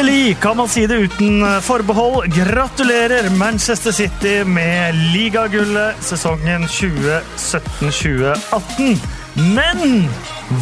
Endelig 0.00 0.40
kan 0.40 0.56
man 0.56 0.68
si 0.68 0.86
det 0.86 0.94
uten 0.94 1.62
forbehold. 1.62 2.32
Gratulerer 2.32 3.30
Manchester 3.30 3.92
City 3.92 4.44
med 4.44 4.94
ligagullet 4.94 5.94
sesongen 6.00 6.64
2017-2018. 6.64 8.96
Men 9.34 10.08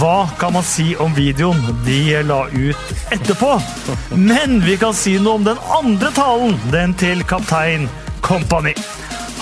hva 0.00 0.28
kan 0.40 0.52
man 0.52 0.62
si 0.66 0.96
om 0.98 1.14
videoen 1.14 1.62
de 1.86 2.22
la 2.26 2.48
ut 2.50 2.76
etterpå? 3.14 3.60
Men 4.10 4.60
vi 4.66 4.76
kan 4.76 4.94
si 4.94 5.18
noe 5.22 5.34
om 5.38 5.44
den 5.46 5.58
andre 5.70 6.10
talen, 6.18 6.58
den 6.74 6.94
til 6.98 7.22
kaptein 7.22 7.86
Company. 8.20 8.74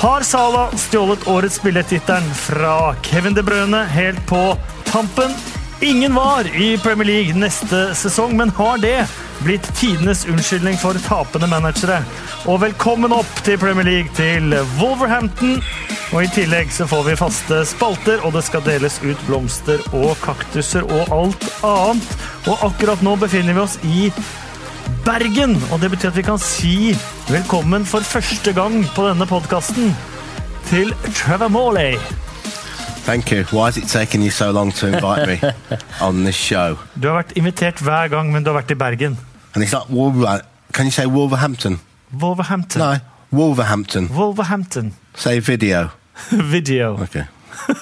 Har 0.03 0.21
Sala 0.29 0.69
stjålet 0.77 1.25
årets 1.25 1.57
spillertittelen 1.57 2.35
fra 2.37 2.93
Kevin 3.01 3.33
De 3.33 3.41
Brøne 3.43 3.89
helt 3.97 4.21
på 4.29 4.61
tampen? 4.93 5.33
Ingen 5.81 6.13
var 6.15 6.45
i 6.53 6.79
Premier 6.85 7.09
League 7.09 7.33
neste 7.41 7.97
sesong, 7.97 8.37
men 8.37 8.53
har 8.61 8.77
det 8.85 9.09
blitt 9.45 9.67
tidenes 9.77 10.25
unnskyldning 10.31 10.79
for 10.81 10.99
tapende 11.07 11.49
managere? 11.51 11.99
Og 12.47 12.61
velkommen 12.63 13.13
opp 13.15 13.43
til 13.47 13.59
Premier 13.61 13.87
League 13.87 14.15
til 14.17 14.55
Wolverhampton. 14.81 15.59
Og 16.15 16.23
I 16.23 16.31
tillegg 16.35 16.71
så 16.73 16.87
får 16.89 17.03
vi 17.09 17.19
faste 17.19 17.61
spalter, 17.67 18.23
og 18.25 18.37
det 18.37 18.45
skal 18.47 18.65
deles 18.67 19.01
ut 19.03 19.23
blomster 19.27 19.83
og 19.97 20.15
kaktuser 20.23 20.87
og 20.87 21.13
alt 21.15 21.49
annet. 21.67 22.19
Og 22.47 22.67
akkurat 22.71 23.03
nå 23.03 23.17
befinner 23.21 23.57
vi 23.57 23.65
oss 23.65 23.79
i 23.85 24.11
Bergen, 25.07 25.57
og 25.73 25.81
det 25.83 25.91
betyr 25.93 26.13
at 26.13 26.19
vi 26.19 26.27
kan 26.27 26.39
si 26.43 26.77
velkommen 27.31 27.87
for 27.87 28.07
første 28.07 28.55
gang 28.55 28.81
på 28.95 29.09
denne 29.09 29.27
podkasten 29.27 29.91
til 30.71 30.95
Trevor 31.15 31.49
Morley. 31.49 31.99
Thank 33.07 33.31
you. 33.31 33.45
Why 33.53 33.69
is 33.69 33.77
it 33.77 33.87
taking 33.89 34.21
you 34.23 34.31
so 34.31 34.51
long 34.51 34.73
to 34.73 34.89
invite 34.89 35.29
me 35.29 35.39
on 36.01 36.25
this 36.25 36.35
show? 36.35 36.75
Du 36.99 37.07
har 37.07 37.21
vært 37.21 37.37
invitert 37.39 37.79
hver 37.79 38.11
gang, 38.11 38.33
men 38.35 38.43
du 38.43 38.51
har 38.51 38.59
vært 38.59 38.75
i 38.75 38.79
Bergen. 38.79 39.15
And 39.57 39.63
it's 39.65 39.73
not 39.73 39.89
Wolver. 39.89 40.43
Can 40.75 40.85
you 40.85 40.91
say 40.91 41.07
Wolverhampton? 41.07 41.79
Wolverhampton. 42.13 42.79
No, 42.79 42.99
Wolverhampton. 43.33 44.09
Wolverhampton. 44.15 44.93
Say 45.15 45.41
video. 45.41 45.93
Video. 46.31 46.99
Okay. 47.03 47.25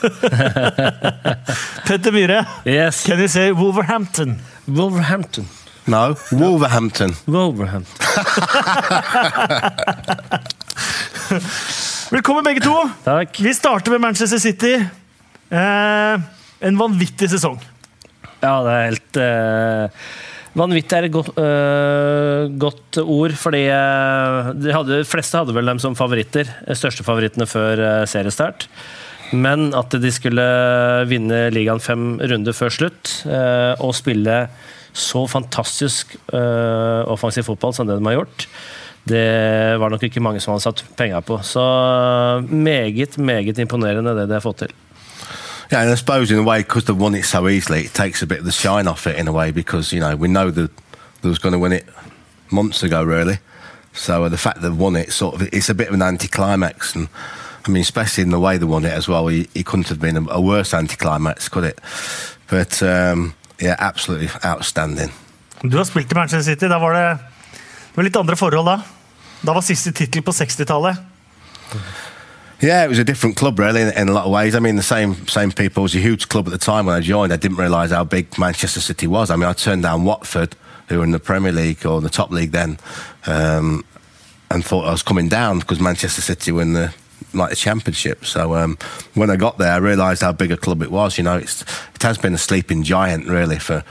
Petter 1.85 2.13
Myhre, 2.13 2.47
Yes. 2.65 3.03
can 3.05 3.19
you 3.19 3.27
say 3.27 3.51
Wolverhampton? 3.51 4.39
Wolverhampton. 4.69 5.49
No, 5.89 6.15
Wolverhampton. 6.31 7.11
Wolverhampton. 7.27 7.97
Velkommen, 12.11 12.45
begge 12.45 12.61
to. 12.61 12.91
Takk. 13.05 13.41
Vi 13.41 13.55
starter 13.55 13.91
med 13.91 14.01
Manchester 14.01 14.39
City. 14.39 14.75
Eh, 15.51 16.21
en 16.61 16.79
vanvittig 16.79 17.31
sesong. 17.31 17.61
Ja, 18.41 18.63
det 18.63 18.71
er 18.71 18.85
helt 18.93 19.17
eh, 19.17 19.89
Vanvittig 20.55 20.95
er 20.95 21.09
et 21.09 21.15
godt, 21.15 21.33
øh, 21.35 22.53
godt 22.63 22.99
ord, 23.03 23.33
fordi 23.35 23.65
eh, 23.75 24.51
de 24.55 24.71
hadde, 24.71 25.01
de 25.01 25.09
fleste 25.09 25.41
hadde 25.41 25.55
vel 25.57 25.67
dem 25.67 25.81
som 25.83 25.97
favoritter. 25.99 26.47
Største 26.79 27.03
favorittene 27.03 27.49
før 27.51 27.83
eh, 27.83 28.05
seriestart. 28.07 28.69
Men 29.35 29.73
at 29.75 29.97
de 29.99 30.13
skulle 30.15 30.45
vinne 31.11 31.49
ligaen 31.51 31.83
fem 31.83 32.21
runder 32.23 32.55
før 32.55 32.71
slutt 32.71 33.17
øh, 33.27 33.75
og 33.83 33.97
spille 33.99 34.45
så 34.95 35.25
fantastisk 35.27 36.15
øh, 36.31 37.03
offensiv 37.11 37.49
fotball 37.49 37.75
som 37.75 37.89
det 37.89 37.99
de 37.99 38.07
har 38.07 38.21
gjort, 38.21 38.47
det 39.11 39.25
var 39.81 39.91
nok 39.91 40.07
ikke 40.07 40.23
mange 40.23 40.41
som 40.41 40.55
hadde 40.55 40.69
satt 40.69 40.85
penger 40.97 41.25
på. 41.27 41.41
Så 41.43 41.65
eh, 41.65 42.47
meget, 42.55 43.19
meget 43.19 43.59
imponerende 43.59 44.15
det 44.15 44.29
de 44.31 44.39
har 44.39 44.45
fått 44.45 44.63
til. 44.65 44.77
Yeah, 45.75 45.83
and 45.83 45.91
I 45.91 45.97
suppose 45.97 46.31
in 46.31 46.39
a 46.39 46.43
way, 46.45 46.61
because 46.61 46.85
they've 46.85 46.97
won 46.97 47.17
it 47.17 47.25
so 47.25 47.49
easily, 47.49 47.81
it 47.81 47.95
takes 47.95 48.23
a 48.23 48.29
bit 48.29 48.39
of 48.39 48.45
the 48.45 48.53
shine 48.53 48.87
off 48.87 49.09
it 49.09 49.17
in 49.17 49.27
a 49.27 49.33
way 49.33 49.51
because 49.51 49.93
you 49.93 49.99
know 49.99 50.15
we 50.15 50.29
know 50.29 50.49
that 50.49 50.71
they 51.21 51.29
was 51.29 51.41
going 51.41 51.53
to 51.53 51.59
win 51.59 51.73
it 51.73 51.85
months 52.53 52.85
ago, 52.85 53.03
really. 53.03 53.39
So 53.93 54.23
uh, 54.23 54.29
the 54.29 54.39
fact 54.39 54.63
they've 54.63 54.79
won 54.79 54.95
it, 54.95 55.11
sort 55.11 55.35
of, 55.35 55.49
it's 55.53 55.69
a 55.69 55.75
bit 55.75 55.89
of 55.89 55.95
an 55.95 56.03
anticlimax, 56.03 56.95
and 56.95 57.09
I 57.67 57.71
mean, 57.73 57.83
especially 57.83 58.23
in 58.23 58.31
the 58.31 58.39
way 58.39 58.57
they 58.57 58.67
won 58.67 58.85
it 58.85 58.93
as 58.93 59.09
well. 59.09 59.27
It, 59.27 59.51
it 59.53 59.67
couldn't 59.67 59.89
have 59.89 59.99
been 59.99 60.17
a, 60.17 60.25
a 60.31 60.41
worse 60.41 60.73
anticlimax, 60.75 61.49
could 61.49 61.65
it? 61.65 61.81
But 62.49 62.81
um, 62.81 63.35
yeah, 63.59 63.75
absolutely 63.81 64.29
outstanding. 64.45 65.11
Du 65.63 65.77
har 65.77 65.85
spilt 65.85 66.13
i 66.13 66.15
Manchester 66.15 66.53
City. 66.53 66.69
Da 66.69 66.79
var 66.79 66.93
det, 66.93 67.19
det 67.89 67.97
var 67.97 68.05
litt 68.05 68.17
andre 68.17 68.37
forhold 68.37 68.67
da. 68.67 68.81
Da 69.43 69.53
var 69.53 69.61
siste 69.67 69.91
tittel 69.91 70.23
på 70.23 70.31
60-tallet. 70.31 70.97
Yeah, 72.61 72.85
it 72.85 72.89
was 72.89 72.99
a 72.99 73.05
different 73.05 73.37
club, 73.37 73.59
really, 73.59 73.83
in, 73.83 73.89
in 73.89 74.09
a 74.09 74.13
lot 74.13 74.25
of 74.25 74.31
ways. 74.33 74.55
I 74.55 74.59
mean, 74.59 74.77
the 74.77 74.83
same 74.83 75.27
same 75.27 75.53
people. 75.53 75.83
It 75.83 75.85
was 75.85 75.95
a 75.95 75.99
huge 76.01 76.29
club 76.29 76.47
at 76.47 76.53
the 76.53 76.59
time 76.59 76.87
when 76.87 76.95
I 76.95 77.01
joined. 77.01 77.33
I 77.33 77.37
didn't 77.37 77.59
realise 77.59 77.91
how 77.91 78.05
big 78.05 78.39
Manchester 78.39 78.81
City 78.81 79.07
was. 79.07 79.31
I 79.31 79.37
mean, 79.37 79.49
I 79.49 79.53
turned 79.53 79.83
down 79.83 80.05
Watford, 80.05 80.57
who 80.89 80.99
were 80.99 81.05
in 81.05 81.11
the 81.11 81.19
Premier 81.19 81.53
League 81.53 81.85
or 81.85 82.01
the 82.01 82.11
top 82.11 82.31
league 82.31 82.53
then, 82.53 82.79
um, 83.27 83.85
and 84.51 84.65
thought 84.65 84.87
I 84.87 84.93
was 84.93 85.03
coming 85.03 85.29
down 85.29 85.59
because 85.59 85.81
Manchester 85.81 86.23
City 86.23 86.53
were 86.53 86.63
in 86.63 86.73
the 86.73 86.95
like 87.33 87.51
the 87.51 87.57
championship. 87.57 88.25
So 88.25 88.55
um, 88.55 88.79
when 89.15 89.31
I 89.31 89.37
got 89.37 89.59
there, 89.59 89.73
I 89.73 89.79
realised 89.79 90.23
how 90.23 90.33
big 90.33 90.53
a 90.53 90.57
club 90.57 90.83
it 90.83 90.91
was. 90.91 91.19
You 91.19 91.25
know, 91.25 91.37
it's 91.37 91.63
it 91.95 92.03
has 92.03 92.19
been 92.19 92.35
a 92.35 92.39
sleeping 92.39 92.83
giant 92.83 93.27
really 93.27 93.59
for 93.59 93.83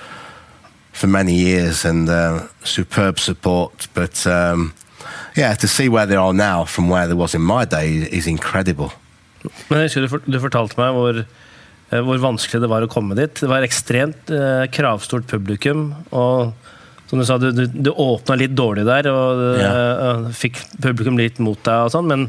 for 0.94 1.08
many 1.08 1.34
years 1.34 1.86
and 1.86 2.08
uh, 2.10 2.48
superb 2.64 3.20
support, 3.20 3.88
but. 3.94 4.26
Um, 4.26 4.74
yeah, 5.36 5.56
to 5.56 5.68
see 5.68 5.90
where 5.90 6.06
they 6.06 6.16
are 6.16 6.34
now 6.34 6.66
from 6.66 6.90
where 6.90 7.08
they 7.08 7.18
was 7.18 7.36
in 7.36 7.42
my 7.42 7.66
day 7.66 8.08
is 8.12 8.28
incredible. 8.28 8.92
Men 9.70 9.84
jeg 9.84 9.92
husker 9.92 10.08
du, 10.08 10.32
du 10.32 10.40
fortalte 10.40 10.80
meg 10.80 10.96
hvor, 10.96 11.24
eh, 11.24 12.04
hvor 12.08 12.22
vanskelig 12.24 12.64
det 12.64 12.72
var 12.72 12.86
å 12.86 12.92
komme 12.92 13.18
dit. 13.20 13.34
Det 13.42 13.50
var 13.52 13.66
ekstremt 13.66 14.32
eh, 14.32 14.66
kravstort 14.72 15.28
publikum. 15.32 15.90
Og 16.16 16.54
som 17.10 17.20
du 17.20 17.28
sa, 17.28 17.38
du, 17.38 17.52
du, 17.54 17.66
du 17.68 17.92
åpna 17.92 18.38
litt 18.40 18.56
dårlig 18.58 18.88
der 18.88 19.06
og 19.12 19.42
yeah. 19.60 20.24
uh, 20.24 20.30
fikk 20.34 20.64
publikum 20.82 21.20
litt 21.20 21.38
mot 21.44 21.60
deg, 21.62 21.86
og 21.86 21.92
sånn, 21.94 22.08
men 22.10 22.24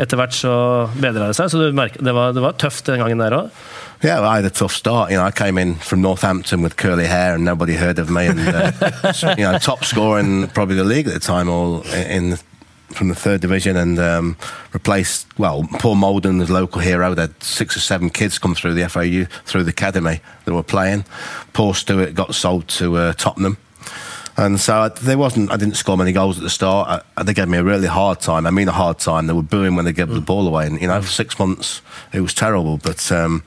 etter 0.00 0.16
hvert 0.16 0.32
så 0.32 0.52
bedra 0.94 1.28
det 1.28 1.36
seg. 1.36 1.50
Så 1.52 1.60
du 1.60 1.76
merker, 1.76 2.00
det, 2.00 2.14
var, 2.16 2.32
det 2.32 2.40
var 2.40 2.56
tøft 2.56 2.88
den 2.88 3.02
gangen 3.02 3.20
der 3.20 3.36
òg. 3.36 3.58
Yeah, 4.02 4.18
well, 4.18 4.30
I 4.30 4.36
had 4.36 4.44
a 4.44 4.50
tough 4.50 4.72
start. 4.72 5.12
You 5.12 5.16
know, 5.18 5.22
I 5.22 5.30
came 5.30 5.56
in 5.56 5.76
from 5.76 6.00
Northampton 6.00 6.60
with 6.60 6.76
curly 6.76 7.06
hair 7.06 7.36
and 7.36 7.44
nobody 7.44 7.74
heard 7.74 8.00
of 8.00 8.10
me. 8.10 8.26
And 8.26 8.40
uh, 8.40 8.72
you 9.38 9.44
know, 9.44 9.58
top 9.58 9.84
scorer 9.84 10.18
in 10.18 10.48
probably 10.48 10.74
the 10.74 10.82
league 10.82 11.06
at 11.06 11.14
the 11.14 11.20
time, 11.20 11.48
all 11.48 11.82
in 11.92 12.36
from 12.88 13.08
the 13.08 13.14
third 13.14 13.40
division, 13.40 13.76
and 13.76 14.00
um, 14.00 14.36
replaced 14.72 15.26
well 15.38 15.66
Paul 15.78 15.94
Molden, 15.94 16.44
the 16.44 16.52
local 16.52 16.80
hero. 16.80 17.14
They 17.14 17.22
had 17.22 17.42
six 17.42 17.76
or 17.76 17.80
seven 17.80 18.10
kids 18.10 18.40
come 18.40 18.56
through 18.56 18.74
the 18.74 18.88
FAU 18.88 19.32
through 19.44 19.62
the 19.62 19.70
academy 19.70 20.20
that 20.44 20.52
were 20.52 20.64
playing. 20.64 21.04
Paul 21.52 21.72
Stewart 21.72 22.12
got 22.14 22.34
sold 22.34 22.66
to 22.68 22.96
uh, 22.96 23.12
Tottenham. 23.12 23.56
And 24.36 24.58
so 24.58 24.80
I, 24.80 24.88
there 24.88 25.18
wasn't. 25.18 25.52
I 25.52 25.56
didn't 25.56 25.76
score 25.76 25.96
many 25.96 26.10
goals 26.10 26.38
at 26.38 26.42
the 26.42 26.50
start. 26.50 27.04
I, 27.16 27.22
they 27.22 27.34
gave 27.34 27.48
me 27.48 27.58
a 27.58 27.64
really 27.64 27.86
hard 27.86 28.18
time. 28.18 28.46
I 28.46 28.50
mean, 28.50 28.66
a 28.66 28.72
hard 28.72 28.98
time. 28.98 29.28
They 29.28 29.32
were 29.32 29.42
booing 29.42 29.76
when 29.76 29.84
they 29.84 29.92
gave 29.92 30.08
the 30.08 30.20
ball 30.20 30.48
away, 30.48 30.66
and 30.66 30.80
you 30.80 30.88
know, 30.88 31.00
for 31.00 31.08
six 31.08 31.38
months 31.38 31.82
it 32.12 32.20
was 32.20 32.34
terrible. 32.34 32.78
But 32.78 33.12
um, 33.12 33.44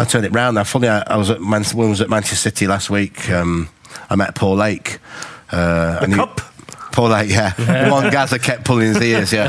I 0.00 0.04
turned 0.04 0.24
it 0.24 0.32
round. 0.32 0.54
Now, 0.54 0.64
funny, 0.64 0.88
I, 0.88 1.02
I 1.06 1.16
was 1.18 1.28
at 1.28 1.42
Man- 1.42 1.62
when 1.74 1.88
I 1.88 1.90
was 1.90 2.00
at 2.00 2.08
Manchester 2.08 2.36
City 2.36 2.66
last 2.66 2.88
week. 2.88 3.28
Um, 3.28 3.68
I 4.08 4.16
met 4.16 4.34
Paul 4.34 4.56
Lake. 4.56 4.98
Uh, 5.52 5.98
and 6.00 6.12
he- 6.12 6.18
Cup? 6.18 6.40
Paul 6.92 7.10
Lake, 7.10 7.28
yeah. 7.30 7.50
the 7.84 7.90
one 7.90 8.10
Gaza 8.10 8.38
kept 8.38 8.64
pulling 8.64 8.88
his 8.88 9.00
ears, 9.02 9.32
yeah, 9.32 9.48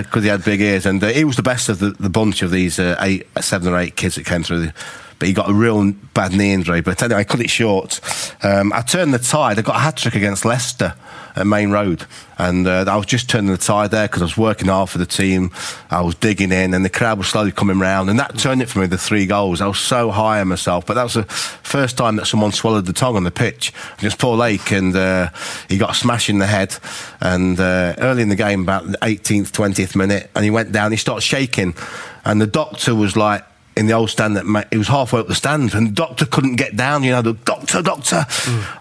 because 0.02 0.22
he 0.22 0.28
had 0.28 0.42
big 0.44 0.60
ears, 0.60 0.86
and 0.86 1.02
uh, 1.02 1.08
he 1.08 1.24
was 1.24 1.36
the 1.36 1.42
best 1.42 1.68
of 1.68 1.80
the, 1.80 1.90
the 1.90 2.08
bunch 2.08 2.42
of 2.42 2.50
these 2.50 2.78
uh, 2.78 2.96
eight, 3.00 3.26
seven 3.42 3.72
or 3.72 3.78
eight 3.78 3.96
kids 3.96 4.14
that 4.14 4.24
came 4.24 4.42
through. 4.42 4.60
The, 4.66 4.74
but 5.18 5.28
he 5.28 5.34
got 5.34 5.50
a 5.50 5.52
real 5.52 5.92
bad 6.14 6.32
knee 6.32 6.52
injury. 6.52 6.80
But 6.80 7.02
anyway, 7.02 7.20
I 7.20 7.24
cut 7.24 7.40
it 7.40 7.50
short. 7.50 8.00
Um, 8.42 8.72
I 8.72 8.80
turned 8.82 9.12
the 9.12 9.18
tide. 9.18 9.58
I 9.58 9.62
got 9.62 9.76
a 9.76 9.80
hat 9.80 9.96
trick 9.96 10.14
against 10.14 10.44
Leicester 10.44 10.94
at 11.36 11.46
Main 11.46 11.70
Road, 11.70 12.06
and 12.38 12.66
uh, 12.66 12.84
I 12.88 12.96
was 12.96 13.06
just 13.06 13.28
turning 13.28 13.50
the 13.50 13.58
tide 13.58 13.90
there 13.90 14.06
because 14.06 14.22
I 14.22 14.24
was 14.24 14.36
working 14.36 14.68
hard 14.68 14.90
for 14.90 14.98
the 14.98 15.06
team. 15.06 15.50
I 15.90 16.00
was 16.02 16.14
digging 16.14 16.52
in, 16.52 16.74
and 16.74 16.84
the 16.84 16.90
crowd 16.90 17.18
was 17.18 17.28
slowly 17.28 17.52
coming 17.52 17.78
round, 17.78 18.10
and 18.10 18.18
that 18.18 18.38
turned 18.38 18.62
it 18.62 18.68
for 18.68 18.80
me. 18.80 18.86
The 18.86 18.98
three 18.98 19.26
goals. 19.26 19.60
I 19.60 19.66
was 19.66 19.78
so 19.78 20.10
high 20.10 20.40
on 20.40 20.48
myself, 20.48 20.86
but 20.86 20.94
that 20.94 21.02
was 21.02 21.14
the 21.14 21.24
first 21.24 21.96
time 21.96 22.16
that 22.16 22.26
someone 22.26 22.52
swallowed 22.52 22.86
the 22.86 22.92
tongue 22.92 23.16
on 23.16 23.24
the 23.24 23.30
pitch. 23.30 23.72
It 23.98 24.04
was 24.04 24.14
Paul 24.14 24.36
Lake, 24.36 24.70
and 24.70 24.94
uh, 24.94 25.30
he 25.68 25.78
got 25.78 25.90
a 25.90 25.94
smash 25.94 26.28
in 26.30 26.38
the 26.38 26.46
head. 26.46 26.76
And 27.20 27.58
uh, 27.58 27.94
early 27.98 28.22
in 28.22 28.28
the 28.28 28.36
game, 28.36 28.62
about 28.62 28.86
the 28.86 28.98
18th, 28.98 29.50
20th 29.50 29.96
minute, 29.96 30.30
and 30.34 30.44
he 30.44 30.50
went 30.50 30.72
down. 30.72 30.90
He 30.90 30.96
started 30.96 31.22
shaking, 31.22 31.74
and 32.24 32.40
the 32.40 32.46
doctor 32.46 32.94
was 32.94 33.16
like 33.16 33.44
in 33.76 33.86
the 33.86 33.92
old 33.92 34.10
stand 34.10 34.36
that 34.36 34.46
ma- 34.46 34.62
he 34.70 34.78
was 34.78 34.88
halfway 34.88 35.20
up 35.20 35.26
the 35.26 35.34
stand 35.34 35.74
and 35.74 35.88
the 35.88 35.92
doctor 35.92 36.24
couldn't 36.26 36.56
get 36.56 36.76
down 36.76 37.02
you 37.02 37.10
know 37.10 37.22
the 37.22 37.32
doctor 37.32 37.82
doctor. 37.82 38.24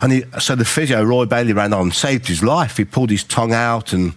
And 0.01 0.11
he 0.11 0.23
so 0.39 0.55
the 0.55 0.65
physio 0.65 1.03
Roy 1.03 1.25
Bailey 1.25 1.53
ran 1.53 1.73
on 1.73 1.91
saved 1.91 2.27
his 2.27 2.43
life. 2.43 2.77
He 2.77 2.85
pulled 2.85 3.09
his 3.09 3.23
tongue 3.23 3.53
out 3.53 3.93
and 3.93 4.13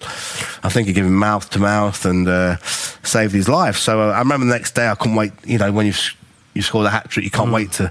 I 0.63 0.69
think 0.69 0.87
he 0.89 0.93
gave 0.93 1.05
him 1.07 1.15
mouth 1.17 1.49
to 1.51 1.59
mouth 1.59 2.05
and 2.05 2.29
uh, 2.29 2.57
saved 3.03 3.33
his 3.33 3.49
life. 3.49 3.77
So 3.79 4.01
uh, 4.01 4.13
I 4.13 4.19
remember 4.19 4.47
the 4.47 4.53
next 4.53 4.75
day 4.75 4.89
I 4.89 4.95
couldn't 4.95 5.17
wait 5.17 5.33
you 5.45 5.59
know 5.59 5.73
when 5.73 5.87
you've 5.87 6.15
you 6.57 6.63
scored 6.63 6.87
a 6.87 6.91
hat 6.91 7.09
trick 7.11 7.25
you 7.25 7.31
can't 7.31 7.53
wait 7.53 7.71
to 7.79 7.91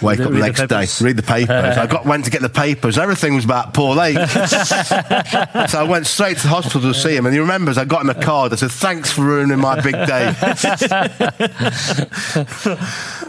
wake 0.00 0.20
up 0.24 0.30
the 0.30 0.38
the 0.38 0.46
next 0.46 0.60
day 0.60 0.66
papers. 0.86 1.02
read 1.02 1.16
the 1.16 1.22
papers 1.34 1.76
I 1.84 1.86
got 1.86 2.06
went 2.06 2.24
to 2.26 2.30
get 2.30 2.42
the 2.42 2.48
papers 2.48 2.96
everything 2.98 3.34
was 3.34 3.44
about 3.44 3.74
Paul 3.74 3.94
Lake 3.96 4.16
so 5.72 5.76
I 5.80 5.86
went 5.94 6.06
straight 6.06 6.36
to 6.38 6.42
the 6.48 6.54
hospital 6.56 6.80
to 6.92 6.94
see 6.94 7.14
him 7.16 7.26
and 7.26 7.34
he 7.34 7.40
remembers 7.40 7.76
I 7.76 7.84
got 7.84 8.02
him 8.02 8.10
a 8.10 8.14
card 8.30 8.52
I 8.52 8.56
said 8.56 8.70
thanks 8.86 9.10
for 9.12 9.22
ruining 9.32 9.58
my 9.58 9.74
big 9.80 9.96
day 10.14 10.24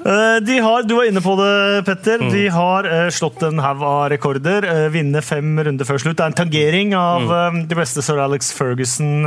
Eh, 0.06 0.38
De 0.46 0.58
har, 0.60 0.84
du 0.84 0.96
var 0.98 1.06
inne 1.08 1.22
på 1.22 1.36
det, 1.38 1.84
Petter. 1.86 2.24
De 2.32 2.48
har 2.50 2.88
eh, 2.90 3.10
slått 3.14 3.44
en 3.46 3.60
haug 3.62 3.84
av 3.86 4.10
rekorder. 4.10 4.66
eh, 4.66 4.88
vinne 4.94 5.22
fem 5.22 5.60
runder 5.62 5.86
før 5.86 6.02
slutt. 6.02 6.18
Det 6.18 6.24
er 6.26 6.32
en 6.34 6.40
tangering 6.42 6.96
av 6.98 7.28
eh, 7.30 7.60
de 7.70 7.78
beste 7.78 8.02
sir 8.06 8.18
Alex 8.22 8.50
Ferguson 8.58 9.22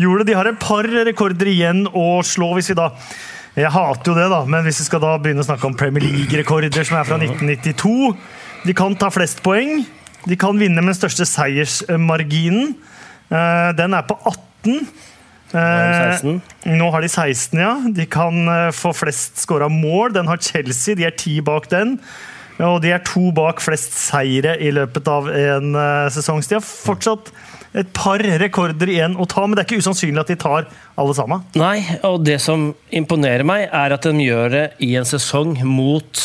gjorde. 0.00 0.24
De 0.30 0.36
har 0.38 0.48
et 0.48 0.60
par 0.62 0.88
rekorder 0.88 1.50
igjen 1.52 1.84
å 1.92 2.22
slå, 2.24 2.54
hvis 2.56 2.70
vi 2.72 2.78
da 2.80 2.88
Jeg 3.58 3.74
hater 3.74 4.12
jo 4.12 4.14
det, 4.14 4.28
da, 4.30 4.44
men 4.46 4.62
hvis 4.66 4.78
vi 4.84 4.86
skal 4.86 5.00
da 5.02 5.16
begynne 5.18 5.42
å 5.42 5.46
snakke 5.48 5.66
om 5.66 5.74
Premier 5.78 6.04
League-rekorder 6.06 6.84
som 6.86 7.00
er 7.00 7.06
fra 7.08 7.16
1992 7.18 8.12
De 8.68 8.74
kan 8.76 8.94
ta 8.98 9.08
flest 9.10 9.40
poeng. 9.42 9.80
De 10.28 10.36
kan 10.38 10.58
vinne 10.58 10.82
med 10.82 10.92
den 10.92 10.98
største 10.98 11.26
seiersmarginen. 11.26 12.76
Eh, 13.30 13.70
Den 13.78 13.94
er 13.98 14.06
på 14.06 14.14
18. 14.22 14.86
Eh, 15.48 16.18
16. 16.20 16.40
nå 16.78 16.90
har 16.92 17.02
de 17.02 17.10
16, 17.10 17.58
ja. 17.58 17.74
De 17.94 18.06
kan 18.06 18.48
eh, 18.52 18.70
få 18.74 18.92
flest 18.94 19.42
skåra 19.42 19.70
mål. 19.72 20.14
Den 20.14 20.30
har 20.30 20.42
Chelsea, 20.42 20.98
de 20.98 21.06
er 21.08 21.18
ti 21.18 21.38
bak 21.40 21.70
den. 21.70 21.96
Og 22.58 22.82
de 22.82 22.90
er 22.94 23.02
to 23.06 23.30
bak 23.34 23.62
flest 23.62 23.94
seire 23.94 24.56
i 24.58 24.70
løpet 24.74 25.06
av 25.10 25.30
en 25.30 25.78
sesong. 26.10 26.42
Så 26.42 26.50
de 26.50 26.58
har 26.58 26.66
fortsatt 26.66 27.30
et 27.78 27.90
par 27.94 28.22
rekorder 28.42 28.90
igjen 28.90 29.16
å 29.18 29.26
ta, 29.30 29.44
men 29.46 29.56
det 29.56 29.64
er 29.64 29.68
ikke 29.68 29.84
usannsynlig 29.84 30.22
at 30.24 30.32
de 30.32 30.38
tar 30.40 30.66
alle 30.98 31.14
sammen. 31.16 31.44
Nei, 31.58 31.78
og 32.06 32.24
det 32.26 32.40
som 32.42 32.72
imponerer 32.90 33.46
meg, 33.46 33.68
er 33.70 33.94
at 33.94 34.08
de 34.08 34.26
gjør 34.26 34.52
det 34.54 34.66
i 34.84 34.94
en 34.98 35.08
sesong 35.08 35.56
mot 35.68 36.24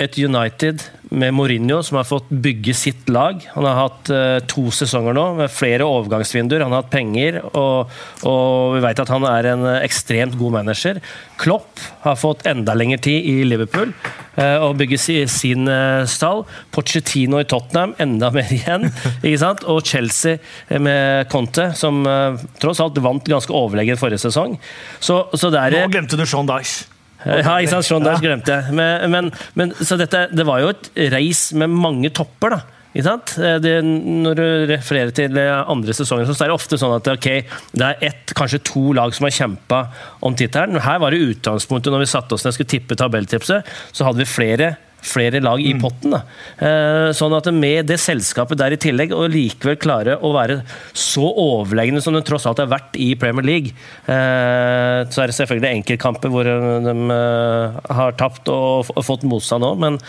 et 0.00 0.16
United 0.18 0.82
med 1.14 1.34
Mourinho, 1.36 1.78
som 1.86 1.98
har 2.00 2.06
fått 2.08 2.30
bygge 2.42 2.74
sitt 2.74 3.08
lag. 3.12 3.38
Han 3.54 3.66
har 3.68 3.76
hatt 3.78 4.10
eh, 4.10 4.38
to 4.50 4.66
sesonger 4.74 5.14
nå 5.14 5.26
med 5.38 5.52
flere 5.52 5.86
overgangsvinduer. 5.86 6.64
Han 6.64 6.74
har 6.74 6.82
hatt 6.82 6.90
penger, 6.90 7.38
og, 7.54 7.92
og 8.26 8.74
vi 8.74 8.82
vet 8.82 9.02
at 9.04 9.12
han 9.14 9.26
er 9.28 9.50
en 9.52 9.62
eh, 9.70 9.82
ekstremt 9.86 10.34
god 10.40 10.56
manager. 10.56 10.98
Klopp 11.38 11.82
har 12.02 12.18
fått 12.18 12.42
enda 12.50 12.74
lengre 12.74 12.98
tid 13.04 13.28
i 13.30 13.36
Liverpool 13.46 13.92
eh, 13.92 14.56
og 14.58 14.80
bygge 14.80 14.98
si, 14.98 15.20
sin 15.30 15.70
eh, 15.70 16.02
stall. 16.10 16.42
Pochettino 16.74 17.38
i 17.42 17.46
Tottenham, 17.46 17.94
enda 18.02 18.32
mer 18.34 18.50
igjen. 18.56 18.88
ikke 19.20 19.42
sant? 19.44 19.62
Og 19.70 19.84
Chelsea 19.86 20.40
eh, 20.40 20.80
med 20.82 21.30
Conte, 21.30 21.70
som 21.78 22.02
eh, 22.08 22.42
tross 22.62 22.82
alt 22.82 22.98
vant 23.04 23.30
ganske 23.30 23.54
overlegent 23.54 24.02
forrige 24.02 24.24
sesong. 24.26 24.58
Så, 24.98 25.22
så 25.38 25.52
det 25.54 25.62
er 25.62 25.78
Nå 25.84 25.94
glemte 25.94 26.18
du 26.18 26.26
Sean 26.26 26.50
Dyche. 26.50 26.88
Ja, 27.24 27.56
ikke 27.58 27.72
sant? 27.72 27.88
Sean 27.88 28.06
Dyche 28.06 28.24
glemte 28.24 28.58
jeg. 28.58 28.76
Men, 28.76 29.10
men, 29.12 29.32
men, 29.58 29.74
så 29.80 29.98
dette, 30.00 30.26
det 30.32 30.46
var 30.48 30.62
jo 30.62 30.72
et 30.74 30.90
race 31.14 31.56
med 31.58 31.72
mange 31.72 32.12
topper, 32.14 32.56
da. 32.56 32.80
Ikke 32.94 33.08
sant? 33.08 33.32
Det, 33.64 33.72
når 33.82 34.38
du 34.38 34.44
refererer 34.70 35.10
til 35.14 35.38
andre 35.42 35.96
sesonger, 35.96 36.28
så 36.30 36.44
er 36.44 36.52
det 36.52 36.54
ofte 36.54 36.78
sånn 36.78 36.94
at 36.94 37.08
okay, 37.10 37.42
det 37.74 37.88
er 37.88 38.04
ett, 38.10 38.34
kanskje 38.38 38.62
to 38.68 38.92
lag 38.94 39.14
som 39.16 39.26
har 39.26 39.34
kjempa 39.34 39.80
om 40.22 40.36
tittelen. 40.38 40.78
Her 40.84 41.00
var 41.02 41.10
det 41.10 41.24
utgangspunktet 41.32 41.90
når 41.90 42.04
vi 42.04 42.10
satte 42.12 42.36
oss 42.36 42.46
ned 42.46 42.54
og 42.54 42.58
skulle 42.60 42.74
tippe 42.76 42.98
tabelltipset, 43.00 43.72
så 43.90 44.06
hadde 44.06 44.22
vi 44.22 44.30
flere 44.30 44.74
flere 45.04 45.40
lag 45.44 45.60
i 45.62 45.74
potten. 45.80 46.14
Da. 46.14 46.22
Eh, 46.58 47.08
Sånn 47.16 47.34
at 47.36 47.48
med 47.54 47.88
det 47.90 47.98
selskapet 48.02 48.58
der 48.60 48.74
i 48.74 48.80
tillegg, 48.80 49.14
og 49.16 49.32
likevel 49.32 49.78
klare 49.80 50.16
å 50.18 50.32
være 50.34 50.60
så 50.96 51.26
overlegne 51.28 52.02
som 52.04 52.16
det 52.16 52.24
tross 52.28 52.46
alt 52.50 52.62
har 52.62 52.72
vært 52.72 52.96
i 53.00 53.12
Premier 53.20 53.46
League, 53.46 53.74
eh, 54.08 55.04
så 55.08 55.22
er 55.22 55.30
det 55.30 55.38
selvfølgelig 55.38 55.80
enkeltkamper 55.80 56.32
hvor 56.32 56.48
de 56.48 56.96
eh, 57.18 57.78
har 58.00 58.18
tapt 58.20 58.50
og 58.52 58.90
fått 59.04 59.28
motstand 59.28 59.66
òg, 59.66 59.78
men 59.84 60.00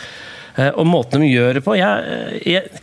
og 0.56 0.86
måten 0.88 1.20
de 1.20 1.26
gjør 1.28 1.58
det 1.58 1.60
på 1.66 1.74
jeg, 1.76 2.20
jeg, 2.48 2.78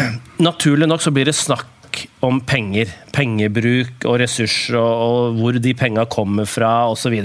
Naturlig 0.48 0.88
nok 0.88 1.02
så 1.04 1.10
blir 1.12 1.28
det 1.28 1.34
snakk 1.36 1.76
om 2.24 2.40
penger. 2.44 2.90
Pengebruk 3.16 4.06
og 4.08 4.18
ressurser, 4.22 4.76
og, 4.80 5.02
og 5.06 5.40
hvor 5.40 5.58
de 5.62 5.74
penga 5.76 6.06
kommer 6.12 6.48
fra 6.48 6.88
osv. 6.92 7.16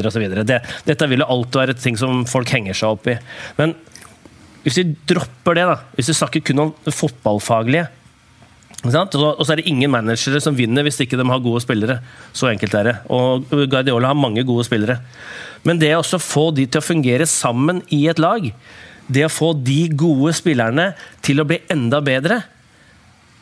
Det, 0.48 0.60
dette 0.88 1.10
vil 1.12 1.24
jo 1.24 1.30
alltid 1.36 1.62
være 1.64 1.78
ting 1.80 2.00
som 2.00 2.26
folk 2.30 2.52
henger 2.54 2.78
seg 2.78 2.98
opp 2.98 3.10
i. 3.12 3.18
Men 3.60 3.76
hvis 4.62 4.78
vi 4.78 4.84
dropper 5.10 5.58
det, 5.58 5.66
da, 5.70 5.80
hvis 5.98 6.12
vi 6.12 6.18
snakker 6.20 6.44
kun 6.46 6.66
om 6.66 6.72
det 6.86 6.94
fotballfaglige? 6.94 7.88
Og 8.82 9.44
så 9.46 9.54
er 9.54 9.60
det 9.60 9.70
ingen 9.70 9.92
managere 9.94 10.42
som 10.42 10.56
vinner 10.58 10.86
hvis 10.86 10.98
ikke 11.04 11.18
de 11.20 11.26
har 11.30 11.42
gode 11.44 11.62
spillere. 11.62 12.00
Så 12.34 12.50
enkelt 12.50 12.74
er 12.78 12.88
det. 12.90 12.96
Og 13.14 13.46
Guardiola 13.70 14.10
har 14.10 14.18
mange 14.18 14.46
gode 14.48 14.66
spillere. 14.66 14.98
Men 15.68 15.78
det 15.82 15.94
å 15.94 16.02
få 16.02 16.50
de 16.58 16.66
til 16.66 16.82
å 16.82 16.86
fungere 16.86 17.28
sammen 17.30 17.84
i 17.94 18.08
et 18.10 18.22
lag, 18.22 18.48
det 19.12 19.28
å 19.28 19.34
få 19.34 19.52
de 19.54 19.84
gode 19.94 20.34
spillerne 20.38 20.92
til 21.26 21.42
å 21.42 21.46
bli 21.46 21.60
enda 21.70 22.02
bedre, 22.02 22.42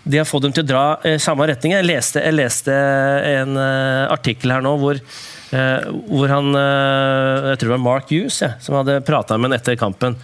det 0.10 0.24
å 0.24 0.28
få 0.28 0.40
dem 0.44 0.54
til 0.56 0.64
å 0.64 0.68
dra 0.68 0.84
i 1.06 1.18
samme 1.22 1.46
retning 1.50 1.74
Jeg 1.76 1.86
leste, 1.86 2.22
jeg 2.24 2.34
leste 2.34 2.74
en 2.74 3.58
eh, 3.60 4.06
artikkel 4.10 4.54
her 4.56 4.64
nå 4.64 4.72
hvor, 4.80 4.96
eh, 4.96 5.90
hvor 6.08 6.32
han 6.32 6.56
eh, 6.56 7.50
Jeg 7.52 7.60
tror 7.60 7.68
det 7.68 7.76
var 7.76 7.84
Mark 7.84 8.14
Hughes 8.14 8.40
ja, 8.42 8.54
som 8.64 8.80
hadde 8.80 9.02
prata 9.06 9.38
med 9.38 9.52
ham 9.52 9.58
etter 9.60 9.78
kampen. 9.80 10.16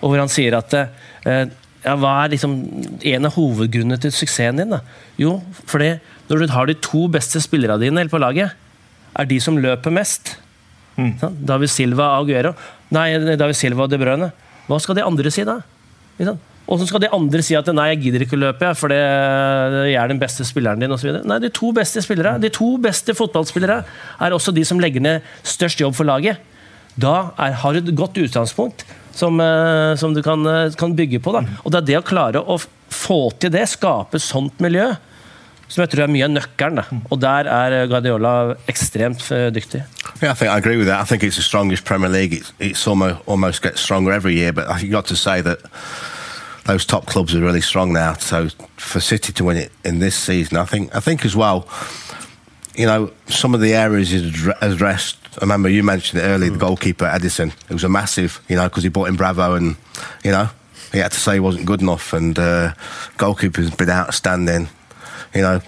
Og 0.00 0.10
hvor 0.10 0.20
han 0.20 0.32
sier 0.32 0.56
at 0.58 0.74
eh, 0.74 1.44
ja, 1.84 1.94
Hva 2.00 2.14
er 2.22 2.34
liksom 2.34 2.56
en 3.14 3.28
av 3.28 3.36
hovedgrunnene 3.36 4.00
til 4.00 4.14
suksessen 4.14 4.62
din? 4.62 4.72
da? 4.72 4.80
Jo, 5.20 5.38
fordi 5.70 5.94
når 6.30 6.40
du 6.40 6.54
har 6.54 6.70
de 6.70 6.78
to 6.80 7.04
beste 7.12 7.42
spillerne 7.44 7.82
dine 7.82 8.06
på 8.08 8.20
laget, 8.22 8.56
er 9.14 9.28
de 9.28 9.38
som 9.42 9.58
løper 9.60 9.92
mest. 9.94 10.36
Sant? 10.96 11.38
David 11.44 11.70
Silva 11.72 12.14
og 12.14 12.24
Aguero. 12.24 12.54
Nei, 12.94 13.10
David 13.36 13.58
Silva 13.58 13.86
og 13.86 13.92
De 13.92 14.00
Bruyne. 14.00 14.30
Hva 14.68 14.80
skal 14.80 14.96
de 14.98 15.04
andre 15.04 15.32
si 15.34 15.44
da? 15.46 15.58
Sånn? 16.18 16.40
Og 16.64 16.80
så 16.80 16.86
skal 16.88 17.02
de 17.02 17.10
andre 17.12 17.42
si 17.44 17.56
at 17.58 17.66
nei, 17.76 17.90
jeg 17.92 18.06
gidder 18.06 18.24
ikke 18.24 18.38
å 18.38 18.40
løpe, 18.46 18.64
jeg, 18.64 18.78
for 18.80 18.92
det, 18.92 19.00
jeg 19.90 19.98
er 20.00 20.08
den 20.08 20.20
beste 20.22 20.46
spilleren 20.48 20.80
din. 20.80 20.92
Og 20.94 21.00
så 21.00 21.10
videre. 21.10 21.26
nei, 21.28 21.36
de 21.42 21.50
to 21.52 21.74
beste 21.76 22.00
spillere, 22.04 22.38
de 22.40 22.50
to 22.54 22.70
beste 22.80 23.12
fotballspillere 23.18 23.82
er 24.24 24.36
også 24.36 24.54
de 24.56 24.64
som 24.64 24.80
legger 24.80 25.04
ned 25.04 25.26
størst 25.44 25.82
jobb 25.84 25.96
for 25.98 26.08
laget. 26.08 26.40
Da 26.96 27.34
er, 27.36 27.58
har 27.60 27.74
du 27.74 27.82
et 27.82 27.96
godt 27.98 28.16
utgangspunkt 28.22 28.86
som, 29.14 29.40
eh, 29.40 29.96
som 29.96 30.14
du 30.14 30.22
kan, 30.22 30.46
eh, 30.46 30.72
kan 30.72 30.94
bygge 30.96 31.20
på. 31.20 31.32
Da. 31.32 31.44
Og 31.64 31.72
det 31.72 31.82
er 31.82 31.86
det 31.86 31.98
å 32.02 32.06
klare 32.06 32.44
å 32.44 32.58
få 32.90 33.32
til 33.38 33.50
det, 33.50 33.68
skape 33.68 34.20
sånt 34.20 34.58
miljø, 34.58 34.96
som 35.68 35.82
jeg 35.82 35.90
tror 35.90 36.04
er 36.04 36.12
mye 36.12 36.24
av 36.24 36.30
nøkkelen. 36.30 36.76
Da. 36.76 36.84
Og 37.10 37.20
der 37.20 37.46
er 37.46 37.72
eh, 37.72 37.86
Guardiola 37.86 38.56
ekstremt 38.68 39.22
dyktig. 39.54 39.84
Yeah, 40.22 40.32
I 40.32 40.34
think 40.34 40.50
I 40.50 40.58
agree 40.58 40.76
with 40.76 40.86
that. 40.86 41.00
I 41.00 41.04
think 41.04 41.22
it's 41.22 41.36
the 41.36 41.42
strongest 41.42 41.84
Premier 41.84 42.08
League. 42.08 42.32
It's, 42.32 42.52
it's 42.58 42.86
almost 42.86 43.16
almost 43.26 43.62
gets 43.62 43.80
stronger 43.80 44.12
every 44.12 44.34
year. 44.34 44.52
But 44.52 44.82
you 44.82 44.90
got 44.90 45.06
to 45.06 45.16
say 45.16 45.42
that 45.42 45.58
those 46.64 46.86
top 46.86 47.06
clubs 47.06 47.34
are 47.34 47.40
really 47.40 47.60
strong 47.60 47.92
now. 47.92 48.14
So 48.18 48.48
for 48.76 49.00
City 49.00 49.32
to 49.32 49.44
win 49.44 49.56
it 49.56 49.72
in 49.84 49.98
this 49.98 50.16
season, 50.16 50.56
I 50.56 50.64
think 50.64 50.94
I 50.94 51.00
think 51.00 51.24
as 51.24 51.34
well. 51.34 51.66
You 52.74 52.86
know, 52.86 53.12
some 53.26 53.54
of 53.54 53.60
the 53.60 53.74
areas 53.74 54.10
he's 54.10 54.46
addressed. 54.60 55.18
I 55.36 55.42
remember 55.42 55.68
you 55.68 55.82
mentioned 55.82 56.22
it 56.22 56.24
earlier. 56.24 56.50
The 56.50 56.58
goalkeeper 56.58 57.06
Edison. 57.06 57.52
It 57.68 57.72
was 57.72 57.84
a 57.84 57.88
massive, 57.88 58.40
you 58.48 58.56
know, 58.56 58.68
because 58.68 58.82
he 58.82 58.88
brought 58.88 59.08
in 59.08 59.16
Bravo, 59.16 59.54
and 59.54 59.76
you 60.24 60.30
know, 60.30 60.48
he 60.92 60.98
had 60.98 61.12
to 61.12 61.20
say 61.20 61.34
he 61.34 61.40
wasn't 61.40 61.66
good 61.66 61.82
enough. 61.82 62.12
And 62.12 62.38
uh, 62.38 62.74
goalkeeper's 63.16 63.70
been 63.70 63.90
outstanding. 63.90 64.68
You 65.34 65.42
know, 65.42 65.60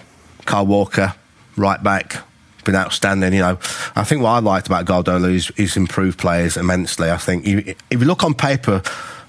Carl 0.45 0.65
Walker, 0.65 1.13
right 1.55 1.81
back, 1.81 2.17
been 2.63 2.75
outstanding. 2.75 3.33
You 3.33 3.39
know, 3.39 3.59
I 3.95 4.03
think 4.03 4.21
what 4.21 4.31
I 4.31 4.39
liked 4.39 4.67
about 4.67 4.85
Guardiola 4.85 5.29
is 5.29 5.47
he's 5.55 5.75
improved 5.75 6.19
players 6.19 6.57
immensely. 6.57 7.09
I 7.09 7.17
think 7.17 7.45
you, 7.45 7.59
if 7.89 7.99
you 7.99 8.05
look 8.05 8.23
on 8.23 8.33
paper, 8.33 8.81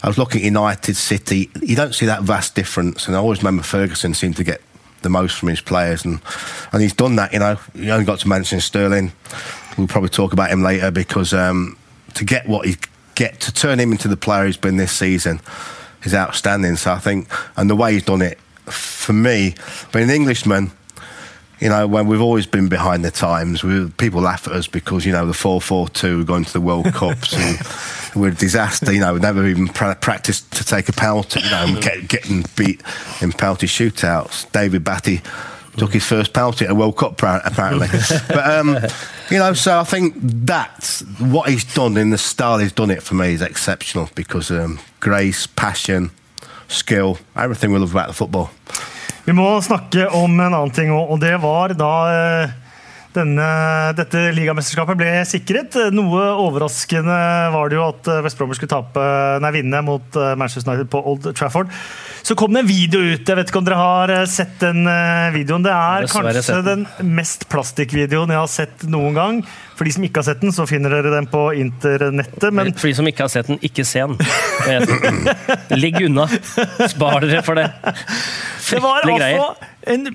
I 0.03 0.09
was 0.09 0.19
looking 0.19 0.43
at 0.43 0.45
United, 0.45 0.97
City. 0.97 1.51
You 1.63 1.75
don't 1.75 1.95
see 1.95 2.07
that 2.07 2.23
vast 2.23 2.55
difference, 2.55 3.07
and 3.07 3.17
I 3.17 3.19
always 3.19 3.39
remember 3.39 3.63
Ferguson 3.63 4.15
seemed 4.15 4.37
to 4.37 4.45
get 4.45 4.61
the 5.03 5.09
most 5.09 5.39
from 5.39 5.49
his 5.49 5.61
players, 5.61 6.05
and 6.05 6.21
and 6.73 6.83
he's 6.83 6.95
done 6.95 7.17
that. 7.17 7.33
You 7.33 7.39
know, 7.39 7.59
you 7.75 7.91
only 7.91 8.05
got 8.05 8.21
to 8.21 8.29
mention 8.29 8.61
Sterling. 8.61 9.13
We'll 9.77 9.87
probably 9.87 10.11
talk 10.11 10.33
about 10.33 10.51
him 10.51 10.63
later 10.63 10.91
because 10.91 11.33
um, 11.33 11.79
to 12.15 12.25
get 12.25 12.49
what 12.49 12.67
he 12.67 12.77
get 13.15 13.41
to 13.41 13.53
turn 13.53 13.81
him 13.81 13.93
into 13.93 14.09
the 14.09 14.17
player 14.17 14.47
he's 14.47 14.57
been 14.57 14.77
this 14.77 14.93
season 14.93 15.41
is 16.05 16.15
outstanding. 16.15 16.77
So 16.77 16.93
I 16.93 16.99
think, 16.99 17.29
and 17.57 17.69
the 17.69 17.77
way 17.77 17.95
he's 17.95 18.05
done 18.05 18.23
it, 18.23 18.39
for 18.67 19.13
me, 19.13 19.55
being 19.93 20.05
an 20.05 20.15
Englishman, 20.15 20.71
you 21.61 21.69
know, 21.69 21.87
when 21.87 22.07
we've 22.07 22.21
always 22.21 22.47
been 22.47 22.69
behind 22.69 23.05
the 23.05 23.11
times, 23.11 23.65
we, 23.65 23.91
people 23.91 24.21
laugh 24.21 24.47
at 24.47 24.53
us 24.53 24.69
because, 24.69 25.05
you 25.05 25.13
know, 25.13 25.27
the 25.27 25.35
4 25.35 25.61
4 25.61 25.89
2, 25.89 26.25
going 26.25 26.45
to 26.45 26.53
the 26.53 26.61
World 26.61 26.85
Cups 26.93 27.35
and 27.35 27.59
we're 28.15 28.29
a 28.29 28.35
disaster. 28.35 28.93
You 28.93 29.01
know, 29.01 29.15
we 29.15 29.21
never 29.21 29.47
even 29.47 29.69
pra- 29.69 29.97
practiced 29.97 30.51
to 30.53 30.65
take 30.65 30.89
a 30.89 30.93
penalty, 30.93 31.41
you 31.41 31.51
know, 31.51 31.67
and 31.67 31.83
get, 31.83 32.09
getting 32.09 32.45
beat 32.57 32.83
in 33.21 33.33
penalty 33.33 33.67
shootouts. 33.67 34.51
David 34.53 34.85
Batty 34.85 35.21
took 35.77 35.93
his 35.93 36.05
first 36.05 36.33
penalty 36.33 36.65
at 36.65 36.71
a 36.71 36.75
World 36.75 36.97
Cup, 36.97 37.23
apparently. 37.23 37.89
but, 38.29 38.51
um, 38.51 38.77
you 39.31 39.39
know, 39.39 39.53
so 39.53 39.79
I 39.79 39.85
think 39.85 40.15
that's 40.19 41.01
what 41.19 41.49
he's 41.49 41.65
done 41.75 41.97
in 41.97 42.11
the 42.11 42.19
style 42.19 42.59
he's 42.59 42.73
done 42.73 42.91
it 42.91 43.03
for 43.03 43.15
me 43.15 43.33
is 43.33 43.43
exceptional 43.43 44.11
because 44.15 44.51
um, 44.51 44.81
grace, 45.01 45.47
passion, 45.47 46.11
skill, 46.67 47.19
everything 47.37 47.73
we 47.73 47.79
love 47.79 47.93
about 47.93 48.09
the 48.09 48.15
football. 48.15 48.51
Vi 49.25 49.35
må 49.37 49.61
snakke 49.61 50.07
om 50.09 50.39
en 50.41 50.55
annen 50.55 50.71
ting 50.73 50.89
òg, 50.89 51.11
og 51.13 51.19
det 51.21 51.35
var 51.43 51.75
da 51.77 51.89
denne, 53.17 53.47
dette 53.97 54.29
ligamesterskapet 54.37 54.99
ble 54.99 55.13
sikret. 55.29 55.77
Noe 55.95 56.25
overraskende 56.45 57.17
var 57.55 57.71
det 57.71 57.79
jo 57.79 57.87
at 57.87 58.11
eh, 58.11 58.21
West 58.25 58.39
Bromwich 58.39 58.61
skulle 58.61 58.73
tape, 58.73 59.05
nei, 59.43 59.53
vinne 59.55 59.81
mot 59.87 60.19
eh, 60.19 60.35
Manchester 60.39 60.73
United 60.73 60.91
på 60.93 61.01
Old 61.01 61.31
Trafford. 61.39 61.73
Så 62.27 62.37
kom 62.37 62.53
det 62.53 62.65
en 62.65 62.69
video 62.69 63.01
ut. 63.01 63.25
Jeg 63.25 63.39
vet 63.39 63.49
ikke 63.51 63.63
om 63.63 63.69
dere 63.69 63.81
har 63.81 64.13
eh, 64.13 64.27
sett 64.29 64.59
den 64.61 64.85
videoen. 65.35 65.65
Det 65.65 65.73
er 65.73 66.09
kanskje 66.13 66.61
den. 66.67 66.85
den 66.99 67.15
mest 67.17 67.49
plastikkvideoen 67.53 68.35
jeg 68.35 68.43
har 68.43 68.53
sett 68.53 68.85
noen 68.91 69.17
gang. 69.17 69.41
For 69.79 69.87
de 69.87 69.95
som 69.95 70.05
ikke 70.05 70.21
har 70.21 70.29
sett 70.29 70.43
den, 70.43 70.53
så 70.55 70.67
finner 70.69 70.93
dere 70.99 71.15
den 71.15 71.29
på 71.31 71.45
internettet. 71.57 72.49
Men 72.53 72.73
For 72.75 72.91
de 72.91 72.97
som 72.99 73.09
ikke 73.09 73.25
har 73.25 73.33
sett 73.33 73.49
den, 73.49 73.61
ikke 73.65 73.87
se 73.87 74.05
den. 74.05 74.19
Ligg 75.79 76.01
unna. 76.09 76.27
Spar 76.91 77.23
dere 77.25 77.45
for 77.47 77.59
det. 77.59 77.71
Det 78.69 78.81
var 78.85 79.07
altså 79.07 79.55
en, 79.89 80.09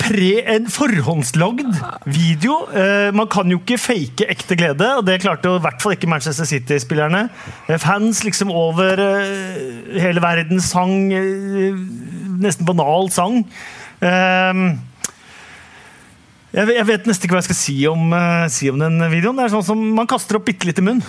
pre, 0.00 0.30
en 0.54 0.66
forhåndslagd 0.70 1.66
video. 2.10 2.56
Eh, 2.74 3.10
man 3.16 3.28
kan 3.30 3.50
jo 3.52 3.58
ikke 3.62 3.78
fake 3.80 4.26
ekte 4.32 4.56
glede, 4.58 4.88
og 4.98 5.06
det 5.06 5.20
klarte 5.22 5.48
jo 5.50 5.56
i 5.60 5.62
hvert 5.64 5.80
fall 5.82 5.94
ikke 5.96 6.10
Manchester 6.10 6.48
City-spillerne. 6.48 7.24
Eh, 7.68 7.78
fans 7.82 8.22
liksom 8.26 8.52
over 8.52 9.00
eh, 9.00 10.00
hele 10.02 10.22
verden 10.24 10.60
sang 10.64 10.94
nesten 12.40 12.66
banal 12.68 13.10
sang. 13.14 13.42
Eh, 14.02 14.62
jeg, 16.50 16.66
vet- 16.66 16.76
jeg 16.80 16.86
nesten 17.06 17.26
ikke 17.28 17.36
hva 17.36 17.42
jeg 17.44 17.50
skal 17.52 17.60
si 17.62 17.78
om, 17.90 18.14
si 18.50 18.70
om 18.72 18.78
den 18.82 18.98
videoen. 19.12 19.36
Det 19.38 19.46
er 19.48 19.52
sånn 19.56 19.66
som 19.70 19.82
Man 19.94 20.08
kaster 20.10 20.40
opp 20.40 20.48
bitte 20.50 20.66
litt 20.66 20.80
i 20.82 20.86
munnen. 20.86 21.04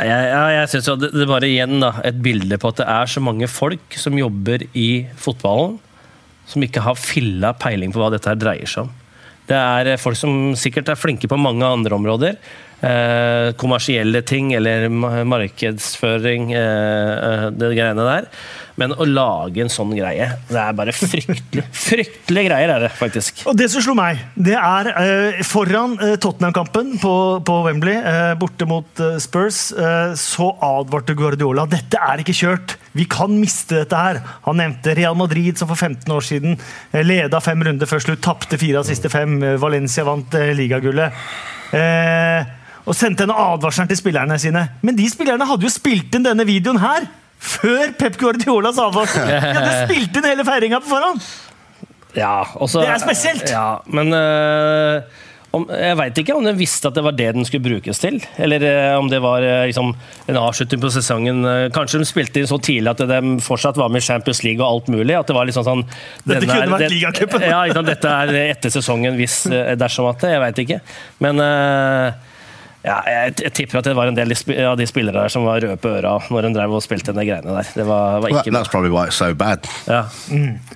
Jeg, 0.00 0.08
ja, 0.32 0.42
jeg 0.54 0.68
synes 0.72 0.86
det, 1.02 1.08
det 1.12 1.26
bare 1.28 1.48
igjen 1.50 1.74
da, 1.82 1.90
et 2.08 2.16
bilde 2.24 2.56
på 2.60 2.70
at 2.72 2.78
det 2.80 2.86
er 2.88 3.10
så 3.12 3.20
mange 3.20 3.44
folk 3.52 3.96
som 4.00 4.14
jobber 4.16 4.62
i 4.72 4.86
fotballen, 5.20 5.74
som 6.50 6.64
ikke 6.66 6.82
har 6.84 6.98
filla 6.98 7.54
peiling 7.56 7.94
på 7.94 8.02
hva 8.02 8.10
dette 8.14 8.30
her 8.30 8.40
dreier 8.40 8.70
seg 8.70 8.88
om. 8.88 8.96
Det 9.50 9.58
er 9.58 9.92
eh, 9.94 10.00
folk 10.00 10.18
som 10.18 10.52
sikkert 10.58 10.92
er 10.92 10.98
flinke 10.98 11.30
på 11.30 11.38
mange 11.40 11.66
andre 11.66 11.96
områder. 11.96 12.36
Eh, 12.80 13.50
kommersielle 13.60 14.22
ting 14.24 14.54
eller 14.56 14.86
markedsføring, 15.28 16.52
eh, 16.56 17.12
eh, 17.26 17.50
det 17.52 17.74
greiene 17.76 18.06
der. 18.06 18.28
Men 18.80 18.94
å 18.96 19.04
lage 19.04 19.60
en 19.60 19.70
sånn 19.72 19.90
greie, 19.92 20.26
det 20.48 20.56
er 20.56 20.76
bare 20.76 20.94
fryktelig. 20.96 21.66
Fryktelige 21.76 22.48
greier 22.48 22.70
er 22.72 22.84
det, 22.86 22.90
faktisk. 22.96 23.42
Og 23.50 23.58
det 23.58 23.68
som 23.72 23.84
slo 23.84 23.92
meg, 23.98 24.22
det 24.40 24.56
er 24.56 24.88
eh, 24.94 25.42
foran 25.44 25.98
eh, 26.00 26.14
Tottenham-kampen 26.22 26.94
på, 27.02 27.14
på 27.44 27.56
Wembley, 27.66 27.98
eh, 27.98 28.32
borte 28.40 28.68
mot 28.70 29.02
eh, 29.04 29.18
Spurs, 29.20 29.66
eh, 29.76 30.14
så 30.16 30.48
advarte 30.64 31.16
Guardiola 31.18 31.66
dette 31.68 32.00
er 32.00 32.24
ikke 32.24 32.36
kjørt. 32.40 32.78
Vi 32.96 33.04
kan 33.10 33.36
miste 33.36 33.82
dette 33.82 34.00
her. 34.00 34.22
Han 34.48 34.58
nevnte 34.62 34.96
Real 34.96 35.18
Madrid, 35.18 35.60
som 35.60 35.68
for 35.68 35.76
15 35.76 36.16
år 36.16 36.24
siden 36.24 36.56
eh, 36.56 37.04
leda 37.04 37.42
fem 37.44 37.60
runder 37.68 37.90
før 37.90 38.06
slutt, 38.06 38.24
tapte 38.24 38.58
fire 38.60 38.80
av 38.80 38.88
siste 38.88 39.12
fem. 39.12 39.36
Valencia 39.60 40.08
vant 40.08 40.40
ligagullet. 40.56 41.20
Eh, 41.76 42.56
og 42.88 42.96
sendte 42.96 43.28
en 43.28 43.36
advarsel 43.36 43.90
til 43.90 44.00
spillerne 44.00 44.40
sine. 44.40 44.64
Men 44.80 44.96
de 44.96 45.04
spillerne 45.12 45.46
hadde 45.46 45.68
jo 45.68 45.70
spilt 45.72 46.16
inn 46.16 46.24
denne 46.24 46.48
videoen 46.48 46.80
her 46.80 47.10
før 47.40 47.94
Pep 47.98 48.18
Guardiola 48.20 48.72
sa 48.76 48.90
advarsel! 48.90 49.24
De 49.30 49.54
hadde 49.56 49.72
spilt 49.88 50.20
inn 50.20 50.28
hele 50.32 50.44
feiringa 50.46 50.82
på 50.84 50.92
forhånd! 50.92 51.24
Ja, 52.18 52.42
også, 52.58 52.82
Det 52.82 52.90
er 52.90 53.02
spesielt! 53.02 53.50
Ja, 53.52 53.80
men 53.86 54.12
øh, 54.14 55.02
om, 55.54 55.64
Jeg 55.74 55.96
veit 55.98 56.18
ikke 56.22 56.34
om 56.36 56.44
den 56.46 56.58
visste 56.58 56.90
at 56.90 56.94
det 56.94 57.02
var 57.06 57.14
det 57.18 57.28
den 57.34 57.46
skulle 57.46 57.62
brukes 57.64 57.98
til. 58.02 58.20
Eller 58.38 58.62
øh, 58.66 58.98
om 58.98 59.08
det 59.10 59.18
var 59.22 59.42
øh, 59.46 59.64
liksom, 59.70 59.92
en 60.30 60.38
avslutning 60.38 60.82
på 60.82 60.90
sesongen. 60.94 61.42
Kanskje 61.74 62.02
de 62.02 62.06
spilte 62.08 62.42
inn 62.42 62.50
så 62.50 62.58
tidlig 62.62 62.92
at 62.92 63.02
de 63.10 63.20
fortsatt 63.42 63.78
var 63.78 63.90
med 63.90 64.02
i 64.02 64.06
Champions 64.10 64.42
League 64.46 64.62
og 64.62 64.68
alt 64.76 64.90
mulig. 64.94 65.16
At 65.18 65.30
det 65.30 65.38
var 65.38 65.48
liksom 65.50 65.66
sånn 65.66 65.84
Dette 66.22 66.46
kunne 66.46 66.70
vært 66.74 66.86
det- 66.86 66.92
ligacupen. 66.94 67.46
Ja, 67.46 67.64
liksom, 67.66 67.86
dette 67.88 68.16
er 68.24 68.34
etter 68.48 68.74
sesongen 68.74 69.18
hvis 69.18 69.42
dersom 69.80 70.10
at 70.12 70.22
det. 70.26 70.34
Jeg 70.36 70.44
veit 70.46 70.62
ikke. 70.66 70.80
Men 71.26 71.42
ja, 72.84 72.98
jeg, 73.06 73.34
jeg 73.44 73.52
tipper 73.58 73.78
at 73.80 73.84
det 73.90 73.94
var 73.98 74.08
en 74.08 74.16
del 74.16 74.32
av 74.66 74.76
de 74.80 74.86
spillere 74.88 75.20
der 75.26 75.32
som 75.32 75.44
var 75.44 75.60
røde 75.60 75.76
på 75.80 75.90
øra 75.98 76.14
når 76.32 76.46
hun 76.48 76.54
drev 76.56 76.76
og 76.78 76.82
spilte 76.84 77.12
de 77.16 77.24
greiene 77.28 77.56
der. 77.58 77.72
Det 77.76 77.84
var, 77.88 78.20
var 78.24 78.32
ikke 78.32 78.54
that's 78.56 78.70
probably 78.72 78.92
why 78.94 79.06
it's 79.10 79.18
so 79.20 79.32
bad. 79.34 79.68
ja. 79.86 80.04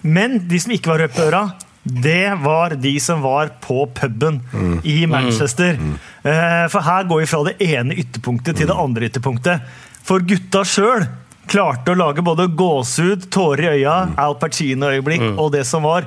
Men 0.03 0.43
de 0.51 0.61
som 0.61 0.75
ikke 0.77 0.91
var 0.93 1.05
røde 1.05 1.15
på 1.17 1.29
øra, 1.31 1.45
det 1.85 2.31
var 2.41 2.77
de 2.81 2.95
som 3.01 3.21
var 3.25 3.51
på 3.65 3.85
puben 3.97 4.39
i 4.89 5.05
Manchester. 5.07 5.77
Eh, 6.25 6.65
For 6.73 6.81
her 6.81 7.05
går 7.11 7.21
vi 7.21 7.27
fra 7.29 7.43
det 7.51 7.57
ene 7.61 7.97
ytterpunktet 8.01 8.57
til 8.57 8.71
det 8.71 8.77
andre 8.85 9.09
ytterpunktet. 9.11 9.61
For 10.05 10.25
gutta 10.25 10.63
sjøl 10.65 11.05
klarte 11.49 11.93
å 11.93 11.99
lage 12.01 12.25
både 12.25 12.47
gåsehud, 12.57 13.27
tårer 13.33 13.67
i 13.67 13.83
øya, 13.83 13.97
Al 14.17 14.37
Pacino-øyeblikk 14.41 15.27
og 15.37 15.53
det 15.53 15.67
som 15.69 15.85
var. 15.85 16.07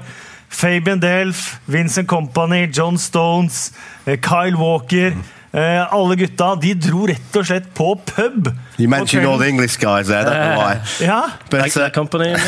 Fabian 0.50 0.98
Delf, 1.04 1.60
Vincent 1.70 2.08
Company, 2.10 2.64
John 2.74 2.98
Stones, 2.98 3.72
eh, 4.08 4.18
Kyle 4.18 4.58
Walker. 4.58 5.14
Eh, 5.52 5.94
Alle 5.94 6.16
gutta 6.20 6.54
de 6.62 6.74
dro 6.78 7.06
rett 7.10 7.38
og 7.40 7.46
slett 7.48 7.70
på 7.78 7.92
pub. 8.14 8.50
You 8.78 8.90
mentioned 8.90 9.28
all 9.28 9.40
the 9.40 9.50
English 9.50 9.80
guys 9.82 10.08
there, 10.08 10.24
that's 10.26 10.58
why. 10.58 11.06
Ja, 11.06 11.22
But 11.50 11.64
Like 11.64 11.80
uh, 11.80 11.90
company. 11.94 12.34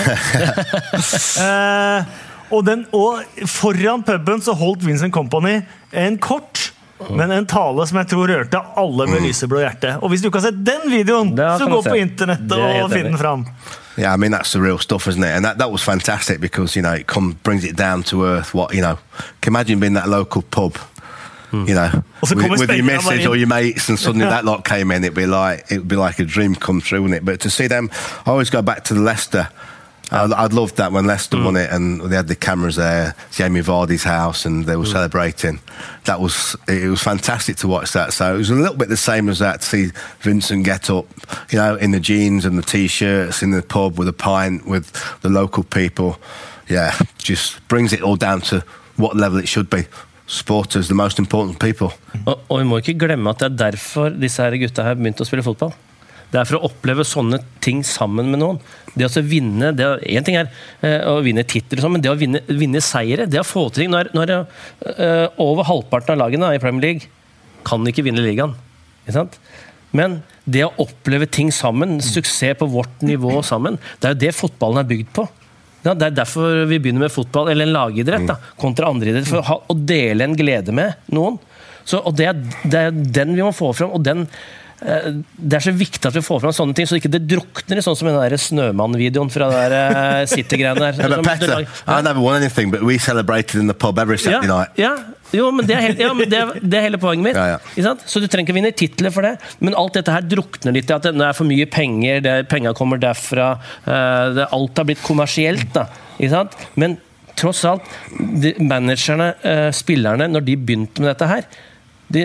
Eh, 1.40 2.04
og, 2.50 2.66
den, 2.66 2.86
og 2.96 3.22
foran 3.48 4.04
puben 4.04 4.42
så 4.42 4.56
holdt 4.58 4.86
Vincent 4.86 5.14
Company 5.14 5.60
en 5.94 6.18
kort, 6.18 6.72
men 7.10 7.32
en 7.32 7.46
tale 7.48 7.86
som 7.88 8.00
jeg 8.02 8.10
tror 8.12 8.32
rørte 8.32 8.62
alle 8.82 9.06
med 9.08 9.22
lyseblå 9.24 9.62
hjerte. 9.62 9.94
Og 10.02 10.12
hvis 10.12 10.24
du 10.24 10.30
ikke 10.30 10.42
har 10.42 10.50
sett 10.50 10.64
den 10.66 10.90
videoen, 10.92 11.36
så 11.38 11.70
gå 11.70 11.82
på 11.86 12.00
internettet 12.02 12.58
er 12.58 12.82
og 12.84 12.92
finn 12.92 13.12
den 13.12 13.22
fram. 13.22 13.46
Yeah, 14.00 14.14
I 14.14 14.18
mean 14.18 14.32
that's 14.32 14.52
the 14.54 14.62
real 14.62 14.80
stuff, 14.80 15.08
isn't 15.08 15.24
it? 15.24 15.36
And 15.36 15.44
that, 15.44 15.58
that 15.58 15.72
was 15.72 15.84
fantastic 15.84 16.40
because 16.40 16.76
you 16.76 16.82
know 16.82 16.94
it 16.94 17.08
come, 17.08 17.38
brings 17.44 17.66
it 17.66 17.76
down 17.76 18.04
to 18.04 18.24
earth. 18.24 18.54
What 18.54 18.74
you 18.74 18.82
know, 18.82 18.98
can 19.42 19.52
imagine 19.52 19.80
being 19.80 19.96
that 19.96 20.08
local 20.08 20.42
pub, 20.42 20.78
you 21.52 21.74
know, 21.74 22.04
with, 22.22 22.34
with 22.34 22.46
your 22.46 22.58
spend 22.58 22.78
your 22.78 22.86
missus 22.86 23.06
money. 23.06 23.26
or 23.28 23.36
your 23.36 23.48
mates, 23.48 23.90
and 23.90 23.98
suddenly 23.98 24.26
that 24.26 24.46
lot 24.46 24.66
came 24.66 24.92
in. 24.92 25.04
It'd 25.04 25.16
be 25.16 25.26
like 25.26 25.72
it'd 25.72 25.88
be 25.88 25.96
like 25.96 26.20
a 26.20 26.26
dream 26.26 26.56
come 26.56 26.82
true, 26.82 27.02
wouldn't 27.02 27.18
it? 27.22 27.26
But 27.26 27.42
to 27.42 27.50
see 27.50 27.68
them, 27.68 27.90
I 28.26 28.32
always 28.32 28.50
go 28.50 28.62
back 28.62 28.84
to 28.86 28.94
Leicester. 28.96 29.50
I, 30.12 30.24
I'd 30.44 30.54
loved 30.54 30.78
that 30.78 30.92
when 30.92 31.06
Leicester 31.06 31.38
won 31.42 31.56
it, 31.56 31.72
and 31.72 32.02
they 32.02 32.16
had 32.16 32.28
the 32.28 32.36
cameras 32.36 32.78
there, 32.78 33.16
Jamie 33.32 33.62
Vardy's 33.62 34.04
house, 34.04 34.46
and 34.46 34.66
they 34.66 34.76
were 34.76 34.86
celebrating. 34.86 35.60
That 36.06 36.20
was 36.20 36.56
it 36.68 36.90
was 36.90 37.02
fantastic 37.02 37.58
to 37.58 37.68
watch 37.68 37.92
that. 37.94 38.14
So 38.14 38.34
it 38.34 38.38
was 38.38 38.50
a 38.50 38.56
little 38.56 38.76
bit 38.76 38.90
the 38.90 38.98
same 38.98 39.30
as 39.30 39.40
that 39.40 39.62
to 39.62 39.66
see 39.68 39.92
Vincent 40.22 40.66
get 40.66 40.90
up, 40.90 41.06
you 41.52 41.60
know, 41.60 41.76
in 41.76 41.92
the 41.92 42.00
jeans 42.00 42.46
and 42.46 42.58
the 42.58 42.64
t-shirts 42.64 43.44
in 43.44 43.52
the 43.52 43.62
pub 43.62 44.00
with 44.00 44.08
a 44.08 44.14
pint 44.14 44.66
with 44.66 44.92
the 45.22 45.30
local 45.30 45.64
people. 45.64 46.20
Yeah, 46.68 46.98
just 47.18 47.68
brings 47.68 47.94
it 47.94 48.02
all 48.02 48.16
down 48.16 48.42
to 48.42 48.64
what 48.96 49.16
level 49.16 49.40
it 49.40 49.48
should 49.48 49.70
be. 49.70 49.86
Supporters, 50.30 50.88
the 50.88 50.96
most 50.96 51.18
important 51.18 51.58
people. 51.58 51.90
Og, 52.22 52.36
og 52.38 52.60
vi 52.62 52.66
må 52.70 52.80
ikke 52.80 53.00
glemme 53.02 53.32
at 53.34 53.42
det 53.42 53.50
er 53.50 53.62
derfor 53.72 54.14
disse 54.14 54.44
her 54.44 54.58
gutta 54.62 54.86
her 54.86 55.00
begynte 55.00 55.26
å 55.26 55.30
spille 55.30 55.46
fotball. 55.46 55.74
Det 56.30 56.38
er 56.38 56.46
for 56.46 56.60
å 56.60 56.68
oppleve 56.70 57.02
sånne 57.08 57.40
ting 57.66 57.80
sammen 57.86 58.30
med 58.30 58.42
noen. 58.44 58.60
Det 58.94 59.08
å 59.08 59.24
vinne, 59.26 59.72
det, 59.74 59.88
en 60.14 60.28
ting 60.28 60.38
er 60.38 60.52
eh, 60.86 61.02
å 61.10 61.18
vinne 61.26 61.42
titler, 61.50 61.82
sånn, 61.82 61.96
men 61.96 62.04
det 62.06 62.12
å 62.12 62.18
vinne, 62.20 62.44
vinne 62.46 62.82
seire 62.86 63.26
det 63.26 63.42
å 63.42 63.48
få 63.48 63.66
til 63.72 63.88
ting 63.88 63.94
Når, 63.96 64.12
når 64.14 64.36
eh, 64.36 65.26
over 65.42 65.66
halvparten 65.66 66.14
av 66.14 66.22
lagene 66.22 66.52
i 66.54 66.62
Premier 66.62 66.86
League 66.86 67.10
kan 67.66 67.82
ikke 67.90 68.06
vinne 68.06 68.22
ligaen. 68.22 68.54
Ikke? 69.10 69.26
Men 69.98 70.20
det 70.46 70.68
å 70.68 70.74
oppleve 70.86 71.26
ting 71.26 71.50
sammen, 71.54 71.98
suksess 72.06 72.58
på 72.60 72.70
vårt 72.70 73.02
nivå 73.06 73.40
sammen, 73.46 73.80
det 73.98 74.12
er 74.12 74.14
jo 74.14 74.22
det 74.28 74.36
fotballen 74.38 74.84
er 74.84 74.90
bygd 74.90 75.12
på. 75.18 75.26
Ja, 75.84 75.94
det 75.96 76.10
er 76.10 76.16
derfor 76.22 76.64
vi 76.68 76.80
begynner 76.82 77.06
med 77.06 77.14
fotball, 77.14 77.52
eller 77.54 77.68
en 77.68 77.76
lagidrett, 77.76 78.28
da, 78.28 78.36
kontra 78.60 78.90
andre 78.92 79.14
idretter. 79.14 79.32
For 79.32 79.42
å, 79.42 79.48
ha, 79.48 79.60
å 79.72 79.78
dele 79.78 80.28
en 80.28 80.36
glede 80.38 80.76
med 80.76 81.12
noen. 81.16 81.40
Så, 81.88 82.02
og 82.06 82.18
det 82.20 82.28
er, 82.30 82.42
det 82.70 82.82
er 82.90 82.98
den 83.20 83.36
vi 83.38 83.46
må 83.46 83.54
få 83.56 83.72
fram. 83.74 83.94
og 83.96 84.04
den 84.06 84.28
det 84.80 85.58
er 85.58 85.64
så 85.64 85.74
viktig 85.76 86.08
at 86.08 86.16
vi 86.16 86.24
får 86.24 86.40
fram 86.44 86.54
sånne 86.56 86.76
ting, 86.78 86.88
så 86.88 86.96
ikke 87.00 87.12
det 87.12 87.26
drukner 87.28 87.82
i 87.82 87.84
sånn 87.84 87.98
som 88.00 88.08
den 88.08 88.16
der 88.16 88.36
Snømann-videoen 88.40 89.32
fra 89.34 89.50
den 89.52 89.74
der 89.74 89.76
eh, 90.22 90.26
City-greiene 90.34 90.80
der. 90.80 91.00
Yeah, 91.04 91.24
Petter, 91.26 91.66
I 91.84 92.02
never 92.06 92.24
won 92.24 92.38
anything, 92.40 92.72
but 92.72 92.86
we 92.88 92.98
celebrated 92.98 93.60
in 93.60 93.68
the 93.68 93.76
pub 93.76 94.00
every 94.00 94.16
ja, 94.16 94.24
Saturday 94.24 94.52
night. 94.52 94.80
ja, 94.80 94.94
jo, 95.36 95.50
men 95.54 95.68
det 95.68 95.76
er, 95.76 95.84
helt, 95.90 96.00
ja, 96.02 96.14
men 96.16 96.32
det, 96.32 96.40
er, 96.40 96.64
det 96.64 96.80
er 96.80 96.88
hele 96.88 97.02
poenget 97.02 97.28
mitt. 97.28 97.38
Ja, 97.38 97.60
ja. 97.76 97.94
Så 98.08 98.24
du 98.24 98.26
trenger 98.26 98.48
ikke 98.48 98.58
vinne 98.58 98.72
titler 98.74 99.14
for 99.14 99.28
det. 99.28 99.36
Men 99.62 99.76
alt 99.78 100.00
dette 100.00 100.16
her 100.16 100.26
drukner 100.26 100.74
litt 100.74 100.90
i 100.90 100.96
at 100.96 101.06
det 101.06 101.14
er 101.14 101.38
for 101.38 101.50
mye 101.50 101.68
penger, 101.70 102.24
det, 102.26 102.34
penga 102.50 102.74
kommer 102.78 103.02
derfra. 103.02 103.52
eh, 103.84 104.26
det, 104.40 104.48
alt 104.56 104.82
har 104.82 104.90
blitt 104.90 105.04
kommersielt. 105.06 105.70
Da, 105.76 105.86
ikke 106.18 106.34
sant? 106.34 106.58
Men 106.80 106.98
tross 107.40 107.62
alt, 107.68 107.86
de, 108.18 108.56
managerne, 108.64 109.34
eh, 109.46 109.70
spillerne, 109.76 110.32
når 110.32 110.48
de 110.48 110.58
begynte 110.58 111.04
med 111.04 111.14
dette 111.14 111.30
her 111.30 111.46
de 112.10 112.24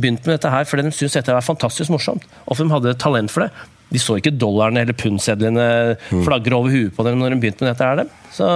begynte 0.00 0.26
med 0.26 0.36
dette 0.38 0.50
her 0.52 0.68
fordi 0.68 0.86
de 0.88 0.92
syntes 0.94 1.18
dette 1.18 1.34
var 1.34 1.44
fantastisk 1.44 1.92
morsomt. 1.92 2.24
Og 2.46 2.56
for 2.56 2.64
de 2.64 2.72
hadde 2.72 2.94
talent 3.02 3.32
for 3.32 3.46
det. 3.46 3.50
De 3.92 4.00
så 4.02 4.16
ikke 4.18 4.32
dollarene 4.34 4.82
eller 4.82 4.96
pundsedlene 4.98 5.64
flagre 6.10 6.56
over 6.56 6.72
huet 6.74 6.94
på 6.96 7.04
dem 7.06 7.20
når 7.20 7.36
de 7.36 7.38
begynte 7.44 7.62
med 7.62 7.70
dette. 7.70 7.86
her. 7.86 8.08
Så 8.34 8.48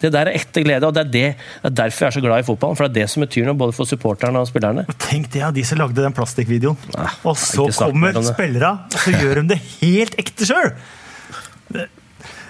Det 0.00 0.12
der 0.14 0.30
er 0.30 0.38
ekte 0.38 0.62
glede, 0.64 0.88
og 0.88 0.94
det 0.96 1.02
er, 1.02 1.10
det, 1.12 1.26
det 1.60 1.68
er 1.68 1.76
derfor 1.82 2.06
jeg 2.06 2.14
er 2.14 2.16
så 2.16 2.22
glad 2.24 2.40
i 2.40 2.46
fotballen. 2.48 2.78
For 2.78 2.88
det 2.88 2.94
er 2.94 3.04
det 3.04 3.12
som 3.12 3.26
betyr 3.26 3.44
noe 3.50 3.60
både 3.60 3.76
for 3.76 3.90
supporterne 3.90 4.40
og 4.40 4.48
spillerne. 4.48 4.86
Tenk 5.04 5.28
det, 5.34 5.42
ja, 5.42 5.50
de 5.52 5.66
som 5.68 5.82
lagde 5.82 6.00
den 6.00 6.16
plastikkvideoen. 6.16 6.80
Og 7.28 7.36
så 7.36 7.68
kommer 7.76 8.16
spillerne, 8.24 8.88
så 8.96 9.12
gjør 9.20 9.42
de 9.42 9.48
det 9.52 9.60
helt 9.82 10.16
ekte 10.22 10.48
sjøl! 10.48 10.72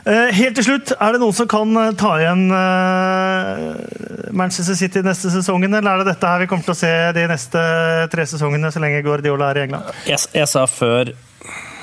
Eh, 0.09 0.30
helt 0.33 0.57
til 0.57 0.64
slutt, 0.64 0.95
er 0.97 1.12
det 1.12 1.21
noen 1.21 1.37
som 1.37 1.49
kan 1.50 1.76
eh, 1.76 1.90
ta 2.00 2.14
igjen 2.23 2.47
eh, 2.57 4.30
Manchester 4.33 4.78
City 4.78 5.02
neste 5.04 5.28
sesongen, 5.33 5.75
eller 5.76 5.92
er 5.92 6.02
det 6.02 6.14
dette 6.14 6.30
her 6.30 6.40
vi 6.40 6.49
kommer 6.49 6.64
til 6.64 6.73
å 6.73 6.78
se 6.78 6.92
de 7.16 7.26
neste 7.28 7.64
tre 8.12 8.25
sesongene 8.30 8.71
så 8.73 8.80
lenge 8.80 9.02
Guardiola 9.04 9.50
er 9.50 9.61
i 9.61 9.64
England? 9.66 9.90
Jeg, 10.09 10.23
jeg 10.33 10.49
sa 10.49 10.64
før 10.71 11.12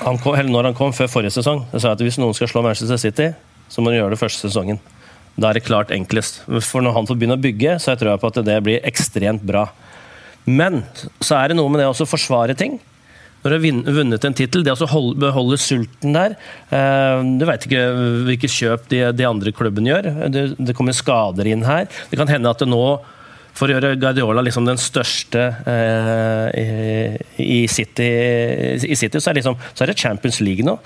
han 0.02 0.18
kom, 0.22 0.34
når 0.50 0.70
han 0.70 0.78
kom, 0.78 0.94
før 0.96 1.10
forrige 1.12 1.36
sesong, 1.38 1.62
jeg 1.74 1.84
sa 1.84 1.94
at 1.94 2.02
hvis 2.02 2.18
noen 2.18 2.34
skal 2.34 2.50
slå 2.50 2.64
Manchester 2.66 2.98
City, 2.98 3.30
så 3.70 3.84
må 3.84 3.92
de 3.92 4.00
gjøre 4.00 4.16
det 4.16 4.20
første 4.20 4.48
sesongen. 4.48 4.82
Da 5.38 5.52
er 5.52 5.60
det 5.60 5.68
klart 5.68 5.94
enklest. 5.94 6.40
For 6.66 6.82
når 6.82 6.96
han 6.96 7.06
får 7.06 7.18
begynne 7.18 7.38
å 7.38 7.42
bygge, 7.42 7.76
så 7.78 7.92
jeg 7.92 8.00
tror 8.00 8.16
jeg 8.16 8.22
på 8.22 8.30
at 8.32 8.42
det 8.48 8.58
blir 8.66 8.86
ekstremt 8.88 9.44
bra. 9.46 9.68
Men 10.48 10.80
så 11.20 11.36
er 11.38 11.52
det 11.52 11.58
noe 11.58 11.70
med 11.70 11.84
det 11.84 11.90
å 11.90 12.08
forsvare 12.08 12.56
ting. 12.58 12.80
Når 13.42 13.54
du 13.54 13.56
har 13.56 13.94
vunnet 13.98 14.24
en 14.26 14.34
tittel, 14.36 14.64
det 14.66 14.74
å 14.74 15.02
beholde 15.18 15.58
sulten 15.62 16.16
der 16.16 16.34
eh, 16.74 17.20
Du 17.38 17.44
veit 17.46 17.66
ikke 17.68 17.84
hvilke 18.26 18.50
kjøp 18.50 18.88
de, 18.90 19.04
de, 19.14 19.28
andre 19.28 19.52
klubbene 19.54 19.92
gjør. 19.92 20.10
Det, 20.34 20.44
det, 20.58 20.74
kommer 20.76 20.96
skader 20.96 21.48
inn 21.50 21.62
her. 21.68 21.86
Det 22.10 22.18
kan 22.18 22.30
hende 22.30 22.50
at 22.50 22.64
det 22.64 22.70
nå 22.70 22.82
for 23.58 23.66
å 23.66 23.74
gjøre 23.74 23.96
Guardiola 23.98 24.42
liksom 24.46 24.68
den 24.68 24.78
største 24.78 25.48
eh, 25.66 27.16
i, 27.42 27.64
City, 27.70 28.06
i 28.86 28.94
City, 28.98 29.18
så 29.18 29.32
er, 29.32 29.40
liksom, 29.40 29.58
så 29.74 29.82
er 29.82 29.90
det 29.90 29.98
Champions 29.98 30.38
League 30.44 30.66
nå. 30.66 30.76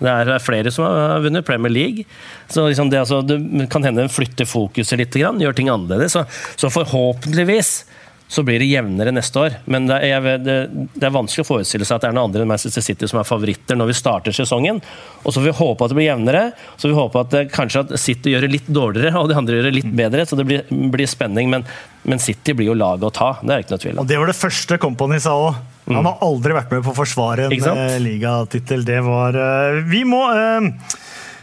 Det 0.00 0.08
er 0.08 0.40
flere 0.40 0.70
som 0.72 0.86
har 0.86 1.20
vunnet 1.24 1.44
Premier 1.44 1.72
League. 1.72 2.06
Så 2.48 2.64
liksom 2.68 2.88
det, 2.92 3.02
altså, 3.02 3.20
det, 3.26 3.36
kan 3.72 3.84
hende 3.84 4.04
den 4.04 4.12
flytter 4.12 4.48
fokuset 4.48 5.00
litt, 5.00 5.18
gjør 5.18 5.56
ting 5.56 5.68
annerledes. 5.72 6.14
Så, 6.16 6.24
så 6.56 6.70
forhåpentligvis 6.72 7.72
så 8.30 8.44
blir 8.46 8.62
det 8.62 8.68
jevnere 8.70 9.10
neste 9.10 9.40
år. 9.42 9.54
Men 9.66 9.88
det 9.90 9.96
er, 10.06 10.26
det, 10.38 10.56
det 10.94 11.02
er, 11.02 11.10
vanskelig 11.10 11.42
å 11.42 11.48
forestille 11.48 11.86
seg 11.86 11.96
at 11.96 12.04
det 12.04 12.10
er 12.12 12.14
noen 12.14 12.28
andre 12.28 12.44
enn 12.44 12.50
Manchester 12.52 12.84
City 12.84 13.08
som 13.10 13.18
er 13.18 13.26
favoritter 13.26 13.78
når 13.78 13.90
vi 13.90 13.96
starter 13.98 14.36
sesongen. 14.36 14.78
Og 15.24 15.34
Så 15.34 15.40
får 15.40 15.48
vi 15.48 15.54
håpe 15.58 15.86
at 15.86 15.90
det 15.90 15.98
blir 15.98 16.06
jevnere. 16.06 16.42
Så 16.78 16.92
vi 16.92 16.94
håper 16.94 17.24
at 17.24 17.32
det, 17.34 17.42
kanskje 17.50 17.82
at 17.82 17.96
City 17.98 18.36
gjør 18.36 18.46
det 18.46 18.52
litt 18.52 18.70
dårligere 18.70 19.18
og 19.18 19.32
de 19.32 19.38
andre 19.40 19.58
gjør 19.58 19.66
det 19.66 19.74
litt 19.80 19.90
bedre. 19.98 20.28
Så 20.30 20.38
det 20.38 20.46
blir, 20.46 20.62
blir 20.94 21.10
spenning. 21.10 21.50
Men, 21.50 21.66
men, 22.06 22.22
City 22.22 22.54
blir 22.54 22.70
jo 22.70 22.78
laget 22.78 23.08
å 23.10 23.12
ta. 23.18 23.32
Det 23.42 23.56
er 23.56 23.66
ikke 23.66 23.74
noe 23.74 23.82
tvil 23.82 23.96
om. 23.96 24.04
Og 24.04 24.12
Det 24.14 24.22
var 24.22 24.30
det 24.30 24.38
første 24.38 24.78
Company 24.86 25.18
sa 25.26 25.34
òg. 25.34 25.58
Han 25.90 26.06
har 26.06 26.22
aldri 26.22 26.54
vært 26.54 26.70
med 26.70 26.84
på 26.86 26.92
å 26.92 26.98
forsvare 27.00 27.48
en 27.48 27.54
eh, 27.74 27.96
ligatittel. 27.98 28.84
Det 28.86 29.00
var 29.02 29.34
uh, 29.34 29.80
Vi 29.90 30.04
må 30.06 30.22
uh, 30.30 30.70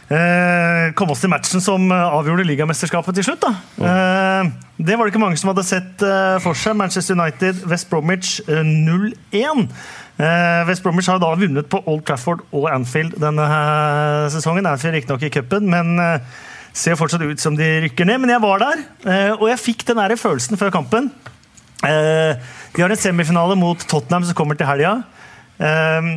eh, 0.08 0.88
komme 0.98 1.14
oss 1.14 1.22
til 1.22 1.32
matchen 1.32 1.62
som 1.64 1.86
eh, 1.92 2.16
avgjorde 2.18 2.46
ligamesterskapet 2.48 3.18
til 3.18 3.28
slutt. 3.28 3.46
Eh, 3.48 4.50
det 4.78 4.96
var 4.96 5.04
det 5.04 5.12
ikke 5.12 5.22
mange 5.22 5.38
som 5.40 5.52
hadde 5.52 5.66
sett 5.66 6.04
eh, 6.04 6.36
for 6.44 6.58
seg. 6.58 6.76
Manchester 6.78 7.18
United, 7.18 7.64
West 7.70 7.90
Bromwich 7.90 8.38
0-1. 8.48 9.66
Eh, 10.18 10.60
West 10.68 10.82
Bromwich 10.82 11.10
har 11.10 11.20
da 11.22 11.30
vunnet 11.38 11.68
på 11.70 11.82
Old 11.86 12.04
Trafford 12.08 12.44
og 12.50 12.68
Anfield 12.72 13.18
denne 13.22 13.44
eh, 13.46 14.28
sesongen. 14.34 14.66
Anfield 14.66 14.98
riktignok 14.98 15.26
i 15.28 15.32
cupen, 15.34 15.68
men 15.70 15.94
eh, 16.02 16.38
ser 16.74 16.98
fortsatt 16.98 17.24
ut 17.26 17.42
som 17.42 17.56
de 17.58 17.68
rykker 17.86 18.08
ned. 18.08 18.22
Men 18.24 18.34
jeg 18.36 18.44
var 18.44 18.62
der, 18.62 18.82
og 19.38 19.48
jeg 19.50 19.62
fikk 19.62 19.86
den 19.88 20.18
følelsen 20.20 20.58
før 20.60 20.70
kampen. 20.70 21.08
de 21.82 22.82
har 22.82 22.90
en 22.90 23.00
semifinale 23.00 23.56
mot 23.58 23.78
Tottenham 23.88 24.24
som 24.26 24.36
kommer 24.36 24.54
til 24.54 24.68
helga. 24.68 25.00
Ehm, 25.58 26.10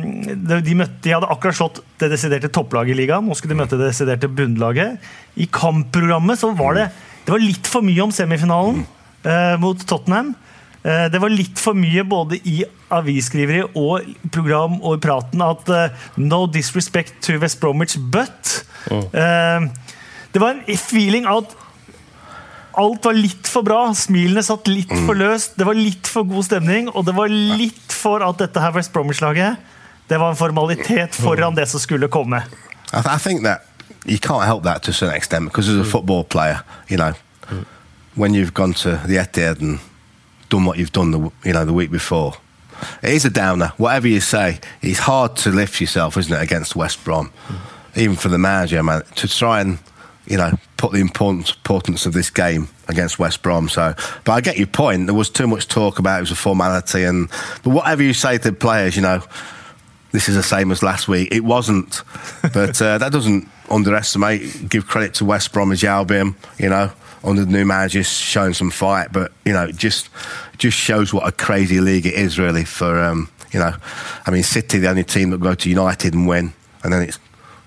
de, 0.46 0.74
møtte, 0.78 1.00
de, 1.02 1.14
hadde 1.16 1.30
akkurat 1.32 1.58
slått 1.58 1.80
det 1.98 2.12
desiderte 2.12 2.50
topplaget 2.54 2.94
i 2.94 3.00
ligaen. 3.00 3.26
Nå 3.26 3.34
skulle 3.38 3.56
de 3.56 3.62
møte 3.62 3.78
det 3.78 3.90
desiderte 3.90 4.30
bunnlaget. 4.30 5.02
I 5.34 5.48
kampprogrammet 5.50 6.40
så 6.42 6.52
var 6.58 6.78
det, 6.78 6.88
det 7.26 7.34
var 7.34 7.42
litt 7.42 7.70
for 7.70 7.86
mye 7.86 8.04
om 8.04 8.14
semifinalen 8.14 8.84
eh, 9.26 9.56
mot 9.62 9.82
Tottenham. 9.88 10.34
Eh, 10.82 11.06
det 11.10 11.22
var 11.22 11.34
litt 11.34 11.58
for 11.62 11.78
mye 11.78 12.04
både 12.06 12.38
i 12.48 12.60
avisskriveri 12.92 13.64
og 13.78 14.06
program 14.34 14.78
og 14.80 14.98
i 14.98 15.02
praten 15.02 15.42
at 15.46 15.70
eh, 15.70 16.06
No 16.22 16.44
disrespect 16.50 17.18
to 17.26 17.38
West 17.42 17.60
Bromwich, 17.62 17.98
but 17.98 18.62
mm. 18.90 19.06
uh, 19.14 19.98
Det 20.32 20.40
var 20.40 20.56
en 20.56 20.78
feeling 20.78 21.26
at 21.28 21.54
alt 22.80 23.04
var 23.04 23.16
litt 23.16 23.48
for 23.48 23.66
bra. 23.66 23.82
Smilene 23.96 24.42
satt 24.44 24.68
litt 24.70 24.92
for 25.06 25.18
løst. 25.18 25.58
Det 25.58 25.66
var 25.68 25.78
litt 25.78 26.08
for 26.08 26.28
god 26.28 26.46
stemning, 26.48 26.88
og 26.92 27.06
det 27.08 27.14
var 27.16 27.32
litt 27.32 27.92
for 27.92 28.24
at 28.24 28.40
dette 28.40 28.62
her 28.62 28.74
West 28.76 28.92
Bromwich-laget 28.94 29.60
det 30.12 30.18
var 30.18 30.30
en 30.30 30.36
formalitet 30.36 31.14
foran 31.14 31.54
det 31.54 31.66
som 31.66 31.80
skulle 31.80 32.08
komme. 32.08 32.42
I, 32.92 33.02
th 33.02 33.14
I 33.16 33.18
think 33.18 33.42
that 33.42 33.60
you 34.04 34.18
can't 34.18 34.44
help 34.44 34.62
that 34.64 34.82
to 34.82 34.90
a 34.90 34.94
certain 34.94 35.16
extent 35.16 35.44
because 35.44 35.68
as 35.68 35.88
a 35.88 35.90
football 35.90 36.24
player, 36.24 36.60
you 36.88 36.96
know, 36.96 37.12
when 38.14 38.34
you've 38.34 38.52
gone 38.52 38.74
to 38.74 38.90
the 39.06 39.16
Etihad 39.16 39.60
and 39.60 39.78
done 40.48 40.66
what 40.66 40.76
you've 40.76 40.92
done 40.92 41.10
the 41.12 41.18
you 41.44 41.52
know 41.52 41.64
the 41.64 41.72
week 41.72 41.90
before, 41.90 42.32
it 43.02 43.14
is 43.14 43.24
a 43.24 43.30
downer. 43.30 43.72
Whatever 43.78 44.08
you 44.08 44.20
say, 44.20 44.60
it's 44.82 44.98
hard 44.98 45.36
to 45.36 45.50
lift 45.50 45.80
yourself, 45.80 46.16
isn't 46.16 46.36
it, 46.36 46.42
against 46.42 46.76
West 46.76 47.04
Brom, 47.04 47.30
mm. 47.48 47.56
even 47.96 48.16
for 48.16 48.28
the 48.28 48.38
manager, 48.38 48.82
man, 48.82 49.02
to 49.14 49.28
try 49.28 49.60
and 49.60 49.78
you 50.26 50.36
know, 50.36 50.52
put 50.76 50.92
the 50.92 51.00
importance 51.00 52.06
of 52.06 52.12
this 52.12 52.30
game 52.30 52.68
against 52.88 53.18
West 53.18 53.42
Brom. 53.42 53.68
So, 53.68 53.94
but 54.24 54.32
I 54.32 54.40
get 54.40 54.56
your 54.56 54.66
point. 54.66 55.06
There 55.06 55.14
was 55.14 55.30
too 55.30 55.46
much 55.46 55.68
talk 55.68 55.98
about 55.98 56.18
it 56.18 56.22
was 56.22 56.30
a 56.30 56.36
formality, 56.36 57.04
and 57.04 57.28
but 57.62 57.70
whatever 57.70 58.02
you 58.02 58.14
say 58.14 58.38
to 58.38 58.52
players, 58.52 58.96
you 58.96 59.02
know, 59.02 59.22
this 60.12 60.28
is 60.28 60.36
the 60.36 60.42
same 60.42 60.70
as 60.70 60.82
last 60.82 61.08
week. 61.08 61.28
It 61.32 61.44
wasn't, 61.44 62.02
but 62.54 62.80
uh, 62.80 62.98
that 62.98 63.12
doesn't 63.12 63.48
underestimate. 63.70 64.68
Give 64.68 64.86
credit 64.86 65.14
to 65.14 65.24
West 65.24 65.52
Bromwich 65.52 65.84
Albion. 65.84 66.36
You 66.58 66.68
know, 66.68 66.92
under 67.24 67.44
the 67.44 67.50
new 67.50 67.64
manager, 67.64 68.04
showing 68.04 68.54
some 68.54 68.70
fight, 68.70 69.12
but 69.12 69.32
you 69.44 69.52
know, 69.52 69.70
just 69.72 70.08
just 70.58 70.76
shows 70.76 71.12
what 71.12 71.26
a 71.26 71.32
crazy 71.32 71.80
league 71.80 72.06
it 72.06 72.14
is, 72.14 72.38
really. 72.38 72.64
For 72.64 73.02
um, 73.02 73.28
you 73.52 73.58
know, 73.58 73.74
I 74.26 74.30
mean, 74.30 74.42
City, 74.42 74.78
the 74.78 74.88
only 74.88 75.04
team 75.04 75.30
that 75.30 75.40
go 75.40 75.54
to 75.54 75.68
United 75.68 76.14
and 76.14 76.28
win, 76.28 76.52
and 76.84 76.92
then 76.92 77.02
it's 77.02 77.18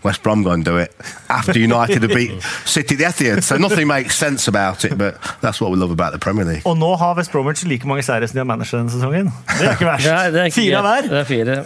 West 0.06 0.22
Brom 0.24 0.44
go 0.44 0.52
and 0.52 0.63
do 0.63 0.78
it 0.78 0.91
after 1.30 1.58
United 1.60 2.02
have 2.04 2.13
beat 2.13 2.32
City 2.65 2.96
the 2.96 3.06
Etihad. 3.06 3.44
So 3.44 3.58
nothing 3.58 3.88
makes 3.88 4.15
sense 4.15 4.48
about 4.48 4.86
it, 4.86 4.98
but 4.98 5.18
that's 5.41 5.60
what 5.60 5.72
we 5.72 5.78
love 5.78 5.91
about 5.91 6.13
the 6.13 6.20
Premier 6.20 6.46
League. 6.46 6.62
Og 6.65 6.78
nå 6.78 6.91
har 7.02 7.15
West 7.18 7.32
Bromwich 7.32 7.65
like 7.65 7.88
mange 7.88 8.06
seire 8.06 8.28
som 8.28 8.38
de 8.38 8.44
har 8.44 8.50
manager 8.50 8.78
denne 8.78 8.94
sesongen. 8.94 9.32
Det 9.50 9.65
er 9.65 9.74
ikke 9.74 9.89
verst. 9.89 10.06
ja, 10.12 10.20
er 10.30 10.52
ikke, 10.52 10.62
fire 10.62 10.78
av 10.78 10.88
hver. 10.88 11.10
Det 11.10 11.20
er 11.24 11.28
fire. 11.32 11.58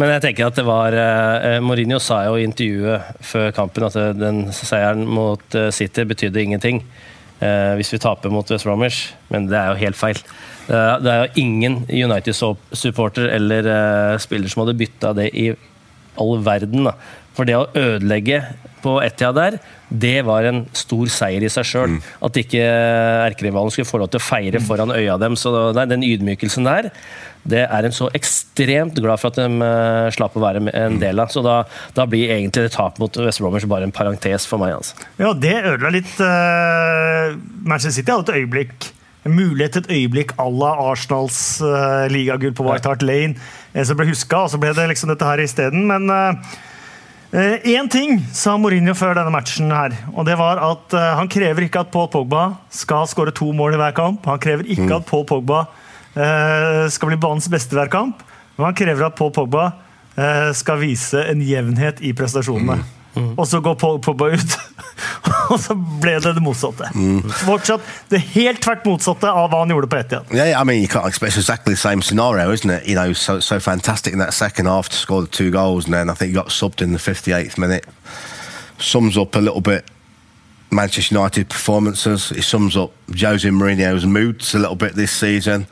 Men 0.00 0.14
jeg 0.16 0.24
tenker 0.26 0.50
at 0.50 0.58
det 0.58 0.66
var 0.66 0.98
uh, 0.98 1.60
Mourinho 1.62 2.02
sa 2.02 2.24
jo 2.26 2.36
i 2.36 2.46
intervjuet 2.48 3.24
før 3.32 3.50
kampen 3.54 3.86
at 3.86 3.98
den 4.18 4.44
seieren 4.56 5.06
mot 5.06 5.58
uh, 5.58 5.70
City 5.70 6.06
betydde 6.08 6.42
ingenting. 6.42 6.82
Uh, 7.42 7.74
hvis 7.78 7.94
vi 7.94 8.02
taper 8.02 8.30
mot 8.30 8.50
West 8.50 8.66
Bromwich, 8.66 9.04
men 9.30 9.46
det 9.50 9.58
er 9.58 9.70
jo 9.70 9.82
helt 9.86 9.98
feil. 9.98 10.26
det 10.66 11.10
er 11.10 11.24
jo 11.24 11.40
ingen 11.42 11.80
United-supporter 11.90 13.26
eller 13.34 13.66
spiller 14.22 14.48
som 14.48 14.62
hadde 14.62 14.76
bytta 14.78 15.10
det 15.18 15.24
i 15.34 15.48
all 16.20 16.38
verden. 16.44 16.86
Da. 16.86 16.94
For 17.36 17.48
det 17.48 17.56
å 17.56 17.68
ødelegge 17.72 18.42
på 18.82 18.96
Etia 19.04 19.30
der, 19.34 19.58
det 19.88 20.22
var 20.26 20.46
en 20.48 20.64
stor 20.76 21.10
seier 21.12 21.44
i 21.44 21.50
seg 21.52 21.66
sjøl. 21.68 21.96
Mm. 21.96 21.98
At 22.26 22.38
ikke 22.40 22.62
erkerivalen 23.28 23.72
skulle 23.72 23.88
få 23.88 24.00
lov 24.02 24.10
til 24.12 24.20
å 24.20 24.24
feire 24.24 24.60
mm. 24.60 24.66
foran 24.68 24.94
øya 24.94 25.18
dem. 25.22 25.36
Så 25.38 25.52
nei, 25.76 25.86
den 25.90 26.04
ydmykelsen 26.06 26.66
der, 26.66 26.90
det 27.48 27.64
er 27.66 27.86
en 27.86 27.94
så 27.94 28.08
ekstremt 28.14 28.98
glad 29.02 29.20
for 29.20 29.32
at 29.32 29.40
de 29.40 29.62
uh, 29.62 30.08
slapp 30.14 30.36
å 30.38 30.42
være 30.44 30.64
en 30.78 30.98
del 31.02 31.22
av. 31.22 31.32
Så 31.34 31.44
da, 31.46 31.62
da 31.96 32.06
blir 32.10 32.32
egentlig 32.34 32.66
det 32.66 32.74
tap 32.76 32.98
mot 33.02 33.20
West 33.22 33.42
Bromwich 33.42 33.68
bare 33.70 33.88
en 33.88 33.94
parentes 33.94 34.48
for 34.48 34.62
meg. 34.62 34.74
Altså. 34.80 34.98
Ja, 35.20 35.32
det 35.34 35.54
ødela 35.60 35.92
litt 35.94 36.16
uh, 36.18 37.38
Manchester 37.62 38.00
City 38.00 38.14
hadde 38.14 38.34
et 38.34 38.42
øyeblikk 38.42 38.92
en 39.22 39.36
mulighet 39.36 39.76
til 39.76 39.84
et 39.84 39.92
øyeblikk 40.00 40.32
à 40.42 40.48
la 40.50 40.72
Arsenals 40.90 41.36
uh, 41.62 42.08
ligagull 42.10 42.54
på 42.58 42.66
White 42.66 42.90
Hart 42.90 43.04
Lane, 43.06 43.36
en 43.70 43.86
som 43.86 43.98
ble 43.98 44.08
huska, 44.08 44.40
og 44.44 44.50
så 44.50 44.58
ble 44.58 44.72
det 44.74 44.88
liksom 44.90 45.12
dette 45.12 45.28
her 45.28 45.42
isteden. 45.44 45.86
Men 45.86 46.10
uh, 46.10 46.56
Én 47.32 47.88
ting 47.88 48.18
sa 48.36 48.58
Mourinho 48.60 48.92
før 48.92 49.16
denne 49.16 49.32
matchen, 49.32 49.70
her, 49.72 49.94
og 50.12 50.26
det 50.28 50.34
var 50.36 50.58
at 50.60 50.92
uh, 50.92 51.04
han 51.16 51.30
krever 51.32 51.64
ikke 51.64 51.80
at 51.80 51.92
Paul 51.94 52.10
Pogba 52.12 52.42
skal 52.68 53.06
skåre 53.08 53.32
to 53.32 53.48
mål 53.56 53.72
i 53.72 53.78
hver 53.80 53.94
kamp. 53.96 54.26
Han 54.28 54.42
krever 54.42 54.68
ikke 54.68 54.90
mm. 54.90 54.96
at 54.98 55.06
Paul 55.08 55.24
Pogba 55.24 55.62
uh, 55.64 56.84
skal 56.92 57.08
bli 57.08 57.16
banens 57.22 57.48
beste 57.48 57.78
hver 57.78 57.88
kamp, 57.92 58.20
men 58.58 58.68
han 58.68 58.76
krever 58.76 59.08
at 59.08 59.16
Paul 59.16 59.32
Pogba 59.32 59.70
skal 60.52 60.76
vise 60.76 61.22
en 61.24 61.40
jevnhet 61.40 62.02
i 62.04 62.10
prestasjonene. 62.12 62.74
Mm. 62.82 62.88
Mm. 63.16 63.30
Og 63.40 63.46
så 63.48 63.62
går 63.64 63.78
Paul 63.80 63.96
Pogba 64.04 64.28
ut, 64.34 64.56
og 65.52 65.60
så 65.60 65.76
ble 65.76 66.16
det 66.22 66.34
det 66.36 66.42
motsatte. 66.44 66.88
Mm. 66.94 67.22
Fortsatt 67.44 67.84
det 68.12 68.22
helt 68.32 68.62
tvert 68.64 68.86
motsatte 68.88 69.30
av 69.30 69.50
hva 69.52 69.62
han 69.62 69.74
gjorde 69.74 69.90
på 69.92 70.00
Etiad. 70.00 70.32
Yeah, 70.32 70.60
I 70.60 70.64
mean, 70.64 70.80
you 70.80 70.88
can't 70.88 71.08
expect 71.08 71.36
exactly 71.36 71.74
the 71.74 71.80
same 71.80 72.02
scenario, 72.02 72.50
isn't 72.50 72.70
it? 72.70 72.86
You 72.88 72.96
know, 72.96 73.12
so, 73.12 73.40
so 73.40 73.60
fantastic 73.60 74.12
in 74.12 74.18
that 74.20 74.34
second 74.34 74.66
half 74.66 74.88
to 74.88 74.96
score 74.96 75.22
the 75.22 75.30
two 75.30 75.50
goals, 75.50 75.84
and 75.84 75.94
then 75.94 76.10
I 76.10 76.14
think 76.14 76.30
he 76.30 76.34
got 76.34 76.48
subbed 76.48 76.82
in 76.82 76.92
the 76.92 76.98
58th 76.98 77.58
minute. 77.58 77.86
Sums 78.78 79.16
up 79.16 79.36
a 79.36 79.40
little 79.40 79.60
bit 79.60 79.84
Manchester 80.72 81.14
United 81.14 81.48
performances. 81.48 82.32
It 82.32 82.42
sums 82.42 82.76
up 82.76 82.92
Jose 83.08 83.48
Mourinho's 83.48 84.06
moods 84.06 84.54
a 84.54 84.58
little 84.58 84.76
bit 84.76 84.94
this 84.94 85.12
season. 85.12 85.66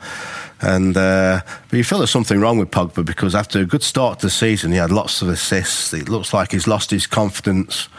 And 0.61 0.95
uh, 0.95 1.41
but 1.69 1.77
you 1.77 1.83
feel 1.83 1.97
there's 1.97 2.11
something 2.11 2.39
wrong 2.39 2.59
with 2.59 2.69
Pogba 2.69 3.03
because 3.03 3.33
after 3.33 3.59
a 3.59 3.65
good 3.65 3.81
start 3.81 4.19
to 4.19 4.27
the 4.27 4.31
season, 4.31 4.71
he 4.71 4.77
had 4.77 4.91
lots 4.91 5.23
of 5.23 5.29
assists. 5.29 5.91
It 5.91 6.07
looks 6.07 6.33
like 6.33 6.51
he's 6.51 6.67
lost 6.67 6.91
his 6.91 7.07
confidence 7.07 7.89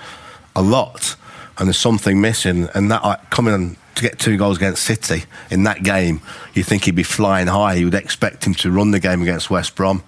a 0.55 0.62
lot, 0.62 1.16
and 1.58 1.68
there's 1.68 1.78
something 1.78 2.20
missing. 2.20 2.68
And 2.74 2.90
that 2.90 3.02
like, 3.04 3.30
coming 3.30 3.76
to 3.94 4.02
get 4.02 4.18
two 4.18 4.36
goals 4.36 4.56
against 4.56 4.84
City 4.84 5.24
in 5.50 5.64
that 5.64 5.82
game, 5.82 6.20
you 6.54 6.62
think 6.62 6.84
he'd 6.84 6.94
be 6.94 7.02
flying 7.02 7.46
high. 7.46 7.74
You 7.74 7.86
would 7.86 7.94
expect 7.94 8.44
him 8.44 8.54
to 8.56 8.70
run 8.70 8.90
the 8.90 9.00
game 9.00 9.22
against 9.22 9.50
West 9.50 9.76
Brom, 9.76 10.02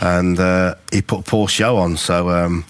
and 0.00 0.38
uh, 0.38 0.74
he 0.92 1.02
put 1.02 1.20
a 1.20 1.22
poor 1.22 1.48
show 1.48 1.76
on. 1.76 1.96
So. 1.96 2.30
Um, 2.30 2.64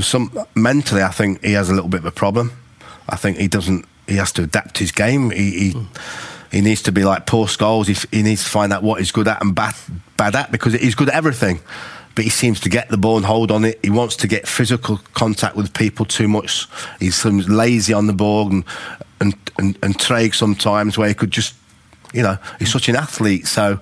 some 0.00 0.32
mentally. 0.54 1.02
I 1.02 1.10
think 1.10 1.44
he 1.44 1.52
has 1.52 1.68
a 1.68 1.74
little 1.74 1.90
bit 1.90 2.00
of 2.00 2.06
a 2.06 2.12
problem. 2.12 2.52
I 3.08 3.16
think 3.16 3.36
he 3.36 3.48
doesn't. 3.48 3.86
He 4.06 4.16
has 4.16 4.32
to 4.32 4.42
adapt 4.44 4.78
his 4.78 4.92
game. 4.92 5.30
He 5.30 5.50
he, 5.72 5.86
he 6.50 6.60
needs 6.60 6.82
to 6.82 6.92
be 6.92 7.04
like 7.04 7.26
poor 7.26 7.46
Scholes. 7.46 7.86
He, 7.86 8.16
he 8.16 8.22
needs 8.22 8.44
to 8.44 8.50
find 8.50 8.72
out 8.72 8.82
what 8.82 9.00
he's 9.00 9.12
good 9.12 9.28
at 9.28 9.42
and 9.42 9.54
bad 9.54 9.74
bad 10.16 10.34
at 10.34 10.50
because 10.50 10.74
he's 10.74 10.94
good 10.94 11.08
at 11.08 11.14
everything. 11.14 11.60
But 12.14 12.24
he 12.24 12.30
seems 12.30 12.60
to 12.60 12.68
get 12.68 12.88
the 12.88 12.96
ball 12.98 13.16
and 13.16 13.24
hold 13.26 13.50
on 13.50 13.64
it. 13.64 13.78
He 13.82 13.90
wants 13.90 14.16
to 14.16 14.26
get 14.28 14.46
physical 14.46 15.00
contact 15.14 15.56
with 15.56 15.72
people 15.72 16.04
too 16.04 16.28
much. 16.28 16.66
He's 17.00 17.16
some 17.16 17.38
lazy 17.38 17.94
on 17.94 18.06
the 18.06 18.12
ball 18.12 18.50
and 18.50 18.64
and 19.20 19.34
and, 19.58 19.78
and 19.82 19.98
trig 19.98 20.34
sometimes 20.34 20.98
where 20.98 21.08
he 21.08 21.14
could 21.14 21.30
just, 21.36 21.54
you 22.12 22.22
know, 22.22 22.36
he's 22.58 22.70
such 22.72 22.88
an 22.88 22.96
athlete. 22.96 23.46
So 23.46 23.78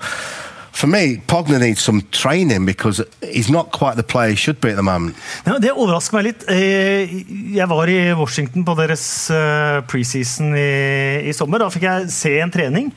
for 0.73 0.87
me, 0.87 1.17
Pogner 1.27 1.59
needs 1.59 1.81
some 1.81 2.03
training 2.13 2.65
because 2.67 3.03
he's 3.21 3.51
not 3.51 3.73
quite 3.73 3.97
the 3.97 4.03
player 4.05 4.31
he 4.31 4.37
should 4.37 4.61
be 4.61 4.71
at 4.71 4.77
the 4.77 4.83
moment. 4.83 5.17
Ja, 5.45 5.59
det 5.59 5.73
overrasker 5.73 6.17
meg 6.21 6.25
litt. 6.29 6.45
Eh, 6.49 7.11
Jeg 7.57 7.69
var 7.69 7.91
i 7.91 8.13
Washington 8.15 8.65
på 8.65 8.77
deres 8.79 9.03
eh, 9.35 9.81
preseason 9.91 10.55
i, 10.55 11.27
i 11.29 11.33
sommer. 11.33 11.59
Da 11.59 11.69
fikk 11.75 11.83
jeg 11.89 12.11
se 12.15 12.37
en 12.41 12.51
trening. 12.55 12.93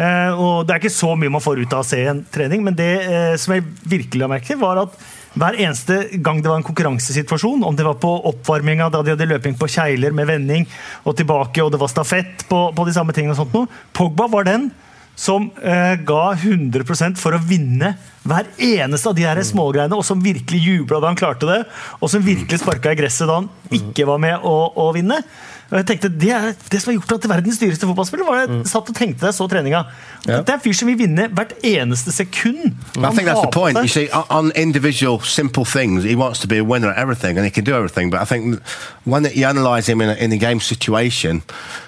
Eh, 0.00 0.30
Og 0.32 0.66
Det 0.66 0.74
er 0.74 0.80
ikke 0.80 0.94
så 0.94 1.14
mye 1.18 1.32
man 1.32 1.44
får 1.44 1.62
ut 1.64 1.74
av 1.76 1.82
å 1.84 1.88
se 1.88 2.00
en 2.08 2.22
trening, 2.32 2.62
men 2.64 2.76
det 2.78 2.92
eh, 3.02 3.34
som 3.40 3.54
jeg 3.54 3.66
virkelig 3.84 4.22
la 4.22 4.30
merke 4.32 4.48
til, 4.52 4.60
var 4.62 4.80
at 4.86 4.96
hver 5.32 5.56
eneste 5.56 5.96
gang 6.20 6.42
det 6.44 6.50
var 6.50 6.58
en 6.60 6.66
konkurransesituasjon, 6.66 7.62
om 7.64 7.76
det 7.76 7.86
var 7.86 7.96
på 8.00 8.10
oppvarminga 8.28 8.90
da 8.92 9.00
de 9.00 9.14
hadde 9.14 9.28
løping 9.30 9.56
på 9.56 9.68
kjegler 9.72 10.12
med 10.12 10.28
vending 10.28 10.66
og 11.08 11.16
tilbake, 11.16 11.62
og 11.64 11.72
det 11.72 11.80
var 11.80 11.88
stafett 11.92 12.44
på, 12.50 12.66
på 12.76 12.84
de 12.88 12.92
samme 12.92 13.14
tingene 13.16 13.32
og 13.32 13.40
sånt 13.40 13.56
noe, 13.56 13.70
Pogba 13.96 14.28
var 14.32 14.48
den 14.48 14.70
som 15.16 15.50
eh, 15.60 15.94
ga 16.08 16.22
100% 16.34 17.20
for 17.20 17.36
å 17.36 17.40
vinne 17.44 17.94
hver 18.24 18.48
eneste 18.64 19.10
av 19.10 19.16
de 19.16 19.24
her 19.28 19.40
smågreiene, 19.44 19.96
og 19.96 20.04
som 20.08 20.20
virkelig 20.24 20.60
jubla 20.64 21.00
da 21.02 21.10
han 21.10 21.18
klarte 21.20 21.48
det, 21.48 21.58
og 22.00 22.12
som 22.12 22.24
virkelig 22.24 22.62
sparka 22.62 22.92
i 22.92 22.98
gresset 23.00 23.28
da 23.28 23.40
han 23.42 23.48
ikke 23.72 24.06
var 24.08 24.20
med 24.24 24.44
å, 24.48 24.56
å 24.72 24.88
vinne. 24.96 25.20
Og 25.72 25.78
jeg 25.80 25.86
tenkte, 25.88 26.08
Det 26.20 26.28
er 26.30 26.52
det 26.72 26.82
som 26.82 26.92
har 26.92 27.00
gjort 27.00 27.20
til 27.22 27.30
verdens 27.30 27.58
dyreste 27.58 27.86
fotballspiller. 27.88 28.26
var 28.28 28.40
Jeg 28.44 28.66
satt 28.68 28.90
og 28.92 28.94
tenkte 28.94 29.20
da 29.24 29.30
jeg 29.30 29.34
så 29.38 29.46
treninga. 29.48 29.78
Ja. 30.28 30.36
Det 30.44 30.48
er 30.52 30.58
en 30.58 30.60
fyr 30.60 30.72
som 30.76 30.88
vil 30.90 30.98
vinne 31.00 31.28
hvert 31.32 31.54
eneste 31.64 32.12
sekund. 32.12 32.76
I 32.96 33.10
think 33.16 33.24
that's 33.28 33.40
the 33.40 33.50
point. 33.52 33.78
You 33.78 33.88
see, 33.88 34.08
on- 34.12 34.28
on 34.30 34.52
individual 34.54 35.20
simple 35.24 35.64
things, 35.64 36.04
he 36.04 36.14
wants 36.14 36.40
to 36.40 36.46
be 36.46 36.58
a 36.58 36.62
winner 36.62 36.90
at 36.92 36.98
everything, 37.02 37.38
and 37.38 37.44
he 37.46 37.50
can 37.50 37.64
do 37.64 37.74
everything. 37.74 38.10
But 38.10 38.20
I 38.20 38.24
think 38.26 38.60
when 39.04 39.24
you 39.34 39.46
analyse 39.48 39.86
him 39.92 40.00
in 40.02 40.08
a, 40.10 40.14
in 40.14 40.30
a 40.32 40.36
game 40.36 40.60
situation, 40.60 41.42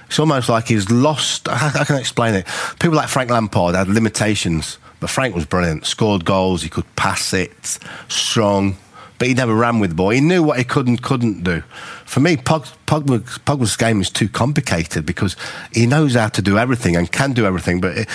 it's 0.08 0.18
almost 0.18 0.48
like 0.48 0.66
he's 0.74 0.90
lost. 0.90 1.46
How 1.52 1.84
can 1.84 1.96
I 1.96 2.00
explain 2.00 2.34
it? 2.34 2.46
People 2.78 2.96
like 2.96 3.08
Frank 3.08 3.30
Lampard 3.30 3.74
had 3.74 3.88
limitations, 3.88 4.78
but 5.00 5.10
Frank 5.10 5.34
was 5.34 5.44
brilliant. 5.44 5.84
Scored 5.84 6.24
goals, 6.24 6.62
he 6.62 6.70
could 6.70 6.86
pass 6.96 7.34
it, 7.34 7.78
strong. 8.08 8.76
But 9.18 9.28
he 9.28 9.34
never 9.34 9.54
ran 9.54 9.78
with 9.78 9.90
the 9.90 9.96
ball. 9.96 10.10
He 10.10 10.20
knew 10.20 10.42
what 10.42 10.58
he 10.58 10.64
could 10.64 10.86
and 10.88 11.00
couldn't 11.00 11.44
do. 11.44 11.62
For 12.04 12.18
me, 12.20 12.36
Pog, 12.36 12.66
Pogba's, 12.86 13.38
Pogba's 13.38 13.76
game 13.76 14.00
is 14.00 14.10
too 14.10 14.28
complicated 14.28 15.06
because 15.06 15.36
he 15.72 15.86
knows 15.86 16.14
how 16.14 16.28
to 16.28 16.42
do 16.42 16.58
everything 16.58 16.96
and 16.96 17.10
can 17.10 17.32
do 17.32 17.46
everything. 17.46 17.80
But 17.80 17.96
it, 17.96 18.08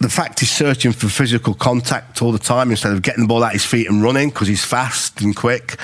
the 0.00 0.08
fact 0.08 0.40
he's 0.40 0.50
searching 0.50 0.92
for 0.92 1.08
physical 1.08 1.52
contact 1.54 2.22
all 2.22 2.32
the 2.32 2.38
time 2.38 2.70
instead 2.70 2.92
of 2.92 3.02
getting 3.02 3.24
the 3.24 3.28
ball 3.28 3.44
at 3.44 3.52
his 3.52 3.64
feet 3.66 3.88
and 3.88 4.02
running 4.02 4.30
because 4.30 4.48
he's 4.48 4.64
fast 4.64 5.20
and 5.20 5.36
quick. 5.36 5.76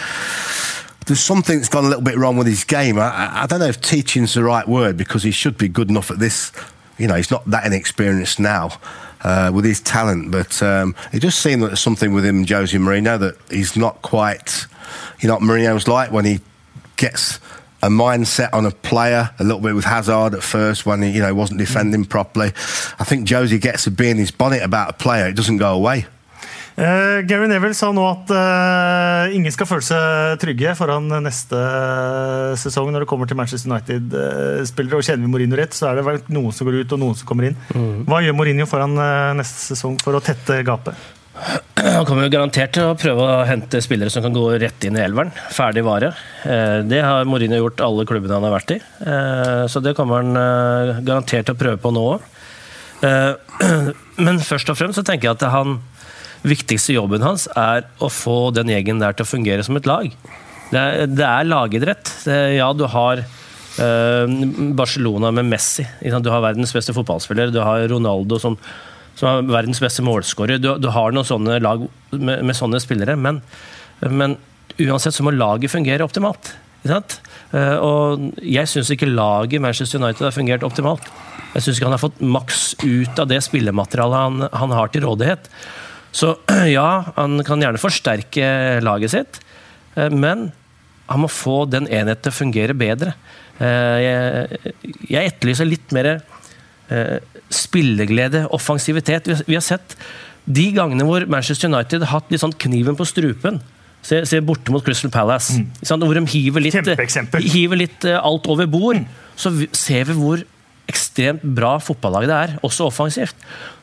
There's 1.07 1.21
something 1.21 1.57
that's 1.59 1.69
gone 1.69 1.85
a 1.85 1.89
little 1.89 2.03
bit 2.03 2.17
wrong 2.17 2.37
with 2.37 2.47
his 2.47 2.65
game. 2.65 2.99
I, 2.99 3.09
I- 3.11 3.43
I 3.43 3.47
don't 3.47 3.59
know 3.61 3.67
if 3.67 3.81
teaching's 3.81 4.35
the 4.35 4.43
right 4.45 4.67
word 4.67 4.97
because 4.97 5.23
he 5.23 5.33
should 5.33 5.59
be 5.59 5.69
good 5.69 5.91
enough 5.91 6.11
at 6.11 6.19
this. 6.19 6.51
You 6.99 7.09
know, 7.09 7.15
he's 7.17 7.31
not 7.31 7.45
that 7.51 7.67
inexperienced 7.67 8.39
now 8.41 8.79
uh, 9.23 9.51
with 9.55 9.65
his 9.65 9.81
talent, 9.81 10.31
but 10.31 10.63
um, 10.63 10.95
it 11.13 11.21
just 11.21 11.41
seemed 11.41 11.63
that 11.63 11.69
there's 11.69 11.81
something 11.81 12.13
with 12.13 12.25
him, 12.25 12.47
Jose 12.47 12.77
Mourinho, 12.77 13.19
that 13.21 13.37
he's 13.51 13.77
not 13.77 14.03
quite. 14.03 14.67
You 15.21 15.29
know 15.29 15.35
what 15.35 15.43
Mourinho's 15.43 15.87
like 15.87 16.11
when 16.11 16.25
he 16.25 16.41
gets 16.97 17.39
a 17.83 17.89
mindset 17.89 18.53
on 18.53 18.65
a 18.65 18.71
player, 18.71 19.31
a 19.39 19.45
little 19.45 19.61
bit 19.61 19.75
with 19.75 19.85
Hazard 19.85 20.35
at 20.35 20.43
first 20.43 20.87
when 20.87 21.03
he 21.03 21.11
you 21.11 21.21
know 21.21 21.35
wasn't 21.35 21.59
defending 21.59 22.05
properly. 22.05 22.49
I 22.99 23.05
think 23.05 23.27
Josie 23.27 23.59
gets 23.59 23.87
a 23.87 23.91
bee 23.91 24.11
in 24.11 24.17
his 24.17 24.31
bonnet 24.31 24.63
about 24.63 24.91
a 24.91 24.93
player; 24.93 25.29
it 25.29 25.37
doesn't 25.37 25.59
go 25.59 25.75
away. 25.75 26.07
Eh, 26.83 27.21
Gary 27.29 27.47
Neville 27.47 27.77
sa 27.79 27.93
nå 27.95 28.03
at 28.09 28.31
uh, 28.35 29.31
ingen 29.37 29.53
skal 29.55 29.69
føle 29.71 29.85
seg 29.87 30.41
trygge 30.43 30.73
foran 30.75 31.07
neste 31.23 31.59
sesong 32.59 32.91
når 32.91 33.05
det 33.05 33.11
kommer 33.13 33.31
til 33.31 33.39
Manchester 33.39 33.71
United-spillere. 33.71 34.99
og 34.99 35.07
Kjenner 35.07 35.23
vi 35.29 35.31
Mourinho 35.31 35.59
rett, 35.61 35.77
så 35.79 35.93
er 35.93 36.01
det 36.01 36.07
vel 36.09 36.19
noen 36.35 36.55
som 36.57 36.67
går 36.67 36.81
ut 36.83 36.95
og 36.97 37.03
noen 37.05 37.19
som 37.19 37.29
kommer 37.29 37.51
inn. 37.51 37.59
Hva 38.09 38.19
gjør 38.25 38.35
Mourinho 38.39 38.67
foran 38.67 38.99
eh, 38.99 39.35
neste 39.39 39.77
sesong 39.77 39.95
for 40.03 40.19
å 40.19 40.23
tette 40.25 40.59
gapet? 40.67 40.99
Han 41.83 42.09
kommer 42.09 42.27
jo 42.27 42.33
garantert 42.35 42.75
til 42.75 42.91
å 42.91 42.99
prøve 42.99 43.29
å 43.29 43.39
hente 43.49 43.79
spillere 43.85 44.11
som 44.13 44.25
kan 44.27 44.35
gå 44.35 44.43
rett 44.63 44.89
inn 44.89 44.99
i 44.99 45.05
elveren. 45.05 45.31
Ferdig 45.55 45.87
vare. 45.87 46.11
Eh, 46.43 46.81
Det 46.89 47.05
har 47.05 47.31
Mourinho 47.31 47.63
gjort 47.63 47.85
alle 47.87 48.09
klubbene 48.11 48.41
han 48.41 48.49
har 48.49 48.57
vært 48.59 48.75
i. 48.75 48.81
Eh, 49.07 49.65
Så 49.71 49.85
det 49.87 49.95
kommer 49.99 50.25
han 50.25 50.35
eh, 50.35 50.99
garantert 51.07 51.47
til 51.47 51.55
å 51.55 51.63
prøve 51.63 51.79
på 51.85 51.95
nå 51.95 52.05
òg. 52.17 52.29
Men 54.27 54.37
først 54.39 54.69
og 54.71 54.77
fremst 54.79 54.99
så 54.99 55.03
tenker 55.07 55.27
jeg 55.31 55.39
at 55.39 55.49
han 55.51 55.81
viktigste 56.47 56.97
jobben 56.97 57.25
hans 57.25 57.47
er 57.59 57.87
å 58.03 58.11
få 58.13 58.51
den 58.55 58.71
gjengen 58.73 59.03
der 59.03 59.15
til 59.17 59.27
å 59.27 59.33
fungere 59.33 59.65
som 59.67 59.79
et 59.79 59.89
lag. 59.89 60.11
Det 60.73 60.81
er, 60.81 61.11
det 61.11 61.27
er 61.27 61.49
lagidrett. 61.49 62.13
Ja, 62.57 62.71
du 62.75 62.87
har 62.91 63.21
eh, 63.23 64.37
Barcelona 64.79 65.33
med 65.35 65.51
Messi. 65.51 65.85
Du 66.01 66.31
har 66.33 66.45
verdens 66.45 66.73
beste 66.75 66.95
fotballspiller. 66.97 67.53
Du 67.53 67.61
har 67.63 67.85
Ronaldo 67.93 68.41
som, 68.43 68.57
som 69.19 69.29
er 69.29 69.53
verdens 69.53 69.83
beste 69.83 70.05
målskårer. 70.07 70.63
Du, 70.63 70.73
du 70.81 70.89
har 70.95 71.13
noen 71.15 71.29
sånne 71.29 71.61
lag 71.63 71.85
med, 72.15 72.41
med 72.41 72.59
sånne 72.59 72.81
spillere, 72.83 73.19
men, 73.21 73.43
men 74.09 74.39
uansett 74.81 75.15
så 75.15 75.27
må 75.27 75.35
laget 75.37 75.73
fungere 75.73 76.07
optimalt. 76.07 76.55
Eh, 76.83 77.77
og 77.79 78.33
jeg 78.41 78.71
syns 78.71 78.91
ikke 78.91 79.11
laget 79.11 79.59
i 79.59 79.63
Manchester 79.63 80.01
United 80.03 80.27
har 80.27 80.35
fungert 80.35 80.67
optimalt. 80.67 81.07
Jeg 81.53 81.67
syns 81.67 81.79
ikke 81.79 81.91
han 81.91 81.97
har 81.99 82.03
fått 82.03 82.23
maks 82.25 82.63
ut 82.83 83.21
av 83.21 83.29
det 83.31 83.43
spillematerialet 83.45 84.25
han, 84.25 84.47
han 84.63 84.77
har 84.79 84.93
til 84.93 85.05
rådighet. 85.07 85.51
Så 86.13 86.35
ja, 86.77 86.89
han 87.17 87.41
kan 87.47 87.63
gjerne 87.63 87.81
forsterke 87.81 88.81
laget 88.85 89.15
sitt, 89.15 89.41
eh, 89.97 90.13
men 90.13 90.51
han 91.11 91.25
må 91.25 91.29
få 91.33 91.65
den 91.69 91.89
enheten 91.91 92.23
til 92.25 92.33
å 92.33 92.39
fungere 92.39 92.77
bedre. 92.79 93.15
Eh, 93.59 93.99
Jeg, 94.03 94.75
jeg 95.11 95.33
etterlyser 95.33 95.69
litt 95.69 95.93
mer 95.93 96.13
eh, 96.15 97.19
spilleglede, 97.53 98.47
offensivitet. 98.55 99.29
Vi 99.47 99.57
har- 99.59 99.65
sett 99.65 99.97
de 100.47 100.73
gangene 100.75 101.05
hvor 101.07 101.25
Manchester 101.31 101.69
United 101.71 102.03
har 102.03 102.21
hatt 102.21 102.31
litt 102.33 102.43
sånn 102.43 102.57
kniven 102.59 102.97
på 102.99 103.07
strupen. 103.07 103.61
Se, 104.03 104.25
se 104.27 104.41
borte 104.43 104.73
mot 104.75 104.83
Crystal 104.83 105.13
Palace, 105.15 105.55
mm. 105.55 105.85
sånn, 105.87 106.03
hvor 106.03 106.17
de 106.19 106.25
hiver 106.27 106.65
litt, 106.65 106.75
hiver 107.55 107.79
litt 107.79 108.05
alt 108.11 108.49
over 108.51 108.67
bord. 108.67 108.99
Så 109.39 109.53
vi, 109.55 109.69
ser 109.79 110.09
vi 110.09 110.17
hvor 110.19 110.43
ekstremt 110.91 111.45
bra 111.55 111.77
fotballaget 111.79 112.33
det 112.33 112.39
er, 112.41 112.55
også 112.67 112.89
offensivt. 112.91 113.37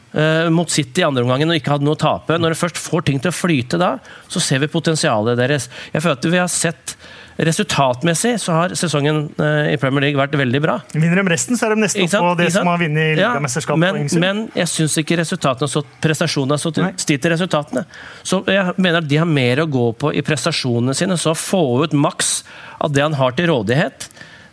Eh, 0.09 0.49
mot 0.49 0.69
City 0.73 1.03
i 1.03 1.05
andre 1.05 1.21
omgangen 1.21 1.51
og 1.53 1.59
ikke 1.59 1.75
hadde 1.75 1.85
noe 1.85 1.93
å 1.93 2.01
tape. 2.01 2.39
Når 2.41 2.55
de 2.55 2.57
først 2.57 2.79
får 2.81 3.03
ting 3.05 3.19
til 3.21 3.29
å 3.29 3.35
flyte 3.35 3.77
da, 3.77 3.91
så 4.31 4.41
ser 4.41 4.63
vi 4.63 4.71
potensialet 4.71 5.37
deres. 5.37 5.67
Jeg 5.93 6.01
føler 6.01 6.17
at 6.17 6.29
vi 6.33 6.41
har 6.41 6.53
sett 6.53 6.95
Resultatmessig 7.39 8.33
så 8.43 8.51
har 8.51 8.73
sesongen 8.75 9.21
eh, 9.39 9.69
i 9.71 9.77
Premier 9.79 10.03
League 10.03 10.19
vært 10.19 10.33
veldig 10.35 10.59
bra. 10.59 10.73
Vinner 10.91 11.21
de 11.21 11.31
resten, 11.31 11.55
så 11.55 11.69
er 11.69 11.71
de 11.71 11.85
nesten 11.85 12.03
Ikke 12.03 12.11
sant? 12.11 12.25
oppe 12.27 12.33
på 12.33 12.41
det 12.41 12.49
som 12.51 12.67
har 12.67 12.81
vunnet 12.81 13.13
Ja, 13.13 13.29
ligamesterskapet. 13.29 13.79
men, 13.79 14.09
men 14.19 14.41
jeg 14.59 14.67
syns 14.67 14.97
ikke 14.99 15.15
resultatene 15.21 15.71
stått, 15.71 15.93
prestasjonene 16.03 16.57
har 16.57 16.59
stått 16.59 16.81
til 17.07 17.31
resultatene. 17.31 17.85
Så 18.27 18.41
jeg 18.43 18.75
mener 18.75 18.99
at 18.99 19.07
de 19.07 19.21
har 19.21 19.29
mer 19.29 19.63
å 19.63 19.69
gå 19.71 19.85
på 20.03 20.11
i 20.11 20.25
prestasjonene 20.27 20.97
sine. 20.99 21.15
Så 21.15 21.31
å 21.31 21.39
få 21.39 21.61
ut 21.85 21.95
maks 21.95 22.41
av 22.83 22.91
det 22.91 23.07
han 23.07 23.15
har 23.15 23.31
til 23.39 23.47
rådighet, 23.53 24.09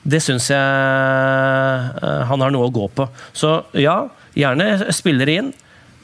det 0.07 0.23
syns 0.23 0.47
jeg 0.55 0.63
eh, 0.63 2.23
han 2.31 2.47
har 2.47 2.55
noe 2.55 2.71
å 2.71 2.75
gå 2.75 2.87
på. 2.95 3.09
Så 3.35 3.57
ja, 3.83 4.05
gjerne 4.37 4.93
spillere 4.95 5.39
inn, 5.41 5.55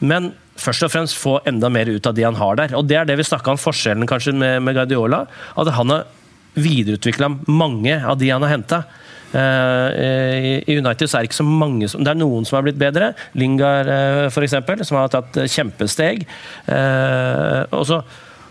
men 0.03 0.33
først 0.59 0.87
og 0.87 0.93
fremst 0.93 1.19
få 1.19 1.39
enda 1.49 1.71
mer 1.73 1.91
ut 1.91 2.07
av 2.09 2.17
de 2.17 2.25
han 2.27 2.39
har 2.39 2.59
der. 2.59 2.75
Og 2.79 2.89
det 2.89 2.99
er 2.99 3.09
det 3.09 3.19
vi 3.21 3.27
snakka 3.27 3.55
om 3.55 3.61
forskjellen 3.61 4.09
kanskje 4.11 4.35
med, 4.37 4.61
med 4.67 4.77
Guardiola. 4.77 5.25
At 5.59 5.71
han 5.77 5.93
har 5.95 6.09
videreutvikla 6.59 7.31
mange 7.49 7.97
av 7.97 8.19
de 8.21 8.29
han 8.33 8.45
har 8.45 8.53
henta. 8.53 8.83
I 9.33 10.77
United 10.77 11.09
så 11.09 11.17
er 11.17 11.25
det 11.25 11.31
ikke 11.31 11.39
så 11.39 11.47
mange 11.49 11.87
som 11.89 12.03
Det 12.05 12.11
er 12.13 12.19
noen 12.21 12.45
som 12.45 12.59
har 12.59 12.67
blitt 12.67 12.81
bedre. 12.81 13.13
Lingard 13.39 13.89
uh, 13.89 14.27
f.eks., 14.29 14.59
som 14.85 14.99
har 15.01 15.09
tatt 15.13 15.39
eh, 15.41 15.49
kjempesteg. 15.49 16.27
Uh, 16.69 17.65
Og 17.73 17.87
så, 17.89 18.03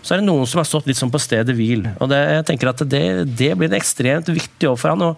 så 0.02 0.16
er 0.16 0.22
det 0.22 0.26
noen 0.26 0.48
som 0.50 0.58
har 0.58 0.66
stått 0.66 0.90
litt 0.90 0.98
sånn 0.98 1.12
på 1.14 1.22
stedet 1.22 1.54
hvil. 1.54 1.86
Og 2.02 2.10
det, 2.10 2.18
jeg 2.40 2.48
tenker 2.50 2.72
at 2.72 2.82
det, 2.90 3.04
det 3.30 3.52
blir 3.54 3.70
en 3.70 3.78
ekstremt 3.78 4.32
viktig 4.32 4.66
jobb 4.66 4.80
for 4.82 4.94
han 4.94 5.06
å 5.06 5.14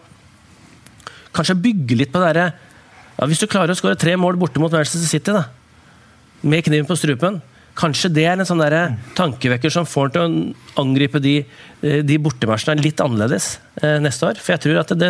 kanskje 1.35 1.57
bygge 1.65 1.97
litt 1.99 2.13
på 2.13 2.21
det 2.21 2.31
derre 2.35 2.74
ja, 3.19 3.27
Hvis 3.31 3.43
du 3.43 3.49
klarer 3.51 3.75
å 3.75 3.79
skåre 3.79 3.99
tre 3.99 4.17
mål 4.21 4.39
borte 4.41 4.63
mot 4.63 4.73
Manchester 4.73 5.07
City, 5.07 5.35
da, 5.35 5.47
med 6.45 6.65
kniven 6.67 6.89
på 6.89 6.99
strupen 6.99 7.41
Kanskje 7.75 8.13
det 8.15 8.23
er 8.29 8.39
en 8.39 8.47
sånn 8.47 8.63
der 8.63 8.95
tankevekker 9.19 9.73
som 9.73 9.87
får 9.89 10.13
til 10.15 10.23
å 10.23 10.83
angripe 10.83 11.19
de, 11.23 11.41
eh, 11.83 12.03
de 12.07 12.21
bortematchene 12.23 12.79
litt 12.79 13.03
annerledes 13.03 13.57
eh, 13.83 13.99
neste 14.03 14.29
år. 14.29 14.39
For 14.39 14.55
jeg 14.55 14.63
tror 14.63 14.79
at 14.85 14.93
det, 14.95 15.09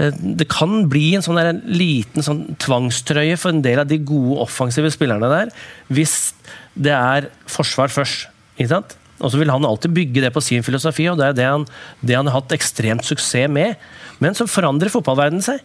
eh, 0.00 0.16
det 0.40 0.48
kan 0.48 0.86
bli 0.88 1.10
en 1.12 1.24
sånn 1.24 1.36
der, 1.36 1.50
en 1.52 1.60
liten 1.68 2.24
sånn 2.24 2.56
tvangstrøye 2.56 3.36
for 3.36 3.52
en 3.52 3.60
del 3.66 3.82
av 3.82 3.90
de 3.90 4.00
gode 4.00 4.40
offensive 4.46 4.88
spillerne 4.94 5.28
der, 5.28 5.52
hvis 5.92 6.32
det 6.72 6.96
er 6.96 7.28
forsvar 7.52 7.92
først. 7.92 8.30
Ikke 8.56 8.72
sant? 8.72 8.96
Og 9.20 9.34
så 9.34 9.38
vil 9.42 9.52
han 9.52 9.68
alltid 9.68 9.92
bygge 9.94 10.24
det 10.24 10.32
på 10.32 10.42
sin 10.42 10.64
filosofi, 10.64 11.10
og 11.12 11.20
det 11.20 11.28
er 11.28 11.36
det 11.36 11.50
han, 11.50 11.68
det 12.00 12.16
han 12.16 12.32
har 12.32 12.40
hatt 12.40 12.56
ekstremt 12.56 13.04
suksess 13.04 13.52
med. 13.52 13.76
Men 14.24 14.36
så 14.36 14.48
forandrer 14.48 14.92
fotballverdenen 14.92 15.44
seg. 15.44 15.60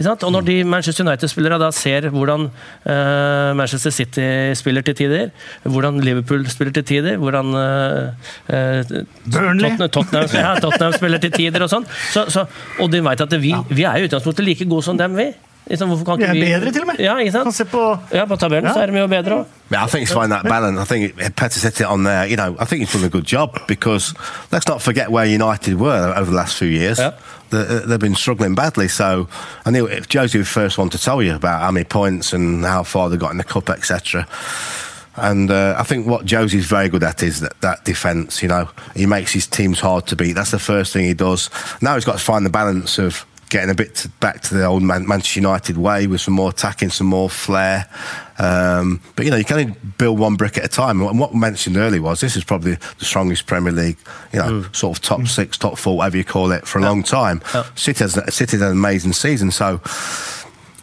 Og 0.00 0.32
når 0.32 0.46
de 0.46 0.56
Manchester 0.64 1.04
United-spillere 1.04 1.58
da 1.60 1.68
ser 1.74 2.08
hvordan 2.12 2.46
uh, 2.48 3.50
Manchester 3.58 3.92
City 3.92 4.24
spiller 4.56 4.84
til 4.86 4.96
tider, 4.96 5.28
hvordan 5.64 6.00
Liverpool 6.00 6.46
spiller 6.48 6.72
til 6.72 6.84
tider, 6.84 7.18
hvordan 7.20 7.52
eh, 7.60 8.86
Burnley. 9.26 9.68
Tottenham, 9.68 9.88
Tottenham, 9.88 10.32
ja, 10.34 10.54
Tottenham 10.60 10.96
spiller 10.96 11.20
til 11.22 11.32
tider 11.34 11.66
og 11.66 11.70
sånn, 11.72 11.86
så, 12.14 12.24
så, 12.32 12.46
og 12.80 12.90
de 12.92 13.02
vet 13.04 13.24
at 13.26 13.36
vi, 13.42 13.52
vi 13.68 13.84
er 13.84 14.00
i 14.00 14.08
utgangspunktet 14.08 14.46
like 14.46 14.68
gode 14.70 14.88
som 14.88 14.98
dem, 15.00 15.16
vi. 15.18 15.30
Liksom, 15.66 15.88
hvorfor 15.88 16.04
kan 16.04 16.18
Vi 16.34 16.42
er 16.42 16.58
bedre, 16.60 16.72
til 16.72 16.80
og 16.80 16.86
med. 16.86 16.94
Ja, 16.98 17.16
ikke 17.18 17.42
Kan 17.42 17.52
se 17.52 17.64
på 17.64 17.98
Ja, 18.12 18.24
på 18.24 18.36
tabellen 18.36 18.64
Ja. 18.68 18.72
så 18.74 18.80
er 18.82 18.86
de 18.86 18.98
jo 18.98 19.06
bedre 19.06 19.32
òg. 19.40 19.44
Yeah, 19.72 19.84
I 19.84 19.88
think 19.88 20.08
it's 20.08 20.12
finding 20.12 20.30
that 20.32 20.44
balance. 20.44 20.80
I 20.80 20.84
think 20.84 21.34
Petter 21.36 21.58
said 21.60 21.80
it 21.80 21.86
on 21.86 22.04
there. 22.04 22.26
You 22.26 22.36
know, 22.36 22.56
I 22.60 22.64
think 22.64 22.82
he's 22.82 22.92
done 22.92 23.04
a 23.04 23.08
good 23.08 23.24
job 23.32 23.58
because 23.68 24.14
let's 24.52 24.66
not 24.68 24.82
forget 24.82 25.10
where 25.10 25.24
United 25.26 25.74
were 25.78 26.12
over 26.16 26.24
the 26.30 26.36
last 26.36 26.56
few 26.56 26.68
years. 26.68 26.98
Yeah. 26.98 27.12
They- 27.50 27.86
They've 27.86 27.98
been 28.00 28.14
struggling 28.16 28.54
badly. 28.56 28.88
So 28.88 29.28
I 29.66 29.70
knew 29.70 29.86
if 29.86 30.08
Josie 30.08 30.38
was 30.38 30.48
the 30.48 30.60
first 30.60 30.78
one 30.78 30.88
to 30.90 30.98
tell 30.98 31.22
you 31.22 31.34
about 31.36 31.60
how 31.62 31.70
many 31.70 31.84
points 31.84 32.32
and 32.34 32.64
how 32.64 32.82
far 32.84 33.08
they 33.10 33.16
got 33.18 33.30
in 33.32 33.38
the 33.38 33.44
cup, 33.44 33.70
etc. 33.70 34.26
And 35.16 35.50
uh, 35.50 35.74
I 35.78 35.82
think 35.84 36.06
what 36.06 36.24
Josie's 36.24 36.66
very 36.66 36.88
good 36.88 37.02
at 37.04 37.22
is 37.22 37.40
that, 37.40 37.60
that 37.60 37.84
defence. 37.84 38.42
You 38.42 38.48
know, 38.48 38.68
he 38.94 39.06
makes 39.06 39.32
his 39.32 39.46
teams 39.46 39.80
hard 39.80 40.06
to 40.06 40.16
beat. 40.16 40.32
That's 40.34 40.50
the 40.52 40.58
first 40.58 40.92
thing 40.92 41.04
he 41.04 41.14
does. 41.14 41.50
Now 41.80 41.94
he's 41.94 42.04
got 42.04 42.18
to 42.18 42.24
find 42.24 42.46
the 42.46 42.50
balance 42.50 42.98
of 42.98 43.24
getting 43.50 43.68
a 43.68 43.74
bit 43.74 43.94
to, 43.96 44.08
back 44.20 44.40
to 44.40 44.54
the 44.54 44.64
old 44.64 44.82
Man- 44.82 45.06
Manchester 45.06 45.40
United 45.40 45.76
way 45.76 46.06
with 46.06 46.22
some 46.22 46.34
more 46.34 46.50
attacking, 46.50 46.90
some 46.90 47.08
more 47.08 47.28
flair. 47.28 47.88
Um, 48.38 49.02
but 49.16 49.26
you 49.26 49.30
know, 49.30 49.36
you 49.36 49.44
can 49.44 49.58
only 49.60 49.76
build 49.98 50.18
one 50.18 50.36
brick 50.36 50.56
at 50.56 50.64
a 50.64 50.68
time. 50.68 51.02
And 51.02 51.18
what 51.18 51.34
we 51.34 51.38
mentioned 51.38 51.76
earlier 51.76 52.00
was 52.00 52.20
this 52.20 52.36
is 52.36 52.44
probably 52.44 52.76
the 52.76 53.04
strongest 53.04 53.46
Premier 53.46 53.72
League, 53.72 53.98
you 54.32 54.38
know, 54.38 54.62
sort 54.72 54.96
of 54.96 55.04
top 55.04 55.26
six, 55.26 55.58
top 55.58 55.76
four, 55.76 55.98
whatever 55.98 56.16
you 56.16 56.24
call 56.24 56.52
it, 56.52 56.66
for 56.66 56.78
a 56.78 56.82
long 56.82 57.02
time. 57.02 57.42
Yeah. 57.52 57.66
City 57.74 58.04
has 58.04 58.34
City 58.34 58.56
had 58.56 58.66
an 58.66 58.72
amazing 58.72 59.12
season, 59.12 59.50
so 59.50 59.80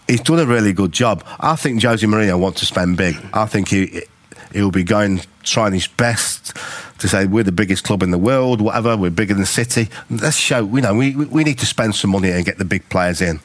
he's 0.07 0.21
done 0.21 0.39
a 0.39 0.45
really 0.45 0.73
good 0.73 0.91
job. 0.91 1.23
I 1.39 1.55
think 1.55 1.81
Jose 1.81 2.05
Mourinho 2.05 2.39
wants 2.39 2.59
to 2.59 2.67
spend 2.67 2.97
big. 2.97 3.17
I 3.33 3.47
think 3.47 3.69
he 3.69 4.03
he'll 4.53 4.71
be 4.71 4.83
going 4.83 5.21
trying 5.43 5.73
his 5.73 5.87
best 5.87 6.57
to 6.99 7.07
say 7.07 7.25
we're 7.25 7.43
the 7.43 7.51
biggest 7.51 7.83
club 7.83 8.03
in 8.03 8.11
the 8.11 8.17
world, 8.17 8.61
whatever. 8.61 8.97
We're 8.97 9.11
bigger 9.11 9.33
than 9.33 9.45
City. 9.45 9.89
Let's 10.09 10.37
show. 10.37 10.61
You 10.75 10.81
know, 10.81 10.95
we 10.95 11.15
we 11.15 11.43
need 11.43 11.59
to 11.59 11.65
spend 11.65 11.95
some 11.95 12.11
money 12.11 12.31
and 12.31 12.45
get 12.45 12.57
the 12.57 12.65
big 12.65 12.89
players 12.89 13.21
in. 13.21 13.39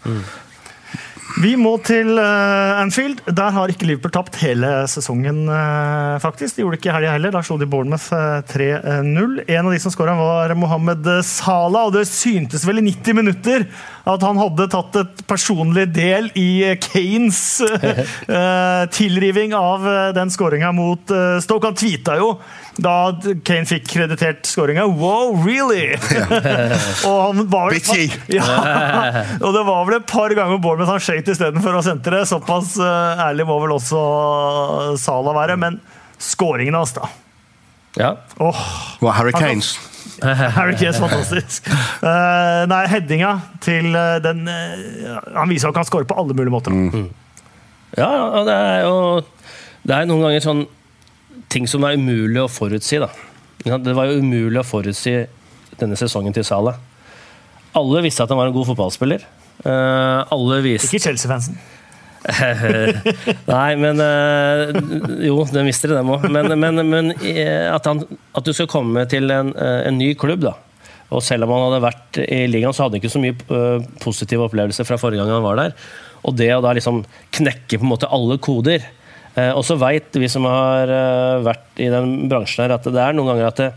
Vi 1.41 1.55
må 1.57 1.79
til 1.81 2.19
eh, 2.21 2.81
Anfield. 2.83 3.23
Der 3.25 3.55
har 3.55 3.71
ikke 3.73 3.87
Liverpool 3.89 4.13
tapt 4.13 4.37
hele 4.43 4.69
sesongen, 4.91 5.47
eh, 5.49 6.19
faktisk. 6.21 6.57
De 6.57 6.65
gjorde 6.65 6.77
det 6.77 6.83
ikke 6.83 6.91
i 6.91 6.97
helga 6.99 7.15
heller. 7.15 7.33
Da 7.33 7.41
slo 7.47 7.57
de 7.61 7.69
Bournemouth 7.71 8.13
eh, 8.13 8.43
3-0. 8.53 9.39
En 9.47 9.65
av 9.65 9.73
de 9.73 9.81
som 9.81 9.95
skåra, 9.95 10.17
var 10.19 10.53
Mohammed 10.59 11.09
Salah, 11.25 11.89
og 11.89 11.97
det 11.97 12.05
syntes 12.11 12.67
vel 12.69 12.83
i 12.83 12.87
90 12.91 13.17
minutter 13.17 13.65
at 14.09 14.25
han 14.27 14.41
hadde 14.41 14.67
tatt 14.73 14.97
et 14.99 15.23
personlig 15.31 15.87
del 15.95 16.29
i 16.39 16.65
eh, 16.67 16.79
Kanes 16.83 17.63
uh, 17.63 18.85
tilriving 18.97 19.55
av 19.55 19.87
eh, 19.87 20.09
den 20.17 20.33
skåringa 20.33 20.73
mot 20.75 21.13
uh, 21.15 21.39
Stoke. 21.43 21.71
Han 21.71 21.79
tweeta 21.79 22.17
jo 22.19 22.35
da 22.83 23.13
Kane 23.45 23.69
fikk 23.69 23.87
kreditert 23.93 24.49
skåringa. 24.49 24.89
Wow, 24.89 25.37
really?! 25.45 25.93
og 27.09 27.19
han 27.29 27.47
var 27.53 27.71
vel- 27.71 27.79
Bitchy. 27.79 28.09
ja, 28.39 28.49
og 29.39 29.51
det 29.55 29.65
var 29.69 29.89
vel 29.89 29.99
et 30.01 30.09
par 30.11 30.35
ganger 30.35 30.63
Bournemouth 30.63 30.97
han 30.97 31.03
skøyt 31.05 31.29
istedenfor 31.35 31.79
å 31.79 31.85
sentre 31.87 32.19
det. 32.19 32.29
Såpass 32.31 32.75
uh, 32.81 33.23
ærlig 33.29 33.47
må 33.49 33.61
vel 33.63 33.77
også 33.77 34.03
Sala 35.01 35.37
være. 35.37 35.59
Men 35.61 35.79
skåringen 36.23 36.81
hans, 36.81 36.97
da. 36.97 37.07
Ja. 38.01 38.17
Oh. 38.41 38.57
Well, 39.03 39.13
Hurricanes. 39.13 39.77
Harry 40.23 40.77
Kane, 40.77 40.93
fantastisk. 41.03 41.67
Uh, 42.03 42.65
nei, 42.71 42.85
headinga 42.91 43.33
til 43.63 43.95
eh, 43.97 44.19
den 44.23 44.47
uh, 44.47 45.19
Han 45.35 45.51
viser 45.51 45.69
at 45.69 45.73
han 45.73 45.81
kan 45.81 45.89
score 45.89 46.07
på 46.09 46.17
alle 46.19 46.37
mulige 46.37 46.55
måter. 46.55 46.77
Ja, 47.99 48.09
og 48.39 48.47
det 48.49 48.55
er 48.55 48.87
jo 48.87 48.95
Det 49.83 49.97
er 49.97 50.07
noen 50.09 50.25
ganger 50.25 50.45
sånn 50.45 50.63
ting 51.53 51.67
som 51.69 51.85
er 51.85 51.99
umulig 51.99 52.41
å 52.41 52.49
forutsi. 52.49 53.01
da. 53.03 53.11
Det 53.63 53.95
var 53.97 54.09
jo 54.09 54.23
umulig 54.23 54.63
å 54.63 54.65
forutsi 54.65 55.19
denne 55.81 55.99
sesongen 56.01 56.33
til 56.33 56.47
Salah. 56.47 56.79
Alle 57.77 58.03
visste 58.05 58.25
at 58.25 58.33
han 58.33 58.41
var 58.41 58.49
en 58.49 58.57
god 58.57 58.71
fotballspiller. 58.71 59.27
Uh, 59.67 60.23
alle 60.33 60.63
visste 60.65 60.89
Ikke 60.89 61.11
Chelsea-fansen. 61.11 61.59
Nei, 63.55 63.71
men 63.81 64.01
eh, 64.03 64.69
Jo, 65.27 65.43
den 65.51 65.67
mister 65.67 65.91
det, 65.91 65.99
dem 65.99 66.13
òg. 66.15 66.27
Men, 66.33 66.55
men, 66.59 66.83
men 66.87 67.13
eh, 67.19 67.67
at, 67.73 67.87
han, 67.89 68.05
at 68.37 68.47
du 68.47 68.53
skal 68.55 68.71
komme 68.71 69.05
til 69.11 69.31
en, 69.35 69.53
eh, 69.57 69.81
en 69.89 69.99
ny 69.99 70.13
klubb, 70.19 70.45
da. 70.47 70.55
Og 71.13 71.21
selv 71.25 71.45
om 71.45 71.53
han 71.55 71.67
hadde 71.67 71.85
vært 71.85 72.23
i 72.25 72.45
ligaen, 72.49 72.73
så 72.73 72.87
hadde 72.87 72.97
han 72.97 73.03
ikke 73.03 73.13
så 73.13 73.21
mye 73.21 73.37
positive 74.01 74.47
opplevelser 74.47 74.87
fra 74.89 74.97
forrige 75.01 75.21
gang 75.21 75.35
han 75.35 75.45
var 75.45 75.59
der. 75.61 75.75
Og 76.25 76.39
det 76.39 76.49
å 76.55 76.63
da 76.65 76.73
liksom 76.79 77.03
knekke 77.37 77.77
på 77.77 77.85
en 77.85 77.91
måte 77.91 78.09
alle 78.09 78.39
koder. 78.41 78.87
Og 79.53 79.61
så 79.65 79.77
veit 79.81 80.17
vi 80.17 80.31
som 80.33 80.47
har 80.49 80.89
vært 81.45 81.83
i 81.85 81.91
den 81.93 82.31
bransjen 82.33 82.65
her, 82.65 82.75
at 82.79 82.89
det 82.89 83.03
er 83.03 83.13
noen 83.17 83.29
ganger 83.29 83.51
at 83.51 83.61
det, 83.61 83.69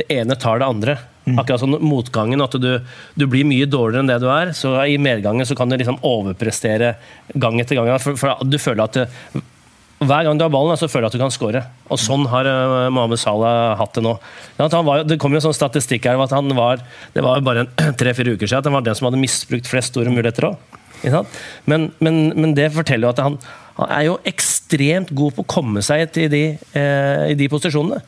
det 0.00 0.08
ene 0.16 0.34
tar 0.40 0.58
det 0.58 0.66
andre. 0.66 0.96
Akkurat 1.24 1.62
som 1.62 1.72
motgangen, 1.80 2.42
at 2.44 2.52
du, 2.60 2.70
du 3.16 3.24
blir 3.30 3.46
mye 3.48 3.64
dårligere 3.70 4.04
enn 4.04 4.10
det 4.12 4.20
du 4.20 4.28
er. 4.28 4.52
Så 4.56 4.74
i 4.84 4.98
medgangen 5.00 5.48
så 5.48 5.56
kan 5.56 5.70
du 5.70 5.78
liksom 5.80 6.02
overprestere 6.04 6.94
gang 7.32 7.60
etter 7.62 7.80
gang. 7.80 7.90
For, 8.02 8.18
for 8.20 8.44
du 8.44 8.58
føler 8.60 8.84
at 8.84 8.98
det, 8.98 9.08
hver 10.04 10.26
gang 10.26 10.38
du 10.38 10.44
har 10.44 10.52
ballen, 10.52 10.76
så 10.76 10.88
føler 10.90 11.06
du 11.06 11.12
at 11.12 11.16
du 11.16 11.22
kan 11.22 11.32
score. 11.32 11.62
Og 11.92 12.00
sånn 12.00 12.26
har 12.28 12.48
uh, 12.48 12.90
Mohammed 12.92 13.20
Salah 13.20 13.74
hatt 13.78 13.96
det 13.96 14.04
nå. 14.04 14.14
Var, 14.58 15.04
det 15.08 15.18
kom 15.22 15.32
jo 15.32 15.40
en 15.40 15.46
sånn 15.46 15.56
statistikk 15.56 16.08
her 16.10 16.20
at 16.20 16.34
han 16.34 16.50
var 16.56 16.82
det 17.14 17.24
var 17.24 17.44
bare 17.46 17.66
tre-fire 18.00 18.34
uker 18.36 18.48
siden, 18.48 18.60
at 18.60 18.70
han 18.70 18.76
var 18.76 18.86
den 18.86 18.98
som 18.98 19.08
hadde 19.08 19.22
misbrukt 19.22 19.70
flest 19.70 19.94
store 19.94 20.12
muligheter 20.12 20.50
òg. 20.50 20.80
Men, 21.68 21.90
men, 22.04 22.20
men 22.32 22.54
det 22.56 22.70
forteller 22.72 23.08
jo 23.08 23.12
at 23.12 23.20
han, 23.20 23.34
han 23.76 23.90
er 23.92 24.06
jo 24.08 24.20
ekstremt 24.28 25.12
god 25.16 25.36
på 25.36 25.44
å 25.44 25.52
komme 25.56 25.82
seg 25.84 26.06
til 26.16 26.30
de, 26.32 26.44
eh, 26.76 27.24
i 27.32 27.36
de 27.38 27.48
posisjonene. 27.52 28.00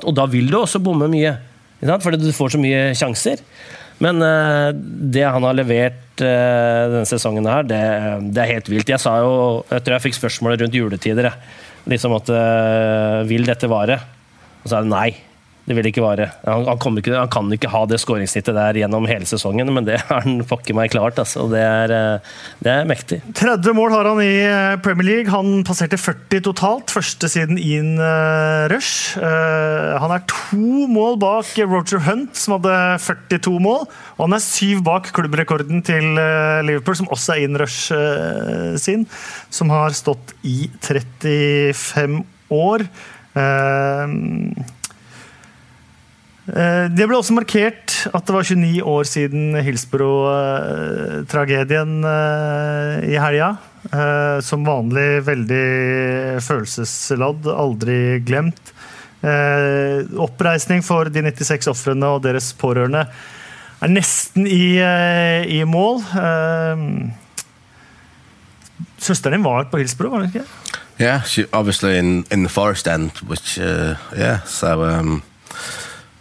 Og 0.00 0.12
da 0.16 0.26
vil 0.30 0.50
du 0.50 0.58
også 0.60 0.82
bomme 0.82 1.08
mye? 1.10 1.36
Fordi 1.80 2.20
du 2.20 2.32
får 2.36 2.54
så 2.54 2.60
mye 2.60 2.90
sjanser. 2.98 3.40
Men 4.00 4.20
eh, 4.24 4.68
det 5.12 5.26
han 5.28 5.44
har 5.44 5.56
levert 5.56 6.22
eh, 6.24 6.84
denne 6.92 7.08
sesongen, 7.08 7.48
her, 7.48 7.66
det, 7.68 7.80
det 8.32 8.44
er 8.44 8.54
helt 8.54 8.70
vilt. 8.72 8.92
Jeg 8.92 9.02
sa 9.02 9.18
jo, 9.20 9.32
jeg 9.68 9.84
tror 9.84 9.96
jeg 9.96 10.06
fikk 10.08 10.16
spørsmålet 10.16 10.64
rundt 10.64 10.78
juletider. 10.78 11.32
Liksom 11.88 12.14
at 12.16 12.32
eh, 12.32 13.18
Vil 13.28 13.48
dette 13.48 13.68
vare? 13.70 14.00
Og 14.62 14.68
så 14.68 14.78
er 14.78 14.86
det 14.86 14.92
nei. 14.92 15.10
Det 15.68 15.76
vil 15.76 15.88
ikke 15.90 16.02
vare. 16.02 16.30
Han, 16.46 16.64
han, 16.66 16.98
ikke, 16.98 17.12
han 17.14 17.30
kan 17.30 17.50
ikke 17.54 17.70
ha 17.70 17.82
det 17.88 18.00
skåringssnittet 18.02 18.56
der 18.56 18.78
gjennom 18.80 19.06
hele 19.08 19.28
sesongen, 19.28 19.70
men 19.74 19.86
det 19.86 20.00
har 20.08 20.24
han 20.24 20.40
pokker 20.48 20.76
meg 20.76 20.92
klart. 20.94 21.18
Altså. 21.20 21.46
Det, 21.52 21.60
er, 21.60 21.94
eh, 21.94 22.32
det 22.64 22.72
er 22.72 22.88
mektig. 22.88 23.20
30 23.38 23.76
mål 23.76 23.94
har 23.94 24.08
han 24.10 24.22
i 24.24 24.32
eh, 24.46 24.78
Premier 24.82 25.08
League. 25.08 25.32
Han 25.34 25.62
passerte 25.66 26.00
40 26.00 26.44
totalt, 26.48 26.94
første 26.94 27.30
siden 27.30 27.60
Ian 27.60 27.94
eh, 28.00 28.70
Rush. 28.72 29.18
Han 29.20 30.14
er 30.14 30.24
to 30.30 30.88
mål 30.90 31.18
bak 31.20 31.52
Roger 31.60 32.02
Hunt, 32.06 32.34
som 32.38 32.56
hadde 32.56 32.74
42 33.04 33.54
mål. 33.62 33.86
Og 34.16 34.26
han 34.26 34.36
er 34.36 34.44
syv 34.44 34.82
bak 34.86 35.12
klubbrekorden 35.16 35.84
til 35.86 36.12
Liverpool, 36.66 36.98
som 36.98 37.10
også 37.12 37.36
er 37.36 37.44
Ian 37.44 37.60
Rush 37.60 38.80
sin, 38.80 39.06
som 39.52 39.72
har 39.72 39.96
stått 39.96 40.34
i 40.46 40.70
35 40.82 42.22
år. 42.50 42.86
Eh, 43.34 44.06
Det 46.50 47.06
ble 47.06 47.14
også 47.14 47.30
markert 47.36 48.08
at 48.10 48.26
det 48.26 48.34
var 48.34 48.42
29 48.48 48.82
år 48.90 49.04
siden 49.06 49.54
Hillsborough-tragedien 49.62 51.92
eh, 52.10 53.06
i 53.12 53.14
helga. 53.22 53.52
Eh, 53.92 54.40
Som 54.44 54.64
vanlig 54.66 55.22
veldig 55.28 55.66
følelsesladd, 56.42 57.46
aldri 57.54 58.18
glemt. 58.26 58.72
Eh, 59.22 60.00
Oppreisning 60.20 60.82
for 60.84 61.04
de 61.12 61.22
96 61.28 61.66
ofrene 61.70 62.06
og 62.16 62.22
deres 62.24 62.52
pårørende 62.56 63.04
er 63.80 63.88
nesten 63.92 64.46
i, 64.48 64.78
eh, 64.80 65.44
i 65.46 65.64
mål. 65.64 66.00
Eh, 66.16 66.76
Søsteren 69.00 69.32
din 69.38 69.44
var 69.44 69.64
på 69.70 69.78
Hillsborough, 69.80 70.12
var 70.12 70.20
hun 70.24 70.28
ikke? 70.28 70.44
Yeah, 71.00 71.22
she, 71.24 71.44
obviously 71.52 71.96
in, 71.96 72.24
in 72.30 72.42
the 72.42 72.48
forest 72.48 72.86
end, 72.86 73.10
which 73.26 73.58
uh, 73.58 73.94
yeah, 74.14 74.38
so 74.44 74.82
um, 74.84 75.22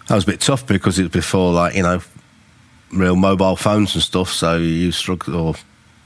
that 0.09 0.15
was 0.15 0.23
a 0.23 0.27
bit 0.27 0.41
tough 0.41 0.65
because 0.65 0.97
it 0.97 1.03
was 1.03 1.11
before 1.11 1.53
like 1.53 1.75
you 1.75 1.83
know 1.83 2.01
real 2.91 3.15
mobile 3.15 3.55
phones 3.55 3.93
and 3.93 4.03
stuff. 4.03 4.29
So 4.29 4.57
you 4.57 4.91
struggled, 4.91 5.35
or 5.35 5.53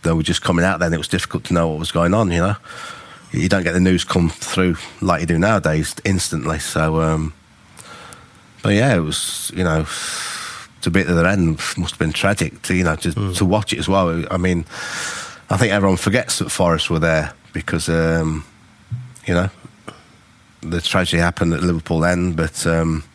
they 0.03 0.11
were 0.11 0.23
just 0.23 0.41
coming 0.41 0.65
out. 0.65 0.79
Then 0.79 0.93
it 0.93 0.97
was 0.97 1.07
difficult 1.07 1.45
to 1.45 1.53
know 1.53 1.69
what 1.69 1.79
was 1.79 1.93
going 1.93 2.13
on. 2.13 2.29
You 2.29 2.39
know, 2.39 2.55
you 3.31 3.47
don't 3.47 3.63
get 3.63 3.71
the 3.71 3.79
news 3.79 4.03
come 4.03 4.29
through 4.29 4.75
like 5.01 5.21
you 5.21 5.27
do 5.27 5.39
nowadays 5.39 5.95
instantly. 6.03 6.59
So, 6.59 6.99
um, 6.99 7.33
but 8.61 8.73
yeah, 8.73 8.93
it 8.93 8.99
was 8.99 9.51
you 9.55 9.63
know 9.63 9.85
to 10.81 10.91
be 10.91 10.99
at 10.99 11.07
the 11.07 11.25
end 11.25 11.59
must 11.77 11.91
have 11.91 11.99
been 11.99 12.11
tragic 12.11 12.61
to 12.63 12.75
you 12.75 12.83
know 12.83 12.97
to, 12.97 13.33
to 13.35 13.45
watch 13.45 13.71
it 13.71 13.79
as 13.79 13.87
well. 13.87 14.25
I 14.29 14.35
mean, 14.35 14.65
I 15.49 15.55
think 15.55 15.71
everyone 15.71 15.97
forgets 15.97 16.39
that 16.39 16.49
Forest 16.49 16.89
were 16.89 16.99
there 16.99 17.33
because 17.53 17.87
um, 17.87 18.43
you 19.25 19.33
know 19.33 19.49
the 20.59 20.81
tragedy 20.81 21.21
happened 21.21 21.53
at 21.53 21.63
Liverpool 21.63 22.01
then, 22.01 22.33
but 22.33 22.67
um, 22.67 23.05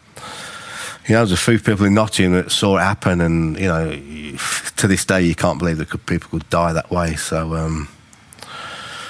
You 1.09 1.15
know, 1.15 1.25
there's 1.25 1.33
a 1.33 1.37
few 1.39 1.59
people 1.59 1.87
in 1.87 1.95
Nottingham 1.95 2.35
that 2.35 2.53
saw 2.53 2.77
it 2.77 2.83
happen, 2.83 3.23
and 3.23 3.57
you 3.59 3.67
know, 3.67 3.97
to 4.77 4.87
this 4.87 5.07
day, 5.07 5.23
you 5.23 5.35
can't 5.35 5.59
believe 5.59 5.79
that 5.79 5.89
people 6.05 6.29
could 6.29 6.51
die 6.51 6.75
that 6.75 6.91
way. 6.91 7.17
So, 7.17 7.55
um, 7.57 7.89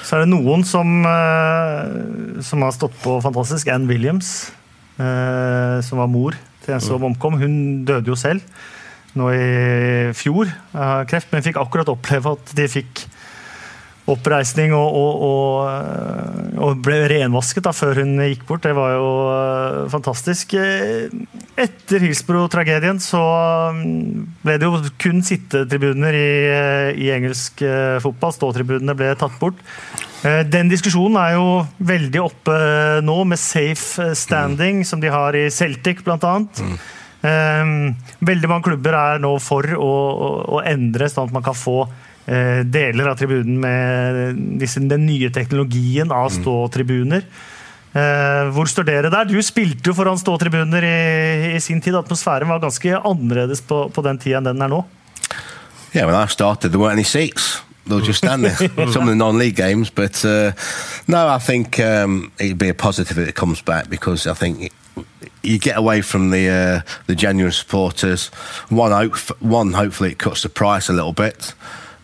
Så 0.06 0.16
er 0.16 0.22
det 0.22 0.30
noen 0.30 0.62
som, 0.64 1.04
eh, 1.04 2.40
som 2.40 2.62
har 2.62 2.70
stått 2.72 2.94
på 3.02 3.18
fantastisk. 3.20 3.68
Ann 3.68 3.88
Williams, 3.90 4.52
eh, 4.96 5.82
som 5.82 5.98
var 5.98 6.06
mor 6.06 6.38
til 6.64 6.74
en 6.74 6.80
som 6.80 7.02
omkom. 7.02 7.36
Hun 7.36 7.84
døde 7.84 8.06
jo 8.06 8.14
selv 8.14 8.40
nå 9.18 9.32
i 9.34 10.12
fjor 10.14 10.48
av 10.74 11.04
kreft, 11.10 11.32
men 11.32 11.42
fikk 11.42 11.58
akkurat 11.58 11.90
oppleve 11.90 12.38
at 12.38 12.54
de 12.54 12.68
fikk 12.68 13.04
oppreisning 14.08 14.72
og, 14.76 14.96
og, 14.96 16.56
og, 16.56 16.80
ble 16.84 17.00
renvasket 17.12 17.66
da, 17.66 17.74
før 17.76 18.02
hun 18.02 18.16
gikk 18.24 18.46
bort. 18.48 18.64
Det 18.64 18.74
var 18.76 18.94
jo 18.96 19.10
eh, 19.32 19.78
fantastisk. 19.92 20.54
Eh, 20.58 21.12
Etter 21.58 22.04
Hillsborough-tragedien 22.06 23.00
så 23.02 23.22
mm, 23.76 24.26
ble 24.44 24.58
det 24.60 24.68
jo 24.68 24.82
kun 25.02 25.22
sittetribuner 25.26 26.16
i, 26.16 26.28
eh, 26.54 26.90
i 27.04 27.10
engelsk 27.14 27.64
fotball. 28.04 28.36
Ståtribunene 28.36 28.96
ble 28.98 29.12
tatt 29.18 29.36
bort. 29.40 29.60
Den 30.18 30.66
diskusjonen 30.66 31.14
er 31.20 31.36
jo 31.36 31.50
veldig 31.86 32.20
oppe 32.24 32.54
nå, 33.06 33.20
med 33.30 33.38
safe 33.38 34.08
standing, 34.18 34.80
som 34.86 34.98
de 34.98 35.12
har 35.14 35.36
i 35.38 35.44
Celtic 35.54 36.02
bl.a. 36.02 36.32
Um, 37.18 37.96
veldig 38.22 38.50
mange 38.50 38.66
klubber 38.68 38.94
er 38.94 39.22
nå 39.22 39.30
for 39.42 39.66
å, 39.74 39.86
å, 39.86 40.28
å 40.58 40.60
endre, 40.66 41.06
sånn 41.10 41.30
at 41.30 41.34
man 41.34 41.46
kan 41.46 41.56
få 41.58 41.84
deler 42.28 43.08
av 43.08 43.16
tribunen 43.16 43.60
med 43.62 44.40
disse, 44.60 44.82
den 44.84 45.06
nye 45.08 45.30
teknologien 45.32 46.12
av 46.12 46.28
ståtribuner. 46.34 47.24
Eh, 47.96 48.50
hvor 48.52 48.68
står 48.68 48.84
dere 48.84 49.10
der? 49.12 49.24
Du 49.28 49.38
spilte 49.42 49.88
jo 49.88 49.96
foran 49.96 50.20
ståtribuner 50.20 50.84
i, 50.84 50.98
i 51.56 51.60
sin 51.64 51.80
tid. 51.80 51.96
Atmosfæren 51.96 52.50
var 52.50 52.60
ganske 52.60 53.00
annerledes 53.00 53.64
på, 53.64 53.86
på 53.88 54.04
den 54.04 54.20
tida 54.20 54.42
enn 54.42 54.50
den 54.50 54.64
er 54.66 54.72
nå. 54.72 54.84
yeah, 55.94 56.04
when 56.04 56.14
I 56.14 56.26
started, 56.26 56.72
there 56.72 56.80
weren't 56.80 56.92
any 56.92 57.04
seats. 57.04 57.62
They 57.86 57.94
were 57.94 58.02
just 58.02 58.18
standing. 58.18 58.50
Some 58.92 59.02
of 59.02 59.08
the 59.08 59.14
non-league 59.14 59.56
games, 59.56 59.88
but 59.88 60.22
uh, 60.24 60.52
no, 61.06 61.28
I 61.28 61.38
think 61.38 61.80
um, 61.80 62.30
it'd 62.38 62.58
be 62.58 62.68
a 62.68 62.74
positive 62.74 63.18
if 63.18 63.28
it 63.28 63.34
comes 63.34 63.62
back 63.62 63.88
because 63.88 64.26
I 64.26 64.34
think 64.34 64.60
it, 64.60 64.72
you 65.42 65.58
get 65.58 65.78
away 65.78 66.02
from 66.02 66.30
the 66.30 66.48
uh, 66.50 66.80
the 67.06 67.14
genuine 67.14 67.52
supporters. 67.52 68.26
One, 68.68 68.92
hope, 68.92 69.16
one, 69.40 69.72
hopefully, 69.72 70.12
it 70.12 70.18
cuts 70.18 70.42
the 70.42 70.50
price 70.50 70.90
a 70.90 70.92
little 70.92 71.14
bit. 71.14 71.54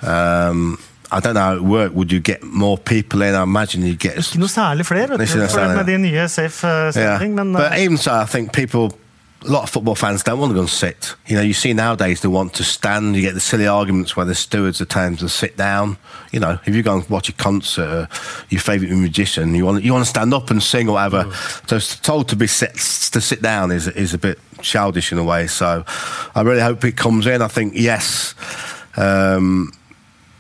Um, 0.06 0.78
I 1.12 1.20
don't 1.20 1.34
know 1.34 1.40
how 1.40 1.54
it 1.54 1.62
worked. 1.62 1.94
Would 1.94 2.10
you 2.12 2.20
get 2.20 2.42
more 2.42 2.76
people 2.78 3.22
in? 3.22 3.34
I 3.34 3.42
imagine 3.42 3.82
you'd 3.86 4.00
get. 4.00 4.16
Ikke 4.16 4.38
noe 4.38 4.48
særlig 4.48 4.86
flere 4.86 5.08
vet 5.08 5.20
du, 5.20 5.26
for 5.26 5.76
med 5.76 5.84
de 5.84 5.98
nye 5.98 6.28
safe 6.28 6.66
eh, 6.66 6.92
Yeah. 6.96 7.28
men 7.28 7.52
but 7.52 7.72
eh, 7.72 7.84
even 7.84 7.96
so, 7.98 8.10
I 8.12 8.26
think 8.26 8.52
people, 8.52 8.98
a 9.46 9.50
lot 9.52 9.62
of 9.62 9.68
football 9.70 9.94
fans 9.94 10.22
don't 10.24 10.38
want 10.40 10.50
to 10.50 10.54
go 10.54 10.60
and 10.60 10.68
sit. 10.70 11.16
You 11.28 11.36
know, 11.36 11.42
you 11.42 11.52
see 11.54 11.72
nowadays 11.72 12.20
they 12.20 12.28
want 12.28 12.52
to 12.54 12.64
stand. 12.64 13.14
You 13.16 13.22
get 13.22 13.34
the 13.34 13.40
silly 13.40 13.66
arguments 13.66 14.16
where 14.16 14.26
the 14.26 14.34
stewards 14.34 14.80
are 14.80 14.86
telling 14.86 15.10
them 15.10 15.18
to 15.18 15.28
sit 15.28 15.56
down. 15.56 15.96
You 16.32 16.40
know, 16.40 16.58
if 16.66 16.74
you 16.74 16.82
go 16.82 16.94
and 16.94 17.08
watch 17.10 17.28
a 17.28 17.32
concert, 17.32 17.88
uh, 17.88 18.06
your 18.48 18.60
favourite 18.60 18.92
musician, 18.96 19.54
you 19.54 19.66
want 19.66 19.84
you 19.84 19.92
want 19.92 20.04
to 20.04 20.10
stand 20.10 20.34
up 20.34 20.50
and 20.50 20.62
sing 20.62 20.88
or 20.88 20.94
whatever. 20.94 21.30
So 21.68 21.78
told 22.02 22.28
to 22.28 22.36
be 22.36 22.46
sit 22.46 22.74
to 23.12 23.20
sit 23.20 23.42
down 23.42 23.70
is 23.70 23.86
is 23.86 24.14
a 24.14 24.18
bit 24.18 24.38
childish 24.62 25.12
in 25.12 25.18
a 25.18 25.24
way. 25.24 25.46
So 25.48 25.84
I 26.34 26.40
really 26.42 26.62
hope 26.62 26.84
it 26.88 26.96
comes 26.96 27.26
in. 27.26 27.42
I 27.42 27.48
think 27.48 27.74
yes. 27.76 28.34
Um, 28.96 29.72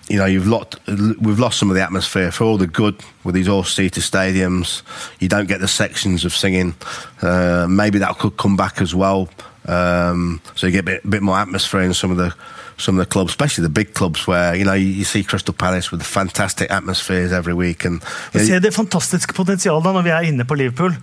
you 0.08 0.18
know, 0.18 0.26
you've 0.26 0.46
lost, 0.46 0.76
we've 0.86 1.38
lost 1.38 1.58
some 1.58 1.70
of 1.70 1.76
the 1.76 1.82
atmosphere 1.82 2.30
for 2.30 2.44
all 2.44 2.58
the 2.58 2.66
good 2.66 2.96
with 3.24 3.34
these 3.34 3.48
all-seater 3.48 4.00
stadiums. 4.00 4.82
You 5.18 5.28
don't 5.28 5.48
get 5.48 5.60
the 5.60 5.68
sections 5.68 6.24
of 6.24 6.34
singing. 6.34 6.74
Uh, 7.22 7.66
maybe 7.68 7.98
that 7.98 8.18
could 8.18 8.36
come 8.36 8.56
back 8.56 8.80
as 8.80 8.94
well. 8.94 9.28
Um, 9.66 10.40
so 10.54 10.66
you 10.66 10.72
get 10.72 10.80
a 10.80 10.82
bit, 10.82 11.10
bit 11.10 11.22
more 11.22 11.38
atmosphere 11.38 11.80
in 11.80 11.94
some 11.94 12.10
of 12.10 12.18
the 12.18 12.34
some 12.76 12.98
of 12.98 13.06
the 13.06 13.10
clubs, 13.10 13.30
especially 13.30 13.62
the 13.62 13.68
big 13.68 13.94
clubs, 13.94 14.26
where 14.26 14.54
you 14.54 14.64
know 14.64 14.72
you, 14.74 15.04
see 15.04 15.22
Crystal 15.22 15.54
Palace 15.54 15.92
with 15.92 16.02
fantastic 16.02 16.70
atmospheres 16.70 17.32
every 17.32 17.54
week, 17.54 17.84
and 17.84 18.02
you 18.34 18.40
know, 18.40 18.46
Se 18.46 18.58
det 18.58 18.74
fantastiske 18.74 19.34
potensialet 19.34 19.94
når 19.94 20.02
vi 20.02 20.10
er 20.10 20.20
inne 20.20 20.44
på 20.44 20.54
Liverpool. 20.54 20.94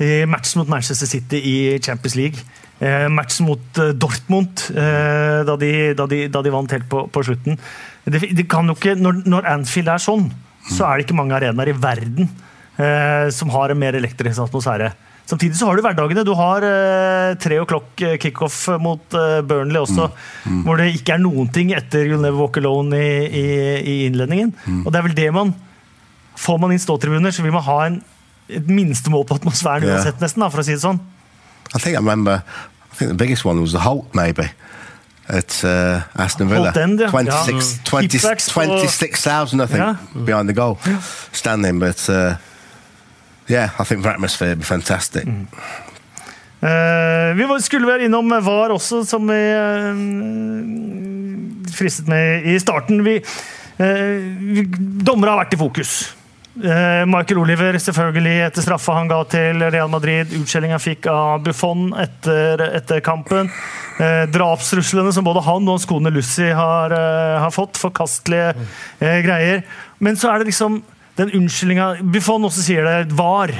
I 0.00 0.24
matchen 0.24 0.60
mot 0.60 0.68
Manchester 0.68 1.06
City 1.06 1.36
i 1.36 1.78
Champions 1.78 2.14
League. 2.14 2.44
Eh, 2.78 3.08
matchen 3.10 3.46
mot 3.46 3.78
eh, 3.78 3.90
Dortmund 3.90 4.70
eh, 4.70 5.44
da, 5.46 5.56
de, 5.58 5.94
da, 5.98 6.06
de, 6.06 6.28
da 6.30 6.42
de 6.46 6.52
vant 6.54 6.70
helt 6.70 6.86
på, 6.88 7.08
på 7.10 7.22
slutten. 7.26 7.58
Det, 8.08 8.20
det 8.32 8.44
ikke, 8.46 8.94
når, 8.98 9.22
når 9.28 9.48
Anfield 9.54 9.90
er 9.92 10.02
sånn, 10.02 10.28
så 10.68 10.86
er 10.86 10.98
det 10.98 11.06
ikke 11.06 11.18
mange 11.18 11.36
arenaer 11.36 11.70
i 11.72 11.76
verden 11.76 12.28
eh, 12.76 13.28
som 13.34 13.52
har 13.54 13.72
en 13.72 13.80
mer 13.80 13.96
elektrisk 13.98 14.42
atmosfære. 14.44 14.90
Samtidig 15.28 15.58
så 15.58 15.66
har 15.68 15.76
du 15.76 15.82
hverdagene. 15.84 16.24
Du 16.24 16.32
har 16.38 16.64
eh, 16.64 17.34
tre 17.40 17.58
o'clock 17.60 18.00
eh, 18.00 18.16
kickoff 18.20 18.62
mot 18.80 19.16
eh, 19.16 19.40
Burnley 19.44 19.82
også, 19.82 20.06
hvor 20.64 20.80
det 20.80 20.86
ikke 20.96 21.18
er 21.18 21.20
noen 21.20 21.50
ting 21.52 21.74
etter 21.76 22.06
You'll 22.08 22.22
Never 22.24 22.40
Walk 22.40 22.56
Alone 22.56 22.96
i, 22.96 23.10
i, 23.28 23.48
i 23.78 23.96
innledningen. 24.06 24.54
Og 24.84 24.88
det 24.88 25.00
er 25.02 25.08
vel 25.10 25.18
det 25.18 25.32
man 25.36 25.56
Får 26.38 26.54
man 26.62 26.70
inn 26.70 26.78
ståtribuner, 26.78 27.32
så 27.34 27.42
vil 27.42 27.50
man 27.50 27.64
ha 27.66 27.76
en, 27.88 27.96
et 28.46 28.68
minstemål 28.70 29.24
på 29.26 29.40
atmosfæren 29.40 29.88
uansett, 29.90 30.20
nesten, 30.22 30.44
da, 30.44 30.46
for 30.52 30.62
å 30.62 30.64
si 30.68 30.76
det 30.76 30.84
sånn. 30.84 31.00
I 31.74 31.80
think 31.82 31.96
I 31.96 31.98
remember. 31.98 32.44
I 32.92 32.94
think 32.94 33.10
the 33.10 33.18
biggest 33.18 33.42
one 33.44 33.58
was 33.58 33.74
the 33.74 33.82
Holt, 33.82 34.14
maybe. 34.14 34.46
At 35.28 35.62
uh, 35.64 36.00
Aston 36.16 36.48
Villa, 36.48 36.72
End, 36.82 37.00
yeah. 37.00 37.10
26 37.10 37.48
Yeah. 37.48 37.84
20 37.84 38.08
Keepbacks 38.08 38.50
for- 38.50 38.64
26,000, 38.64 39.60
I 39.60 39.66
think, 39.66 39.78
Yeah. 39.78 39.96
behind 40.24 40.48
the 40.48 40.54
goal, 40.54 40.78
standing. 41.32 41.78
But 41.78 42.08
uh, 42.08 42.36
yeah, 43.48 43.70
I 43.78 43.84
think 43.84 44.02
the 44.02 44.08
atmosphere, 44.10 44.48
would 44.48 44.58
be 44.58 44.64
fantastic. 44.64 45.26
Eh, 46.58 47.36
vi 47.38 47.44
skulle 47.62 47.86
være 47.86 48.08
innom 48.08 48.30
VAR 48.42 48.72
også, 48.74 49.04
som 49.06 49.28
vi 49.30 49.38
eh, 49.38 49.94
fristet 51.70 52.08
med 52.10 52.42
i 52.50 52.58
starten. 52.58 53.04
Vi, 53.04 53.14
eh, 53.78 54.16
vi, 54.40 54.64
dommere 55.06 55.30
har 55.30 55.44
vært 55.44 55.54
i 55.54 55.60
fokus. 55.60 55.92
Eh, 56.58 57.04
Michael 57.06 57.38
Oliver 57.38 57.76
selvfølgelig 57.78 58.34
etter 58.48 58.64
straffa 58.64 58.96
han 58.96 59.10
ga 59.10 59.20
til 59.30 59.62
Real 59.70 59.90
Madrid. 59.92 60.32
Utskjellinga 60.40 60.80
fikk 60.82 61.06
av 61.12 61.44
Buffon 61.46 61.92
etter, 62.02 62.64
etter 62.80 63.02
kampen. 63.04 63.50
Eh, 64.02 64.24
drapstruslene 64.34 65.12
som 65.14 65.26
både 65.26 65.44
han 65.46 65.62
og 65.68 65.76
hans 65.76 65.86
kone 65.88 66.10
Lucy 66.14 66.48
har, 66.50 66.94
eh, 66.94 67.38
har 67.44 67.54
fått. 67.54 67.78
Forkastelige 67.78 68.54
eh, 68.98 69.20
greier. 69.22 69.62
Men 70.02 70.18
så 70.18 70.32
er 70.32 70.42
det 70.42 70.50
liksom 70.50 70.80
den 71.18 71.30
unnskyldninga 71.38 72.02
Buffon 72.14 72.46
også 72.48 72.64
sier 72.66 72.86
det. 72.86 73.14
VAR. 73.18 73.54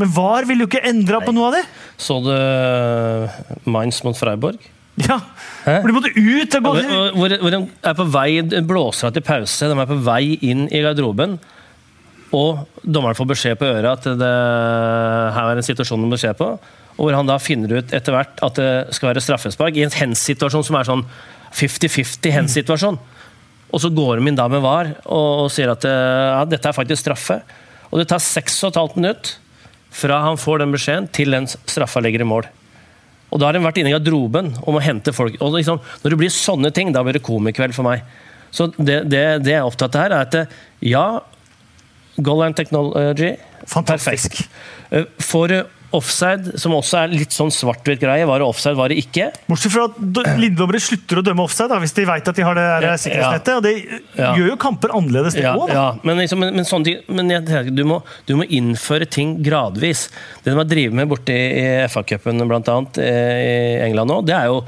Men 0.00 0.12
VAR 0.12 0.48
vil 0.48 0.64
jo 0.64 0.68
ikke 0.68 0.84
endra 0.88 1.22
på 1.24 1.32
noe 1.32 1.48
av 1.50 1.56
det. 1.56 1.64
Så 2.00 2.18
du 2.24 2.32
eh, 2.36 3.42
Mainz 3.64 4.02
mot 4.04 4.18
Freiborg? 4.18 4.60
Ja, 5.00 5.16
Hæ? 5.64 5.78
de 5.86 5.92
måtte 5.96 6.10
ut 6.12 6.54
Hvor, 6.60 6.76
hvor, 7.16 7.32
hvor 7.40 7.54
de 7.54 7.60
er 7.88 7.94
på 7.96 8.04
vei, 8.12 8.42
blåser 8.68 9.08
av 9.08 9.14
til 9.16 9.24
pause, 9.24 9.70
de 9.70 9.72
er 9.80 9.88
på 9.88 9.96
vei 10.04 10.36
inn 10.44 10.66
i 10.68 10.82
garderoben. 10.84 11.38
Og 12.32 12.62
dommeren 12.82 13.16
får 13.16 13.28
beskjed 13.34 13.58
på 13.60 13.68
øret 13.68 13.90
at 13.92 14.18
det 14.18 14.30
her 15.36 15.50
er 15.50 15.58
en 15.58 15.66
situasjon 15.66 16.00
de 16.00 16.08
må 16.08 16.18
se 16.20 16.32
på. 16.36 16.48
Og 16.96 17.02
hvor 17.06 17.16
han 17.16 17.28
da 17.28 17.38
finner 17.40 17.78
ut 17.78 17.92
etter 17.94 18.14
hvert 18.14 18.40
at 18.44 18.58
det 18.58 18.70
skal 18.96 19.12
være 19.12 19.24
straffespark 19.24 19.76
i 19.76 19.84
en 19.86 19.96
hens-situasjon 19.96 20.64
som 20.68 20.78
er 20.78 20.88
sånn 20.88 21.04
50-50 21.52 22.36
hens-situasjon. 22.36 22.98
Og 23.72 23.80
så 23.80 23.92
går 23.92 24.20
de 24.20 24.28
inn 24.28 24.38
da 24.38 24.48
med 24.52 24.64
VAR 24.64 24.94
og, 25.04 25.44
og 25.44 25.52
sier 25.52 25.72
at 25.72 25.84
eh, 25.88 26.32
ja, 26.36 26.42
dette 26.48 26.68
er 26.68 26.76
faktisk 26.76 27.04
straffe. 27.04 27.38
Og 27.90 28.00
det 28.00 28.08
tar 28.08 28.20
6,5 28.24 28.98
minutt 28.98 29.36
fra 29.92 30.22
han 30.24 30.40
får 30.40 30.62
den 30.62 30.72
beskjeden 30.72 31.08
til 31.12 31.32
den 31.36 31.48
straffa 31.48 32.00
ligger 32.04 32.24
i 32.24 32.28
mål. 32.28 32.48
Og 33.32 33.40
da 33.40 33.48
har 33.48 33.56
han 33.56 33.64
vært 33.64 33.80
inne 33.80 33.92
i 33.92 33.94
garderoben 33.94 34.52
om 34.60 34.76
å 34.76 34.84
hente 34.84 35.12
folk. 35.16 35.38
Og 35.40 35.56
liksom, 35.56 35.80
når 36.02 36.12
det 36.12 36.20
blir 36.20 36.32
sånne 36.32 36.72
ting, 36.76 36.92
da 36.92 37.04
blir 37.04 37.16
det 37.16 37.24
komikveld 37.24 37.76
for 37.76 37.88
meg. 37.88 38.04
Så 38.52 38.68
det, 38.76 39.06
det, 39.08 39.22
det 39.44 39.54
jeg 39.54 39.62
er 39.62 39.68
opptatt 39.68 39.96
av 39.96 40.04
her, 40.04 40.14
er 40.16 40.26
at 40.26 40.34
det, 40.36 40.42
ja, 40.84 41.06
Goal 42.20 42.42
line 42.44 42.54
technology, 42.54 43.36
Fantastisk. 43.66 44.42
perfekt. 44.42 44.48
Eh, 44.92 45.04
For 45.22 45.48
eh, 45.52 45.62
offside, 45.92 46.54
som 46.60 46.72
også 46.72 47.02
er 47.02 47.10
litt 47.12 47.34
sånn 47.36 47.50
svart-hvitt-greie, 47.52 48.24
var 48.24 48.40
det 48.40 48.46
offside, 48.48 48.76
var 48.78 48.88
det 48.88 48.96
ikke? 49.02 49.26
Bortsett 49.48 49.72
fra 49.74 49.82
at 49.90 49.96
do- 50.00 50.22
linjedommere 50.40 50.80
slutter 50.80 51.20
å 51.20 51.24
dømme 51.24 51.44
offside 51.44 51.68
da, 51.68 51.76
hvis 51.82 51.92
de 51.96 52.04
vet 52.08 52.28
at 52.32 52.38
de 52.38 52.46
har 52.46 52.56
det 52.56 52.64
der 52.84 52.96
sikkerhetsnettet. 53.02 53.56
Og 53.58 53.62
det 53.66 53.74
Ja. 54.16 54.30
gjør 54.36 54.48
jo 54.54 54.56
kamper 54.56 54.94
annerledes, 54.96 55.36
Ja, 55.36 55.52
òg. 55.56 55.68
ja. 55.72 55.84
Men, 56.02 56.16
liksom, 56.20 56.40
men, 56.40 56.54
men 56.56 56.64
ting 56.84 57.02
men 57.08 57.28
jeg, 57.34 57.74
du, 57.76 57.84
må, 57.84 58.02
du 58.28 58.34
må 58.40 58.44
innføre 58.48 59.04
ting 59.08 59.34
gradvis. 59.44 60.06
Det 60.44 60.52
de 60.52 60.56
har 60.56 60.64
drevet 60.64 60.96
med 60.96 61.08
borte 61.12 61.28
i, 61.36 61.66
FA-cupen 61.92 62.40
bl.a. 62.48 62.78
i 62.96 63.84
England 63.84 64.08
nå, 64.08 64.22
det 64.24 64.34
er 64.36 64.48
jo 64.48 64.62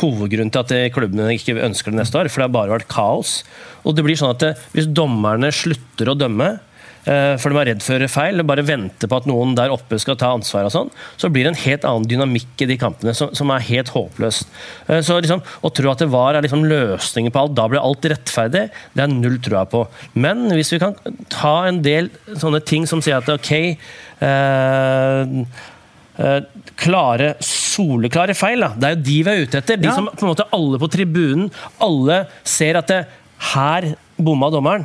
hovedgrunnen 0.00 0.52
til 0.54 0.60
at 0.64 0.72
eh, 0.76 0.88
klubbene 0.94 1.28
ikke 1.34 1.56
ønsker 1.60 1.90
det 1.92 1.98
neste 2.00 2.16
år. 2.20 2.28
For 2.32 2.40
det 2.40 2.48
har 2.48 2.56
bare 2.56 2.76
vært 2.78 2.88
kaos. 2.88 3.42
Og 3.84 3.96
det 3.96 4.04
blir 4.06 4.16
sånn 4.16 4.32
at 4.32 4.40
det, 4.44 4.54
hvis 4.72 4.88
dommerne 4.96 5.50
slutter 5.52 6.08
å 6.12 6.16
dømme 6.16 6.52
eh, 6.54 6.66
for 7.04 7.48
de 7.50 7.56
er 7.60 7.68
redd 7.70 7.82
for 7.82 8.02
feil, 8.12 8.40
og 8.42 8.46
bare 8.50 8.62
venter 8.66 9.08
på 9.08 9.16
at 9.16 9.26
noen 9.26 9.54
der 9.56 9.72
oppe 9.72 9.96
skal 9.98 10.18
ta 10.20 10.34
ansvar, 10.36 10.66
og 10.68 10.72
sånn, 10.74 10.90
så 11.16 11.30
blir 11.32 11.46
det 11.46 11.52
en 11.54 11.62
helt 11.62 11.86
annen 11.88 12.04
dynamikk 12.10 12.60
i 12.60 12.68
de 12.68 12.76
kampene 12.76 13.14
som, 13.16 13.32
som 13.34 13.50
er 13.54 13.64
helt 13.70 13.88
håpløst. 13.94 14.46
Eh, 14.88 15.00
Så 15.00 15.16
liksom, 15.20 15.40
Å 15.64 15.70
tro 15.72 15.90
at 15.90 15.98
det 16.04 16.10
var 16.12 16.34
er 16.36 16.42
liksom 16.44 16.66
løsningen 16.68 17.32
på 17.32 17.40
alt, 17.40 17.54
da 17.56 17.66
blir 17.72 17.80
alt 17.80 18.04
rettferdig, 18.12 18.66
det 18.94 19.02
er 19.06 19.12
null 19.14 19.38
trua 19.40 19.64
på. 19.70 19.86
Men 20.14 20.48
hvis 20.52 20.72
vi 20.74 20.78
kan 20.82 20.94
ta 21.32 21.54
en 21.70 21.80
del 21.82 22.10
sånne 22.36 22.60
ting 22.68 22.86
som 22.86 23.00
sier 23.00 23.16
at 23.22 23.28
ok 23.32 23.50
eh, 24.20 25.34
eh, 26.20 26.40
klare, 26.80 27.34
soleklare 27.44 28.34
feil. 28.36 28.60
Da. 28.64 28.70
Det 28.76 28.88
er 28.90 28.94
jo 28.96 29.02
de 29.08 29.18
vi 29.24 29.30
er 29.32 29.42
ute 29.46 29.58
etter. 29.62 29.80
De 29.80 29.88
Ja. 29.88 29.94
som 29.96 30.06
på 30.12 30.22
en 30.26 30.32
måte 30.34 30.48
alle 30.52 30.78
på 30.78 30.90
tribunen 30.90 31.50
alle 31.80 32.26
ser 32.44 32.76
at 32.76 32.86
det, 32.92 33.06
her 33.54 33.94
bomma 34.20 34.50
dommeren. 34.52 34.84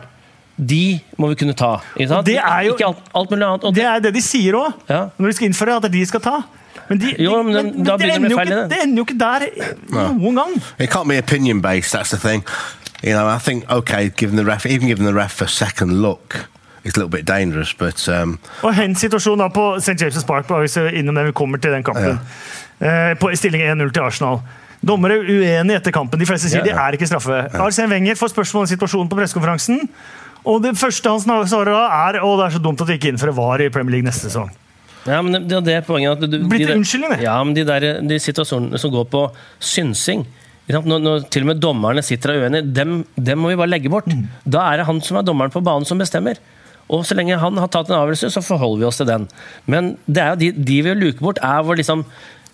De 0.57 0.99
må 1.19 1.27
vi 1.33 1.35
kunne 1.35 1.53
ta. 1.53 1.77
Ikke, 1.97 2.07
sant? 2.07 2.25
det 2.25 2.37
er 2.37 2.61
jo- 2.63 2.75
ikke 2.75 2.85
alt, 2.87 2.97
alt 3.15 3.31
mulig 3.31 3.45
annet. 3.47 3.63
Og 3.63 3.75
Det 3.75 3.83
er 3.83 3.99
det 3.99 4.13
de 4.13 4.21
sier 4.21 4.53
òg, 4.53 4.73
Ja. 4.89 5.09
når 5.19 5.27
de 5.27 5.33
skal 5.33 5.47
innføre 5.49 5.75
at 5.83 5.91
de 5.91 6.05
skal 6.05 6.19
ta. 6.21 6.41
Men, 6.89 6.97
de, 6.99 7.15
Jo, 7.19 7.41
men 7.43 7.55
de, 7.55 7.63
men 7.63 7.83
da 7.83 7.97
det, 7.97 8.15
ender 8.15 8.29
det 8.29 8.37
ikke, 8.37 8.55
det. 8.55 8.69
det 8.69 8.77
ender 8.83 8.95
jo 8.95 9.05
ikke 9.05 9.19
der 9.19 9.39
noen 10.13 10.35
gang. 10.35 10.61
It 10.79 10.89
can't 10.89 11.07
be 11.07 11.17
opinion 11.17 11.61
based. 11.61 11.95
That's 11.95 12.09
the 12.09 12.17
thing. 12.17 12.43
You 13.03 13.13
know, 13.13 13.27
I 13.27 13.39
think 13.39 13.65
okay, 13.69 14.09
given 14.09 14.37
the 14.37 14.45
ref, 14.45 14.65
even 14.65 14.87
giving 14.87 15.05
the 15.05 15.13
ref 15.13 15.41
a 15.41 15.47
second 15.47 16.01
look, 16.01 16.47
it's 16.85 16.95
a 16.95 16.99
little 16.99 17.09
bit 17.09 17.25
dangerous. 17.27 17.73
But 17.73 18.07
um, 18.07 18.39
Og 18.63 18.75
hens 18.75 18.99
situasjon 18.99 19.37
da 19.39 19.47
på 19.47 19.75
St. 19.81 20.01
James' 20.01 20.25
Park, 20.25 20.47
bare 20.47 20.59
hvis 20.59 20.77
vi 20.77 20.99
innom 20.99 21.15
det 21.15 21.25
vi 21.25 21.31
kommer 21.31 21.57
til 21.57 21.71
den 21.71 21.83
kampen. 21.83 22.19
Eh, 22.81 23.13
på 23.19 23.31
stilling 23.35 23.63
1-0 23.63 23.91
til 23.91 24.01
Arsenal. 24.01 24.39
Dommere 24.87 25.13
er 25.13 25.19
uenige 25.25 25.75
etter 25.79 25.91
kampen. 25.91 26.19
De 26.19 26.25
fleste 26.25 26.49
sier 26.49 26.61
yeah. 26.61 26.67
det 26.67 26.75
er 26.75 26.91
ikke 26.97 27.07
straffe. 27.07 27.37
Arsene 27.57 27.89
Wenger 27.89 28.15
får 28.15 28.27
spørsmål 28.27 28.61
om 28.61 28.67
situasjonen 28.67 29.09
på 29.09 29.17
pressekonferansen. 29.17 29.89
Og 30.45 30.61
det 30.63 30.75
første 30.77 31.09
han 31.09 31.47
svarer 31.49 31.73
da, 31.73 31.85
er 32.09 32.21
å 32.21 32.35
det 32.39 32.47
er 32.47 32.55
så 32.57 32.61
dumt 32.61 32.81
at 32.83 32.89
vi 32.89 32.99
ikke 32.99 33.11
innfører 33.13 33.35
VAR 33.37 33.65
i 33.65 33.71
Premier 33.73 33.97
League 33.97 34.07
neste 34.07 34.29
sesong. 34.29 34.51
Ja, 35.05 35.19
men 35.21 35.35
det, 35.35 35.43
det 35.49 35.57
er 35.59 35.65
det 35.67 35.85
poenget 35.85 36.15
at 36.15 36.25
du, 36.25 36.39
Blitt 36.49 36.65
de 36.65 37.01
der-. 37.03 37.21
Ja, 37.21 37.37
men 37.45 37.53
de, 37.57 37.65
der, 37.67 37.85
de 38.01 38.17
situasjonene 38.21 38.79
som 38.81 38.93
går 38.93 39.05
på 39.11 39.27
synsing 39.61 40.25
når, 40.65 40.97
når 40.97 41.25
til 41.29 41.45
og 41.45 41.51
med 41.51 41.59
dommerne 41.61 42.01
sitter 42.01 42.31
og 42.31 42.39
er 42.39 42.47
uenige, 42.47 42.65
dem, 42.73 42.93
dem 43.13 43.37
må 43.37 43.51
vi 43.51 43.57
bare 43.59 43.69
legge 43.69 43.91
bort. 43.93 44.07
Mm. 44.09 44.23
Da 44.49 44.63
er 44.71 44.81
det 44.81 44.87
han 44.87 45.01
som 45.05 45.19
er 45.19 45.25
dommeren 45.27 45.53
på 45.53 45.61
banen 45.61 45.85
som 45.85 45.99
bestemmer. 46.01 46.39
Og 46.89 47.03
så 47.05 47.17
lenge 47.17 47.37
han 47.37 47.59
har 47.61 47.69
tatt 47.73 47.89
en 47.89 47.99
avgjørelse, 47.99 48.31
så 48.33 48.41
forholder 48.45 48.81
vi 48.81 48.87
oss 48.89 48.97
til 48.97 49.09
den. 49.09 49.27
Men 49.69 49.93
det 50.05 50.23
er 50.23 50.33
jo 50.33 50.39
de, 50.41 50.49
de 50.57 50.79
vi 50.81 50.87
vil 50.89 51.01
luke 51.01 51.21
bort, 51.21 51.41
er 51.41 51.61
hvor 51.65 51.77
liksom 51.77 52.01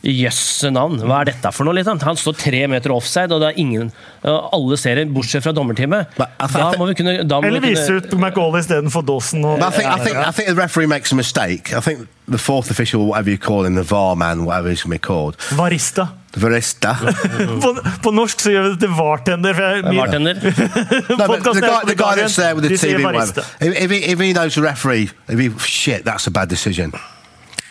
Jøsse 0.03 0.71
navn, 0.73 0.95
hva 1.05 1.19
er 1.21 1.27
dette 1.29 1.51
for 1.53 1.67
noe? 1.67 1.75
Liksom? 1.77 1.99
Han 2.01 2.17
står 2.17 2.33
tre 2.41 2.63
meter 2.67 2.89
offside, 2.95 3.29
og 3.35 3.41
det 3.43 3.51
er 3.51 3.59
ingen 3.61 3.91
Alle 4.25 4.77
ser 4.77 4.95
det, 4.97 5.03
bortsett 5.13 5.43
fra 5.45 5.51
dommerteamet. 5.53 6.07
Th- 6.17 6.55
Da 6.55 6.71
må 6.79 6.87
vi 6.89 6.95
kunne, 6.97 7.13
da 7.29 7.37
må 7.41 7.45
Eller 7.47 7.61
vi 7.61 7.69
vise 7.75 7.99
ut 7.99 8.13
McAuley 8.17 8.61
istedenfor 8.63 9.01
Dawson. 9.05 9.45
Og, 9.45 9.59
I 9.61 9.69
think 9.75 9.85
I 9.93 9.99
think 10.03 10.17
I 10.17 10.31
think 10.31 10.47
the 10.49 10.55
referee 10.57 10.87
makes 10.87 11.11
a 11.11 11.15
mistake. 11.15 11.69
I 11.77 11.81
think 11.81 12.07
the 12.27 12.37
fourth 12.39 12.71
official, 12.71 13.05
whatever 13.05 13.29
you 13.29 13.37
call 13.37 13.63
him, 13.65 13.75
the 13.75 13.83
VAR 13.83 14.15
man, 14.15 14.45
whatever 14.45 14.69
he's 14.69 14.81
going 14.83 14.97
to 14.97 15.01
be 15.01 15.05
called, 15.13 15.35
Varista. 15.57 16.07
Varista. 16.37 16.95
På, 17.63 17.75
på 18.03 18.11
norsk 18.11 18.39
så 18.39 18.51
gjør 18.55 18.63
vi 18.63 18.69
det 18.73 18.79
til 18.79 18.89
vartender. 18.97 19.53
for 19.53 19.61
jeg- 19.61 19.83
Bartender. 19.83 20.33
No, 21.19 21.27
but 21.27 21.43
the 21.43 21.61
guy, 21.61 21.81
the 21.85 21.95
guy 21.95 22.15
that's 22.15 22.35
there 22.35 22.55
with 22.55 22.63
the 22.65 22.69
de 22.69 22.77
TV, 22.77 23.03
whatever. 23.03 23.43
If, 23.61 23.81
if, 23.83 23.91
he, 23.91 23.97
if 24.13 24.19
he 24.19 24.33
knows 24.33 24.53
the 24.55 24.61
referee, 24.63 25.09
if 25.29 25.37
he 25.39 25.49
shit, 25.59 26.05
that's 26.05 26.25
a 26.27 26.31
bad 26.31 26.47
decision. 26.49 26.93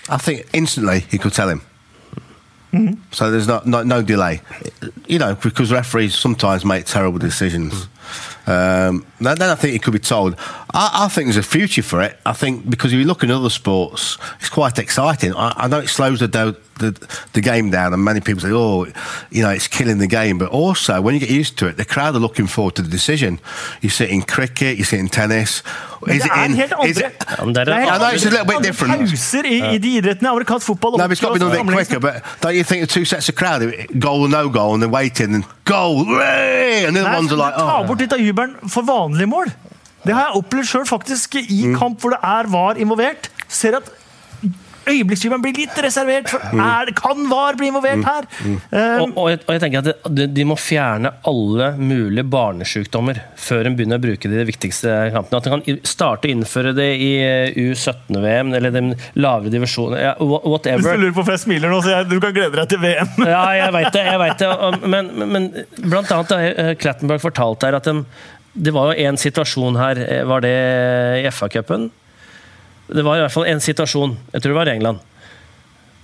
I 0.08 0.18
think 0.18 0.46
instantly 0.52 1.06
he 1.10 1.18
could 1.18 1.32
tell 1.34 1.48
him. 1.48 1.62
So 3.10 3.30
there's 3.30 3.48
not, 3.48 3.66
not 3.66 3.86
no 3.86 4.02
delay, 4.02 4.42
you 5.06 5.18
know, 5.18 5.34
because 5.34 5.72
referees 5.72 6.14
sometimes 6.14 6.64
make 6.64 6.84
terrible 6.84 7.18
decisions. 7.18 7.88
Um, 8.46 9.06
then, 9.20 9.42
I 9.42 9.54
think 9.54 9.72
he 9.72 9.78
could 9.78 9.92
be 9.92 9.98
told. 9.98 10.36
I, 10.74 11.04
I 11.04 11.08
think 11.08 11.26
there's 11.26 11.36
a 11.36 11.42
future 11.42 11.82
for 11.82 12.00
it. 12.02 12.16
I 12.24 12.32
think 12.32 12.68
because 12.68 12.92
if 12.92 12.98
you 12.98 13.04
look 13.04 13.22
in 13.22 13.30
other 13.30 13.50
sports, 13.50 14.18
it's 14.38 14.48
quite 14.48 14.78
exciting. 14.78 15.34
I, 15.34 15.52
I 15.56 15.68
know 15.68 15.78
it 15.78 15.88
slows 15.88 16.20
the, 16.20 16.28
do, 16.28 16.54
the 16.78 16.92
the 17.32 17.40
game 17.40 17.70
down, 17.70 17.92
and 17.92 18.04
many 18.04 18.20
people 18.20 18.40
say, 18.40 18.50
"Oh, 18.52 18.86
you 19.30 19.42
know, 19.42 19.50
it's 19.50 19.68
killing 19.68 19.98
the 19.98 20.06
game." 20.06 20.38
But 20.38 20.50
also, 20.50 21.00
when 21.00 21.14
you 21.14 21.20
get 21.20 21.30
used 21.30 21.58
to 21.58 21.66
it, 21.66 21.76
the 21.76 21.84
crowd 21.84 22.14
are 22.14 22.20
looking 22.20 22.46
forward 22.46 22.76
to 22.76 22.82
the 22.82 22.88
decision. 22.88 23.40
You 23.80 23.90
see 23.90 24.04
it 24.04 24.10
in 24.10 24.22
cricket, 24.22 24.78
you 24.78 24.84
see 24.84 24.96
it 24.96 25.00
in 25.00 25.08
tennis. 25.08 25.62
Is 26.06 26.22
det 26.22 26.26
it 26.26 26.30
er 26.30 26.44
in? 26.44 26.54
helt 26.54 26.72
Is 26.86 27.02
andre, 27.02 27.10
it, 27.10 27.24
Ja, 27.38 27.44
men 27.44 27.54
det 27.54 27.60
er 27.60 27.64
det 27.64 27.74
er 27.74 27.80
helt 27.80 27.92
I 27.92 27.98
know 27.98 28.08
it's 28.08 28.26
a 28.26 28.30
little 28.30 28.46
bit 28.46 28.56
andre 28.56 28.68
different. 28.68 29.10
pauser 29.10 29.44
i, 29.44 29.74
i 29.74 29.78
de 29.78 29.96
idrettene. 29.96 30.28
Amerikansk 30.28 30.66
fotball 30.66 30.96
no, 30.96 31.08
but 31.08 31.12
it's 31.12 31.20
got 31.20 31.34
to 31.34 31.38
be 31.38 31.44
a 31.44 31.48
little 31.48 31.64
bit 31.64 31.74
quicker. 31.74 32.00
But 32.00 32.22
don't 32.42 32.56
you 32.56 32.64
think 32.64 32.88
the 32.88 33.00
two 33.00 33.04
sets 33.04 33.28
of 33.28 33.34
crowd, 33.34 33.60
goal 33.98 34.22
or 34.22 34.28
no 34.28 34.48
goal, 34.48 34.74
and 34.74 34.82
they're 34.82 34.96
waiting 35.02 35.34
and 35.34 35.44
goal, 35.64 36.04
hooray! 36.04 36.84
and 36.86 36.96
the 36.96 37.00
other 37.00 37.16
ones 37.16 37.32
are 37.32 37.36
like, 37.36 37.54
du 37.54 37.60
tar 37.60 37.82
oh. 37.82 37.86
bort 37.86 38.00
litt 38.00 38.12
av 38.12 38.18
jubelen 38.18 38.56
for 38.68 38.82
vanlige 38.82 39.26
mål. 39.26 39.52
Det 40.06 40.14
har 40.16 40.30
jeg 40.30 40.40
opplevd 40.42 40.70
sjøl, 40.70 40.86
faktisk. 40.88 41.34
I 41.42 41.62
Mm. 41.66 41.78
kamp 41.78 42.00
hvor 42.00 42.10
det 42.16 42.20
er 42.24 42.48
VAR 42.48 42.74
involvert. 42.80 43.28
Ser 43.48 43.76
at 43.76 43.90
øyeblikksjubelen 44.90 45.42
blir 45.44 45.52
litt 45.54 45.76
reservert. 45.84 46.30
Mm. 46.50 46.60
er, 46.64 46.88
kan 46.96 47.26
VAR 47.30 47.54
bli 47.58 47.68
involvert 47.68 48.00
her? 48.02 48.24
Eh, 48.72 49.02
Og, 49.02 49.12
og, 49.20 49.26
jeg, 49.30 49.40
og 49.46 49.52
jeg 49.54 49.60
tenker 49.62 49.78
at 49.78 49.84
det- 49.84 50.14
de, 50.16 50.26
de 50.26 50.44
må 50.48 50.56
fjerne 50.58 51.12
alle 51.28 51.68
mulige 51.78 52.24
barnesykdommer 52.32 53.20
før 53.36 53.66
en 53.68 53.76
begynner 53.76 54.00
å 54.00 54.02
bruke 54.02 54.22
det 54.26 54.32
i 54.40 54.40
de 54.40 54.48
viktigste 54.50 55.12
kampene. 55.12 55.36
At 55.36 55.46
en 55.46 55.60
kan 55.60 55.78
starte 55.84 56.26
å 56.26 56.32
innføre 56.32 56.74
det 56.74 56.88
i 56.98 57.10
eh, 57.20 57.52
U17-VM 57.60 58.54
eller 58.56 58.70
den 58.74 58.94
lavere 59.20 59.52
divisjonen. 59.52 60.00
Ja, 60.00 60.14
whatever. 60.18 60.80
hvis 60.80 60.96
du 60.96 61.04
lurer 61.04 61.12
på 61.12 61.20
hvorfor 61.22 61.36
jeg 61.36 61.44
smiler 61.44 61.70
nå, 61.70 61.82
så 61.84 61.94
jeg, 61.98 62.08
du 62.10 62.18
kan 62.24 62.32
glede 62.34 62.56
deg 62.56 62.68
til 62.72 62.78
VM. 62.88 63.14
Ja, 63.28 63.44
jeg 63.60 63.72
veit 63.76 63.92
det. 63.92 64.06
jeg 64.08 64.18
vet 64.24 64.38
det. 64.38 64.50
Men, 64.88 65.12
men- 65.18 65.30
men 65.36 65.50
blant 65.92 66.10
annet 66.10 66.34
har 66.34 66.50
eh, 66.56 66.74
Klattenberg 66.80 67.20
fortalt 67.22 67.62
her 67.68 67.76
at 67.78 67.84
de, 67.84 67.98
det 68.52 68.72
var 68.74 68.90
jo 68.90 69.06
en 69.06 69.18
situasjon 69.20 69.76
her 69.78 70.00
eh, 70.02 70.24
Var 70.26 70.42
det 70.42 70.56
i 71.20 71.28
FA-cupen? 71.30 71.90
Det 72.90 73.04
var 73.06 73.20
i 73.20 73.22
hvert 73.22 73.34
fall 73.34 73.46
en 73.46 73.62
situasjon. 73.62 74.16
Jeg 74.32 74.42
tror 74.42 74.50
det 74.50 74.58
var 74.58 74.70
i 74.70 74.72
England. 74.74 75.04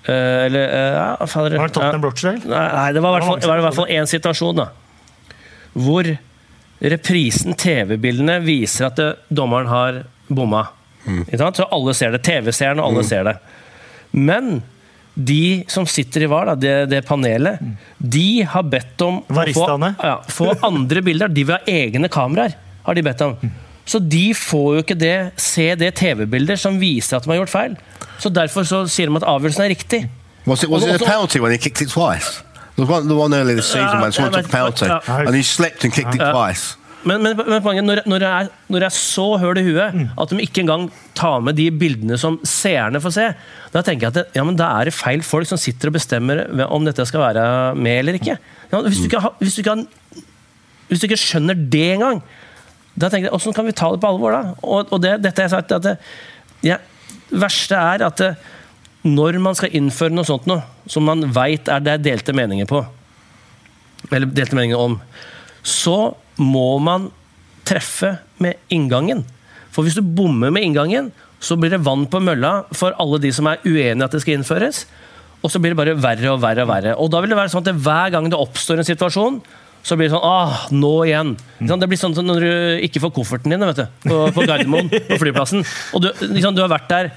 Eh, 0.07 0.45
eller 0.47 0.69
eh, 0.69 0.99
ja, 1.01 1.27
fader, 1.27 1.57
Var 1.59 1.73
det 1.73 1.75
Tottenham 1.75 2.05
ja. 2.05 2.07
Rochdale? 2.07 2.43
Nei, 2.47 2.67
nei, 2.77 2.91
det 2.95 3.03
var 3.03 3.11
i 3.11 3.19
hvert 3.19 3.29
fall, 3.31 3.41
det 3.43 3.51
var 3.51 3.63
i 3.63 3.65
hvert 3.67 3.79
fall 3.81 3.95
en 3.97 4.11
situasjon 4.11 4.61
da 4.63 4.69
hvor 5.77 6.07
reprisen, 6.81 7.53
TV-bildene, 7.53 8.39
viser 8.41 8.87
at 8.89 8.97
det, 8.97 9.11
dommeren 9.29 9.69
har 9.69 9.99
bomma. 10.29 10.63
Ikke 11.05 11.41
sant? 11.41 11.59
Så 11.61 11.67
alle 11.73 11.93
ser 11.97 12.15
det. 12.15 12.23
TV-seeren 12.25 12.81
og 12.81 12.89
alle 12.89 13.05
ser 13.05 13.27
det. 13.29 13.35
Men 14.17 14.63
de 15.17 15.65
som 15.73 15.87
sitter 15.89 16.27
i 16.27 16.29
VAR, 16.29 16.51
da, 16.51 16.55
det, 16.61 16.75
det 16.93 17.01
panelet, 17.09 17.61
de 17.99 18.43
har 18.45 18.65
bedt 18.69 19.01
om 19.07 19.23
å 19.25 19.45
få, 19.57 19.69
ja, 20.03 20.17
få 20.29 20.51
andre 20.67 21.03
bilder. 21.03 21.33
De 21.33 21.45
vil 21.49 21.57
ha 21.57 21.63
egne 21.65 22.11
kameraer, 22.13 22.57
har 22.85 22.99
de 22.99 23.05
bedt 23.07 23.25
om. 23.25 23.37
Så 23.87 24.01
de 24.03 24.35
får 24.37 24.69
jo 24.75 24.83
ikke 24.85 24.99
det, 24.99 25.17
se 25.41 25.71
det 25.79 25.95
TV-bildet 26.01 26.61
som 26.61 26.77
viser 26.81 27.17
at 27.17 27.25
de 27.25 27.33
har 27.33 27.41
gjort 27.41 27.55
feil. 27.55 27.77
Så 28.21 28.33
derfor 28.35 28.67
så 28.69 28.83
sier 28.91 29.09
de 29.09 29.21
at 29.21 29.29
avgjørelsen 29.31 29.65
er 29.65 29.73
riktig. 29.73 30.03
Was 30.47 30.63
it 30.63 30.71
was 30.71 30.85
it 30.85 31.01
a 31.01 31.05
penalty 31.05 31.41
when 31.41 31.51
he 31.51 31.59
kicked 31.59 31.81
it 31.83 31.91
twice? 31.91 32.43
Was 32.77 32.89
one, 32.89 33.09
the 33.09 33.17
one 33.17 33.33
earlier 33.35 33.57
this 33.57 33.73
season 33.73 34.01
when 34.01 34.13
someone 34.13 34.33
took 34.33 34.47
a 34.47 34.53
penalty 34.53 34.87
and 34.87 35.35
he 35.35 35.43
slipped 35.43 35.85
and 35.85 35.93
kicked 35.93 36.15
it 36.15 36.21
twice. 36.31 36.77
Men, 37.07 37.23
men, 37.23 37.39
men 37.39 37.63
poenget, 37.63 37.87
når, 37.87 38.01
når, 38.11 38.25
jeg 38.25 38.47
er, 38.47 38.49
når 38.67 38.83
jeg 38.83 38.91
er 38.91 38.95
så 38.97 39.27
høl 39.39 39.61
i 39.61 39.67
huet 39.69 39.99
at 40.19 40.33
de 40.33 40.43
ikke 40.43 40.65
engang 40.65 40.89
tar 41.15 41.45
med 41.45 41.55
de 41.59 41.69
bildene 41.71 42.19
som 42.19 42.41
seerne 42.47 42.99
får 43.03 43.15
se, 43.15 43.27
da 43.71 43.83
tenker 43.87 44.09
jeg 44.09 44.11
at 44.11 44.19
det, 44.19 44.25
ja, 44.35 44.43
men 44.47 44.59
da 44.59 44.73
er 44.81 44.89
det 44.89 44.97
feil 44.97 45.23
folk 45.27 45.47
som 45.47 45.61
sitter 45.61 45.93
og 45.93 45.99
bestemmer 46.01 46.43
om 46.67 46.89
dette 46.89 47.07
skal 47.07 47.23
være 47.23 47.45
med 47.79 48.01
eller 48.01 48.19
ikke. 48.19 48.35
Ja, 48.73 48.83
hvis, 48.83 48.99
du 48.99 49.07
ikke 49.07 49.23
har, 49.23 49.37
hvis, 49.39 49.55
du 49.55 49.63
ikke 49.63 49.77
har, 49.77 49.87
hvis 50.91 51.03
du 51.03 51.07
ikke 51.07 51.21
skjønner 51.23 51.63
det 51.77 51.87
engang, 51.95 52.21
da 52.97 53.13
tenker 53.13 53.29
jeg, 53.29 53.37
hvordan 53.37 53.57
kan 53.61 53.71
vi 53.71 53.79
ta 53.79 53.93
det 53.93 54.03
på 54.03 54.11
alvor 54.11 54.35
da? 54.35 54.43
Og, 54.65 54.91
og 54.91 55.03
det, 55.05 55.15
dette 55.23 55.47
jeg 55.47 55.55
sagt, 55.55 55.79
at 55.79 55.87
det, 55.87 55.97
ja, 56.67 56.81
verste 57.31 57.79
er 57.79 58.09
at 58.09 58.19
det, 58.23 58.35
når 59.07 59.39
man 59.39 59.55
skal 59.55 59.75
innføre 59.79 60.11
noe 60.11 60.27
sånt 60.27 60.51
noe, 60.51 60.65
som 60.91 61.07
man 61.07 61.23
vet 61.31 61.71
er 61.71 61.83
det 61.87 62.01
delte 62.03 62.35
meninger 62.35 62.67
på, 62.67 62.83
eller 64.11 64.27
delte 64.27 64.59
meninger 64.59 64.81
om, 64.81 64.99
så 65.63 66.17
må 66.43 66.77
man 66.83 67.11
treffe 67.67 68.17
med 68.43 68.61
inngangen. 68.73 69.25
For 69.75 69.85
hvis 69.85 69.97
du 69.99 70.05
bommer 70.05 70.53
med 70.55 70.65
inngangen, 70.67 71.11
så 71.43 71.57
blir 71.61 71.75
det 71.75 71.85
vann 71.85 72.07
på 72.09 72.21
mølla 72.23 72.63
for 72.77 72.97
alle 73.01 73.21
de 73.23 73.33
som 73.35 73.49
er 73.51 73.61
uenige 73.67 74.07
at 74.07 74.15
det 74.15 74.23
skal 74.25 74.39
innføres. 74.39 74.87
Og 75.45 75.53
så 75.53 75.61
blir 75.61 75.75
det 75.75 75.79
bare 75.79 75.97
verre 76.01 76.33
og 76.33 76.41
verre 76.43 76.65
og 76.65 76.71
verre. 76.71 76.97
Og 76.97 77.13
da 77.13 77.21
vil 77.23 77.33
det 77.33 77.39
være 77.39 77.53
sånn 77.53 77.67
at 77.67 77.85
hver 77.85 78.13
gang 78.15 78.31
det 78.33 78.41
oppstår 78.41 78.81
en 78.81 78.89
situasjon, 78.89 79.39
så 79.87 79.95
blir 79.95 80.09
det 80.09 80.17
sånn 80.17 80.25
ah, 80.27 80.65
nå 80.75 80.95
igjen. 81.07 81.37
Det 81.61 81.87
blir 81.87 82.01
sånn 82.01 82.17
som 82.17 82.27
når 82.27 82.43
du 82.43 82.87
ikke 82.89 83.03
får 83.05 83.13
kofferten 83.21 83.53
din 83.55 83.63
vet 83.69 83.85
du, 83.85 83.87
på, 84.09 84.17
på 84.35 84.47
Gardermoen, 84.49 84.91
på 84.91 85.21
flyplassen. 85.21 85.63
Og 85.95 86.03
du, 86.03 86.11
liksom, 86.33 86.57
du 86.57 86.65
har 86.65 86.73
vært 86.73 86.91
der 86.91 87.13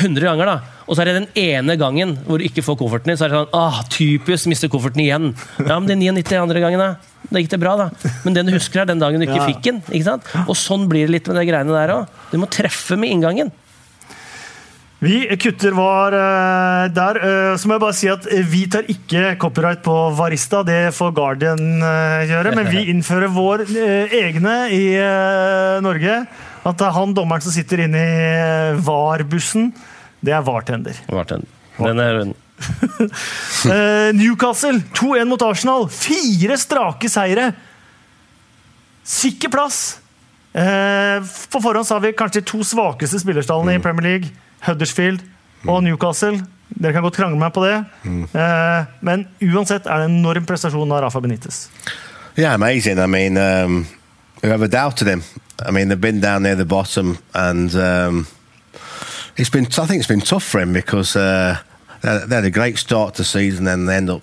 100 0.00 0.24
ganger, 0.24 0.50
da. 0.50 0.80
Og 0.88 0.96
så 0.96 1.04
er 1.04 1.10
det 1.10 1.20
den 1.20 1.28
ene 1.38 1.76
gangen 1.78 2.16
hvor 2.26 2.40
du 2.40 2.46
ikke 2.48 2.64
får 2.66 2.80
kofferten 2.80 3.12
din, 3.12 3.20
så 3.20 3.28
er 3.28 3.34
det 3.34 3.42
sånn 3.44 3.54
ah, 3.60 3.78
typisk, 3.92 4.48
mister 4.50 4.72
kofferten 4.72 5.04
igjen. 5.04 5.30
Ja, 5.60 5.76
men 5.76 5.86
de 5.90 5.98
99 6.00 6.40
andre 6.40 6.64
gangene, 6.64 6.90
da 7.30 7.40
gikk 7.42 7.50
det 7.54 7.60
bra, 7.62 7.76
da. 7.78 7.88
Men 8.24 8.34
den 8.36 8.50
du 8.50 8.54
husker, 8.56 8.82
er 8.82 8.90
den 8.90 8.98
dagen 9.02 9.22
du 9.22 9.26
ikke 9.28 9.46
fikk 9.52 9.62
den. 9.68 9.82
ikke 9.88 10.06
sant? 10.08 10.30
Og 10.46 10.56
sånn 10.58 10.88
blir 10.90 11.06
det 11.06 11.14
litt 11.14 11.28
med 11.30 11.38
de 11.40 11.46
greiene 11.48 11.74
der 11.76 11.92
òg. 11.94 12.22
Du 12.32 12.38
må 12.42 12.48
treffe 12.50 12.98
med 12.98 13.12
inngangen. 13.14 13.52
Vi 15.00 15.22
kutter 15.40 15.72
var 15.72 16.12
eh, 16.12 16.90
der. 16.92 17.16
eh, 17.24 17.54
så 17.56 17.68
må 17.70 17.78
jeg 17.78 17.82
bare 17.86 17.96
si 17.96 18.08
at 18.12 18.26
eh, 18.28 18.42
vi 18.44 18.66
tar 18.68 18.84
ikke 18.92 19.30
copyright 19.40 19.80
på 19.86 19.94
Varista. 20.18 20.60
Det 20.66 20.90
får 20.92 21.14
Guardian 21.16 21.62
gjøre. 22.28 22.52
Men 22.58 22.68
vi 22.68 22.82
innfører 22.92 23.32
vår 23.32 23.64
egne 23.70 24.56
i 24.76 24.82
Norge. 25.86 26.18
At 26.60 26.76
det 26.76 26.84
er 26.90 26.92
han 26.98 27.14
dommeren 27.16 27.40
som 27.40 27.54
sitter 27.54 27.86
inne 27.86 28.02
i 28.04 28.76
VAR-bussen, 28.84 29.70
det 30.20 30.34
er 30.36 30.44
VAR-tender. 30.44 30.98
Den 31.80 32.02
er 32.04 32.18
rund. 32.18 32.36
Eh, 33.60 34.10
Newcastle 34.16 34.80
2-1 34.96 35.28
mot 35.28 35.42
Arsenal. 35.42 35.88
Fire 35.92 36.56
strake 36.56 37.08
seire. 37.12 37.50
Sikker 39.04 39.52
plass. 39.52 39.98
Eh, 40.52 41.18
på 41.52 41.60
forhånd 41.60 41.86
sa 41.86 41.98
vi 42.00 42.14
kanskje 42.16 42.40
de 42.40 42.48
to 42.48 42.62
svakeste 42.64 43.20
spillerstallene 43.20 43.76
i 43.76 43.82
Premier 43.84 44.06
League. 44.06 44.32
Huddersfield 44.64 45.20
og 45.68 45.82
Newcastle. 45.84 46.40
Dere 46.70 46.94
kan 46.96 47.04
godt 47.04 47.18
krangle 47.18 47.38
meg 47.40 47.52
på 47.52 47.64
det. 47.66 47.76
Eh, 48.06 48.90
men 49.04 49.26
uansett 49.50 49.86
er 49.86 50.02
det 50.02 50.08
en 50.08 50.18
enorm 50.22 50.48
prestasjon 50.48 50.92
av 50.92 51.04
Rafa 51.04 51.20
Benitez. 51.20 51.66
Yeah, 52.38 52.54
amazing. 52.54 52.98
I 52.98 53.06
mean, 53.06 53.36
um, 53.36 53.86
whoever 54.42 54.68
doubted 54.68 55.08
him? 55.08 55.22
I 55.66 55.70
mean, 55.70 55.88
they've 55.88 56.00
been 56.00 56.20
down 56.20 56.42
near 56.42 56.56
the 56.56 56.64
bottom, 56.64 57.18
and 57.34 57.74
um, 57.74 58.26
it's 59.36 59.50
been. 59.50 59.66
I 59.66 59.86
think 59.86 60.00
it's 60.00 60.08
been 60.08 60.20
tough 60.20 60.44
for 60.44 60.60
him 60.60 60.72
because 60.72 61.16
uh, 61.16 61.58
they 62.02 62.34
had 62.34 62.44
a 62.44 62.50
great 62.50 62.78
start 62.78 63.14
to 63.14 63.22
the 63.22 63.24
season, 63.24 63.66
and 63.66 63.88
they 63.88 63.96
end 63.96 64.10
up 64.10 64.22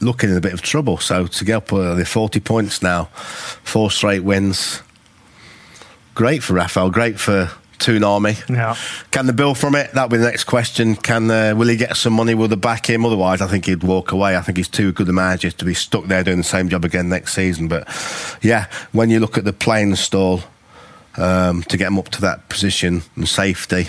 looking 0.00 0.30
in 0.30 0.36
a 0.36 0.40
bit 0.40 0.52
of 0.52 0.62
trouble. 0.62 0.98
So 0.98 1.26
to 1.26 1.44
get 1.44 1.56
up 1.56 1.72
uh, 1.72 1.94
the 1.94 2.04
forty 2.04 2.40
points 2.40 2.82
now, 2.82 3.04
four 3.64 3.90
straight 3.90 4.24
wins, 4.24 4.82
great 6.14 6.42
for 6.42 6.54
Rafael. 6.54 6.90
Great 6.90 7.18
for 7.18 7.50
Toonami. 7.78 8.48
Ja. 8.48 8.74
Can 9.10 9.26
they 9.26 9.32
build 9.32 9.58
from 9.58 9.74
it? 9.74 9.92
That'll 9.92 10.08
be 10.08 10.16
the 10.16 10.24
next 10.24 10.44
question. 10.44 10.96
Can 10.96 11.30
uh, 11.30 11.54
will 11.54 11.68
he 11.68 11.76
get 11.76 11.96
some 11.96 12.14
money? 12.14 12.34
Will 12.34 12.48
they 12.48 12.56
back 12.56 12.86
him? 12.86 13.04
Otherwise, 13.04 13.42
I 13.42 13.46
think 13.46 13.66
he'd 13.66 13.82
walk 13.82 14.12
away. 14.12 14.36
I 14.36 14.40
think 14.40 14.56
he's 14.56 14.68
too 14.68 14.92
good 14.92 15.08
a 15.08 15.12
manager 15.12 15.50
to 15.50 15.64
be 15.64 15.74
stuck 15.74 16.06
there 16.06 16.24
doing 16.24 16.38
the 16.38 16.44
same 16.44 16.68
job 16.68 16.84
again 16.84 17.08
next 17.08 17.34
season. 17.34 17.68
But 17.68 17.86
yeah, 18.42 18.70
when 18.92 19.10
you 19.10 19.20
look 19.20 19.36
at 19.36 19.44
the 19.44 19.52
playing 19.52 19.96
stall 19.96 20.42
um, 21.18 21.62
to 21.64 21.76
get 21.76 21.88
him 21.88 21.98
up 21.98 22.08
to 22.10 22.20
that 22.22 22.48
position 22.48 23.02
and 23.14 23.28
safety, 23.28 23.88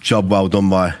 job 0.00 0.30
well 0.30 0.48
done 0.48 0.70
by 0.70 0.94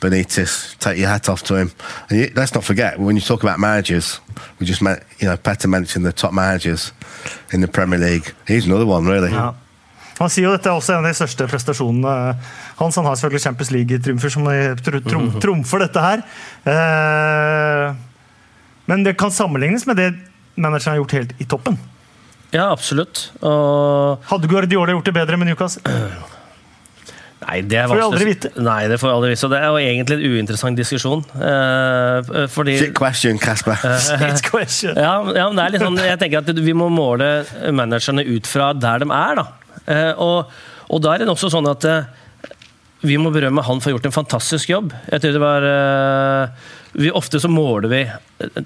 Benitez. 0.00 0.76
Take 0.78 0.98
your 0.98 1.08
hat 1.08 1.28
off 1.28 1.42
to 1.44 1.56
him. 1.56 1.70
And 2.10 2.20
you, 2.20 2.30
let's 2.34 2.54
not 2.54 2.64
forget 2.64 2.98
when 2.98 3.16
you 3.16 3.22
talk 3.22 3.42
about 3.42 3.58
managers, 3.58 4.20
we 4.58 4.66
just 4.66 4.82
met, 4.82 5.02
you 5.18 5.28
know, 5.28 5.36
Petter 5.36 5.68
mentioned 5.68 6.04
the 6.04 6.12
top 6.12 6.32
managers 6.32 6.92
in 7.52 7.60
the 7.60 7.68
Premier 7.68 7.98
League. 7.98 8.34
He's 8.46 8.66
another 8.66 8.86
one, 8.86 9.06
really. 9.06 9.30
Yeah. 9.30 9.54
Han 10.16 10.30
sier 10.32 10.46
jo 10.48 10.54
dette 10.54 10.70
er 10.70 10.78
også 10.78 10.94
en 10.94 11.04
av 11.04 11.10
de 11.10 11.16
største 11.16 11.46
prestasjonene 11.50 12.12
hans. 12.78 12.96
Han 12.96 13.04
har 13.04 13.18
selvfølgelig 13.18 13.44
Champions 13.44 13.72
League-triumfer 13.74 14.32
som 14.32 14.46
tr 14.80 15.00
trom 15.04 15.26
trumfer 15.42 15.84
dette 15.84 16.04
her. 16.04 16.22
Eh, 16.72 17.90
men 18.88 19.04
det 19.04 19.16
kan 19.20 19.34
sammenlignes 19.34 19.84
med 19.88 20.00
det 20.00 20.08
manageren 20.56 20.94
har 20.94 21.02
gjort 21.02 21.16
helt 21.18 21.36
i 21.42 21.44
toppen. 21.44 21.76
Ja, 22.54 22.70
absolutt. 22.70 23.26
Og 23.44 24.24
Hadde 24.30 24.48
Guardiola 24.48 24.94
gjort 24.94 25.10
det 25.10 25.16
bedre 25.18 25.36
med 25.36 25.50
Newcastle? 25.50 25.84
Nei, 27.46 27.60
det 27.62 27.78
er 27.78 27.86
Får 27.90 28.00
vi 28.00 28.04
aldri 28.08 28.26
vite. 28.26 28.50
Nei, 28.58 28.80
det 28.90 28.98
får 28.98 29.08
vi 29.08 29.14
aldri 29.14 29.30
vite. 29.32 29.40
Så 29.44 29.50
det 29.52 29.60
er 29.62 29.70
jo 29.70 29.78
egentlig 29.78 30.16
en 30.16 30.34
uinteressant 30.34 30.78
diskusjon. 30.80 31.24
Uh, 31.38 32.46
fordi 32.50 32.76
Shit 32.80 32.94
question, 32.98 33.38
Casper. 33.38 33.78
Shit 34.02 34.42
question. 34.50 34.98
ja, 35.06 35.14
ja, 35.30 35.46
men 35.46 35.58
det 35.60 35.66
er 35.66 35.76
litt 35.76 35.86
sånn, 35.86 36.00
jeg 36.02 36.20
tenker 36.22 36.42
at 36.42 36.62
Vi 36.66 36.74
må 36.74 36.90
måle 36.90 37.30
managerne 37.70 38.26
ut 38.26 38.50
fra 38.50 38.72
der 38.74 39.04
de 39.04 39.10
er. 39.14 39.42
da. 39.42 39.46
Uh, 39.86 40.12
og, 40.26 40.56
og 40.90 41.02
da 41.04 41.14
er 41.14 41.22
det 41.22 41.30
også 41.30 41.52
sånn 41.54 41.70
at 41.70 41.86
uh, 41.86 42.26
vi 43.04 43.18
må 43.20 43.32
berømme 43.34 43.64
han 43.66 43.82
for 43.82 43.90
å 43.90 43.92
ha 43.92 43.96
gjort 43.96 44.08
en 44.08 44.14
fantastisk 44.14 44.72
jobb. 44.72 44.94
Jeg 45.10 45.22
tror 45.22 45.36
det 45.36 45.42
var 45.42 45.66
eh, 45.68 46.66
vi, 46.96 47.12
Ofte 47.14 47.40
så 47.42 47.50
måler 47.52 47.92
vi 47.92 48.02
eh, 48.06 48.62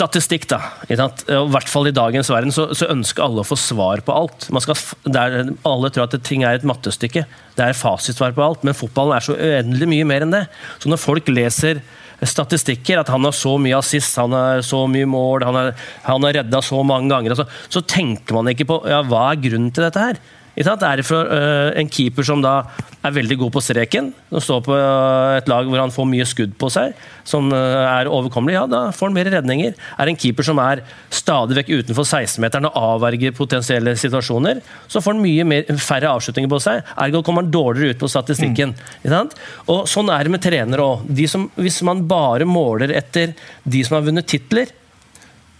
statistikk, 0.00 0.48
da. 0.50 0.60
I 0.88 0.96
hvert 0.96 1.70
fall 1.70 1.90
i 1.90 1.94
dagens 1.94 2.30
verden 2.32 2.54
så, 2.54 2.70
så 2.76 2.88
ønsker 2.92 3.26
alle 3.26 3.44
å 3.44 3.46
få 3.46 3.58
svar 3.60 4.02
på 4.06 4.16
alt. 4.16 4.48
Skal, 4.64 4.78
der, 5.12 5.52
alle 5.68 5.92
tror 5.92 6.08
at 6.08 6.16
ting 6.26 6.44
er 6.46 6.58
et 6.58 6.66
mattestykke. 6.68 7.26
Det 7.58 7.66
er 7.66 7.76
fasitsvar 7.76 8.34
på 8.36 8.44
alt, 8.44 8.64
men 8.66 8.76
fotballen 8.76 9.18
er 9.18 9.26
så 9.26 9.36
uendelig 9.36 9.90
mye 9.90 10.08
mer 10.08 10.26
enn 10.26 10.36
det. 10.36 10.44
Så 10.80 10.92
når 10.92 11.02
folk 11.02 11.28
leser 11.32 11.82
statistikker, 12.20 13.00
at 13.00 13.08
han 13.12 13.24
har 13.24 13.36
så 13.36 13.54
mye 13.60 13.78
assist, 13.78 14.18
han 14.20 14.34
har 14.36 14.64
så 14.66 14.82
mye 14.90 15.08
mål, 15.08 15.46
han 15.48 15.56
har, 15.56 15.70
han 16.04 16.26
har 16.26 16.36
redda 16.40 16.60
så 16.64 16.82
mange 16.84 17.08
ganger, 17.12 17.32
altså, 17.32 17.46
så 17.72 17.80
tenker 17.88 18.36
man 18.36 18.50
ikke 18.52 18.68
på 18.68 18.82
ja, 18.90 19.00
hva 19.08 19.30
er 19.30 19.40
grunnen 19.40 19.72
til 19.72 19.86
dette 19.86 20.04
her. 20.04 20.20
Er 20.58 20.96
det 20.98 21.06
for 21.06 21.24
øh, 21.30 21.72
en 21.78 21.88
keeper 21.88 22.26
som 22.26 22.42
da 22.42 22.64
er 23.06 23.14
veldig 23.14 23.36
god 23.38 23.52
på 23.54 23.60
streken, 23.62 24.10
som 24.30 24.40
står 24.40 24.60
på 24.66 24.74
øh, 24.74 25.36
et 25.38 25.48
lag 25.48 25.64
hvor 25.64 25.78
han 25.78 25.92
får 25.94 26.08
mye 26.10 26.26
skudd 26.26 26.56
på 26.58 26.68
seg, 26.68 26.92
som 27.24 27.52
øh, 27.52 27.84
er 27.86 28.10
overkommelig, 28.10 28.56
ja, 28.58 28.64
da 28.66 28.80
får 28.90 29.08
han 29.08 29.14
mer 29.14 29.30
redninger. 29.30 29.72
Er 29.96 30.04
det 30.04 30.14
en 30.14 30.18
keeper 30.20 30.44
som 30.44 30.58
er 30.58 30.82
stadig 31.08 31.56
vekk 31.60 31.70
utenfor 31.78 32.04
16-meteren 32.04 32.66
og 32.68 32.80
avverger 32.96 33.36
potensielle 33.36 33.94
situasjoner, 33.96 34.60
så 34.90 35.00
får 35.00 35.16
han 35.16 35.22
mye 35.22 35.46
mer, 35.46 35.70
færre 35.78 36.10
avslutninger 36.10 36.50
på 36.50 36.60
seg. 36.66 36.82
Ergo 36.98 37.22
kommer 37.22 37.46
han 37.46 37.54
dårligere 37.54 37.94
ut 37.94 38.02
på 38.02 38.10
statistikken. 38.10 38.74
Mm. 39.06 39.30
Og 39.70 39.86
Sånn 39.90 40.10
er 40.12 40.26
det 40.26 40.34
med 40.34 40.42
trenere 40.44 40.84
òg. 40.84 41.06
Hvis 41.14 41.80
man 41.86 42.04
bare 42.10 42.48
måler 42.48 42.92
etter 42.98 43.32
de 43.64 43.86
som 43.86 43.96
har 43.96 44.06
vunnet 44.06 44.28
titler, 44.28 44.74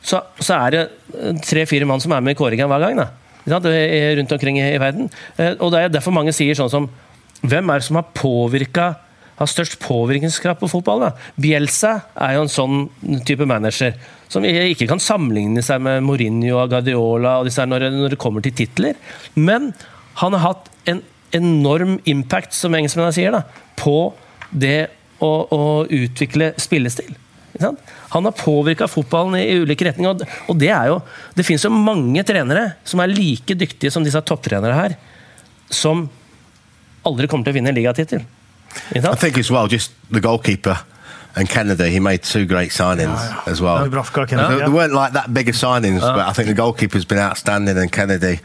så, 0.03 0.23
så 0.41 0.57
er 0.57 0.75
det 0.75 0.85
tre-fire 1.45 1.89
mann 1.89 2.01
som 2.03 2.13
er 2.17 2.23
med 2.25 2.35
i 2.35 2.41
kåringa 2.41 2.69
hver 2.69 2.87
gang. 2.89 3.01
da. 3.01 3.09
Rundt 3.51 4.33
omkring 4.33 4.59
i, 4.61 4.79
verden. 4.79 5.11
Eh, 5.37 5.55
Og 5.59 5.73
det 5.73 5.85
er 5.85 5.95
derfor 5.95 6.15
mange 6.15 6.35
sier 6.37 6.55
sånn 6.59 6.73
som 6.73 6.91
Hvem 7.41 7.71
er 7.73 7.81
det 7.81 7.87
som 7.87 7.97
har 7.97 8.11
påvirka 8.13 8.91
har 9.41 9.49
størst 9.49 9.79
påvirkningskraft 9.81 10.61
på 10.61 10.69
fotballen? 10.69 11.09
da? 11.09 11.31
Bielsa 11.41 11.95
er 12.13 12.35
jo 12.37 12.43
en 12.45 12.53
sånn 12.53 13.23
type 13.25 13.47
manager 13.49 13.95
som 14.29 14.45
ikke 14.45 14.85
kan 14.91 15.01
sammenligne 15.01 15.63
seg 15.65 15.81
med 15.81 16.05
Mourinho 16.05 16.59
og 16.61 16.69
Guardiola 16.75 17.39
og 17.41 17.49
disse 17.49 17.63
her 17.63 17.71
når, 17.71 17.87
når 17.95 18.13
det 18.13 18.21
kommer 18.21 18.45
til 18.45 18.53
titler. 18.53 19.01
Men 19.35 19.73
han 20.21 20.37
har 20.37 20.45
hatt 20.45 20.69
en 20.93 21.01
enorm 21.33 21.97
impact, 22.11 22.53
som 22.53 22.75
engelskmennene 22.77 23.17
sier, 23.17 23.33
da, 23.33 23.45
på 23.81 24.13
det 24.53 24.91
å, 25.25 25.33
å 25.49 25.63
utvikle 25.89 26.53
spillestil. 26.61 27.17
Ikke 27.61 27.67
sant? 27.69 27.81
Han 28.15 28.25
har 28.25 28.33
påvirka 28.33 28.87
fotballen 28.89 29.37
i 29.37 29.59
ulike 29.61 29.85
retninger. 29.85 30.27
og- 30.49 30.59
det 30.59 30.71
er 30.71 30.87
jo 30.87 31.03
Det 31.37 31.45
finnes 31.45 31.63
jo 31.63 31.71
mange 31.71 32.23
trenere 32.25 32.73
som 32.85 33.01
er 33.01 33.07
like 33.09 33.55
dyktige 33.55 33.93
som 33.93 34.03
disse 34.03 34.21
topptrenere 34.25 34.73
her, 34.75 34.97
som 35.71 36.09
aldri 37.05 37.27
kommer 37.29 37.45
til 37.45 37.53
å 37.53 37.57
vinne 37.57 37.69
en 37.69 37.75
ligatittel. 37.75 38.25
I 38.95 39.01
think 39.17 39.39
as 39.39 39.51
well, 39.51 39.67
just 39.69 39.93
the 40.11 40.21
goalkeeper 40.21 40.79
and 41.37 41.49
Kennedy, 41.49 41.91
he 41.91 42.01
made 42.01 42.23
two 42.23 42.45
great 42.47 42.71
signings 42.73 43.21
as 43.47 43.61
well. 43.61 43.79
Kennedy, 44.27 44.55
They, 44.59 44.65
they 44.65 44.73
weren't 44.73 44.93
like 44.95 45.13
that 45.13 45.33
big 45.35 45.49
of 45.49 45.55
signings, 45.55 46.01
but 46.01 46.27
I 46.29 46.33
think 46.33 46.49
the 46.49 46.55
goalkeeper's 46.55 47.05
been 47.07 47.19
outstanding, 47.19 47.77
and 47.79 47.91
Kennedy 47.93 48.41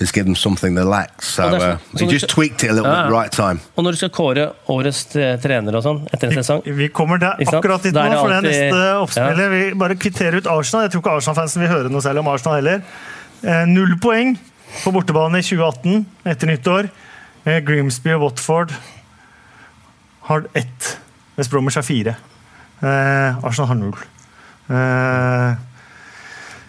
has 0.00 0.12
given 0.12 0.32
them 0.32 0.36
something 0.36 0.74
they 0.76 0.84
lack. 0.84 1.22
So 1.22 1.44
uh, 1.44 1.50
that's- 1.52 2.00
he 2.00 2.06
just 2.06 2.24
it's- 2.24 2.34
tweaked 2.34 2.62
it 2.64 2.70
a 2.70 2.74
little 2.74 2.90
bit 2.90 3.10
right 3.12 3.32
time. 3.32 3.60
Og 3.76 3.84
når 3.84 3.90
du 3.96 3.96
skal 3.96 4.10
kåre 4.10 4.48
årets 4.68 5.04
trener 5.42 5.76
og 5.78 5.82
sånn 5.86 6.02
etter 6.12 6.28
en 6.28 6.42
sesong 6.42 6.62
Vi 6.64 6.88
kommer 6.88 7.18
der 7.18 7.36
akkurat 7.46 7.82
dit 7.82 7.94
nå, 7.94 8.04
for 8.20 8.28
det 8.28 8.36
er 8.36 8.48
neste 8.48 8.82
oppspillet. 9.02 9.50
Vi 9.50 9.62
bare 9.78 9.96
kvitterer 9.96 10.36
ut 10.40 10.46
Arsenal. 10.46 10.84
Jeg 10.86 10.92
tror 10.96 11.00
ikke 11.04 11.16
Arsenal-fansen 11.20 11.62
vil 11.64 11.72
høre 11.72 11.88
noe 11.92 12.04
særlig 12.04 12.20
om 12.24 12.28
Arsenal 12.28 12.58
heller. 12.60 12.82
Eh, 13.42 13.64
null 13.68 13.96
poeng 14.02 14.36
på 14.82 14.92
bortebane 14.92 15.38
i 15.38 15.42
2018 15.46 16.06
etter 16.26 16.46
nyttår. 16.50 16.90
Eh, 17.46 17.60
Grimsby 17.64 18.10
og 18.16 18.22
Watford 18.26 18.72
har 20.28 20.46
ett. 20.54 20.98
West 21.36 21.50
Bromwich 21.50 21.76
har 21.78 21.82
fire. 21.86 22.16
Eh, 22.82 23.44
Arsenal 23.46 23.68
har 23.68 23.78
null. 23.80 23.96
Eh, 24.68 25.54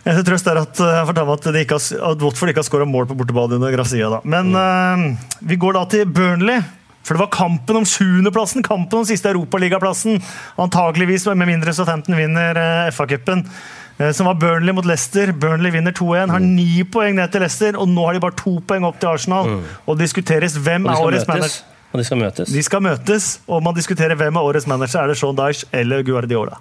Eneste 0.08 0.24
trøst 0.30 0.48
er 0.48 0.62
at, 0.62 0.80
eh, 0.80 0.94
jeg 1.02 1.08
fortalte 1.10 1.36
at, 1.36 1.54
de 1.54 1.62
ikke 1.66 1.78
har, 1.78 2.12
at 2.14 2.22
Watford 2.24 2.52
ikke 2.54 2.62
har 2.64 2.68
skåra 2.70 2.88
mål 2.88 3.08
på 3.10 3.18
bortebane 3.20 3.58
under 3.60 3.74
Grazia. 3.76 4.08
Da. 4.14 4.22
Men 4.24 4.54
eh, 4.56 5.32
vi 5.50 5.58
går 5.60 5.76
da 5.76 5.86
til 5.92 6.06
Burnley. 6.08 6.62
For 7.08 7.16
det 7.16 7.22
var 7.24 7.32
kampen 7.32 7.78
om 7.80 7.86
sjuendeplassen, 7.88 8.64
kampen 8.68 9.00
om 9.00 9.06
siste 9.08 9.30
europaligaplassen. 9.32 10.18
Antakeligvis, 10.60 11.24
med 11.32 11.48
mindre 11.48 11.72
Southampton 11.72 12.18
vinner 12.20 12.58
uh, 12.60 12.90
FA-cupen. 12.92 13.46
eh, 14.00 14.12
Som 14.12 14.28
var 14.28 14.36
Burnley 14.42 14.76
mot 14.76 14.84
Leicester. 14.86 15.32
Burnley 15.32 15.72
vinner 15.72 15.96
2-1. 15.96 16.34
Har 16.36 16.44
ni 16.44 16.84
poeng 16.84 17.16
ned 17.16 17.32
til 17.32 17.46
Leicester, 17.46 17.80
og 17.80 17.88
nå 17.88 18.04
har 18.10 18.18
de 18.18 18.24
bare 18.26 18.36
to 18.36 18.58
poeng 18.68 18.84
opp 18.90 19.00
til 19.00 19.14
Arsenal. 19.14 19.54
Og 19.88 20.00
diskuteres 20.02 20.58
hvem 20.60 20.88
er 20.92 21.00
årets 21.00 21.28
manager. 21.32 21.62
Og 21.94 22.02
de 22.02 22.04
skal 22.10 22.20
møtes. 22.20 22.52
De 22.52 22.64
skal 22.68 22.84
møtes, 22.84 23.30
og 23.48 23.64
man 23.64 23.76
diskuterer 23.78 24.20
hvem 24.20 24.36
er 24.36 24.50
årets 24.52 24.68
manager. 24.68 25.06
Er 25.06 25.14
det 25.14 25.16
Sean 25.22 25.40
Dyche 25.40 25.70
eller 25.72 26.04
Guardiola? 26.04 26.60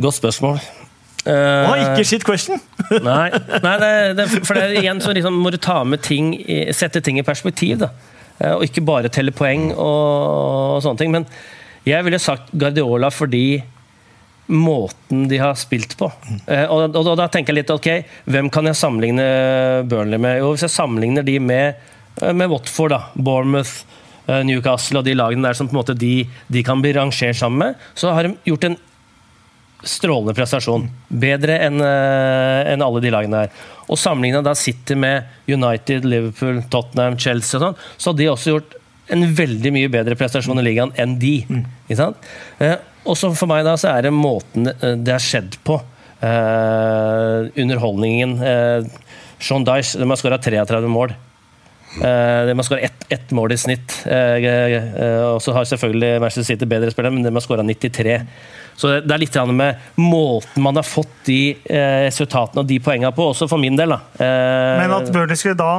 Godt 0.00 0.16
spørsmål. 0.20 0.60
Uh, 1.20 1.68
oh, 1.68 1.74
ikke 1.76 2.04
shit 2.08 2.24
question! 2.24 2.56
Nei, 3.04 3.28
nei 3.60 3.74
det, 3.82 3.90
det, 4.16 4.24
for 4.40 4.56
det 4.56 4.62
er 4.70 4.78
igjen 4.80 5.02
så 5.04 5.12
liksom 5.12 5.36
må 5.36 5.50
du 5.52 5.58
ta 5.60 5.82
med 5.84 6.00
ting 6.00 6.30
Sette 6.72 7.02
ting 7.04 7.18
i 7.20 7.24
perspektiv. 7.26 7.76
da 7.82 7.90
Eh, 8.40 8.54
Og 8.56 8.64
ikke 8.66 8.84
bare 8.86 9.12
telle 9.12 9.34
poeng 9.36 9.70
og, 9.74 10.78
og 10.78 10.80
sånne 10.84 11.02
ting. 11.02 11.12
Men 11.14 11.28
jeg 11.88 12.06
ville 12.06 12.20
sagt 12.22 12.52
Guardiola 12.52 13.12
fordi 13.12 13.60
måten 14.50 15.28
de 15.30 15.38
har 15.38 15.54
spilt 15.58 15.94
på. 15.98 16.10
Eh, 16.46 16.66
Og, 16.66 16.90
og, 16.90 17.04
og 17.04 17.16
da 17.20 17.28
tenker 17.30 17.54
jeg 17.54 17.62
litt 17.62 17.74
ok, 17.74 17.90
hvem 18.32 18.50
kan 18.52 18.66
jeg 18.70 18.80
sammenligne 18.80 19.28
Burnley 19.90 20.20
med? 20.20 20.40
Jo, 20.42 20.54
hvis 20.54 20.66
jeg 20.66 20.74
sammenligner 20.74 21.26
de 21.26 21.38
med, 21.38 21.80
med 22.34 22.50
Watford, 22.50 22.96
da, 22.96 23.02
Bournemouth, 23.14 23.84
Newcastle 24.46 25.00
og 25.00 25.06
de 25.08 25.14
lagene 25.16 25.42
der 25.42 25.56
som 25.58 25.66
på 25.66 25.74
en 25.74 25.80
måte 25.80 25.94
de, 25.98 26.20
de 26.52 26.60
kan 26.62 26.78
bli 26.78 26.92
rangert 26.94 27.34
sammen 27.34 27.64
med, 27.64 27.86
så 27.98 28.12
har 28.14 28.28
de 28.28 28.36
gjort 28.46 28.68
en 28.68 28.76
strålende 29.86 30.34
prestasjon. 30.36 30.88
Bedre 31.08 31.56
enn 31.66 31.80
eh, 31.84 32.72
enn 32.72 32.84
alle 32.84 33.02
de 33.04 33.12
lagene 33.12 33.44
her. 33.44 33.54
Og 33.90 33.98
sammenligna 33.98 34.42
da 34.44 34.54
City 34.58 34.96
med 34.98 35.30
United, 35.50 36.06
Liverpool, 36.08 36.62
Tottenham, 36.72 37.18
Chelsea 37.18 37.58
og 37.58 37.64
sånn, 37.64 37.80
så 37.96 38.12
har 38.12 38.20
de 38.20 38.28
også 38.32 38.54
gjort 38.54 38.76
en 39.10 39.24
veldig 39.34 39.72
mye 39.74 39.90
bedre 39.90 40.14
prestasjon 40.18 40.60
i 40.62 40.66
ligaen 40.66 40.92
enn 41.00 41.16
de. 41.22 41.34
Ikke 41.88 41.98
sant? 41.98 42.28
Eh, 42.62 42.76
og 43.08 43.16
så 43.18 43.32
for 43.34 43.50
meg 43.50 43.64
da 43.66 43.74
så 43.80 43.94
er 43.94 44.06
det 44.06 44.14
måten 44.14 44.68
det, 44.68 44.76
det 45.06 45.16
har 45.16 45.24
skjedd 45.24 45.58
på. 45.66 45.80
Eh, 46.20 47.48
underholdningen. 47.64 48.36
Eh, 48.44 48.92
Sean 49.40 49.64
Dyche 49.64 49.98
de 49.98 50.08
har 50.10 50.20
skåra 50.20 50.38
33 50.38 50.86
mål. 50.92 51.16
Uh, 51.90 52.46
de 52.46 52.54
har 52.54 52.62
skåra 52.62 52.86
ett, 52.86 53.06
ett 53.08 53.30
mål 53.30 53.52
i 53.52 53.56
snitt. 53.58 53.96
Uh, 54.06 54.38
uh, 54.38 55.24
og 55.34 55.40
så 55.42 55.54
har 55.56 55.66
selvfølgelig 55.66 56.20
Manchester 56.22 56.46
City 56.46 56.68
bedre 56.70 56.92
spillere, 56.92 57.10
men 57.16 57.26
de 57.26 57.32
har 57.34 57.42
skåra 57.42 57.64
93. 57.66 58.20
Så 58.76 58.92
det 59.04 59.12
er 59.14 59.22
litt 59.22 59.36
med 59.52 59.76
måten 60.00 60.62
man 60.62 60.76
har 60.80 60.86
fått 60.86 61.12
de 61.28 61.40
eh, 61.64 62.06
resultatene 62.06 62.62
og 62.64 62.68
de 62.70 62.78
poengene 62.80 63.12
på, 63.16 63.30
også 63.34 63.48
for 63.50 63.58
min 63.60 63.76
del. 63.76 63.94
da. 63.96 64.00
Eh, 64.18 64.80
Men 64.82 64.96
at 65.00 65.12
Burnley 65.12 65.36
skulle 65.36 65.58
da, 65.60 65.72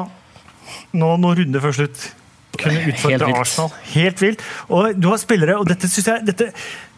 nå 0.93 1.15
noen 1.17 1.37
runder 1.41 1.63
før 1.63 1.77
slutt, 1.81 2.05
kunne 2.59 2.85
utfordre 2.91 3.25
Helt 3.31 3.41
Arsenal. 3.41 3.73
Helt 3.95 4.21
vilt. 4.21 4.45
Og 4.69 4.95
du 4.99 5.09
har 5.09 5.19
spillere, 5.21 5.57
og 5.57 5.67
dette 5.71 5.89
syns 5.89 6.07
jeg 6.11 6.25
dette, 6.27 6.51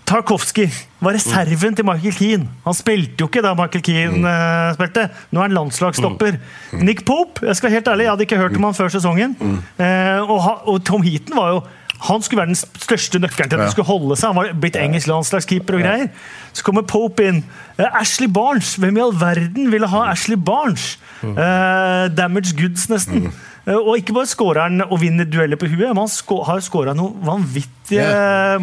Tarkovskij 0.04 0.68
var 1.00 1.16
reserven 1.16 1.76
til 1.78 1.86
Michael 1.88 2.16
Keane. 2.18 2.48
Han 2.66 2.76
spilte 2.76 3.24
jo 3.24 3.30
ikke 3.30 3.44
da 3.46 3.54
Michael 3.56 3.84
Keane 3.86 4.34
eh, 4.34 4.74
spilte. 4.76 5.06
Nå 5.32 5.39
er 5.39 5.48
han 5.48 5.56
landslagsstopper. 5.56 6.39
Nick 6.84 7.06
Pope, 7.08 7.46
jeg 7.48 7.56
skal 7.56 7.70
være 7.70 7.78
helt 7.78 7.88
ærlig, 7.94 8.04
jeg 8.10 8.12
hadde 8.12 8.26
ikke 8.28 8.41
hørt 8.41 8.58
om 8.60 8.68
han 8.68 8.76
før 8.76 8.91
sesongen. 8.91 9.38
Eh, 9.80 10.20
og, 10.28 10.68
og 10.68 10.84
Tom 10.84 11.06
Heaton 11.08 11.38
var 11.39 11.54
jo 11.56 11.64
han 12.04 12.24
skulle 12.26 12.43
være 12.43 12.51
den 12.51 12.60
største 12.60 13.22
nøkkelen 13.24 13.51
til 13.51 13.60
at 13.60 13.66
det 13.66 13.72
skulle 13.76 13.88
holde 13.88 14.18
seg. 14.20 14.34
Han 14.34 14.39
var 14.41 14.51
blitt 14.60 14.76
engelsk 14.80 15.08
landslagskeeper 15.08 15.78
og 15.78 15.86
greier. 15.86 16.10
Så 16.54 16.66
kommer 16.68 16.84
Pope 16.88 17.26
inn. 17.30 17.43
Eh, 17.78 17.99
Ashley 18.01 18.28
Barnes. 18.28 18.76
Hvem 18.82 18.99
i 18.99 19.04
all 19.06 19.16
verden 19.22 19.72
ville 19.72 19.88
ha 19.88 20.06
Ashley 20.12 20.36
Barnes? 20.38 20.97
Uh, 21.24 22.10
damage 22.12 22.51
goods, 22.60 22.89
nesten. 22.91 23.30
Eh, 23.64 23.78
og 23.78 23.95
ikke 24.01 24.16
bare 24.18 24.28
skårer 24.28 24.66
han 24.68 24.84
og 24.89 24.97
vinner 25.01 25.28
dueller 25.30 25.60
på 25.60 25.70
huet, 25.72 25.88
men 25.93 26.01
han 26.04 26.41
har 26.49 26.64
skåra 26.66 26.95
noen 26.97 27.16
vanvittige 27.24 28.08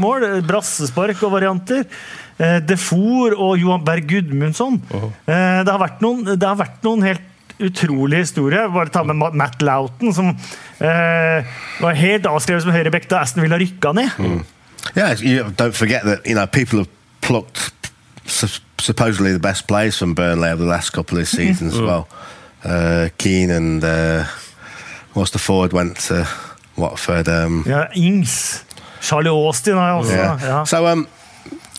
mål. 0.00 0.26
eh, 0.28 0.40
Brassespark 0.44 1.22
og 1.24 1.38
varianter. 1.38 1.86
Defour 2.40 3.34
og 3.36 3.58
Johan 3.60 3.82
Berg 3.84 4.06
Gudmundsson. 4.08 4.78
Eh, 5.28 5.58
det, 5.64 5.72
har 5.72 5.96
noen, 6.00 6.22
det 6.24 6.46
har 6.46 6.56
vært 6.56 6.78
noen 6.86 7.04
helt 7.04 7.26
utrolige 7.60 8.22
historier. 8.24 8.68
Bare 8.72 8.88
ta 8.88 9.02
med 9.02 9.16
Matt 9.34 9.62
Loughton, 9.62 10.14
som 10.14 10.28
eh, 10.80 11.44
var 11.80 11.94
helt 11.98 12.26
avskrevet 12.26 12.62
som 12.64 12.72
høyrebekk 12.72 13.08
da 13.10 13.20
Aston 13.24 13.42
Villa 13.44 13.58
rykka 13.60 13.92
ned. 13.92 14.10
Yeah, 14.96 15.12
you 15.20 15.44
don't 15.58 15.76
forget 15.76 16.02
that 16.04 16.26
you 16.26 16.34
know 16.34 16.46
people 16.46 16.78
have 16.78 16.88
plucked 17.20 17.72
supposedly 18.78 19.32
the 19.32 19.38
best 19.38 19.66
players 19.66 19.98
from 19.98 20.14
Burnley 20.14 20.48
over 20.48 20.62
the 20.64 20.70
last 20.70 20.90
couple 20.92 21.18
of 21.18 21.28
seasons 21.28 21.74
as 21.74 21.80
well. 21.80 22.08
Uh, 22.64 23.08
Keane 23.18 23.50
and 23.50 23.84
uh, 23.84 24.24
what's 25.14 25.30
the 25.32 25.38
forward 25.38 25.72
went 25.72 25.96
to 26.08 26.26
Watford. 26.76 27.28
Um, 27.28 27.64
Ja, 27.66 27.86
Ings. 27.94 28.64
Charlie 29.02 29.30
Austin 29.30 29.74
har 29.74 29.86
jeg 29.86 29.94
også. 29.96 30.12
yeah. 30.12 30.64
So 30.66 30.86
um, 30.86 31.06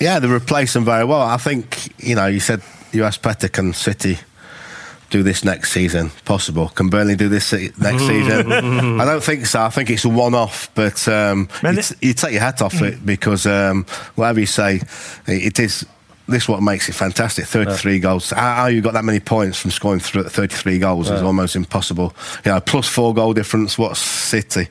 yeah, 0.01 0.19
they 0.19 0.27
replace 0.29 0.73
them 0.73 0.85
very 0.85 1.03
well. 1.05 1.21
I 1.21 1.37
think 1.37 1.87
you 1.99 2.15
know 2.15 2.27
you 2.27 2.39
said 2.39 2.61
you 2.93 3.03
asked 3.05 3.21
Petter 3.21 3.47
can 3.47 3.73
City 3.73 4.17
do 5.11 5.23
this 5.23 5.43
next 5.43 5.71
season? 5.71 6.11
Possible. 6.25 6.69
Can 6.75 6.89
Burnley 6.89 7.15
do 7.15 7.29
this 7.29 7.45
se- 7.45 7.71
next 7.77 8.03
season? 8.07 8.51
I 9.01 9.05
don't 9.05 9.23
think 9.23 9.45
so. 9.45 9.61
I 9.61 9.69
think 9.69 9.89
it's 9.89 10.05
a 10.05 10.09
one-off, 10.09 10.69
but 10.75 11.07
um, 11.07 11.47
Man, 11.63 11.75
you, 11.75 11.81
t- 11.83 11.95
you 12.07 12.13
take 12.13 12.31
your 12.31 12.41
hat 12.41 12.61
off 12.61 12.81
it 12.81 13.05
because 13.05 13.45
um, 13.45 13.85
whatever 14.15 14.39
you 14.39 14.45
say, 14.47 14.81
it 15.27 15.59
is. 15.59 15.85
This 16.27 16.43
is 16.43 16.49
what 16.49 16.61
makes 16.61 16.87
it 16.87 16.95
fantastic. 16.95 17.45
Thirty-three 17.45 17.99
goals. 17.99 18.29
How, 18.31 18.55
how 18.55 18.67
you 18.67 18.81
got 18.81 18.93
that 18.93 19.03
many 19.03 19.19
points 19.19 19.57
from 19.59 19.71
scoring 19.71 19.99
th- 19.99 20.27
thirty-three 20.27 20.79
goals 20.79 21.09
is 21.09 21.21
almost 21.21 21.55
impossible. 21.55 22.13
You 22.45 22.51
know, 22.53 22.61
plus 22.61 22.87
four 22.87 23.13
goal 23.13 23.33
difference. 23.33 23.77
What 23.77 23.97
City? 23.97 24.67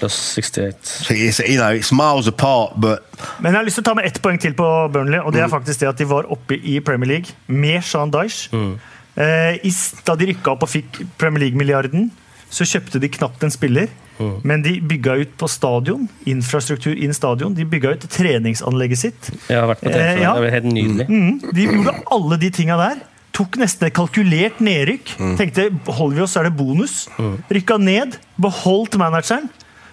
68. 0.00 0.74
So 0.86 1.14
It's, 1.14 1.38
you 1.40 1.58
know, 1.58 1.70
it's 1.74 1.92
miles 1.92 2.26
apart, 2.26 2.80
but 2.80 3.02
Men 3.40 3.52
jeg 3.52 3.58
har 3.58 3.64
lyst 3.66 3.74
til 3.80 3.82
å 3.82 3.88
ta 3.90 3.94
med 3.98 4.06
ett 4.06 4.20
poeng 4.22 4.38
til 4.40 4.54
på 4.54 4.66
Burnley, 4.94 5.18
og 5.18 5.32
det 5.34 5.42
er 5.42 5.48
faktisk 5.50 5.80
det 5.82 5.88
at 5.88 5.98
de 5.98 6.06
var 6.08 6.28
oppe 6.30 6.54
i 6.58 6.78
Premier 6.80 7.08
League 7.08 7.34
med 7.48 7.82
Sean 7.82 8.10
Dyche. 8.14 8.48
S- 8.48 8.78
da 9.18 10.14
de 10.18 10.28
rykka 10.30 10.52
opp 10.54 10.62
og 10.66 10.70
fikk 10.70 11.00
Premier 11.18 11.46
League-milliarden, 11.46 12.10
så 12.48 12.64
kjøpte 12.68 13.00
de 13.02 13.10
knapt 13.12 13.42
en 13.44 13.52
spiller. 13.52 13.90
Men 14.18 14.62
de 14.64 14.78
bygga 14.82 15.14
ut 15.20 15.34
på 15.38 15.46
stadion, 15.50 16.08
infrastruktur 16.26 16.96
inn 16.98 17.14
stadion. 17.14 17.54
De 17.54 17.66
bygga 17.68 17.92
ut 17.94 18.06
treningsanlegget 18.10 18.98
sitt. 18.98 19.28
Jeg 19.46 19.60
har 19.60 19.68
vært 19.70 19.84
på 19.84 19.92
Eh, 19.92 20.22
ja. 20.24 20.32
Det 20.34 20.42
var 20.42 20.54
helt 20.56 20.72
nydelig. 20.72 21.06
Mm, 21.08 21.52
de 21.54 21.66
gjorde 21.68 21.94
alle 22.16 22.38
de 22.42 22.50
tinga 22.50 22.78
der. 22.80 23.04
Tok 23.38 23.58
nesten 23.60 23.86
et 23.86 23.94
kalkulert 23.94 24.58
nedrykk. 24.64 25.12
Tenkte 25.38 25.68
holder 25.86 26.16
vi 26.16 26.22
oss, 26.24 26.34
så 26.34 26.40
er 26.42 26.48
det 26.48 26.56
bonus. 26.58 26.96
Rykka 27.52 27.78
ned, 27.78 28.18
beholdt 28.40 28.98
manageren. 28.98 29.46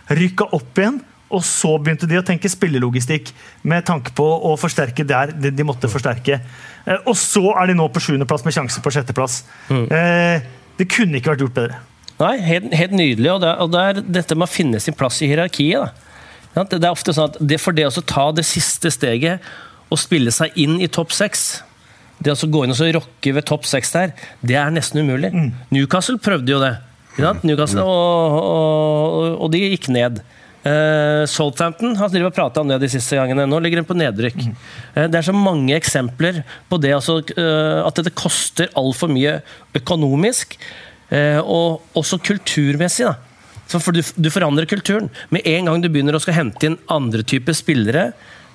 Rykka 0.10 0.50
opp 0.58 0.82
igjen. 0.82 1.02
Og 1.34 1.42
så 1.46 1.72
begynte 1.82 2.08
de 2.10 2.20
å 2.20 2.26
tenke 2.26 2.50
spillelogistikk 2.52 3.32
med 3.66 3.86
tanke 3.88 4.14
på 4.16 4.26
å 4.26 4.54
forsterke 4.62 5.06
der 5.08 5.34
de, 5.34 5.66
måtte 5.66 5.90
forsterke. 5.90 6.38
Eh, 6.86 7.02
og 7.02 7.18
så 7.18 7.48
er 7.56 7.72
de 7.72 7.78
nå 7.80 7.88
på 7.90 8.04
sjuendeplass 8.04 8.46
med 8.46 8.56
sjanse 8.56 8.84
på 8.84 8.94
sjetteplass. 8.94 9.42
Eh, 9.74 10.46
det 10.78 10.90
kunne 10.92 11.18
ikke 11.18 11.34
vært 11.34 11.46
gjort 11.48 11.58
bedre. 11.58 11.82
Nei, 12.22 12.36
helt, 12.46 12.72
helt 12.78 12.96
nydelig. 12.96 13.32
Og 13.34 13.42
det, 13.44 13.54
og 13.64 13.72
det 13.74 13.84
er 13.84 14.02
dette 14.20 14.38
med 14.38 14.48
å 14.48 14.54
finne 14.54 14.82
sin 14.84 14.96
plass 14.98 15.20
i 15.26 15.30
hierarkiet. 15.32 16.04
Da. 16.56 16.64
Det, 16.64 16.80
er 16.80 16.92
ofte 16.94 17.16
sånn 17.16 17.34
at 17.34 17.40
det, 17.44 17.60
For 17.60 17.76
det 17.76 17.90
å 17.90 18.04
ta 18.06 18.30
det 18.36 18.46
siste 18.48 18.92
steget 18.94 19.44
og 19.92 20.00
spille 20.00 20.32
seg 20.34 20.56
inn 20.58 20.80
i 20.82 20.88
topp 20.90 21.12
seks 21.14 21.60
Det 22.24 22.32
å 22.32 22.48
gå 22.50 22.64
inn 22.64 22.74
og 22.74 22.78
så 22.80 22.88
rokke 22.96 23.34
ved 23.36 23.46
topp 23.46 23.68
seks 23.68 23.92
der, 23.94 24.14
det 24.40 24.56
er 24.58 24.72
nesten 24.74 25.04
umulig. 25.04 25.34
Newcastle 25.74 26.16
prøvde 26.22 26.54
jo 26.54 26.62
det. 26.64 26.78
Newcastle, 27.44 27.84
og, 27.84 28.38
og, 28.40 29.28
og 29.44 29.52
de 29.52 29.62
gikk 29.66 29.90
ned. 29.92 30.22
Eh, 30.66 31.24
Southampton 31.30 31.94
har 32.00 32.10
drivet 32.10 32.32
og 32.32 32.38
prata 32.38 32.64
om 32.64 32.72
det 32.72 32.80
de 32.82 32.90
siste 32.90 33.18
gangene. 33.20 33.46
Nå 33.50 33.60
ligger 33.62 33.82
de 33.82 33.88
på 33.88 33.98
nedrykk. 33.98 34.42
Eh, 34.96 35.06
det 35.12 35.20
er 35.20 35.28
så 35.28 35.36
mange 35.36 35.76
eksempler 35.78 36.42
på 36.72 36.80
det 36.82 36.96
altså, 36.98 37.20
uh, 37.38 37.86
at 37.86 38.00
dette 38.00 38.16
koster 38.18 38.72
altfor 38.80 39.12
mye 39.14 39.40
økonomisk. 39.78 40.58
Og 41.46 41.84
også 41.96 42.18
kulturmessig. 42.18 43.06
da. 43.06 43.36
Så 43.70 43.80
for 43.82 43.96
du, 43.96 44.02
du 44.02 44.30
forandrer 44.34 44.68
kulturen. 44.70 45.10
Med 45.34 45.46
en 45.48 45.70
gang 45.70 45.82
du 45.82 45.90
begynner 45.90 46.18
å 46.18 46.34
hente 46.34 46.70
inn 46.70 46.80
andre 46.92 47.26
typer 47.26 47.56
spillere 47.58 48.08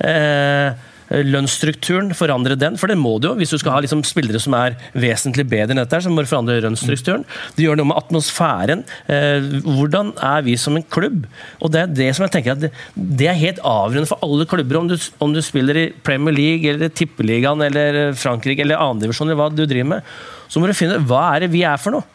eh, 0.02 0.74
Lønnsstrukturen, 1.11 2.12
forandre 2.14 2.54
den. 2.58 2.76
For 2.78 2.90
det 2.90 2.98
må 2.98 3.16
du 3.18 3.30
jo. 3.30 3.34
Hvis 3.38 3.50
du 3.54 3.58
skal 3.58 3.74
ha 3.74 3.80
liksom 3.82 4.04
spillere 4.06 4.40
som 4.42 4.54
er 4.58 4.76
vesentlig 4.94 5.46
bedre 5.50 5.74
enn 5.74 5.82
dette, 5.82 5.96
her, 5.96 6.04
så 6.06 6.12
må 6.12 6.22
du 6.22 6.30
forandre 6.30 6.61
lønnsstrukturen. 6.62 7.24
Det 7.56 7.66
gjør 7.66 7.80
noe 7.80 7.90
med 7.90 7.98
atmosfæren. 7.98 8.84
Eh, 9.11 9.48
hvordan 9.66 10.12
er 10.30 10.44
vi 10.46 10.54
som 10.61 10.78
en 10.78 10.86
klubb? 10.86 11.26
Og 11.58 11.74
det 11.74 11.82
er 11.82 11.96
det 11.98 12.11
som 12.16 12.26
jeg 12.26 12.34
tenker 12.36 12.54
at 12.54 12.62
det, 12.94 13.26
er 13.30 13.38
helt 13.40 13.58
avgjørende 13.66 14.11
for 14.11 14.22
alle 14.26 14.46
klubber. 14.50 14.80
Om 14.80 14.92
du, 14.92 14.96
om 15.18 15.34
du 15.34 15.42
spiller 15.44 15.82
i 15.82 15.88
Premier 16.06 16.36
League, 16.36 16.70
eller 16.70 16.94
Tippeligaen, 16.94 17.66
eller 17.66 18.14
Frankrike, 18.18 18.62
eller 18.62 18.78
andredivisjon, 18.80 19.28
eller 19.28 19.42
hva 19.42 19.50
du 19.50 19.64
driver 19.64 19.96
med, 19.96 20.14
så 20.50 20.62
må 20.62 20.70
du 20.70 20.78
finne 20.78 21.02
hva 21.11 21.26
er 21.34 21.44
det 21.46 21.52
vi 21.54 21.64
er 21.66 21.78
for 21.80 21.98
noe. 21.98 22.06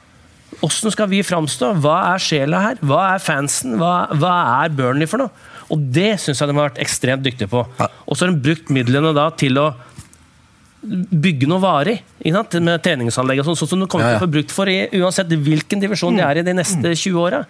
Hvordan 0.61 0.93
skal 0.93 1.09
vi 1.11 1.19
framstå? 1.25 1.73
Hva 1.83 1.97
er 2.13 2.23
sjela 2.23 2.61
her? 2.63 2.79
Hva 2.85 3.01
er 3.15 3.23
fansen? 3.23 3.75
Hva, 3.81 4.05
hva 4.15 4.35
er 4.63 4.75
Burnley 4.75 5.09
for 5.09 5.25
noe? 5.25 5.51
Og 5.73 5.81
det 5.97 6.15
syns 6.21 6.41
jeg 6.41 6.49
de 6.49 6.55
har 6.55 6.69
vært 6.69 6.81
ekstremt 6.83 7.25
dyktige 7.25 7.49
på. 7.49 7.63
Og 7.81 8.15
så 8.15 8.25
har 8.25 8.33
de 8.33 8.43
brukt 8.49 8.71
midlene 8.73 9.13
da 9.17 9.29
til 9.37 9.57
å 9.61 9.69
bygge 10.85 11.49
noe 11.49 11.61
varig. 11.63 11.99
Med 12.25 12.83
treningsanlegg 12.85 13.41
og 13.41 13.49
sånn, 13.49 13.59
sånn 13.63 13.71
som 13.73 13.83
de 13.83 13.87
kommer 13.89 14.11
til 14.11 14.19
å 14.19 14.25
få 14.25 14.33
brukt 14.37 14.53
for 14.53 14.69
i, 14.69 14.83
uansett 14.99 15.31
hvilken 15.33 15.81
divisjon 15.81 16.17
de 16.17 16.25
er 16.25 16.41
i 16.41 16.45
de 16.45 16.53
neste 16.57 16.93
20 16.93 17.21
åra. 17.21 17.45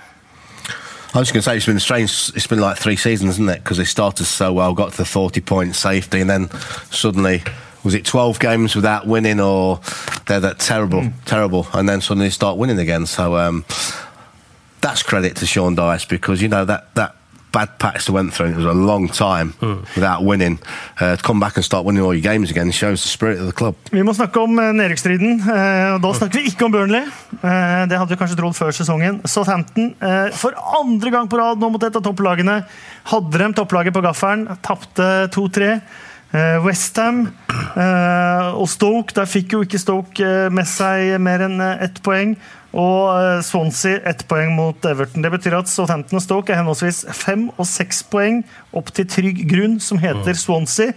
I 1.16 1.20
was 1.20 1.32
going 1.32 1.39
to 1.39 1.43
say 1.43 1.55
it's 1.55 1.66
been 1.66 1.80
strange. 1.80 2.11
It's 2.36 2.47
been 2.47 2.59
like 2.59 2.78
three 2.78 2.97
seasons, 2.97 3.36
isn't 3.36 3.47
it? 3.47 3.63
Because 3.63 3.78
they 3.78 3.86
started 3.86 4.26
so 4.26 4.51
well, 4.51 4.74
got 4.74 4.91
to 4.91 4.97
the 4.97 5.05
forty 5.05 5.39
point 5.39 5.74
safety, 5.74 6.20
and 6.20 6.30
then 6.30 6.49
suddenly 6.91 7.41
was 7.86 7.93
it 7.93 8.03
twelve 8.03 8.38
games 8.39 8.76
without 8.76 9.07
winning, 9.07 9.39
or 9.39 9.80
they're 10.26 10.41
that 10.41 10.59
terrible, 10.59 11.13
terrible, 11.24 11.68
and 11.72 11.88
then 11.88 12.01
suddenly 12.01 12.30
start 12.30 12.57
winning 12.57 12.80
again. 12.80 13.05
So 13.05 13.38
um, 13.38 13.63
that's 14.82 15.03
credit 15.03 15.38
to 15.38 15.45
Sean 15.45 15.74
Dice 15.74 16.03
because 16.03 16.41
you 16.41 16.49
know 16.49 16.66
that 16.66 16.93
that 16.95 17.16
bad 17.56 17.72
patch 17.80 18.06
they 18.06 18.14
went 18.16 18.34
through. 18.36 18.51
It 18.51 18.58
was 18.60 18.68
a 18.68 18.76
long 18.91 19.08
time 19.08 19.53
without 19.95 20.24
winning. 20.28 20.60
Uh, 20.99 21.16
to 21.16 21.24
come 21.24 21.39
back 21.39 21.56
and 21.56 21.64
start 21.66 21.86
winning 21.88 22.03
all 22.03 22.14
your 22.14 22.22
games 22.34 22.51
again 22.51 22.72
shows 22.72 23.01
the 23.06 23.10
spirit 23.10 23.39
of 23.39 23.45
the 23.47 23.56
club. 23.56 23.76
Vi 23.95 24.03
må 24.03 24.14
snakke 24.18 24.41
om 24.43 24.60
eh, 24.60 24.72
nedrykksstriden. 24.76 25.39
Uh, 25.45 25.95
Da 26.03 26.12
snakker 26.20 26.41
vi 26.41 26.51
ikke 26.51 26.68
om 26.68 26.74
Burnley. 26.76 27.06
Uh, 27.39 27.86
Det 27.89 27.97
hadde 27.99 28.12
vi 28.12 28.20
kanskje 28.20 28.39
trodd 28.39 28.58
før 28.58 28.76
sesongen. 28.76 29.22
Southampton, 29.26 29.93
for 30.36 30.58
andre 30.82 31.12
gang 31.14 31.30
på 31.32 31.39
rad 31.39 31.62
nå 31.62 31.70
mot 31.72 31.84
et 31.84 31.95
av 31.95 32.03
topplagene, 32.03 32.58
hadde 33.12 33.39
de 33.41 33.47
topplaget 33.58 33.95
på 33.95 34.03
gaffelen. 34.03 34.47
Tapte 34.66 35.08
2-3. 35.36 35.80
Westham 36.66 37.22
og 38.60 38.66
Stoke, 38.68 39.14
der 39.16 39.30
fikk 39.30 39.53
jo 39.56 39.62
ikke 39.64 39.80
Stoke 39.80 40.32
med 40.51 40.68
seg 40.68 41.14
mer 41.24 41.45
enn 41.45 41.62
ett 41.64 42.01
poeng. 42.03 42.34
Og 42.76 43.11
eh, 43.15 43.41
Swansea 43.45 44.01
ett 44.09 44.26
poeng 44.28 44.51
mot 44.57 44.88
Everton. 44.88 45.23
Det 45.23 45.32
betyr 45.32 45.59
at 45.61 45.71
Southampton 45.71 46.19
og 46.19 46.23
Stoke 46.26 46.51
er 46.51 46.59
henholdsvis 46.59 47.05
fem 47.15 47.47
og 47.55 47.67
seks 47.69 48.03
poeng 48.11 48.41
opp 48.76 48.91
til 48.95 49.07
trygg 49.11 49.45
grunn, 49.47 49.78
som 49.84 50.01
heter 50.01 50.36
Swansea. 50.38 50.95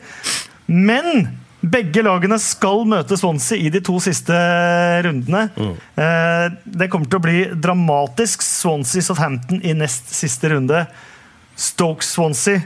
Men 0.66 1.28
begge 1.62 2.02
lagene 2.02 2.38
skal 2.42 2.82
møte 2.88 3.18
Swansea 3.18 3.58
i 3.62 3.70
de 3.74 3.82
to 3.84 3.98
siste 4.02 4.34
rundene. 5.06 5.48
Mm. 5.58 5.72
Det 6.78 6.86
kommer 6.90 7.10
til 7.10 7.18
å 7.18 7.24
bli 7.24 7.38
dramatisk. 7.66 8.44
Swansea-Southampton 8.46 9.62
i 9.66 9.74
nest 9.78 10.12
siste 10.14 10.52
runde. 10.52 10.84
Stoke-Swansea 11.58 12.60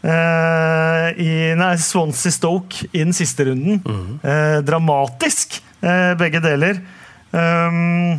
eh, 0.00 1.10
i 1.20 1.34
Nei, 1.60 1.74
Swansea-Stoke 1.82 2.88
i 2.92 3.02
den 3.02 3.16
siste 3.16 3.50
runden. 3.50 3.82
Mm. 3.84 4.64
dramatisk, 4.64 5.60
eh, 5.84 6.14
begge 6.20 6.40
deler. 6.44 6.80
Um, 7.32 8.16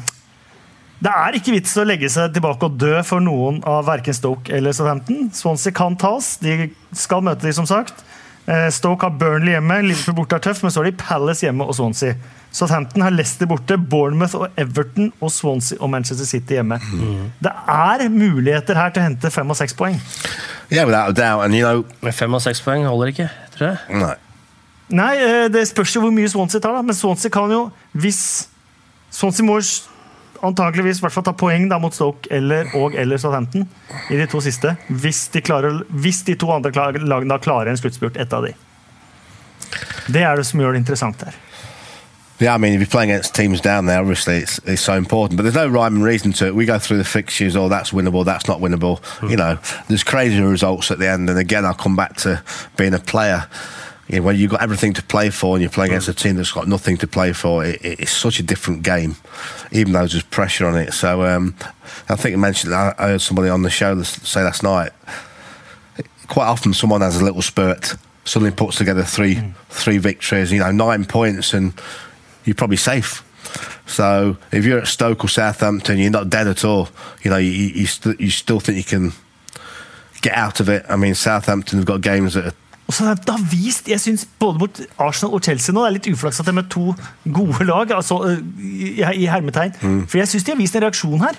Det 0.99 1.11
er 1.15 1.35
ikke 1.37 1.53
vits 1.55 1.77
å 1.79 1.85
legge 1.87 2.09
seg 2.11 2.33
tilbake 2.35 2.67
og 2.67 2.75
dø 2.79 2.97
for 3.07 3.23
noen 3.23 3.61
av 3.67 3.85
verken 3.87 4.15
Stoke 4.15 4.51
eller 4.55 4.75
Southampton. 4.75 5.29
Swansea 5.35 5.71
kan 5.75 5.95
tas. 5.99 6.33
De 6.43 6.67
skal 6.91 7.23
møte 7.23 7.47
de, 7.47 7.53
som 7.55 7.67
sagt. 7.69 8.03
Eh, 8.49 8.67
Stoke 8.73 9.05
har 9.05 9.15
Burnley 9.15 9.53
hjemme, 9.53 9.77
Liverpool 9.85 10.17
borte 10.17 10.39
er 10.39 10.43
tøff, 10.43 10.63
men 10.63 10.73
så 10.73 10.81
har 10.81 10.89
de 10.89 10.97
Palace 10.99 11.45
hjemme 11.45 11.67
og 11.69 11.75
Swansea. 11.77 12.17
Southampton 12.51 13.03
har 13.05 13.13
Leicester 13.13 13.45
borte, 13.47 13.77
Bournemouth 13.77 14.33
og 14.39 14.57
Everton 14.57 15.11
og 15.21 15.29
Swansea 15.31 15.77
og 15.79 15.91
Manchester 15.93 16.25
City 16.25 16.57
hjemme. 16.57 16.79
Det 17.39 17.51
er 17.53 18.07
muligheter 18.09 18.79
her 18.79 18.89
til 18.95 19.03
å 19.03 19.05
hente 19.05 19.29
fem 19.31 19.53
og 19.53 19.59
seks 19.59 19.77
poeng. 19.77 19.99
Yeah, 20.71 20.87
without 20.89 21.13
a 21.13 21.13
doubt. 21.13 21.45
And 21.45 21.53
you 21.53 21.61
know, 21.61 21.85
Men 22.01 22.13
fem 22.13 22.33
og 22.33 22.41
seks 22.41 22.61
poeng 22.65 22.87
holder 22.89 23.13
ikke, 23.13 23.29
tror 23.55 23.67
jeg. 23.71 24.01
Nei. 24.01 24.15
Nei, 24.89 25.13
eh, 25.21 25.45
det 25.53 25.67
spørs 25.69 25.93
jo 25.95 26.01
hvor 26.01 26.13
mye 26.15 26.29
Swansea 26.31 26.59
tar, 26.59 26.73
da. 26.73 26.81
Men 26.81 26.97
Swansea 26.97 27.29
kan 27.29 27.53
jo, 27.53 27.67
hvis 27.93 28.49
Swansea 29.13 29.45
må 29.45 29.59
antakeligvis 30.45 31.01
hvert 31.03 31.19
ta 31.25 31.33
poeng 31.35 31.67
da 31.71 31.79
mot 31.81 31.95
Stoke 31.95 32.29
eller, 32.33 32.69
og 32.77 32.95
eller 32.95 33.19
Southampton 33.21 33.67
i 34.09 34.17
de 34.19 34.27
to 34.29 34.41
siste. 34.43 34.75
Hvis 34.87 35.27
de, 35.33 35.41
klarer, 35.41 35.83
hvis 35.89 36.23
de 36.27 36.37
to 36.39 36.51
andre 36.53 36.71
lagene 36.99 37.29
da 37.29 37.39
klarer 37.41 37.71
en 37.71 37.79
sluttspurt, 37.79 38.17
ett 38.17 38.33
av 38.33 38.47
de. 38.47 38.55
Det 40.09 40.23
er 40.25 40.39
det 40.39 40.47
som 40.47 40.61
gjør 40.61 40.73
det 40.73 40.83
interessant 40.85 41.27
her. 41.27 41.37
Yeah, 42.41 42.55
I 42.55 42.57
mean, 42.57 42.73
if 42.73 42.79
you're 42.79 42.87
playing 42.87 43.11
against 43.11 43.35
teams 43.35 43.59
down 43.59 43.85
there, 43.85 43.99
obviously 43.99 44.37
it's, 44.37 44.59
it's 44.59 44.81
so 44.81 44.93
important. 44.93 45.35
But 45.35 45.43
there's 45.43 45.55
no 45.55 45.67
rhyme 45.67 45.95
and 45.95 46.03
reason 46.03 46.31
to 46.33 46.47
it. 46.47 46.55
We 46.55 46.65
go 46.65 46.79
through 46.79 46.97
the 46.97 47.03
fixtures, 47.03 47.57
oh, 47.57 47.67
that's 47.67 47.91
winnable, 47.91 48.23
that's 48.23 48.47
not 48.47 48.61
winnable. 48.61 49.01
You 49.29 49.35
know, 49.35 49.57
there's 49.89 50.05
crazy 50.05 50.39
results 50.39 50.89
at 50.89 50.99
the 50.99 51.09
end. 51.09 51.29
And 51.29 51.37
again, 51.37 51.65
I'll 51.65 51.73
come 51.73 51.97
back 51.97 52.15
to 52.17 52.41
being 52.77 52.93
a 52.93 52.99
player. 52.99 53.45
You 54.09 54.17
know, 54.17 54.23
when 54.23 54.37
you've 54.37 54.49
got 54.49 54.63
everything 54.63 54.93
to 54.93 55.03
play 55.03 55.29
for 55.29 55.55
and 55.55 55.61
you're 55.61 55.69
playing 55.69 55.91
against 55.91 56.07
a 56.07 56.13
team 56.15 56.35
that's 56.35 56.51
got 56.51 56.67
nothing 56.67 56.97
to 56.97 57.07
play 57.07 57.31
for, 57.31 57.63
it, 57.63 57.79
it, 57.85 57.99
it's 57.99 58.11
such 58.11 58.39
a 58.39 58.43
different 58.43 58.81
game, 58.81 59.15
even 59.71 59.93
though 59.93 60.07
there's 60.07 60.23
pressure 60.23 60.65
on 60.65 60.75
it. 60.75 60.93
So 60.93 61.21
um, 61.23 61.55
I 62.09 62.15
think 62.15 62.31
you 62.31 62.39
mentioned, 62.39 62.73
I, 62.73 62.95
I 62.97 63.09
heard 63.09 63.21
somebody 63.21 63.49
on 63.49 63.61
the 63.61 63.69
show 63.69 64.01
say 64.01 64.41
last 64.43 64.63
night, 64.63 64.91
quite 66.27 66.47
often 66.47 66.73
someone 66.73 67.01
has 67.01 67.21
a 67.21 67.23
little 67.23 67.43
spurt, 67.43 67.95
suddenly 68.25 68.51
puts 68.51 68.77
together 68.77 69.03
three 69.03 69.41
three 69.69 69.99
victories, 69.99 70.51
you 70.51 70.59
know, 70.59 70.71
nine 70.71 71.05
points, 71.05 71.53
and 71.53 71.73
you're 72.45 72.55
probably 72.55 72.77
safe. 72.77 73.23
So 73.85 74.37
if 74.51 74.65
you're 74.65 74.79
at 74.79 74.87
Stoke 74.87 75.23
or 75.23 75.27
Southampton, 75.27 75.99
you're 75.99 76.11
not 76.11 76.29
dead 76.29 76.47
at 76.47 76.65
all. 76.65 76.89
You 77.21 77.31
know, 77.31 77.37
you 77.37 77.51
you, 77.51 77.85
st- 77.85 78.19
you 78.19 78.31
still 78.31 78.59
think 78.59 78.77
you 78.77 78.83
can 78.83 79.13
get 80.21 80.33
out 80.33 80.59
of 80.59 80.69
it. 80.69 80.85
I 80.89 80.95
mean, 80.95 81.15
Southampton 81.15 81.77
have 81.77 81.85
got 81.85 82.01
games 82.01 82.33
that 82.33 82.47
are 82.47 82.53
Og 82.89 82.95
så 82.97 83.05
har 83.05 83.43
vist, 83.51 83.85
jeg 83.91 84.01
synes 84.01 84.23
Både 84.41 84.57
mot 84.63 84.79
Arsenal 84.97 85.35
og 85.37 85.43
Chelsea 85.45 85.73
nå 85.75 85.83
det 85.85 85.89
er 85.91 85.97
litt 85.99 86.07
uflaks 86.15 86.39
at 86.41 86.47
de 86.47 86.53
er 86.55 86.57
med 86.57 86.69
to 86.73 86.87
gode 87.29 87.67
lag. 87.69 87.91
altså 87.93 88.17
øh, 88.25 88.39
i, 88.57 88.95
i 89.21 89.27
hermetegn. 89.29 89.75
For 90.09 90.17
jeg 90.17 90.27
syns 90.31 90.47
de 90.47 90.55
har 90.55 90.57
vist 90.57 90.75
en 90.79 90.87
reaksjon 90.87 91.21
her. 91.21 91.37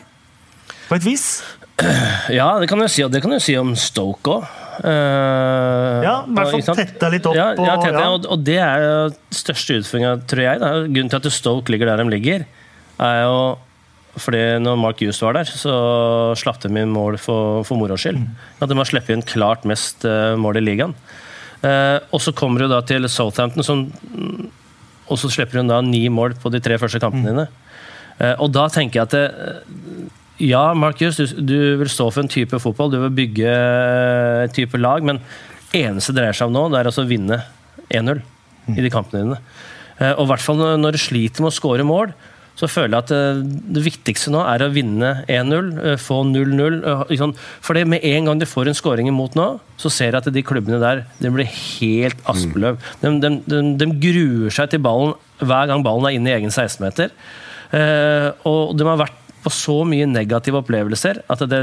På 0.89 0.95
et 1.01 1.05
vis. 1.07 1.27
Ja, 2.31 2.59
det 2.61 2.69
kan 2.69 2.79
du 2.79 2.87
si, 2.93 3.03
og 3.03 3.11
det 3.11 3.23
kan 3.25 3.33
du 3.33 3.39
si 3.43 3.55
om 3.59 3.73
Stoke 3.75 4.31
òg. 4.39 4.43
Ja, 4.85 6.15
i 6.29 6.35
hvert 6.37 6.51
fall 6.55 6.77
tetta 6.77 7.09
litt 7.13 7.27
opp, 7.29 7.37
Ja, 7.37 7.49
ja, 7.57 7.75
og- 7.77 7.87
ja. 7.89 8.05
og, 8.11 8.27
og 8.33 8.45
det 8.45 8.59
er 8.61 8.85
jo 8.85 8.93
største 9.35 9.79
utfordringa, 9.81 10.13
tror 10.29 10.43
jeg. 10.45 10.61
Da. 10.61 10.71
Grunnen 10.87 11.11
til 11.13 11.21
at 11.21 11.33
Stoke 11.33 11.73
ligger 11.73 11.91
der 11.91 12.03
de 12.05 12.11
ligger, 12.13 12.45
er 13.01 13.23
jo 13.25 13.59
fordi 14.21 14.41
når 14.61 14.77
Mark 14.81 14.99
Hughes 15.01 15.21
var 15.23 15.37
der, 15.39 15.45
så 15.47 15.73
slapp 16.37 16.61
de 16.65 16.69
inn 16.75 16.91
mål 16.93 17.17
for, 17.23 17.63
for 17.65 17.79
moro 17.79 17.97
skyld. 17.97 18.19
At 18.61 18.69
de 18.69 18.77
har 18.77 18.89
sluppet 18.89 19.15
inn 19.15 19.23
klart 19.23 19.65
mest 19.65 20.05
eh, 20.05 20.35
mål 20.37 20.59
i 20.59 20.65
ligaen. 20.67 20.95
Eh, 21.67 21.99
og 22.11 22.23
så 22.25 22.33
kommer 22.37 22.63
du 22.65 22.71
da 22.73 22.81
til 22.89 23.05
Southampton, 23.13 23.65
som, 23.67 23.83
og 25.11 25.19
så 25.21 25.29
slipper 25.33 25.61
hun 25.61 25.69
da 25.71 25.81
ni 25.85 26.07
mål 26.13 26.37
på 26.41 26.53
de 26.55 26.61
tre 26.65 26.79
første 26.81 27.01
kampene 27.03 27.29
dine. 27.35 27.47
Eh, 28.21 28.35
og 28.41 28.53
da 28.55 28.67
tenker 28.73 29.01
jeg 29.03 29.09
at 29.09 29.17
det, 29.17 29.25
ja, 30.41 30.63
Markus, 30.73 31.19
du, 31.21 31.27
du 31.45 31.57
vil 31.83 31.91
stå 31.93 32.07
for 32.09 32.25
en 32.25 32.33
type 32.33 32.57
fotball, 32.63 32.93
du 32.95 33.01
vil 33.03 33.13
bygge 33.19 33.51
en 34.47 34.55
type 34.57 34.81
lag, 34.81 35.05
men 35.05 35.21
eneste 35.77 36.15
det 36.15 36.23
dreier 36.23 36.37
seg 36.39 36.49
om 36.49 36.57
nå, 36.57 36.65
det 36.73 36.81
er 36.81 36.89
altså 36.91 37.05
å 37.05 37.11
vinne 37.11 37.43
1-0 37.93 38.23
i 38.73 38.81
de 38.85 38.91
kampene 38.93 39.27
dine. 39.27 39.39
Eh, 40.01 40.15
Og 40.17 40.25
i 40.25 40.31
hvert 40.33 40.45
fall 40.45 40.61
når, 40.61 40.79
når 40.81 40.97
du 40.97 41.03
sliter 41.03 41.45
med 41.45 41.53
å 41.53 41.59
skåre 41.59 41.85
mål, 41.87 42.15
så 42.61 42.69
føler 42.69 42.93
jeg 42.93 43.07
at 43.07 43.13
eh, 43.17 43.43
det 43.77 43.83
viktigste 43.87 44.33
nå 44.35 44.43
er 44.45 44.65
å 44.65 44.71
vinne 44.75 45.13
1-0, 45.31 45.71
eh, 45.81 45.97
få 46.01 46.21
0-0. 46.29 46.81
eh, 46.81 47.05
ikke? 47.17 47.31
Fordi 47.65 47.85
med 47.89 48.05
en 48.05 48.29
gang 48.29 48.43
du 48.43 48.47
får 48.49 48.69
en 48.69 48.77
skåring 48.77 49.09
imot 49.09 49.39
nå, 49.39 49.47
så 49.81 49.93
ser 49.93 50.13
jeg 50.13 50.21
at 50.21 50.29
de 50.35 50.45
klubbene 50.45 50.81
der 50.83 51.07
de 51.23 51.33
blir 51.33 51.49
helt 51.49 52.21
aspeløv. 52.29 52.77
De, 53.01 53.15
de, 53.23 53.33
de, 53.49 53.63
de 53.81 53.89
gruer 54.03 54.53
seg 54.53 54.75
til 54.75 54.85
ballen 54.85 55.17
hver 55.41 55.71
gang 55.71 55.87
ballen 55.87 56.11
er 56.11 56.19
inne 56.19 56.33
i 56.33 56.37
egen 56.37 56.53
16-meter. 56.53 57.15
Eh, 57.73 58.29
og 58.51 58.77
de 58.77 58.89
har 58.89 59.01
vært 59.07 59.17
på 59.41 59.53
så 59.55 59.81
mye 59.89 60.09
negative 60.11 60.61
opplevelser 60.61 61.23
at 61.33 61.49
det 61.49 61.63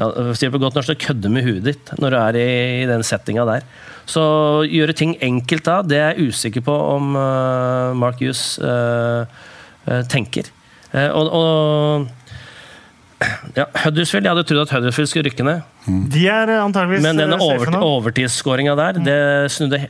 ja, 0.00 0.08
sier 0.38 0.52
på 0.52 0.60
godt 0.62 0.78
norsk, 0.78 0.94
det 0.94 1.02
kødder 1.04 1.32
med 1.32 1.44
huet 1.44 1.66
ditt 1.66 1.92
når 2.00 2.14
du 2.14 2.18
er 2.22 2.38
i, 2.40 2.50
i 2.84 2.88
den 2.88 3.04
settinga 3.04 3.44
der. 3.48 3.66
Så 4.08 4.22
gjøre 4.66 4.96
ting 4.96 5.14
enkelt 5.22 5.66
da, 5.66 5.80
det 5.86 5.98
er 6.00 6.14
jeg 6.14 6.32
usikker 6.32 6.64
på 6.66 6.74
om 6.96 7.14
uh, 7.14 7.92
Mark 7.98 8.22
Hughes 8.22 8.58
eh, 8.58 9.22
eh, 9.22 9.48
tenker. 10.10 10.50
Eh, 10.92 11.08
og, 11.14 11.30
og 11.30 12.08
ja, 13.52 13.66
Huddersfield, 13.82 14.24
Jeg 14.24 14.32
hadde 14.32 14.44
trodd 14.48 14.62
at 14.62 14.70
Huddersfield 14.72 15.10
skulle 15.10 15.28
rykke 15.28 15.44
ned. 15.44 15.60
De 16.12 16.22
er 16.32 16.48
eh, 16.54 16.60
antageligvis 16.64 17.04
Men 17.04 17.18
denne 17.20 17.36
eh, 17.36 17.44
over, 17.44 17.74
overtidsskåringa 17.84 18.76
der, 18.78 19.00
det 19.04 19.16
snudde 19.52 19.82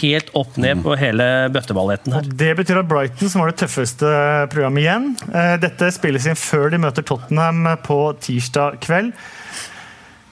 helt 0.00 0.32
opp 0.38 0.58
ned 0.60 0.82
på 0.82 0.96
hele 0.98 1.28
bøtteballetten 1.54 2.16
her. 2.16 2.26
Det 2.42 2.50
betyr 2.58 2.82
at 2.82 2.90
Brighton, 2.90 3.30
som 3.30 3.44
var 3.44 3.52
det 3.52 3.60
tøffeste 3.62 4.10
programmet 4.52 4.82
igjen 4.84 5.06
eh, 5.30 5.54
Dette 5.62 5.92
spilles 5.94 6.26
inn 6.26 6.38
før 6.38 6.72
de 6.74 6.82
møter 6.82 7.06
Tottenham 7.06 7.62
på 7.86 8.00
tirsdag 8.24 8.80
kveld. 8.82 9.14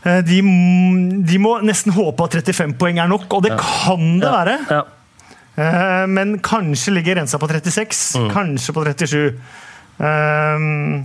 Eh, 0.02 0.20
De, 0.26 0.42
de 1.30 1.38
må 1.42 1.58
nesten 1.62 1.94
håpe 1.94 2.26
at 2.26 2.40
35 2.42 2.74
poeng 2.82 2.98
er 2.98 3.10
nok, 3.14 3.28
og 3.38 3.46
det 3.46 3.54
kan 3.62 4.16
det 4.18 4.34
være. 4.40 4.58
Ja. 4.74 4.82
Eh, 4.82 4.96
Men 5.56 6.38
kanskje 6.44 6.94
ligger 6.94 7.18
rensa 7.18 7.38
på 7.38 7.48
36, 7.50 8.04
kanskje 8.32 8.74
på 8.76 8.84
37. 8.86 9.24
Um, 10.00 11.04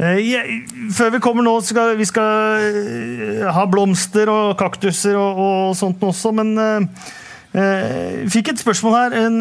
eh, 0.00 0.18
jeg, 0.20 0.56
før 0.92 1.14
vi 1.14 1.20
kommer 1.24 1.46
nå, 1.46 1.54
skal 1.64 1.94
vi 1.96 2.04
skal 2.04 2.64
eh, 2.68 3.44
ha 3.56 3.64
blomster 3.70 4.28
og 4.28 4.58
kaktuser 4.60 5.16
og, 5.16 5.40
og 5.40 5.78
sånt 5.78 6.02
også, 6.04 6.34
men 6.36 6.52
uh, 6.60 7.06
eh, 7.56 8.26
fikk 8.28 8.52
et 8.52 8.60
spørsmål 8.60 8.98
her 8.98 9.16
en, 9.22 9.38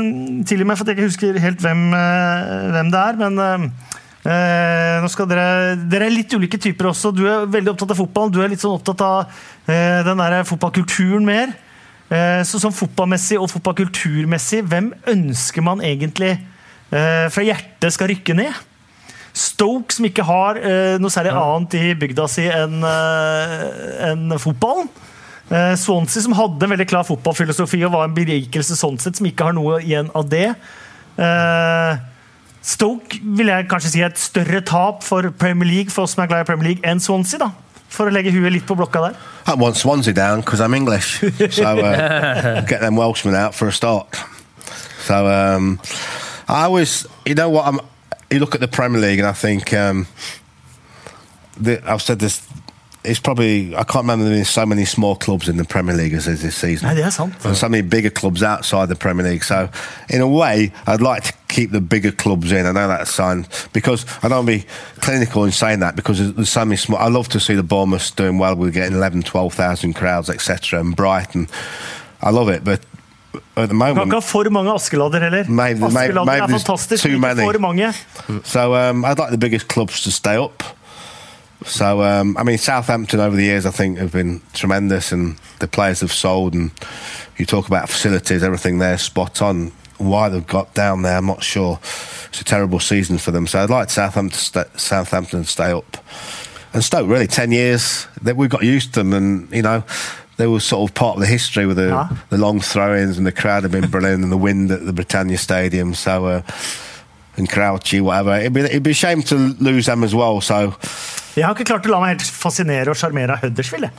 tilgi 0.47 0.69
meg 0.69 0.79
for 0.79 0.87
at 0.87 0.93
jeg 0.93 1.01
ikke 1.01 1.09
husker 1.09 1.41
helt 1.43 1.65
hvem, 1.65 1.89
uh, 1.91 2.71
hvem 2.77 2.93
det 2.95 3.01
er, 3.01 3.19
men 3.25 3.43
uh, 3.43 3.99
eh, 4.23 5.01
nå 5.03 5.09
skal 5.11 5.27
dere, 5.29 5.75
dere 5.91 6.07
er 6.07 6.15
litt 6.15 6.33
ulike 6.35 6.59
typer 6.61 6.91
også. 6.91 7.11
Du 7.15 7.25
er 7.27 7.49
veldig 7.51 7.73
opptatt 7.73 7.93
av 7.95 7.99
fotball, 7.99 8.31
du 8.31 8.39
er 8.43 8.51
litt 8.53 8.63
sånn 8.63 8.77
opptatt 8.77 9.03
av 9.03 9.19
eh, 9.67 9.99
den 10.07 10.23
der 10.23 10.39
fotballkulturen 10.47 11.27
mer. 11.27 11.53
Eh, 12.13 12.41
Så 12.45 12.61
sånn 12.61 12.75
fotballmessig 12.75 13.39
og 13.41 13.49
fotballkulturmessig, 13.53 14.61
hvem 14.69 14.91
ønsker 15.09 15.65
man 15.65 15.81
egentlig 15.85 16.35
eh, 16.35 17.25
fra 17.33 17.45
hjertet 17.45 17.95
skal 17.95 18.11
rykke 18.11 18.35
ned? 18.37 18.59
Stoke, 19.33 19.95
som 19.95 20.05
ikke 20.05 20.25
har 20.27 20.59
eh, 20.61 20.99
noe 21.01 21.13
særlig 21.13 21.33
annet 21.39 21.77
i 21.79 21.95
bygda 21.97 22.27
si 22.29 22.45
enn 22.53 22.85
en 22.85 24.37
fotballen. 24.37 24.91
Swansea, 25.77 26.21
som 26.23 26.33
hadde 26.37 26.65
en 26.65 26.71
veldig 26.71 26.85
klar 26.87 27.03
fotballfilosofi 27.05 27.81
og 27.85 27.91
var 27.93 28.07
en 28.07 28.15
berikelse 28.15 28.77
sånn 28.79 28.95
sett, 29.01 29.19
som 29.19 29.27
ikke 29.27 29.49
har 29.49 29.53
noe 29.53 29.81
igjen 29.83 30.07
av 30.15 30.29
det. 30.31 30.47
Stoke 32.63 33.19
vil 33.21 33.51
jeg 33.51 33.67
kanskje 33.69 33.91
si 33.91 34.01
er 34.01 34.13
et 34.13 34.21
større 34.23 34.63
tap 34.65 35.03
for 35.05 35.27
Premier 35.37 35.69
League 35.69 35.93
for 35.93 36.07
oss 36.07 36.15
som 36.15 36.23
er 36.23 36.31
glad 36.31 36.45
i 36.45 36.47
Premier 36.47 36.71
League, 36.71 36.85
enn 36.87 37.03
Swansea. 37.03 37.43
da, 37.43 37.51
For 37.93 38.09
å 38.09 38.13
legge 38.13 38.31
huet 38.33 38.51
litt 38.55 38.65
på 38.65 38.75
blokka 38.77 39.03
der. 39.03 39.17
I 39.45 39.53
want 39.59 39.77
Swansea 39.77 40.13
down 40.13 40.41
because 40.41 40.61
I'm 40.61 40.73
English. 40.73 41.21
So 41.51 41.77
uh, 41.77 42.61
get 42.65 42.81
them 42.81 42.95
Welshmen 42.95 43.35
out 43.35 43.53
for 43.53 43.67
a 43.67 43.71
start. 43.71 44.17
So 45.05 45.27
um, 45.27 45.79
I 46.47 46.63
always, 46.65 47.05
you 47.25 47.35
know 47.35 47.49
what? 47.49 47.67
I'm, 47.67 47.79
you 48.31 48.39
look 48.39 48.55
at 48.55 48.61
the 48.61 48.67
Premier 48.67 48.99
League 48.99 49.19
and 49.19 49.27
I 49.27 49.33
think 49.33 49.73
um, 49.73 50.07
the, 51.59 51.81
I've 51.85 52.01
said 52.01 52.19
this. 52.19 52.41
It's 53.03 53.19
probably 53.19 53.75
I 53.75 53.83
can't 53.83 54.03
remember 54.03 54.25
there 54.25 54.33
being 54.33 54.45
so 54.45 54.65
many 54.65 54.85
small 54.85 55.15
clubs 55.15 55.49
in 55.49 55.57
the 55.57 55.65
Premier 55.65 55.93
League 55.95 56.13
as 56.13 56.25
there 56.25 56.33
is 56.33 56.41
this 56.41 56.55
season. 56.55 56.87
Er 56.87 57.11
and 57.43 57.57
so 57.57 57.67
many 57.67 57.81
bigger 57.81 58.09
clubs 58.09 58.41
outside 58.41 58.87
the 58.87 58.95
Premier 58.95 59.25
League. 59.25 59.43
So, 59.43 59.69
in 60.09 60.21
a 60.21 60.27
way, 60.27 60.71
I'd 60.87 61.01
like 61.01 61.23
to 61.23 61.33
keep 61.49 61.71
the 61.71 61.81
bigger 61.81 62.11
clubs 62.11 62.51
in. 62.51 62.65
I 62.65 62.71
know 62.71 62.87
that's 62.87 63.11
sign 63.11 63.45
because 63.73 64.05
I 64.23 64.29
don't 64.29 64.45
be 64.45 64.65
clinical 65.01 65.43
in 65.43 65.51
saying 65.51 65.79
that 65.81 65.95
because 65.95 66.17
there's, 66.19 66.33
there's 66.33 66.49
so 66.49 66.63
many 66.63 66.77
small. 66.77 66.97
I 66.99 67.09
love 67.09 67.27
to 67.29 67.39
see 67.39 67.55
the 67.55 67.63
Bournemouth 67.63 68.15
doing 68.15 68.37
well. 68.37 68.55
We're 68.55 68.71
getting 68.71 68.95
11, 68.95 69.23
12,000 69.23 69.93
crowds, 69.93 70.29
etc. 70.29 70.79
And 70.79 70.95
Brighton, 70.95 71.49
I 72.21 72.29
love 72.29 72.47
it, 72.49 72.63
but 72.63 72.79
at 73.55 73.67
the 73.67 73.67
Du 73.67 73.67
kan 73.67 73.77
moment. 73.77 74.05
ikke 74.05 74.13
ha 74.13 74.19
for 74.19 74.49
mange 74.49 74.71
Askeladder 74.71 75.19
heller. 75.19 75.43
Maybe- 75.49 75.79
maybe- 75.79 76.13
maybe 76.25 76.43
er 76.43 76.47
fantastisk, 76.47 77.03
too 77.03 77.19
many. 77.19 77.41
for 77.41 77.59
mange. 77.59 77.93
So 78.43 78.75
um, 78.75 79.03
I'd 79.05 79.19
like 79.19 79.31
the 79.31 79.37
biggest 79.37 79.67
clubs 79.67 80.01
to 80.03 80.11
stay 80.11 80.37
up. 80.37 80.63
So 81.65 82.01
um, 82.03 82.35
I 82.37 82.43
mean, 82.43 82.57
Southampton 82.57 83.19
over 83.19 83.35
the 83.35 83.43
years 83.43 83.65
I 83.65 83.71
think 83.71 83.97
have 83.97 84.11
been 84.11 84.41
tremendous, 84.53 85.11
and 85.11 85.37
the 85.59 85.67
players 85.67 86.01
have 86.01 86.11
sold. 86.11 86.53
And 86.53 86.71
you 87.37 87.45
talk 87.45 87.67
about 87.67 87.89
facilities, 87.89 88.43
everything 88.43 88.79
there 88.79 88.97
spot 88.97 89.41
on. 89.41 89.71
Why 89.97 90.27
they've 90.27 90.45
got 90.45 90.73
down 90.73 91.03
there, 91.03 91.17
I'm 91.17 91.27
not 91.27 91.43
sure. 91.43 91.79
it's 92.27 92.41
a 92.41 92.43
terrible 92.43 92.79
season 92.79 93.19
for 93.19 93.31
them. 93.31 93.45
So 93.47 93.59
I'd 93.61 93.69
like 93.69 93.89
Southampton, 93.89 94.65
Southampton 94.75 95.43
to 95.43 95.47
stay 95.47 95.71
up. 95.71 95.97
And 96.73 96.83
Stoke, 96.83 97.07
really, 97.07 97.27
10 97.27 97.51
years, 97.51 98.07
that 98.23 98.35
we 98.35 98.47
got 98.47 98.63
used 98.63 98.95
to 98.95 99.01
them, 99.01 99.13
and, 99.13 99.49
you 99.51 99.61
know, 99.61 99.83
they 100.37 100.47
were 100.47 100.59
sort 100.59 100.89
of 100.89 100.95
part 100.95 101.15
of 101.17 101.21
the 101.21 101.27
history 101.27 101.67
with 101.67 101.77
the, 101.77 101.93
Ah. 101.93 102.23
the 102.31 102.37
long 102.39 102.59
throw 102.59 102.97
ins, 102.97 103.19
and 103.19 103.27
the 103.27 103.31
crowd 103.31 103.61
have 103.63 103.71
been 103.71 103.87
brilliant, 103.89 104.23
and 104.23 104.31
the 104.31 104.37
wind 104.37 104.71
at 104.71 104.83
the 104.83 104.91
Britannia 104.93 105.37
Stadium. 105.37 105.93
So, 105.93 106.25
uh, 106.25 106.41
and 107.37 107.49
Crouchy, 107.49 108.01
whatever. 108.01 108.35
It'd 108.39 108.53
be, 108.53 108.61
it'd 108.61 108.83
be 108.83 108.91
a 108.91 108.93
shame 108.93 109.23
to 109.23 109.35
lose 109.59 109.85
them 109.85 110.03
as 110.03 110.13
well. 110.15 110.41
So, 110.41 110.73
Jeg 111.35 111.45
har 111.47 111.55
ikke 111.55 111.65
klart 111.71 111.87
å 111.89 111.93
la 111.95 111.99
meg 112.03 112.15
helt 112.17 112.27
fascinere 112.29 112.93
og 112.93 112.99
sjarmere 112.99 113.37
av 113.37 113.41
Huddersfield. 113.47 113.87
jeg. 113.89 113.91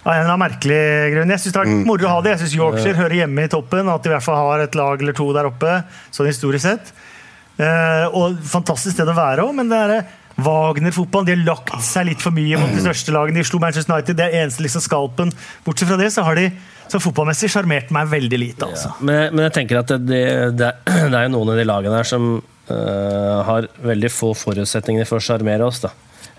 Av 0.00 0.14
en 0.14 0.22
eller 0.22 0.32
annen 0.32 0.40
merkelig 0.46 0.82
grunn. 1.12 1.28
Jeg 1.34 1.42
syns 1.42 1.52
det 1.52 1.60
har 1.60 1.66
vært 1.68 1.86
moro 1.90 2.06
å 2.08 2.12
ha 2.14 2.20
det. 2.24 2.30
Jeg 2.32 2.40
syns 2.46 2.54
Yorkshire 2.56 2.96
hører 2.96 3.16
hjemme 3.18 3.44
i 3.44 3.50
toppen. 3.52 3.90
At 3.92 4.02
de 4.06 4.08
i 4.08 4.14
hvert 4.14 4.24
fall 4.24 4.38
har 4.40 4.62
et 4.64 4.78
lag 4.80 5.02
eller 5.04 5.12
to 5.18 5.26
der 5.36 5.50
oppe, 5.50 5.74
sånn 6.16 6.30
historisk 6.30 6.64
sett. 6.64 6.94
Eh, 7.60 8.06
og 8.16 8.38
fantastisk 8.48 8.96
sted 8.96 9.10
å 9.12 9.16
være 9.18 9.44
òg, 9.44 9.52
men 9.58 9.68
det 9.68 9.82
er 9.84 10.08
Wagner-fotballen 10.40 11.26
de 11.28 11.34
har 11.34 11.42
lagt 11.50 11.82
seg 11.84 12.06
litt 12.08 12.22
for 12.24 12.32
mye 12.32 12.56
mot 12.56 12.70
de 12.72 12.80
største 12.80 13.12
lagene. 13.12 13.42
De 13.42 13.44
slo 13.44 13.58
Manchester 13.60 13.92
United, 13.92 14.16
det 14.16 14.24
er 14.30 14.38
eneste 14.46 14.64
liksom 14.64 14.84
skalpen. 14.84 15.32
Bortsett 15.66 15.90
fra 15.90 15.98
det 16.00 16.08
så 16.14 16.24
har 16.24 16.38
de 16.38 16.46
så 16.90 17.00
fotballmessig 17.02 17.50
sjarmert 17.52 17.92
meg 17.94 18.08
veldig 18.10 18.38
lite. 18.40 18.70
altså. 18.70 18.94
Men, 19.04 19.34
men 19.34 19.44
jeg 19.50 19.54
tenker 19.58 19.82
at 19.82 19.92
det, 20.00 20.22
det, 20.56 20.70
det 21.12 21.12
er 21.12 21.26
jo 21.28 21.34
noen 21.36 21.52
av 21.52 21.60
de 21.60 21.66
lagene 21.68 22.00
her 22.00 22.08
som 22.08 22.30
øh, 22.70 23.42
har 23.48 23.66
veldig 23.84 24.10
få 24.12 24.32
forutsetninger 24.38 25.06
for 25.08 25.20
å 25.20 25.24
sjarmere 25.24 25.66
oss, 25.66 25.80
da. 25.84 25.90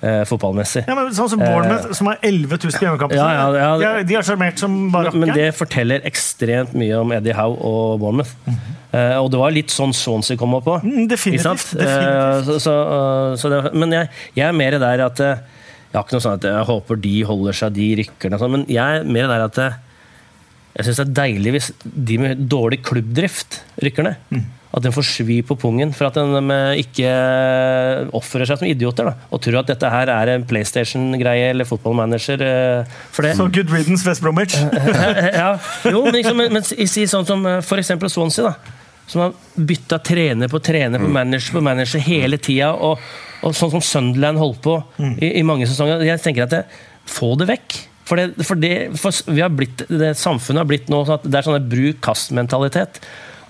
eh, 0.01 0.23
fotballmessig. 0.25 0.83
Ja, 0.87 0.95
men 0.97 1.11
sånn 1.13 1.29
som 1.29 1.39
Bournemouth, 1.43 1.91
som 1.97 2.07
har 2.09 2.17
11 2.25 2.57
000 2.57 2.71
på 2.79 2.85
hjemmekamp. 2.87 3.13
Ja, 3.13 3.27
ja, 3.35 3.47
ja. 3.53 3.71
de, 3.77 3.85
har- 3.85 4.03
de 4.09 4.15
har 4.17 4.25
sjarmert 4.25 4.57
som 4.61 4.77
bare 4.93 5.11
Men, 5.13 5.27
men 5.27 5.35
det 5.37 5.49
forteller 5.57 6.01
ekstremt 6.09 6.73
mye 6.73 6.97
om 7.03 7.11
Eddie 7.13 7.35
Howe 7.37 7.57
og 7.59 7.99
Bournemouth. 8.01 8.31
Eh, 8.91 9.15
og 9.21 9.29
det 9.31 9.39
var 9.39 9.53
litt 9.55 9.71
sånn 9.71 9.93
Swansea 9.95 10.35
kom 10.39 10.55
opp 10.57 10.65
på. 10.67 10.79
Mm, 10.83 11.05
definitivt, 11.11 11.75
definitivt. 11.77 11.85
Eh, 11.85 12.41
så, 12.49 12.57
så, 12.59 12.73
eh, 12.97 13.35
så 13.39 13.51
det, 13.53 13.61
men 13.77 13.93
jeg, 13.99 14.09
jeg 14.35 14.47
er 14.49 14.57
mer 14.57 14.79
der 14.81 15.05
at 15.05 15.21
eh, 15.23 15.37
Jeg 15.91 15.99
har 15.99 16.03
ikke 16.07 16.15
noe 16.17 16.23
sånn 16.23 16.35
at 16.39 16.45
jeg 16.47 16.65
håper 16.71 16.99
de 17.03 17.13
holder 17.27 17.55
seg, 17.61 17.73
de 17.75 17.87
rykker 18.01 18.31
ned, 18.31 18.39
sånn, 18.39 18.51
men 18.57 18.61
jeg 18.71 18.99
er 19.01 19.07
mer 19.11 19.27
der 19.31 19.41
at 19.49 19.57
eh, 19.59 19.73
jeg 20.77 20.85
syns 20.87 20.99
det 21.01 21.03
er 21.09 21.15
deilig 21.17 21.51
hvis 21.57 21.65
de 21.83 22.17
med 22.21 22.43
dårlig 22.51 22.77
klubbdrift 22.87 23.57
rykker 23.83 24.05
ned. 24.07 24.21
Mm. 24.31 24.45
At 24.71 24.85
den 24.85 24.93
får 24.95 25.03
svi 25.03 25.41
på 25.43 25.57
pungen 25.59 25.89
for 25.91 26.07
at 26.07 26.15
de 26.15 26.41
eh, 26.55 26.81
ikke 26.85 27.09
oppfører 28.15 28.47
seg 28.47 28.61
som 28.61 28.69
idioter. 28.69 29.09
Da, 29.09 29.27
og 29.27 29.41
tror 29.43 29.59
at 29.61 29.71
dette 29.73 29.89
her 29.91 30.11
er 30.13 30.31
en 30.35 30.45
PlayStation-greie 30.47 31.49
eller 31.51 31.67
fotballmanager. 31.67 32.43
eh, 32.45 32.93
For 33.11 33.27
det, 33.27 33.33
Så 33.39 33.49
good 33.51 33.73
riddance, 33.73 34.07
West 34.07 34.23
Bromwich. 34.23 34.55
ja, 35.41 35.57
jo, 35.91 36.05
men, 36.05 36.15
liksom, 36.15 36.39
men, 36.39 36.55
men 36.55 36.63
si 36.63 37.07
sånn 37.09 37.27
som 37.27 37.43
f.eks. 37.47 37.67
for 37.67 37.83
eksempel 37.83 38.13
Swansea, 38.13 38.53
da. 38.53 38.77
Som 39.11 39.25
har 39.25 39.35
bytta 39.59 39.99
trener 40.07 40.47
på 40.47 40.61
trener 40.63 41.01
på 41.01 41.09
manager 41.11 41.57
på 41.57 41.63
manager 41.65 41.99
hele 42.05 42.37
tida. 42.39 42.69
Og, 42.71 43.01
og 43.43 43.55
sånn 43.57 43.73
som 43.73 43.83
Sunderland 43.83 44.39
holdt 44.39 44.61
på 44.63 44.77
i, 45.19 45.33
i 45.41 45.43
mange 45.43 45.67
sesonger. 45.67 46.05
Jeg 46.07 46.23
tenker 46.23 46.47
at 46.47 46.55
det, 46.55 46.61
Få 47.11 47.33
det 47.35 47.49
vekk. 47.49 47.75
For, 48.07 48.19
det, 48.19 48.45
for, 48.47 48.59
det, 48.61 48.71
for 49.01 49.33
vi 49.33 49.41
har 49.43 49.51
blitt, 49.51 49.83
det 49.89 50.13
Samfunnet 50.19 50.63
har 50.63 50.69
blitt 50.69 50.89
nå 50.91 51.01
sånn 51.07 51.17
at 51.19 51.27
det 51.27 51.39
er 51.41 51.47
sånn 51.49 51.69
bruk-kast-mentalitet. 51.73 53.01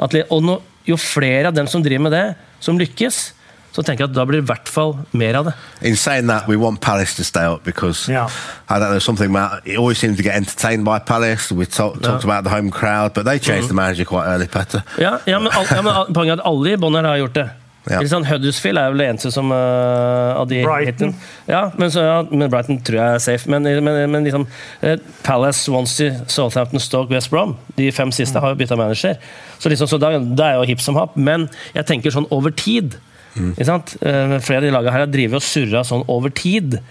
At 0.01 0.15
Og 0.31 0.41
nå, 0.47 0.57
jo 0.85 0.97
flere 0.97 1.47
av 1.47 1.53
dem 1.53 1.67
som 1.67 1.83
driver 1.83 2.03
med 2.09 2.11
det, 2.11 2.25
som 2.59 2.77
lykkes, 2.79 3.33
så 3.71 3.83
tenker 3.87 4.03
jeg 4.03 4.09
at 4.09 4.15
da 4.17 4.25
blir 4.27 4.41
det 4.41 4.43
i 4.43 4.49
hvert 4.51 4.67
fall 4.67 4.97
mer 5.15 5.35
av 5.39 5.45
det. 5.45 5.53
in 5.81 5.95
saying 5.95 6.27
that, 6.27 6.47
we 6.47 6.57
want 6.57 6.81
Palace 6.81 7.15
to 7.15 7.23
stay 7.23 7.45
up 7.45 7.63
because 7.63 8.09
Yeah. 8.11 8.27
I 8.69 8.79
don't 8.79 8.89
know 8.91 8.99
something 8.99 9.29
about. 9.35 9.65
It 9.65 9.77
always 9.77 9.97
seems 9.97 10.17
to 10.17 10.23
get 10.23 10.35
entertained 10.35 10.83
by 10.83 10.99
Palace. 10.99 11.51
We 11.55 11.65
talk, 11.65 12.01
talked 12.01 12.23
about 12.25 12.43
the 12.43 12.49
home 12.49 12.69
crowd, 12.69 13.13
but 13.13 13.23
they 13.23 13.39
changed 13.39 13.69
the 13.69 13.73
manager 13.73 14.03
quite 14.05 14.25
early, 14.27 14.47
Petter. 14.47 14.83
Ja, 14.97 15.19
ja, 15.25 15.39
men, 15.39 15.51
al- 15.53 15.65
ja, 15.71 15.81
men 15.81 16.13
poenget 16.13 16.39
er 16.39 16.41
at 16.41 16.45
alle 16.45 16.73
i 16.73 16.77
Bonner 16.77 17.03
har 17.03 17.17
gjort 17.17 17.33
det. 17.33 17.49
Ja. 17.89 18.01
Sant? 18.05 18.27
Huddersfield 18.29 18.77
er 18.77 18.91
vel 18.93 19.01
det 19.01 19.07
eneste 19.09 19.31
som 19.33 19.49
uh, 19.49 20.37
av 20.37 20.45
de 20.51 20.61
Brighton. 20.65 21.15
Ja, 21.49 21.63
men, 21.81 21.89
så, 21.93 22.03
ja, 22.05 22.17
men 22.29 22.49
Brighton 22.51 22.77
tror 22.85 22.99
jeg 22.99 23.17
er 23.17 23.23
safe. 23.23 23.49
Men, 23.49 23.65
men, 23.65 24.01
men 24.13 24.27
liksom 24.27 24.45
uh, 24.45 24.95
Palace, 25.25 25.63
Swansea, 25.65 26.19
Southampton, 26.29 26.81
Stoke, 26.83 27.09
West 27.13 27.31
Brom 27.33 27.55
De 27.79 27.89
fem 27.95 28.13
siste 28.13 28.41
har 28.41 28.53
jo 28.53 28.59
bytta 28.59 28.77
manager. 28.77 29.17
Så, 29.57 29.71
liksom, 29.73 29.89
så 29.89 30.01
da, 30.01 30.13
da 30.21 30.51
er 30.51 30.59
jo 30.59 30.67
hipp 30.69 30.83
som 30.83 30.99
happ. 30.99 31.17
Men 31.17 31.49
jeg 31.73 31.89
tenker 31.89 32.13
sånn 32.13 32.29
over 32.33 32.53
tid. 32.53 32.99
Ikke 33.31 33.63
sant? 33.63 33.93
Eh, 34.03 34.33
flere 34.43 34.59
av 34.59 34.65
de 34.65 34.71
lagene 34.75 34.91
her 34.91 35.05
har 35.05 35.11
drevet 35.11 35.39
og 35.39 35.45
surra 35.45 35.85
sånn 35.87 36.01
over 36.11 36.33
tid. 36.35 36.81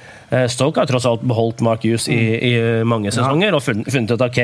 Stoke 0.48 0.80
har 0.80 0.88
tross 0.88 1.04
alt 1.10 1.24
beholdt 1.26 1.60
Mark 1.66 1.82
Hughes 1.84 2.06
i, 2.08 2.16
i 2.46 2.52
mange 2.86 3.10
sesonger 3.12 3.56
og 3.58 3.64
funnet, 3.66 3.90
ut 3.90 4.14
at 4.14 4.22
ok, 4.28 4.38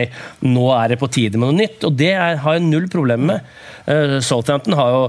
nå 0.45 0.67
er 0.75 0.93
det 0.93 0.99
på 1.01 1.09
tide 1.15 1.39
med 1.39 1.49
noe 1.49 1.57
nytt. 1.57 1.87
Og 1.87 1.95
det 1.97 2.11
er, 2.13 2.41
har 2.43 2.59
jeg 2.59 2.67
null 2.67 2.91
problem 2.93 3.31
med. 3.31 3.55
Eh, 3.89 4.19
Southampton 4.21 4.77
har 4.77 4.93
jo 4.93 5.07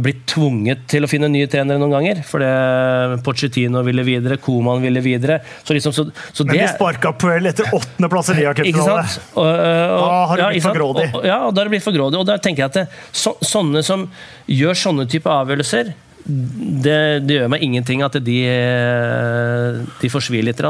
blitt 0.00 0.22
tvunget 0.32 0.86
til 0.88 1.04
å 1.04 1.10
finne 1.10 1.28
nye 1.28 1.48
trenere 1.50 1.80
noen 1.80 1.92
ganger. 1.92 2.22
Fordi 2.24 3.20
Pochettino 3.26 3.82
ville 3.86 4.04
videre, 4.06 4.38
Koman 4.40 4.80
ville 4.84 5.02
videre. 5.04 5.40
Så 5.62 5.76
liksom, 5.76 5.92
så, 5.92 6.06
så 6.32 6.46
Men 6.46 6.56
det 6.56 6.64
de 6.64 6.72
sparka 6.72 7.12
Puel 7.18 7.50
etter 7.50 7.68
åttendeplass 7.76 8.32
i 8.32 8.36
Lia-cupfinale. 8.40 9.06
og, 9.36 9.44
Da 9.44 10.18
har 10.32 10.42
det 10.42 10.50
blitt 10.50 10.62
ja, 10.62 10.66
for 10.68 10.80
grådig. 10.80 11.06
Og, 11.12 11.22
ja, 11.28 11.38
og 11.46 11.54
da 11.54 11.62
har 11.62 11.70
det 11.70 11.76
blitt 11.76 11.86
for 11.86 11.96
grådig. 11.96 12.20
Og 12.20 12.28
da 12.28 12.40
tenker 12.42 12.64
jeg 12.64 12.72
at 12.72 12.82
det, 12.82 12.86
så, 13.12 13.36
sånne 13.44 13.84
som 13.86 14.08
gjør 14.48 14.84
sånne 14.86 15.08
type 15.10 15.32
avgjørelser, 15.32 15.94
det, 16.28 16.98
det 17.24 17.38
gjør 17.38 17.52
meg 17.54 17.62
ingenting 17.64 18.02
at 18.04 18.18
de, 18.20 18.36
eh, 18.48 19.78
de 20.00 20.10
får 20.12 20.28
litt. 20.44 20.60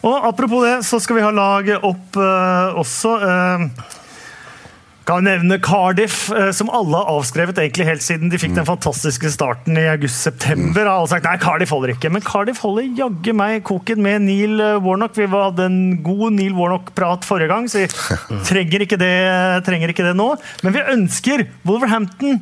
Og 0.00 0.14
apropos 0.30 0.64
det, 0.64 0.78
så 0.88 1.00
skal 1.02 1.18
vi 1.18 1.24
ha 1.26 1.32
laget 1.34 1.84
opp 1.84 2.16
uh, 2.16 2.80
også. 2.80 3.18
eh, 3.20 3.66
kan 5.04 5.24
nevne 5.24 5.58
Cardiff, 5.60 6.30
eh, 6.32 6.50
som 6.56 6.70
alle 6.72 6.96
har 6.96 7.10
avskrevet 7.12 7.58
egentlig 7.60 7.86
helt 7.88 8.04
siden 8.04 8.30
de 8.32 8.38
fikk 8.40 8.54
den 8.56 8.66
fantastiske 8.68 9.28
starten 9.34 9.76
i 9.76 9.84
august-september. 9.92 10.86
Har 10.86 11.02
alle 11.02 11.10
sagt 11.12 11.28
nei, 11.28 11.36
Cardiff 11.42 11.74
holder 11.74 11.92
ikke, 11.92 12.10
men 12.12 12.24
Cardiff 12.24 12.62
holder 12.64 12.88
jaggu 12.96 13.34
meg 13.36 13.64
koken 13.68 14.00
med 14.04 14.24
Neil 14.24 14.56
eh, 14.64 14.78
Warnock. 14.84 15.16
Vi 15.18 15.28
hadde 15.28 15.68
en 15.68 15.80
god 16.04 16.38
Neil 16.38 16.56
Warnock-prat 16.56 17.28
forrige 17.28 17.52
gang, 17.52 17.68
så 17.68 17.84
vi 17.84 17.90
trenger 18.48 18.86
ikke, 18.86 19.00
det, 19.00 19.12
trenger 19.68 19.92
ikke 19.92 20.06
det 20.08 20.14
nå. 20.16 20.30
Men 20.64 20.76
vi 20.76 20.86
ønsker 20.96 21.44
Wolverhampton 21.68 22.40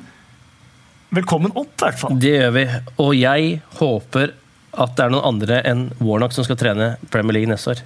velkommen 1.13 1.53
opp, 1.59 1.75
i 1.75 1.89
hvert 1.89 1.99
fall. 1.99 2.15
Det 2.23 2.37
gjør 2.37 2.55
vi. 2.55 2.69
Og 3.03 3.17
jeg 3.19 3.59
håper 3.81 4.37
at 4.73 4.95
det 4.97 5.05
er 5.05 5.13
noen 5.13 5.27
andre 5.35 5.59
enn 5.69 5.89
Warnock 6.01 6.33
som 6.33 6.47
skal 6.47 6.57
trene 6.61 6.95
Premier 7.13 7.41
League 7.41 7.51
neste 7.51 7.75
år. 7.75 7.83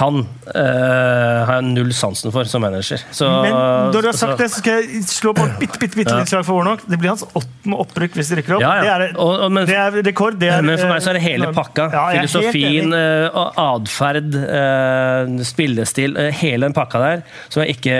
Han 0.00 0.22
eh, 0.54 1.44
har 1.46 1.54
jeg 1.58 1.66
null 1.74 1.92
sansen 1.96 2.32
for 2.34 2.44
som 2.48 2.62
manager. 2.64 3.00
Så, 3.14 3.28
Men 3.44 3.52
når 3.92 4.00
du 4.00 4.08
har 4.08 4.16
så- 4.16 4.26
sagt 4.32 4.38
det, 4.42 4.48
så 4.50 4.58
skal 4.62 4.80
jeg 4.82 5.02
slå 5.10 5.32
på 5.36 5.44
et 5.46 5.58
bitte, 5.60 5.78
bitte, 5.82 5.96
bitte 5.98 6.16
litt 6.18 6.28
slag 6.32 6.44
for 6.48 6.56
Warnock. 6.58 6.82
Det 6.88 6.98
blir 6.98 7.12
hans 7.12 7.24
åttende 7.36 7.78
opprykk 7.84 8.16
hvis 8.18 8.30
de 8.32 8.38
rykker 8.40 8.56
opp. 8.56 8.64
Ja, 8.64 8.72
ja. 8.82 8.98
Det, 8.98 9.10
er, 9.10 9.18
Og- 9.20 9.40
og- 9.46 9.52
men- 9.52 9.66
det 9.68 9.76
er 9.76 9.90
rekord. 10.02 10.38
Det 10.40 10.48
er, 10.50 10.62
Men 10.62 10.78
for 10.78 10.88
meg 10.88 11.02
så 11.04 11.10
er 11.10 11.18
det 11.20 11.22
hele 11.22 11.48
eh, 11.48 11.52
pakka. 11.52 11.88
Ja, 11.92 12.04
er 12.10 12.18
helt 12.20 12.30
Filosofien, 12.30 12.92
enig. 12.92 13.30
eh, 13.32 13.52
atferd, 13.66 14.34
eh, 14.34 15.44
spillestil. 15.44 16.16
Hele 16.32 16.66
den 16.66 16.72
pakka 16.76 16.98
der 16.98 17.22
som 17.48 17.62
ikke, 17.62 17.96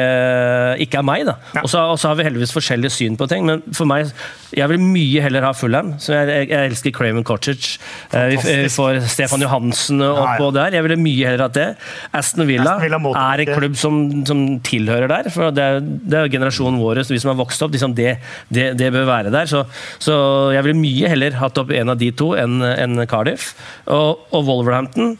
ikke 0.83 0.99
er 0.99 1.03
meg. 1.07 1.27
da. 1.27 1.37
Ja. 1.55 1.61
Og 1.63 1.69
så 1.71 2.09
har 2.09 2.15
vi 2.19 2.25
heldigvis 2.25 2.53
forskjellige 2.57 2.91
syn 2.91 3.17
på 3.17 3.29
ting, 3.29 3.47
men 3.47 3.63
for 3.73 3.85
meg 3.87 4.11
Jeg 4.53 4.69
vil 4.69 4.79
mye 4.85 5.23
heller 5.23 5.41
ha 5.47 5.53
Fulham. 5.57 5.95
Så 5.99 6.13
jeg, 6.13 6.29
jeg, 6.29 6.49
jeg 6.51 6.71
elsker 6.71 6.93
Craven 6.93 7.25
Cottage. 7.25 7.79
Vi, 8.13 8.37
får 8.69 9.01
Stefan 9.09 9.41
Johansen 9.41 10.03
Ja, 10.05 10.37
ja. 10.37 10.51
der. 10.51 10.75
Jeg 10.77 10.83
ville 10.85 10.99
mye 11.01 11.25
heller 11.25 11.42
hatt 11.47 11.59
det. 11.59 11.67
Aston 12.15 12.47
Villa, 12.49 12.77
Aston 12.77 12.87
Villa 12.87 13.25
er 13.25 13.45
en 13.45 13.53
klubb 13.57 13.77
som, 13.81 13.99
som 14.29 14.43
tilhører 14.67 15.11
der. 15.11 15.31
for 15.35 15.55
Det 15.55 15.67
er, 15.67 15.83
det 15.83 16.19
er 16.21 16.33
generasjonen 16.33 16.81
vår, 16.83 17.03
vi 17.11 17.21
som 17.23 17.33
har 17.35 17.41
vokst 17.43 17.63
opp. 17.67 17.75
Liksom 17.75 17.95
det, 17.99 18.17
det, 18.53 18.73
det 18.81 18.93
bør 18.95 19.09
være 19.11 19.35
der. 19.35 19.51
Så, 19.51 19.65
så 20.03 20.17
jeg 20.55 20.67
ville 20.69 20.81
mye 20.81 21.13
heller 21.13 21.39
hatt 21.43 21.59
opp 21.63 21.71
en 21.75 21.93
av 21.95 22.01
de 22.01 22.11
to 22.17 22.33
enn 22.39 22.61
en 22.73 23.07
Cardiff. 23.11 23.53
Og, 23.91 24.27
og 24.33 24.49
Wolverhampton 24.49 25.17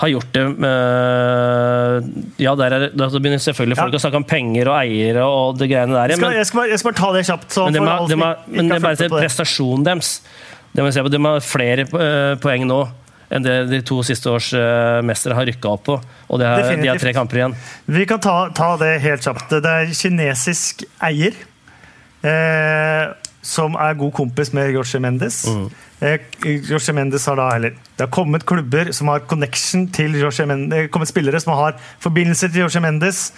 har 0.00 0.08
gjort 0.08 0.30
det 0.32 0.44
med 0.64 2.36
Ja, 2.40 2.54
der 2.56 2.76
er, 2.76 2.86
da 2.96 3.08
begynner 3.12 3.42
selvfølgelig 3.42 3.76
folk 3.76 3.92
Ja. 3.92 3.98
å 3.98 4.02
snakke 4.04 4.20
om 4.22 4.24
penger 4.28 4.70
og 4.72 4.78
eiere 4.80 5.26
og 5.26 5.58
det 5.60 5.68
greiene 5.70 5.96
der. 5.96 6.14
Jeg 6.14 6.20
skal, 6.20 6.28
Men, 6.30 6.38
jeg, 6.38 6.46
skal 6.48 6.60
bare, 6.60 6.70
jeg 6.70 6.80
skal 6.80 6.92
bare 6.92 7.00
ta 7.00 7.10
det 7.16 7.24
kjapt. 7.28 7.50
Så 7.52 7.64
men 7.66 7.76
det 7.76 7.82
må, 7.84 7.96
det 8.08 8.18
må, 8.20 8.30
men 8.46 8.70
det 8.70 8.78
er 8.78 8.86
bare 8.86 9.00
til 9.00 9.12
prestasjonen 9.12 9.84
deres. 9.84 10.14
Det 10.72 10.80
må 10.82 10.88
vi 10.88 10.94
se 10.94 11.04
på. 11.04 11.12
De 11.12 11.20
har 11.26 11.44
flere 11.44 11.84
eh, 11.84 12.34
poeng 12.40 12.66
nå 12.70 12.80
enn 13.30 13.44
det 13.46 13.56
de 13.70 13.80
to 13.86 14.00
siste 14.06 14.30
års 14.30 14.50
eh, 14.58 14.98
mestere 15.06 15.36
har 15.38 15.46
rykka 15.46 15.70
opp 15.70 15.86
på. 15.86 15.98
Og 16.28 16.40
det 16.42 16.48
er 16.48 16.76
de 16.80 16.90
har 16.90 17.00
tre 17.00 17.14
kamper 17.16 17.42
igjen. 17.42 17.56
Vi 17.86 18.06
kan 18.10 18.22
ta, 18.22 18.36
ta 18.56 18.74
det 18.80 18.96
helt 19.04 19.26
kjapt. 19.26 19.54
Det 19.62 19.74
er 19.76 19.94
kinesisk 19.94 20.84
eier. 21.06 21.36
Eh, 22.26 23.04
som 23.40 23.76
er 23.80 23.96
god 23.96 24.12
kompis 24.12 24.52
med 24.52 24.74
Jorge 24.74 25.00
Mendes. 25.00 25.46
Eh, 26.00 26.18
Jorge 26.68 26.92
Mendes 26.96 27.24
har 27.28 27.38
da, 27.40 27.48
eller, 27.56 27.70
det 27.96 28.04
har 28.04 28.12
kommet 28.12 28.44
klubber 28.46 28.92
som 28.92 29.08
har 29.08 29.24
connection 29.28 29.86
til 29.88 30.18
Jorge 30.20 30.46
Mendes, 30.46 30.90
kommet 30.92 31.08
spillere 31.08 31.40
som 31.40 31.54
har 31.56 31.78
forbindelse 32.00 32.50
til 32.50 32.66
Jorge 32.66 32.82
Mendes. 32.84 33.30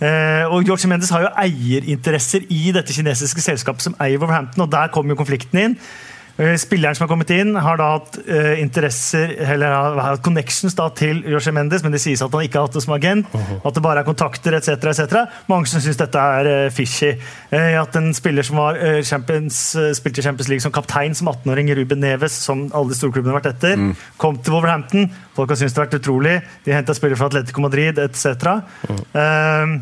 Eh, 0.00 0.46
og 0.48 0.64
Jorge 0.64 0.88
Mendes 0.88 1.10
har 1.12 1.26
jo 1.26 1.32
eierinteresser 1.42 2.46
i 2.48 2.70
dette 2.72 2.94
kinesiske 2.96 3.44
selskapet 3.44 3.84
som 3.84 3.96
eier 4.00 4.20
Wolverhampton, 4.20 4.64
og 4.64 4.72
der 4.72 4.88
kommer 4.94 5.12
jo 5.12 5.20
konflikten 5.20 5.60
inn. 5.60 5.76
Eh, 6.40 6.56
Spilleren 6.60 6.96
som 6.96 7.04
har 7.04 7.10
kommet 7.10 7.30
inn, 7.34 7.52
har 7.60 7.76
da 7.76 7.90
hatt 7.98 8.16
uh, 8.24 8.54
interesser 8.60 9.34
eller 9.44 9.74
har 9.74 9.98
hatt 10.00 10.22
connections 10.24 10.76
da, 10.78 10.86
til 10.96 11.20
Jorge 11.28 11.52
Mendes, 11.52 11.84
men 11.84 11.92
det 11.92 12.00
sies 12.00 12.22
at 12.24 12.32
han 12.32 12.46
ikke 12.46 12.60
har 12.60 12.68
hatt 12.68 12.78
det 12.78 12.84
som 12.86 12.94
agent. 12.96 13.28
At 13.60 13.76
det 13.76 13.84
bare 13.84 14.00
er 14.00 14.08
kontakter 14.08 14.56
etc. 14.56 14.88
etc. 14.88 15.20
Mange 15.50 15.68
som 15.68 15.82
syns 15.84 16.00
dette 16.00 16.24
er 16.40 16.50
uh, 16.50 16.72
fishy. 16.72 17.12
At 17.50 17.96
en 17.98 18.12
spiller 18.16 18.46
som 18.46 18.60
var 18.60 18.78
Champions, 19.06 19.56
spilte 19.98 20.22
Champions 20.24 20.48
League 20.48 20.64
som 20.64 20.72
kaptein 20.72 21.16
som 21.18 21.28
18-åring, 21.28 21.72
Ruben 21.76 22.00
Neves, 22.00 22.36
som 22.46 22.68
alle 22.72 22.92
de 22.92 22.98
storklubbene 22.98 23.34
har 23.34 23.40
vært 23.40 23.50
etter, 23.54 24.06
kom 24.20 24.38
til 24.38 24.54
Wolverhampton. 24.54 25.10
Folk 25.36 25.50
har 25.50 25.60
syntes 25.60 25.74
det 25.74 25.82
har 25.82 25.88
vært 25.88 25.98
utrolig. 26.00 26.36
De 26.66 26.74
henta 26.74 26.94
spillere 26.96 27.18
fra 27.18 27.30
Atletico 27.30 27.64
Madrid 27.64 27.98
etc. 28.02 28.46
Eh, 29.16 29.74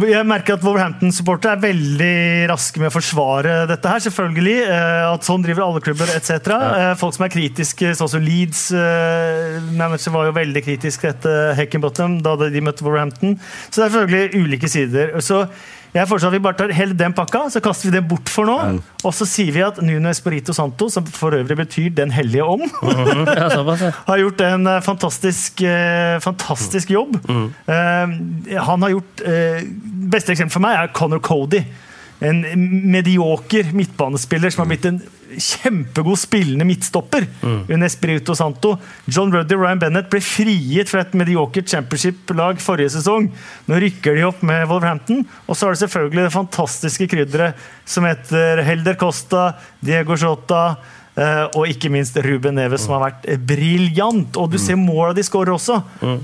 jeg 0.00 0.24
merker 0.24 0.56
at 0.56 0.62
Wolverhampton-supportere 0.64 1.58
er 1.58 1.64
veldig 1.66 2.14
raske 2.48 2.80
med 2.80 2.88
å 2.88 2.94
forsvare 2.94 3.56
dette 3.68 3.90
her, 3.92 4.00
selvfølgelig. 4.00 4.54
Eh, 4.64 5.00
At 5.12 5.26
sånn 5.28 5.44
driver 5.44 5.66
alle 5.66 5.82
klubber, 5.84 6.08
etc. 6.16 6.48
Ja. 6.48 6.94
Folk 6.96 7.18
som 7.18 7.26
er 7.26 7.34
kritiske, 7.34 7.92
sånn 7.98 8.08
som 8.14 8.24
Leeds 8.24 8.70
eh, 8.72 9.58
manager 9.76 10.14
var 10.16 10.30
jo 10.30 10.38
veldig 10.38 10.64
kritisk 10.64 11.04
etter 11.10 11.52
Heckenbottom 11.58 12.22
da 12.24 12.38
de 12.40 12.64
møtte 12.64 12.86
Wolverhampton. 12.86 13.36
Så 13.68 13.82
det 13.82 13.84
er 13.84 13.94
selvfølgelig 13.98 14.46
ulike 14.46 14.72
sider. 14.72 15.12
Så 15.20 15.44
jeg 15.92 16.08
foreslår 16.08 16.32
at 16.32 16.36
vi 16.38 16.42
bare 16.46 16.56
tar 16.56 16.72
hele 16.72 16.96
den 16.96 17.12
pakka, 17.12 17.44
så 17.52 17.60
kaster 17.64 17.90
vi 17.90 17.98
det 17.98 18.04
bort 18.08 18.30
for 18.32 18.48
nå. 18.48 18.56
Og 19.04 19.12
så 19.12 19.26
sier 19.28 19.52
vi 19.52 19.64
at 19.64 19.80
Nuno 19.84 20.08
Espirito 20.08 20.54
Santo, 20.56 20.88
som 20.92 21.04
for 21.04 21.36
øvrig 21.36 21.56
betyr 21.58 21.90
'den 21.92 22.10
hellige 22.10 22.44
ånd', 22.44 22.70
har 24.08 24.18
gjort 24.18 24.40
en 24.40 24.66
eh, 24.66 24.80
fantastisk, 24.80 25.60
eh, 25.60 26.18
fantastisk 26.20 26.90
jobb. 26.90 27.16
Eh, 27.28 28.56
han 28.56 28.82
har 28.82 28.90
gjort 28.90 29.22
Beste 30.12 30.32
eksempel 30.32 30.52
for 30.52 30.64
meg 30.64 30.76
er 30.76 30.92
Conor 30.92 31.20
Cody. 31.20 31.62
En 32.22 32.44
medioker 32.92 33.72
midtbanespiller 33.74 34.52
som 34.54 34.62
har 34.62 34.70
blitt 34.70 34.86
en 34.86 35.00
kjempegod 35.32 36.18
spillende 36.20 36.66
midtstopper 36.68 37.26
under 37.42 37.86
Espirito 37.86 38.34
Santo. 38.36 38.74
John 39.06 39.32
Ruddy 39.32 39.56
og 39.56 39.64
Ryan 39.64 39.80
Bennett 39.80 40.10
ble 40.12 40.20
frigitt 40.24 40.92
fra 40.92 41.04
et 41.04 41.14
mediokert 41.18 41.70
championship-lag 41.72 42.60
forrige 42.62 42.92
sesong. 42.96 43.30
Nå 43.68 43.80
rykker 43.82 44.18
de 44.18 44.26
opp 44.28 44.42
med 44.46 44.66
Wolverhampton. 44.70 45.24
Og 45.46 45.56
så 45.56 45.66
har 45.66 45.76
det 45.76 45.82
selvfølgelig 45.84 46.26
det 46.26 46.34
fantastiske 46.36 47.08
krydderet 47.12 47.68
som 47.88 48.06
heter 48.08 48.62
Helder 48.66 48.98
Costa, 49.00 49.52
Diego 49.80 50.18
Jota 50.20 50.62
eh, 51.16 51.46
og 51.48 51.68
ikke 51.70 51.90
minst 51.92 52.16
Ruben 52.24 52.58
Neves, 52.60 52.86
som 52.86 52.96
har 52.98 53.08
vært 53.08 53.28
briljant. 53.48 54.36
Og 54.36 54.52
du 54.52 54.60
ser 54.60 54.80
måla 54.80 55.12
de 55.16 55.26
skårer 55.26 55.54
også. 55.56 55.80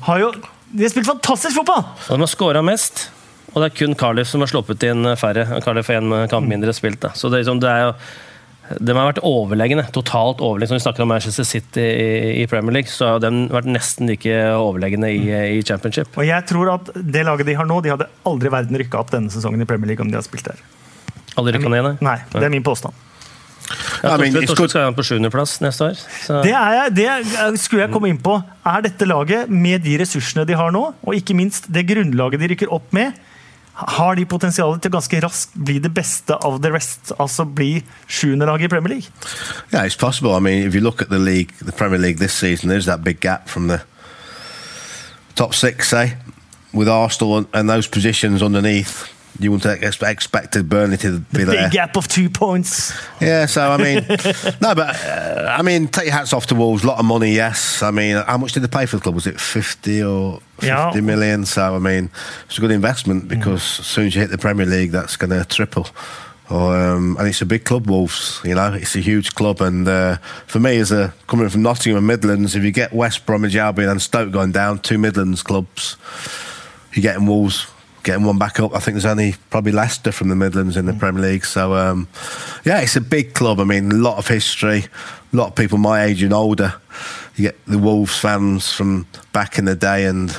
Har 0.09 0.25
jo, 0.25 0.33
de 0.69 0.85
har 0.85 0.93
spilt 0.93 1.09
fantastisk 1.09 1.63
fotball! 1.63 1.87
Og 2.09 2.19
de 2.19 2.27
har 2.27 2.37
skåra 2.37 2.65
mest, 2.67 3.09
og 3.59 3.65
det 3.65 3.73
er 3.73 3.77
kun 3.81 3.99
Cardiff 3.99 4.31
som 4.31 4.45
har 4.45 4.51
sluppet 4.53 4.87
inn 4.87 5.03
færre. 5.19 5.45
Cardiff 5.65 5.91
har 5.91 6.01
én 6.01 6.15
kamp 6.31 6.47
mindre 6.49 6.75
spilt. 6.77 7.01
Da. 7.03 7.11
Så 7.19 7.29
det, 7.29 7.41
er 7.41 7.47
liksom, 7.47 7.63
det 7.65 7.73
er 7.75 7.87
jo 7.89 7.95
de 8.69 8.93
har 8.93 9.07
vært 9.09 9.23
overlegne, 9.25 9.85
totalt 9.97 10.43
overlegne. 10.45 10.75
Når 10.75 10.81
vi 10.81 10.85
snakker 10.85 11.05
om 11.05 11.09
Manchester 11.09 11.47
City 11.49 11.85
i, 12.43 12.45
Premier 12.51 12.77
League, 12.77 12.93
så 12.93 13.15
har 13.15 13.23
de 13.25 13.31
vært 13.53 13.69
nesten 13.71 14.11
like 14.11 14.35
overlegne 14.59 15.09
i, 15.15 15.23
i 15.57 15.63
Championship. 15.65 16.13
Og 16.21 16.29
jeg 16.29 16.45
tror 16.51 16.75
at 16.75 16.91
det 16.95 17.25
laget 17.27 17.49
de 17.49 17.57
har 17.57 17.69
nå, 17.69 17.81
de 17.85 17.95
hadde 17.95 18.09
aldri 18.29 18.51
i 18.51 18.55
verden 18.59 18.81
rykka 18.83 19.01
opp 19.01 19.13
denne 19.15 19.33
sesongen 19.33 19.65
i 19.65 19.69
Premier 19.69 19.95
League 19.95 20.05
om 20.05 20.13
de 20.13 20.19
hadde 20.19 20.29
spilt 20.29 20.51
der. 20.51 20.61
Aldri 21.41 21.57
rykka 21.57 21.73
ned, 21.73 21.87
nei. 21.87 21.95
Nei, 22.05 22.19
det 22.35 22.45
er 22.45 22.53
min 22.53 22.67
påstand. 22.67 23.05
Ja, 24.03 24.15
Torstein 24.17 24.33
good- 24.47 24.71
skal 24.71 24.85
være 24.87 24.97
på 24.97 25.05
sjuendeplass 25.05 25.59
neste 25.65 25.89
år. 25.91 25.97
Så. 25.99 26.39
Det, 26.45 26.53
er 26.57 26.77
jeg, 26.77 26.93
det 26.99 27.61
skulle 27.61 27.85
jeg 27.85 27.93
komme 27.93 28.11
inn 28.13 28.21
på. 28.23 28.37
Er 28.69 28.85
dette 28.85 29.09
laget, 29.09 29.49
med 29.51 29.85
de 29.85 29.97
ressursene 30.01 30.47
de 30.49 30.57
har 30.57 30.73
nå, 30.75 30.85
og 30.93 31.17
ikke 31.17 31.37
minst 31.37 31.69
det 31.73 31.87
grunnlaget 31.89 32.41
de 32.41 32.53
rykker 32.53 32.73
opp 32.75 32.93
med, 32.97 33.17
har 33.79 34.15
de 34.19 34.25
potensialet 34.27 34.83
til 34.83 34.91
ganske 34.91 35.21
raskt 35.23 35.55
bli 35.55 35.79
det 35.79 35.93
beste 35.95 36.35
av 36.35 36.59
the 36.63 36.73
rest? 36.75 37.13
Altså 37.19 37.45
bli 37.45 37.83
sjuendelaget 38.11 38.67
i 38.67 38.69
Premier 38.73 38.95
League? 38.97 39.13
Yeah, 39.73 39.87
it's 39.87 39.97
possible. 39.97 40.35
I 40.35 40.41
mean, 40.41 40.67
if 40.67 40.75
you 40.75 40.81
look 40.81 41.03
at 41.03 41.11
league, 41.19 41.53
the 41.63 41.73
Premier 41.73 41.99
League 41.99 42.19
this 42.19 42.33
season, 42.33 42.69
there's 42.69 42.87
that 42.87 43.05
big 43.05 43.21
gap 43.21 43.49
from 43.49 43.69
the 43.69 43.81
top 45.37 45.55
with 46.75 46.89
Arsenal 46.89 47.47
og 47.55 47.69
those 47.69 47.89
positions 47.89 48.43
underneath. 48.43 49.07
You 49.41 49.53
wouldn't 49.53 49.83
ex- 49.85 50.03
expected 50.03 50.69
Burnley 50.69 50.97
to 50.99 51.21
be 51.21 51.45
The 51.45 51.45
there. 51.45 51.63
big 51.65 51.73
gap 51.73 51.97
of 51.97 52.09
two 52.09 52.29
points. 52.29 52.93
Yeah, 53.21 53.47
so 53.47 53.71
I 53.71 53.77
mean, 53.77 54.05
no, 54.61 54.75
but 54.75 54.97
uh, 55.05 55.55
I 55.57 55.63
mean, 55.63 55.87
take 55.89 56.07
your 56.07 56.15
hats 56.15 56.33
off 56.33 56.47
to 56.47 56.57
Wolves. 56.57 56.83
A 56.83 56.89
lot 56.89 56.99
of 56.99 57.05
money, 57.05 57.35
yes. 57.35 57.83
I 57.83 57.93
mean, 57.93 58.17
how 58.17 58.37
much 58.39 58.53
did 58.53 58.65
they 58.65 58.69
pay 58.69 58.87
for 58.87 58.97
the 58.97 59.03
club? 59.03 59.15
Was 59.15 59.27
it 59.29 59.41
fifty 59.41 60.03
or 60.03 60.41
fifty 60.59 61.01
million? 61.01 61.45
So 61.45 61.77
I 61.77 61.79
mean, 61.79 62.11
it's 62.47 62.59
a 62.59 62.61
good 62.61 62.73
investment 62.73 63.29
because 63.29 63.79
as 63.81 63.87
soon 63.87 64.07
as 64.07 64.15
you 64.17 64.21
hit 64.23 64.31
the 64.31 64.39
Premier 64.39 64.67
League, 64.67 64.91
that's 64.91 65.17
going 65.17 65.31
to 65.31 65.45
triple. 65.45 65.87
Or, 66.51 66.75
um, 66.75 67.15
and 67.19 67.29
it's 67.29 67.43
a 67.43 67.47
big 67.47 67.65
club, 67.67 67.89
Wolves. 67.91 68.41
You 68.43 68.55
know, 68.55 68.73
it's 68.73 68.97
a 68.97 69.01
huge 69.01 69.35
club, 69.35 69.61
and 69.61 69.87
uh, 69.87 70.17
for 70.47 70.59
me, 70.59 70.79
as 70.79 70.91
a 70.91 71.13
coming 71.27 71.47
from 71.51 71.63
Nottingham 71.63 71.99
and 71.99 72.07
Midlands, 72.07 72.57
if 72.57 72.65
you 72.65 72.71
get 72.73 72.91
West 72.93 73.27
Bromwich 73.27 73.55
Albion 73.55 73.91
and 73.91 74.01
Stoke 74.03 74.33
going 74.33 74.51
down, 74.51 74.79
two 74.79 74.97
Midlands 74.99 75.43
clubs, 75.43 75.97
you're 76.95 77.03
getting 77.03 77.27
Wolves 77.27 77.67
getting 78.09 78.25
one 78.25 78.39
back 78.39 78.59
up. 78.59 78.75
I 78.75 78.79
think 78.79 78.95
there's 78.95 79.05
only 79.05 79.35
probably 79.51 79.71
Leicester 79.71 80.13
from 80.13 80.31
the 80.31 80.35
Midlands 80.35 80.79
in 80.79 80.87
the 80.87 80.95
Premier 80.95 81.21
League. 81.21 81.45
So, 81.45 81.75
um, 81.75 82.09
yeah, 82.65 82.81
it's 82.81 82.97
a 82.97 83.03
big 83.03 83.35
club. 83.35 83.61
I 83.61 83.65
mean, 83.65 83.93
a 83.93 83.97
lot 83.97 84.17
of 84.17 84.27
history, 84.27 84.87
a 85.31 85.37
lot 85.37 85.49
of 85.49 85.55
people 85.55 85.77
my 85.77 86.05
age 86.05 86.23
and 86.23 86.33
older. 86.33 86.73
You 87.37 87.43
get 87.43 87.67
the 87.67 87.77
Wolves 87.77 88.19
fans 88.19 88.73
from 88.73 89.07
back 89.35 89.59
in 89.59 89.67
the 89.67 89.75
day, 89.77 90.07
and 90.07 90.31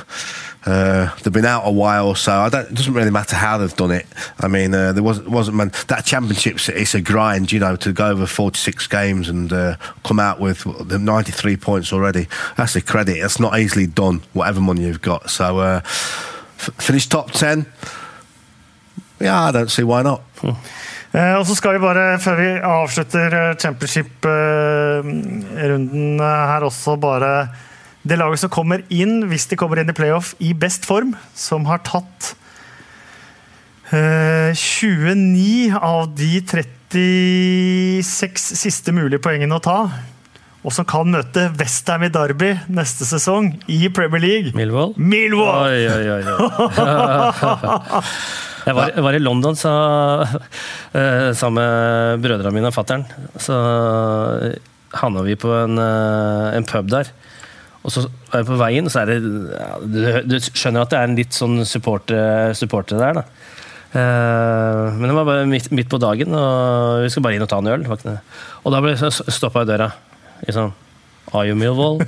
uh, 0.66 1.14
they've 1.18 1.32
been 1.32 1.44
out 1.44 1.62
a 1.64 1.70
while. 1.70 2.16
So 2.16 2.32
I 2.32 2.48
don't, 2.48 2.68
it 2.68 2.74
doesn't 2.74 2.92
really 2.92 3.12
matter 3.12 3.36
how 3.36 3.58
they've 3.58 3.76
done 3.76 3.92
it. 3.92 4.06
I 4.40 4.48
mean, 4.48 4.74
uh, 4.74 4.92
there 4.92 5.04
wasn't 5.04 5.28
wasn't 5.28 5.56
man 5.56 5.70
that 5.86 6.04
championships. 6.04 6.68
It's 6.68 6.96
a 6.96 7.00
grind, 7.00 7.52
you 7.52 7.60
know, 7.60 7.76
to 7.76 7.92
go 7.92 8.10
over 8.10 8.26
46 8.26 8.88
games 8.88 9.28
and 9.28 9.52
uh, 9.52 9.76
come 10.04 10.18
out 10.18 10.40
with 10.40 10.64
the 10.88 10.98
93 10.98 11.56
points 11.56 11.92
already. 11.92 12.26
That's 12.56 12.74
a 12.74 12.80
credit. 12.80 13.18
It's 13.18 13.38
not 13.38 13.60
easily 13.60 13.86
done. 13.86 14.22
Whatever 14.32 14.60
money 14.60 14.86
you've 14.86 15.02
got. 15.02 15.30
So. 15.30 15.82
Uh, 16.60 16.70
finish 16.78 17.08
top 17.08 17.32
ten. 17.32 17.66
yeah 19.20 19.48
I 19.48 19.52
don't 19.52 19.70
see 19.70 19.84
why 19.84 20.02
not. 20.02 20.20
Eh, 21.10 21.34
og 21.34 21.42
så 21.46 21.54
skal 21.58 21.74
vi 21.74 21.80
bare, 21.82 22.18
før 22.22 22.36
vi 22.38 22.50
avslutter 22.62 23.34
eh, 23.34 23.56
championship-runden 23.58 26.20
her 26.22 26.62
også, 26.62 26.96
bare 27.00 27.48
Det 28.06 28.16
laget 28.16 28.38
som 28.40 28.50
kommer 28.50 28.80
inn, 28.88 29.26
hvis 29.28 29.46
de 29.50 29.56
kommer 29.60 29.76
inn 29.76 29.90
i 29.90 29.92
playoff 29.92 30.34
i 30.40 30.54
best 30.56 30.86
form, 30.88 31.16
som 31.36 31.66
har 31.68 31.78
tatt 31.84 32.32
eh, 33.92 34.56
29 34.56 35.76
av 35.76 36.08
de 36.16 36.40
36 36.40 38.56
siste 38.56 38.88
mulige 38.96 39.20
poengene 39.20 39.52
å 39.58 39.60
ta, 39.60 39.92
og 40.60 40.74
som 40.76 40.84
kan 40.88 41.08
møte 41.08 41.46
Westham 41.56 42.02
i 42.04 42.10
Derby 42.12 42.50
neste 42.68 43.06
sesong 43.08 43.54
i 43.70 43.88
Premier 43.96 44.20
League 44.20 44.52
Millwall? 44.58 44.92
Millwall! 45.00 45.70
Oi, 45.70 45.88
oi, 45.88 46.08
oi. 46.18 46.24
Jeg 48.60 48.76
var, 48.76 48.90
jeg 48.92 49.00
var 49.04 49.16
i 49.16 49.22
London 49.22 49.56
så, 49.56 49.70
uh, 50.20 51.30
sammen 51.32 51.56
med 51.56 52.20
brødrene 52.24 52.52
mine 52.52 52.68
og 52.68 52.74
fattern. 52.76 53.06
Så 53.40 53.54
havna 54.92 55.22
vi 55.24 55.36
på 55.40 55.48
en, 55.62 55.80
uh, 55.80 56.52
en 56.52 56.66
pub 56.68 56.90
der. 56.92 57.08
Og 57.80 57.88
så 57.94 58.04
er 58.04 58.42
vi 58.42 58.50
på 58.50 58.58
veien, 58.60 58.84
og 58.84 58.92
så 58.92 59.00
er 59.02 59.06
det 59.14 59.18
ja, 59.24 59.70
du, 59.80 59.98
du 60.28 60.36
skjønner 60.44 60.84
at 60.84 60.92
det 60.92 61.00
er 61.00 61.08
en 61.08 61.16
litt 61.16 61.32
sånn 61.36 61.64
supporter, 61.64 62.52
supporter 62.58 63.00
der, 63.00 63.22
da. 63.22 63.24
Uh, 63.90 64.92
men 65.00 65.08
det 65.08 65.16
var 65.16 65.30
bare 65.32 65.48
midt, 65.50 65.72
midt 65.74 65.90
på 65.90 65.98
dagen, 66.02 66.36
og 66.36 67.06
vi 67.06 67.10
skulle 67.10 67.30
bare 67.30 67.40
inn 67.40 67.48
og 67.48 67.50
ta 67.50 67.64
en 67.64 67.72
øl. 67.72 67.88
Og 67.88 68.76
da 68.76 68.84
ble 68.84 68.92
jeg 68.92 69.32
stoppa 69.32 69.64
i 69.64 69.70
døra. 69.72 69.88
Liksom 70.46 70.72
Are 71.30 71.46
you 71.46 71.54
Millwall? 71.54 72.00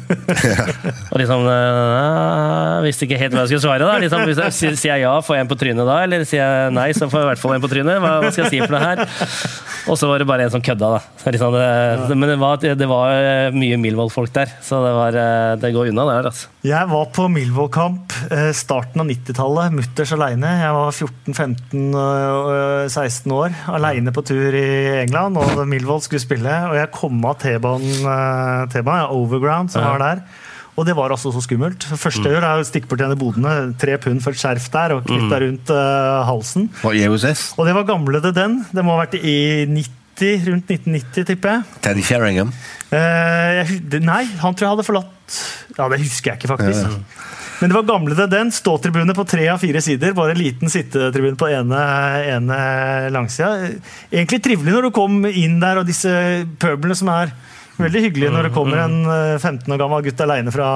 og 1.12 1.18
liksom 1.20 1.44
Jeg 1.46 2.80
Visste 2.88 3.06
ikke 3.06 3.18
helt 3.20 3.36
hva 3.36 3.44
jeg 3.44 3.52
skulle 3.52 3.62
svare. 3.62 3.86
da 3.86 3.98
liksom, 4.02 4.24
hvis 4.26 4.40
jeg, 4.42 4.54
sier- 4.58 4.88
jeg 4.96 5.04
ja, 5.04 5.12
får 5.22 5.36
jeg 5.38 5.44
en 5.44 5.50
på 5.52 5.58
trynet 5.60 5.86
da? 5.86 5.98
Eller 6.02 6.24
sier 6.26 6.42
jeg 6.42 6.72
nei, 6.74 6.88
så 6.96 7.06
får 7.12 7.20
jeg 7.20 7.26
i 7.26 7.30
hvert 7.30 7.42
fall 7.44 7.54
en 7.54 7.62
på 7.62 7.70
trynet. 7.70 8.00
Hva, 8.02 8.12
hva 8.24 8.32
skal 8.34 8.48
jeg 8.48 8.52
si 8.56 8.62
for 8.64 8.74
det 8.74 8.82
her? 8.82 9.04
Og 9.92 9.98
så 10.00 10.10
var 10.10 10.22
det 10.24 10.26
bare 10.30 10.48
en 10.48 10.54
som 10.56 10.64
kødda, 10.64 10.90
da. 10.96 11.00
Så 11.22 11.34
Liksom, 11.36 11.54
det, 11.54 12.16
men 12.18 12.32
det 12.32 12.38
var, 12.42 12.58
det 12.82 12.88
var 12.90 13.14
eh, 13.14 13.54
mye 13.54 13.78
Millwall-folk 13.82 14.34
der, 14.34 14.50
så 14.62 14.82
det, 14.88 14.92
var, 14.98 15.20
eh, 15.22 15.54
det 15.62 15.72
går 15.74 15.92
unna 15.94 16.08
der. 16.10 16.28
altså. 16.32 16.51
Jeg 16.62 16.86
var 16.86 17.08
på 17.10 17.24
Millwall-kamp 17.26 18.12
eh, 18.30 18.52
starten 18.54 19.02
av 19.02 19.08
90-tallet, 19.10 19.72
mutters 19.74 20.12
aleine. 20.14 20.46
Jeg 20.60 20.70
var 20.76 20.92
14-15-16 20.94 23.34
år, 23.34 23.50
aleine 23.74 24.14
på 24.14 24.22
tur 24.28 24.54
i 24.54 24.60
England, 25.00 25.40
og 25.42 25.58
Milvold 25.66 26.04
skulle 26.06 26.22
spille. 26.22 26.52
Og 26.70 26.78
jeg 26.78 26.86
kom 26.94 27.18
av 27.26 27.34
T-banen, 27.42 28.06
eh, 28.06 29.10
Overground, 29.10 29.74
som 29.74 29.82
var 29.88 29.98
der. 30.04 30.22
Og 30.78 30.86
det 30.86 30.94
var 30.96 31.10
altså 31.10 31.34
så 31.34 31.42
skummelt. 31.42 31.82
Første 31.82 32.30
jeg 32.30 32.38
gjør, 32.38 32.46
er 32.46 32.62
å 32.62 32.70
stikke 32.70 32.86
bort 32.92 33.02
igjen 33.02 33.16
i 33.16 33.20
bodene, 33.20 33.74
tre 33.82 33.98
pund 34.00 34.22
for 34.22 34.30
et 34.30 34.40
skjerf 34.40 34.70
der, 34.72 34.94
og 34.94 35.02
knytta 35.08 35.34
deg 35.34 35.42
rundt 35.48 35.66
eh, 35.74 36.22
halsen. 36.30 36.70
what 36.84 36.94
year 36.94 37.10
was 37.10 37.22
this 37.26 37.42
Og 37.58 37.66
det 37.66 37.74
var 37.74 37.90
gamle 37.90 38.22
det 38.22 38.38
den. 38.38 38.62
Det 38.70 38.86
må 38.86 38.94
ha 38.94 39.02
vært 39.02 39.18
i 39.18 39.66
90, 39.66 40.01
rundt 40.20 40.68
1990, 40.70 41.24
tipper 41.24 41.56
jeg. 41.56 41.80
Teddy 41.82 42.02
Sheringham 42.06 42.52
Eh, 42.92 43.62
jeg, 43.62 44.00
nei, 44.04 44.26
han 44.42 44.52
tror 44.52 44.66
jeg 44.66 44.72
hadde 44.74 44.84
forlatt 44.84 45.36
Ja, 45.78 45.86
det 45.88 45.96
husker 46.02 46.34
jeg 46.34 46.42
ikke, 46.42 46.50
faktisk. 46.50 47.30
Men 47.62 47.70
det 47.70 47.76
var 47.78 47.86
gamle 47.88 48.26
den. 48.28 48.50
Ståtribune 48.52 49.14
på 49.16 49.24
tre 49.24 49.46
av 49.48 49.62
fire 49.62 49.80
sider. 49.80 50.12
Bare 50.18 50.34
en 50.34 50.40
liten 50.42 50.68
sittetribune 50.68 51.38
på 51.40 51.48
ene, 51.48 51.78
ene 52.34 52.58
langsida. 53.14 53.70
Egentlig 54.10 54.42
trivelig 54.44 54.74
når 54.74 54.88
du 54.88 54.92
kom 54.92 55.22
inn 55.30 55.60
der, 55.62 55.80
og 55.80 55.88
disse 55.88 56.12
pøblene 56.60 56.98
som 56.98 57.08
er 57.14 57.32
veldig 57.78 58.02
hyggelige 58.04 58.34
når 58.34 58.50
det 58.50 58.54
kommer 58.58 58.82
en 58.82 58.98
eh, 59.08 59.38
15 59.38 59.72
år 59.72 59.80
gammel 59.80 60.04
gutt 60.04 60.20
aleine 60.26 60.52
fra, 60.52 60.68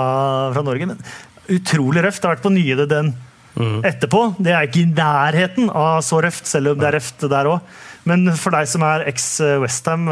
fra 0.55 0.65
Norge. 0.65 0.89
Men 0.95 1.59
utrolig 1.59 2.07
røft. 2.07 2.23
Det 2.23 2.31
har 2.31 2.39
vært 2.39 2.47
på 2.47 2.55
nye 2.55 2.79
det 2.81 2.89
den 2.95 3.13
etterpå. 3.57 4.23
Det 4.41 4.53
er 4.53 4.67
ikke 4.69 4.83
i 4.85 4.89
nærheten 4.93 5.69
av 5.73 6.01
så 6.05 6.23
røft, 6.25 6.49
selv 6.49 6.73
om 6.73 6.81
det 6.81 6.89
er 6.91 6.99
røft 6.99 7.29
der 7.29 7.51
òg. 7.51 7.77
Men 8.07 8.31
for 8.39 8.55
deg 8.55 8.69
som 8.71 8.85
er 8.87 9.07
eks-Westham 9.11 10.09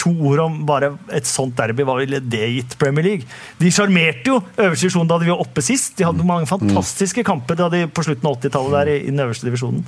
to 0.00 0.10
ord 0.30 0.40
om 0.40 0.56
bare 0.68 0.94
et 1.14 1.28
sånt 1.28 1.56
derby. 1.58 1.84
Hva 1.86 1.98
ville 1.98 2.20
det 2.32 2.46
gitt 2.54 2.76
Premier 2.80 3.04
League? 3.04 3.28
De 3.60 3.70
sjarmerte 3.72 4.32
jo 4.32 4.38
øverste 4.56 4.86
divisjon 4.86 5.08
da 5.10 5.18
de 5.20 5.28
var 5.28 5.42
oppe 5.42 5.64
sist. 5.64 5.96
De 5.98 6.06
hadde 6.06 6.26
mange 6.26 6.48
fantastiske 6.48 7.24
kamper 7.26 7.58
da 7.58 7.68
de 7.72 7.82
på 7.92 8.04
slutten 8.06 8.28
av 8.30 8.38
80-tallet 8.38 8.76
der 8.78 8.92
i, 8.94 8.96
den 9.10 9.20
øverste 9.24 9.48
divisjonen. 9.48 9.84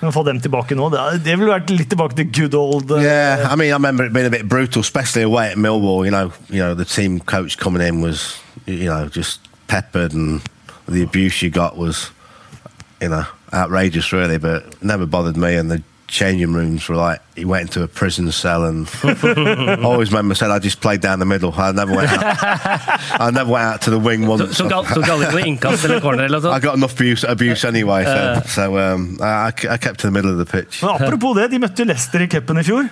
Men 0.00 0.10
å 0.10 0.14
få 0.14 0.24
dem 0.28 0.40
tilbake 0.44 0.76
nå, 0.76 0.90
det, 0.92 1.04
det 1.24 1.38
ville 1.38 1.52
vært 1.54 1.72
litt 1.72 1.88
tilbake 1.92 2.18
til 2.18 2.30
good 2.40 2.58
old 2.58 2.92
uh, 2.92 3.00
Yeah, 3.04 3.46
I 3.48 3.56
mean, 3.56 3.70
I 3.70 3.78
remember 3.78 4.04
it 4.04 4.12
being 4.12 4.28
a 4.28 4.34
bit 4.34 4.48
brutal, 4.48 4.84
especially 4.84 5.24
away 5.24 5.48
at 5.52 5.56
Millwall. 5.56 6.04
You 6.04 6.12
know, 6.12 6.32
you 6.50 6.60
know, 6.60 6.74
the 6.74 6.84
team 6.84 7.20
coach 7.20 7.56
coming 7.58 7.82
in 7.86 8.02
was, 8.02 8.40
you 8.66 8.90
know, 8.90 9.08
just 9.08 9.48
peppered, 9.68 10.12
and 10.12 10.42
the 10.88 11.02
abuse 11.02 11.40
you 11.42 11.50
got 11.50 11.76
was, 11.76 12.10
you 13.00 13.08
know, 13.08 13.24
outrageous, 13.52 14.12
really. 14.12 14.38
But 14.38 14.82
never 14.82 15.06
bothered 15.06 15.36
me, 15.36 15.56
and 15.56 15.70
the 15.70 15.82
changing 16.06 16.52
rooms 16.52 16.88
were 16.88 16.96
like 16.96 17.20
he 17.34 17.44
went 17.44 17.62
into 17.62 17.82
a 17.82 17.88
prison 17.88 18.30
cell, 18.32 18.64
and 18.64 18.88
I 19.02 19.82
always 19.84 20.10
remember 20.10 20.34
said 20.34 20.50
I 20.50 20.58
just 20.58 20.80
played 20.80 21.00
down 21.00 21.18
the 21.18 21.26
middle. 21.26 21.52
I 21.56 21.72
never 21.72 21.94
went 21.94 22.10
out. 22.12 22.36
I 23.20 23.30
never 23.30 23.50
went 23.50 23.64
out 23.64 23.82
to 23.82 23.90
the 23.90 23.98
wing 23.98 24.26
once. 24.26 24.58
Tok 24.58 24.72
al- 24.72 24.84
tok 24.84 25.04
aldri 25.04 25.30
noe 25.32 25.46
innkast 25.46 25.84
eller 25.84 26.00
corner 26.00 26.24
eller 26.24 26.40
noe 26.40 26.52
I 26.52 26.60
got 26.60 26.76
enough 26.76 26.94
abuse, 26.94 27.24
abuse 27.24 27.64
anyway, 27.64 28.04
so, 28.04 28.42
so 28.46 28.78
um, 28.78 29.18
I, 29.20 29.52
I 29.70 29.76
kept 29.76 30.00
to 30.00 30.06
the 30.06 30.12
middle 30.12 30.30
of 30.30 30.38
the 30.38 30.46
pitch. 30.46 30.82
Men 30.82 30.90
apropos 31.00 31.34
det, 31.34 31.50
de 31.50 31.58
møtte 31.58 31.82
jo 31.82 31.88
Leicester 31.90 32.22
i 32.22 32.28
cupen 32.28 32.60
i 32.60 32.66
fjor. 32.66 32.88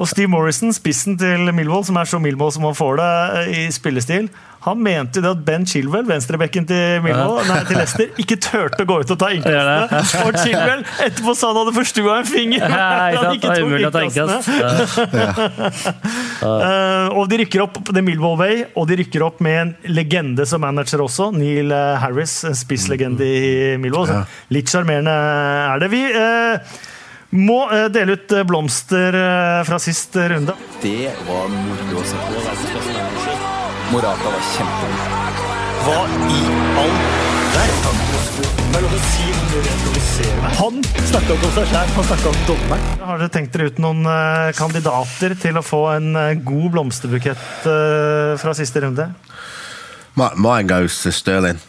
Og 0.00 0.08
Steve 0.08 0.28
Morrison, 0.32 0.72
spissen 0.74 1.18
til 1.20 1.52
Millwall, 1.54 1.84
som 1.86 1.98
er 2.00 2.08
så 2.08 2.18
Millwall 2.18 2.50
som 2.54 2.64
han 2.66 2.74
får 2.74 2.96
det 2.98 3.10
eh, 3.42 3.50
i 3.66 3.66
spillestil, 3.70 4.30
han 4.62 4.78
mente 4.82 5.18
jo 5.18 5.24
det 5.24 5.30
at 5.34 5.40
Ben 5.46 5.64
Chilwell, 5.66 6.04
venstrebekken 6.06 6.66
til, 6.68 7.00
Milmo, 7.02 7.40
nei, 7.48 7.58
til 7.66 7.80
Leicester, 7.80 8.12
ikke 8.22 8.36
turte 8.42 8.84
å 8.84 8.88
gå 8.88 8.98
ut 9.02 9.10
og 9.14 9.18
ta 9.18 9.30
innkastene. 9.36 10.02
Og 10.22 10.38
Chilwell 10.38 10.84
etterpå 11.08 11.34
sa 11.38 11.50
han 11.50 11.58
hadde 11.62 11.74
forstua 11.76 12.18
en 12.20 12.28
finger. 12.28 12.68
Nei, 12.70 13.08
ikke 13.16 13.24
Han 13.26 13.74
ikke 13.74 13.90
Det 13.96 14.04
innkastene. 14.10 14.38
Eh, 16.42 17.08
og 17.14 17.28
de 17.30 17.36
rykker 17.42 17.62
opp 17.62 17.76
The 17.86 18.02
Millwall 18.02 18.34
Way, 18.40 18.62
og 18.78 18.88
de 18.90 18.96
rykker 18.98 19.22
opp 19.22 19.38
med 19.44 19.58
en 19.60 19.70
legende 19.94 20.42
som 20.48 20.62
manager 20.64 21.04
også. 21.04 21.28
Neil 21.36 21.70
eh, 21.74 22.02
Harris, 22.02 22.40
en 22.48 22.56
spisslegende 22.58 23.26
i 23.26 23.76
Millwall. 23.82 24.08
Så 24.10 24.18
litt 24.54 24.72
sjarmerende 24.72 25.14
er 25.14 25.82
det. 25.82 25.90
Vi 25.92 26.02
eh, 26.10 26.74
må 27.32 27.60
eh, 27.70 27.86
dele 27.94 28.18
ut 28.18 28.32
eh, 28.32 28.44
blomster 28.48 29.16
eh, 29.16 29.60
fra 29.68 29.78
sist 29.82 30.16
runde. 30.16 30.56
Det 30.82 31.12
var 31.28 31.48
moro 31.54 32.02
å 32.02 32.08
se 32.10 32.26
på. 32.26 33.31
Morata 33.92 34.24
var 34.24 34.44
kjempegod. 34.54 35.40
Hva 35.84 35.96
i 36.32 36.38
all 36.80 36.94
verden? 37.52 37.98
Er. 38.72 40.54
Han 40.56 40.78
snakka 41.10 41.34
ikke 41.34 41.48
om 41.48 41.52
seg 41.52 41.66
sjæl, 41.68 41.90
han 41.96 42.06
snakka 42.08 42.30
om 42.30 42.38
dommeren. 42.48 42.86
Har 43.04 43.20
dere 43.20 43.32
tenkt 43.34 43.52
dere 43.52 43.68
ut 43.68 43.82
noen 43.84 44.00
eh, 44.08 44.48
kandidater 44.56 45.34
til 45.42 45.60
å 45.60 45.64
få 45.66 45.82
en 45.98 46.08
eh, 46.16 46.40
god 46.40 46.70
blomsterbukett 46.72 47.68
eh, 47.68 48.32
fra 48.40 48.54
siste 48.56 48.80
runde? 48.80 49.10
My, 50.16 50.30
mine 50.40 50.64
goes 50.70 50.96
to 51.02 51.12
Sterling. 51.12 51.60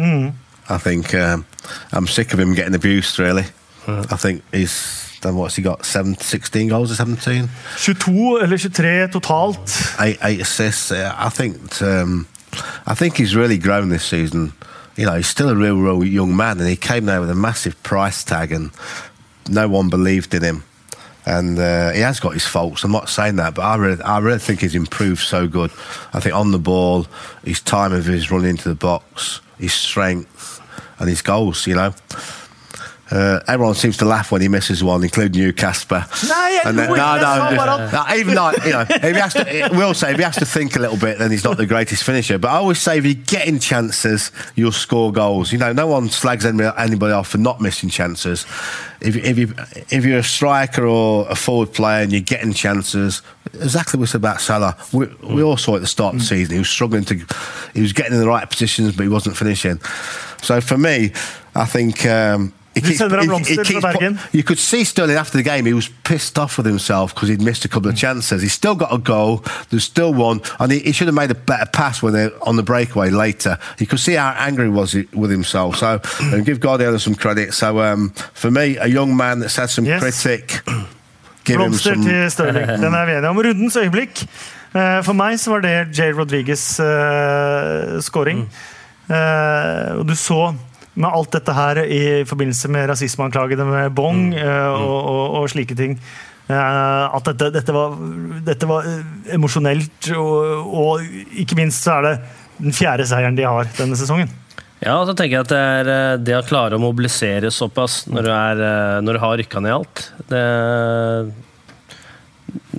I 0.00 0.78
think 0.82 1.14
um, 1.14 1.46
I'm 1.92 2.08
sick 2.08 2.34
of 2.34 2.40
him 2.40 2.54
getting 2.58 2.74
abused, 2.74 3.20
really. 3.20 3.46
I 3.86 4.16
think 4.16 4.42
he's 4.52 5.18
done 5.20 5.36
what's 5.36 5.56
he 5.56 5.62
got? 5.62 5.84
Seven, 5.84 6.16
16 6.16 6.68
goals 6.68 6.92
or 6.92 6.94
17? 6.94 7.48
22 7.82 8.40
eller 8.40 8.58
23 8.58 9.08
totalt. 9.08 10.00
Eight, 10.00 10.18
eight 10.22 10.40
assists. 10.40 10.92
I 10.92 11.28
think 11.28 11.82
um, 11.82 12.26
I 12.86 12.94
think 12.94 13.16
he's 13.16 13.34
really 13.34 13.58
grown 13.58 13.88
this 13.88 14.04
season. 14.04 14.52
You 14.96 15.06
know, 15.06 15.14
he's 15.14 15.26
still 15.26 15.48
a 15.48 15.56
real, 15.56 15.76
real 15.76 16.04
young 16.04 16.36
man, 16.36 16.58
and 16.60 16.68
he 16.68 16.76
came 16.76 17.06
there 17.06 17.20
with 17.20 17.30
a 17.30 17.34
massive 17.34 17.82
price 17.82 18.22
tag, 18.22 18.52
and 18.52 18.70
no 19.48 19.68
one 19.68 19.88
believed 19.88 20.34
in 20.34 20.42
him. 20.42 20.64
And 21.26 21.58
uh, 21.58 21.90
he 21.92 22.00
has 22.00 22.20
got 22.20 22.34
his 22.34 22.46
faults. 22.46 22.84
I'm 22.84 22.92
not 22.92 23.08
saying 23.08 23.36
that, 23.36 23.54
but 23.54 23.62
I 23.62 23.76
really, 23.76 24.02
I 24.02 24.18
really 24.18 24.38
think 24.38 24.60
he's 24.60 24.74
improved 24.74 25.22
so 25.22 25.48
good. 25.48 25.70
I 26.12 26.20
think 26.20 26.34
on 26.34 26.52
the 26.52 26.58
ball, 26.58 27.06
his 27.44 27.60
time 27.60 27.92
of 27.92 28.04
his 28.04 28.30
run 28.30 28.44
into 28.44 28.68
the 28.68 28.74
box, 28.74 29.40
his 29.58 29.72
strength, 29.72 30.60
and 30.98 31.08
his 31.08 31.22
goals. 31.22 31.66
You 31.66 31.76
know, 31.76 31.94
uh, 33.14 33.40
everyone 33.46 33.74
seems 33.74 33.96
to 33.98 34.04
laugh 34.04 34.32
when 34.32 34.42
he 34.42 34.48
misses 34.48 34.82
one, 34.82 35.02
including 35.04 35.40
you, 35.40 35.52
Casper. 35.52 36.04
No, 36.28 36.72
then- 36.76 36.90
lo 36.90 36.94
ikke, 36.96 37.20
just- 37.20 37.92
no, 37.92 38.16
even 38.16 38.34
like 38.34 38.64
you 38.64 38.72
know, 38.72 38.80
if 38.88 39.02
he 39.02 39.20
has 39.20 39.34
to, 39.34 39.68
we'll 39.72 39.94
say 39.94 40.10
if 40.10 40.16
he 40.16 40.22
has 40.24 40.36
to 40.36 40.44
think 40.44 40.74
a 40.74 40.80
little 40.80 40.96
bit, 40.96 41.18
then 41.18 41.30
he's 41.30 41.44
not 41.44 41.56
the 41.56 41.66
greatest 41.66 42.02
finisher. 42.02 42.38
But 42.38 42.48
I 42.50 42.56
always 42.56 42.80
say 42.80 42.98
if 42.98 43.04
you're 43.04 43.14
getting 43.14 43.58
chances, 43.60 44.32
you'll 44.56 44.72
score 44.72 45.12
goals. 45.12 45.52
You 45.52 45.58
know, 45.58 45.72
no 45.72 45.86
one 45.86 46.08
slags 46.08 46.44
anybody 46.44 47.12
off 47.12 47.28
for 47.28 47.38
not 47.38 47.60
missing 47.60 47.88
chances. 47.88 48.46
If, 49.00 49.16
if 49.16 49.38
you 49.38 49.54
if 49.90 50.04
you're 50.04 50.18
a 50.18 50.24
striker 50.24 50.84
or 50.86 51.28
a 51.28 51.36
forward 51.36 51.72
player 51.72 52.02
and 52.02 52.10
you're 52.10 52.20
getting 52.20 52.52
chances, 52.52 53.22
exactly 53.52 53.98
what 53.98 54.02
we 54.02 54.06
said 54.08 54.18
about 54.22 54.40
Salah. 54.40 54.76
We, 54.92 55.06
we 55.22 55.42
all 55.42 55.56
saw 55.56 55.76
at 55.76 55.82
the 55.82 55.86
start 55.86 56.14
of 56.14 56.20
the 56.20 56.26
season 56.26 56.54
he 56.54 56.58
was 56.58 56.68
struggling 56.68 57.04
to, 57.04 57.14
he 57.74 57.80
was 57.82 57.92
getting 57.92 58.14
in 58.14 58.20
the 58.20 58.26
right 58.26 58.48
positions, 58.48 58.96
but 58.96 59.02
he 59.04 59.08
wasn't 59.08 59.36
finishing. 59.36 59.78
So 60.42 60.60
for 60.60 60.76
me, 60.78 61.12
I 61.54 61.64
think. 61.66 62.04
Um, 62.06 62.52
he 62.74 62.80
Du 62.80 62.96
sender 62.96 63.16
ham 63.18 63.26
blomster 63.28 63.64
fra 63.64 63.80
put- 63.92 64.00
Bergen? 64.00 64.18
you 64.32 64.42
could 64.42 64.58
see 64.58 64.84
Sterling 64.84 65.18
after 65.18 65.42
the 65.42 65.50
game, 65.50 65.64
he 65.68 65.74
was 65.74 65.88
pissed 66.04 66.38
off 66.38 66.58
with 66.58 66.66
himself 66.66 67.14
because 67.14 67.28
he'd 67.32 67.42
missed 67.42 67.64
a 67.64 67.68
couple 67.68 67.90
of 67.90 67.96
chances. 67.96 68.42
He's 68.42 68.52
still 68.52 68.74
got 68.74 68.88
a 68.92 68.98
goal, 68.98 69.42
there's 69.70 69.84
still 69.84 70.12
one, 70.14 70.40
and 70.58 70.72
he, 70.72 70.78
he 70.80 70.92
should 70.92 71.08
have 71.08 71.14
made 71.22 71.30
a 71.30 71.40
better 71.46 71.66
pass 71.72 72.02
when 72.02 72.12
they 72.12 72.28
on 72.42 72.56
the 72.56 72.62
breakaway 72.62 73.10
later. 73.10 73.58
You 73.78 73.86
could 73.86 74.00
see 74.00 74.14
how 74.16 74.34
angry 74.38 74.64
he 74.64 74.72
was 74.72 74.94
with 75.12 75.30
himself. 75.30 75.76
So, 75.76 76.00
and 76.32 76.44
give 76.46 76.58
Guardiola 76.60 76.98
some 76.98 77.14
credit. 77.16 77.54
So, 77.54 77.66
um, 77.80 78.12
for 78.34 78.50
me, 78.50 78.76
a 78.80 78.86
young 78.88 79.16
man 79.16 79.40
that's 79.40 79.56
had 79.56 79.68
some 79.70 79.86
Yes. 79.88 80.00
critic, 80.02 80.60
give 81.44 81.60
him 81.60 81.70
Blomster 81.72 81.94
some. 81.94 82.02
til 82.04 82.30
Stirling. 82.30 82.66
Den 82.84 82.94
er 82.94 83.04
vi 83.06 83.12
enige 83.12 83.28
om. 83.28 83.36
Rundens 83.36 83.76
øyeblikk. 83.76 84.22
Eh, 84.76 85.04
For 85.04 85.12
meg 85.12 85.38
så 85.40 85.50
var 85.50 85.60
det 85.60 85.98
Jay 85.98 86.12
Rodriguez' 86.12 86.82
uh, 86.82 88.00
scoring. 88.02 88.48
Eh, 89.10 89.98
og 89.98 90.08
du 90.08 90.14
så 90.16 90.54
med 90.94 91.08
alt 91.10 91.34
dette 91.34 91.56
her 91.56 91.82
i 91.84 92.04
forbindelse 92.28 92.70
med 92.70 92.86
rasismeanklagene 92.92 93.66
med 93.66 93.96
Bong 93.96 94.28
mm. 94.30 94.38
og, 94.78 94.94
og, 95.00 95.24
og 95.40 95.50
slike 95.50 95.76
ting 95.78 95.98
eh, 95.98 96.54
at 96.54 97.30
dette, 97.32 97.50
dette 97.58 97.74
var, 97.74 97.98
dette 98.46 98.68
var 98.70 98.86
eh, 98.88 99.34
emosjonelt, 99.34 100.12
og, 100.14 100.72
og 100.84 101.38
ikke 101.42 101.58
minst 101.58 101.86
så 101.86 101.98
er 101.98 102.08
det 102.08 102.16
den 102.60 102.74
fjerde 102.76 103.06
seieren 103.10 103.38
de 103.38 103.46
har 103.48 103.70
denne 103.78 103.98
sesongen. 103.98 104.30
Ja, 104.84 104.98
og 104.98 105.08
så 105.08 105.14
tenker 105.16 105.38
jeg 105.38 105.46
at 105.46 105.52
det 105.52 105.62
er 105.62 105.90
eh, 105.94 106.18
det 106.20 106.36
å 106.36 106.44
klare 106.46 106.76
å 106.76 106.82
mobilisere 106.82 107.50
såpass 107.54 108.04
når 108.10 108.26
du, 108.26 108.30
er, 108.34 108.62
eh, 108.68 109.00
når 109.06 109.16
du 109.16 109.22
har 109.22 109.38
rykka 109.40 109.62
ned 109.64 109.76
alt, 109.78 110.02
det, 110.28 110.42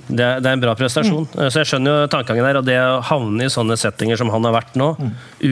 det, 0.06 0.22
er, 0.22 0.38
det 0.38 0.46
er 0.46 0.52
en 0.52 0.62
bra 0.62 0.76
prestasjon. 0.78 1.26
Mm. 1.32 1.48
Så 1.50 1.62
jeg 1.62 1.70
skjønner 1.72 2.04
jo 2.04 2.10
tankegangen 2.12 2.46
der. 2.46 2.60
Og 2.60 2.68
det 2.68 2.78
å 2.78 3.00
havne 3.10 3.48
i 3.48 3.52
sånne 3.52 3.78
settinger 3.80 4.20
som 4.20 4.30
han 4.34 4.46
har 4.46 4.54
vært 4.54 4.78
nå, 4.78 4.92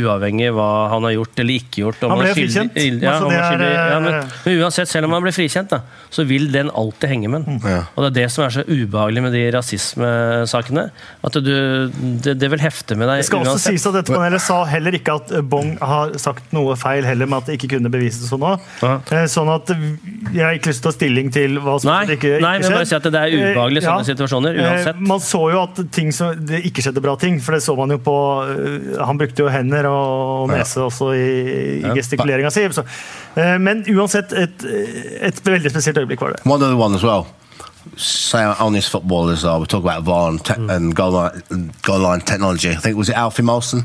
uavhengig 0.02 0.50
hva 0.56 0.68
han 0.92 1.06
har 1.08 1.14
gjort 1.16 1.40
eller 1.44 1.54
ikke 1.60 1.82
gjort 1.84 2.02
om 2.06 2.14
Han 2.14 2.20
ble 2.22 2.30
jo 2.32 2.36
frikjent. 2.38 2.78
Ja, 3.02 3.14
Altså, 3.14 3.28
det 3.30 3.68
er 3.68 3.90
ja, 3.94 3.98
men, 4.02 4.14
eh, 4.20 4.34
men 4.44 4.58
uansett, 4.64 4.90
selv 4.90 5.08
om 5.08 5.14
han 5.16 5.22
blir 5.24 5.34
frikjent, 5.36 5.70
da, 5.70 5.80
så 6.14 6.24
vil 6.28 6.50
den 6.54 6.70
alltid 6.74 7.10
henge 7.10 7.30
med 7.32 7.46
en. 7.48 7.60
Ja. 7.64 7.82
Og 7.94 8.04
det 8.04 8.10
er 8.10 8.16
det 8.22 8.26
som 8.34 8.44
er 8.46 8.54
så 8.54 8.64
ubehagelig 8.66 9.22
med 9.24 9.34
de 9.36 9.44
rasismesakene. 9.54 10.84
At 11.24 11.38
du, 11.44 11.50
det, 12.24 12.36
det 12.40 12.50
vil 12.52 12.62
hefte 12.62 12.96
med 12.98 13.08
deg 13.10 13.22
Det 13.22 13.28
skal 13.28 13.44
også 13.44 13.70
sies 13.70 13.86
at 13.88 13.96
dette 13.98 14.14
panelet 14.14 14.42
sa 14.44 14.60
heller 14.68 14.96
ikke 14.98 15.16
at 15.20 15.32
Bong 15.50 15.74
har 15.80 16.14
sagt 16.20 16.52
noe 16.56 16.76
feil 16.80 17.06
heller 17.06 17.28
med 17.30 17.42
at 17.42 17.50
det 17.50 17.58
ikke 17.58 17.74
kunne 17.76 17.90
bevises 17.92 18.28
sånn 18.30 18.44
òg. 18.44 18.62
Eh, 18.84 19.26
Sånn 19.34 19.48
at 19.50 19.70
jeg 19.74 20.42
har 20.44 20.54
ikke 20.56 20.70
lyst 20.70 20.82
til 20.84 20.88
å 20.88 20.92
ta 20.92 20.96
stilling 20.98 21.30
til 21.34 21.56
hva 21.64 21.78
som 21.82 21.90
Nei, 21.90 22.02
ikke, 22.14 22.36
nei, 22.42 22.52
ikke 22.58 22.68
men 22.68 22.76
bare 22.78 22.88
si 22.90 22.96
at 22.98 23.06
det 23.08 23.20
er 23.20 23.34
ubehagelig 23.34 23.82
sånne 23.84 24.04
ja, 24.04 24.08
situasjoner, 24.10 24.58
uansett. 24.60 24.98
Eh, 25.00 25.06
Man 25.10 25.22
så 25.24 25.40
jo 25.52 25.62
at 25.64 25.80
ting 25.94 26.12
som, 26.14 26.34
det 26.48 26.60
ikke 26.68 26.84
skjedde 26.84 27.02
bra 27.04 27.14
ting, 27.20 27.40
for 27.44 27.56
det 27.56 27.62
så 27.64 27.74
man 27.78 27.92
jo 27.94 27.98
på 28.04 28.14
eh, 28.44 29.00
Han 29.08 29.20
brukte 29.20 29.44
jo 29.44 29.50
hender 29.52 29.83
og 29.90 30.48
nese 30.52 30.80
også 30.82 31.12
i, 31.14 31.28
i 31.80 31.94
gestikuleringa 31.96 32.50
si. 32.50 32.66
Så, 32.72 32.84
eh, 33.36 33.56
men 33.60 33.84
uansett, 33.94 34.32
et, 34.32 34.64
et 35.20 35.40
veldig 35.46 35.70
spesielt 35.70 35.98
øyeblikk 35.98 36.20
var 36.24 36.36
det. 36.36 36.44
One 36.46 36.64
other 36.64 36.76
one 36.76 36.94
as 36.94 37.04
well. 37.04 37.26
Say 37.96 38.44
on 38.44 38.72
this 38.72 38.88
footballers, 38.88 39.44
uh, 39.44 39.58
we 39.60 39.66
talk 39.66 39.84
about 39.84 40.04
VAR 40.04 40.28
and, 40.30 40.40
te- 40.44 40.56
and 40.74 40.94
goal 40.96 41.12
line, 41.12 41.72
goal 41.82 42.00
line 42.00 42.20
technology. 42.20 42.70
I 42.70 42.76
think 42.80 42.96
was 42.96 43.08
it 43.08 43.16
Alfie 43.16 43.42
Molson 43.42 43.84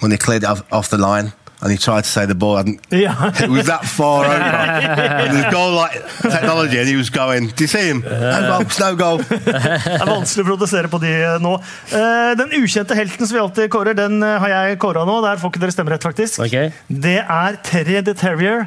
when 0.00 0.10
they 0.10 0.18
cleared 0.18 0.44
it 0.44 0.48
off, 0.48 0.62
off 0.70 0.88
the 0.88 0.98
line 0.98 1.32
and 1.62 1.70
he 1.70 1.78
tried 1.78 2.02
to 2.04 2.10
say 2.10 2.26
the 2.26 2.34
ball 2.34 2.56
hadn't. 2.56 2.80
Yeah. 2.90 3.30
It 3.42 3.48
was 3.48 3.66
that 3.66 3.84
far 3.86 4.24
over. 4.32 4.34
and 4.34 5.36
the 5.38 5.48
goal 5.50 5.72
like 5.78 5.94
technology, 6.22 6.78
and 6.78 6.88
he 6.88 6.96
was 6.96 7.08
going. 7.10 7.48
Do 7.54 7.64
you 7.64 7.68
see 7.68 7.86
him? 7.88 8.00
No 8.02 8.40
goal, 8.50 8.66
no 8.80 8.96
goal. 9.04 9.18
Det 9.22 10.00
er 10.02 10.08
vanskelig 10.10 10.44
å 10.44 10.48
protestere 10.50 10.90
på 10.92 10.98
de 11.02 11.12
eh, 11.22 11.36
nå. 11.42 11.54
Eh, 11.94 12.32
Den 12.42 12.52
ukjente 12.58 12.98
helten 12.98 13.26
som 13.26 13.36
vi 13.38 13.42
alltid 13.44 13.70
kårer, 13.72 13.94
den 13.94 14.18
eh, 14.26 14.38
har 14.42 14.52
jeg 14.56 14.80
kåra 14.82 15.06
nå. 15.08 15.20
Der 15.24 15.38
får 15.38 15.54
ikke 15.54 15.62
dere 15.62 15.76
stemmerett, 15.78 16.02
faktisk. 16.10 16.42
Okay. 16.48 16.72
Det 16.90 17.18
er 17.22 17.60
Terry 17.62 18.02
the 18.02 18.14
Terrier. 18.18 18.66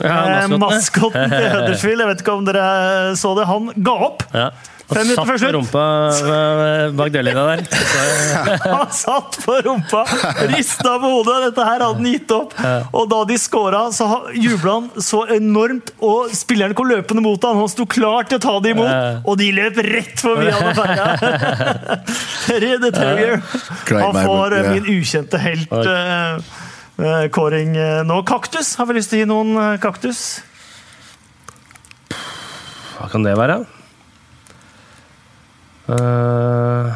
Ja, 0.00 0.48
maskotten. 0.48 0.60
Maskotten 0.62 1.32
til 1.36 1.48
Huddersfield. 1.54 2.00
Jeg 2.00 2.08
vet 2.14 2.22
ikke 2.24 2.36
om 2.40 2.46
dere 2.48 2.66
så 3.20 3.34
det. 3.36 3.44
Han 3.50 3.68
ga 3.76 3.96
opp. 4.08 4.24
Ja. 4.32 4.46
Minutter 4.98 5.16
satt 5.16 5.26
før 5.26 5.32
på 5.32 5.40
slutt. 5.40 5.54
rumpa 5.56 5.84
bak 6.98 7.12
dørlinja 7.14 7.44
der. 7.48 7.62
Han 8.76 8.90
satt 8.94 9.38
på 9.44 9.56
rumpa, 9.66 10.02
rista 10.52 10.92
på 11.02 11.10
hodet. 11.14 11.36
Dette 11.48 11.66
her 11.66 11.80
hadde 11.84 11.88
han 12.00 12.08
gitt 12.10 12.34
opp. 12.36 12.54
Og 12.92 13.08
da 13.10 13.20
de 13.28 13.36
scora, 13.40 13.82
så 13.94 14.08
jubla 14.36 14.74
han 14.78 14.88
så 15.02 15.22
enormt, 15.36 15.92
og 16.04 16.32
spillerne 16.36 16.76
kom 16.78 16.88
løpende 16.90 17.24
mot 17.24 17.42
han. 17.48 17.58
Han 17.62 17.70
sto 17.72 17.86
klar 17.90 18.28
til 18.30 18.40
å 18.40 18.44
ta 18.44 18.54
det 18.64 18.74
imot, 18.76 19.22
og 19.26 19.38
de 19.40 19.48
løp 19.56 19.80
rett 19.88 20.22
forbi 20.22 20.50
han 20.52 20.70
og 20.70 20.78
ferja. 20.78 21.06
Terry 22.46 22.72
the 22.82 22.92
Terrier. 22.94 23.42
Han 23.92 24.16
får 24.22 24.56
eh, 24.58 24.70
min 24.74 24.88
ukjente 24.98 25.38
helt. 25.42 25.72
eh, 25.72 26.38
eh, 27.02 27.28
Kåring 27.34 27.76
nå. 28.08 28.22
Kaktus. 28.28 28.74
Har 28.80 28.88
vi 28.90 28.98
lyst 29.00 29.12
til 29.12 29.22
å 29.22 29.24
gi 29.24 29.30
noen 29.30 29.78
kaktus? 29.82 30.24
hva 33.02 33.08
kan 33.10 33.24
det 33.26 33.32
være? 33.34 33.56
Uh, 35.88 36.92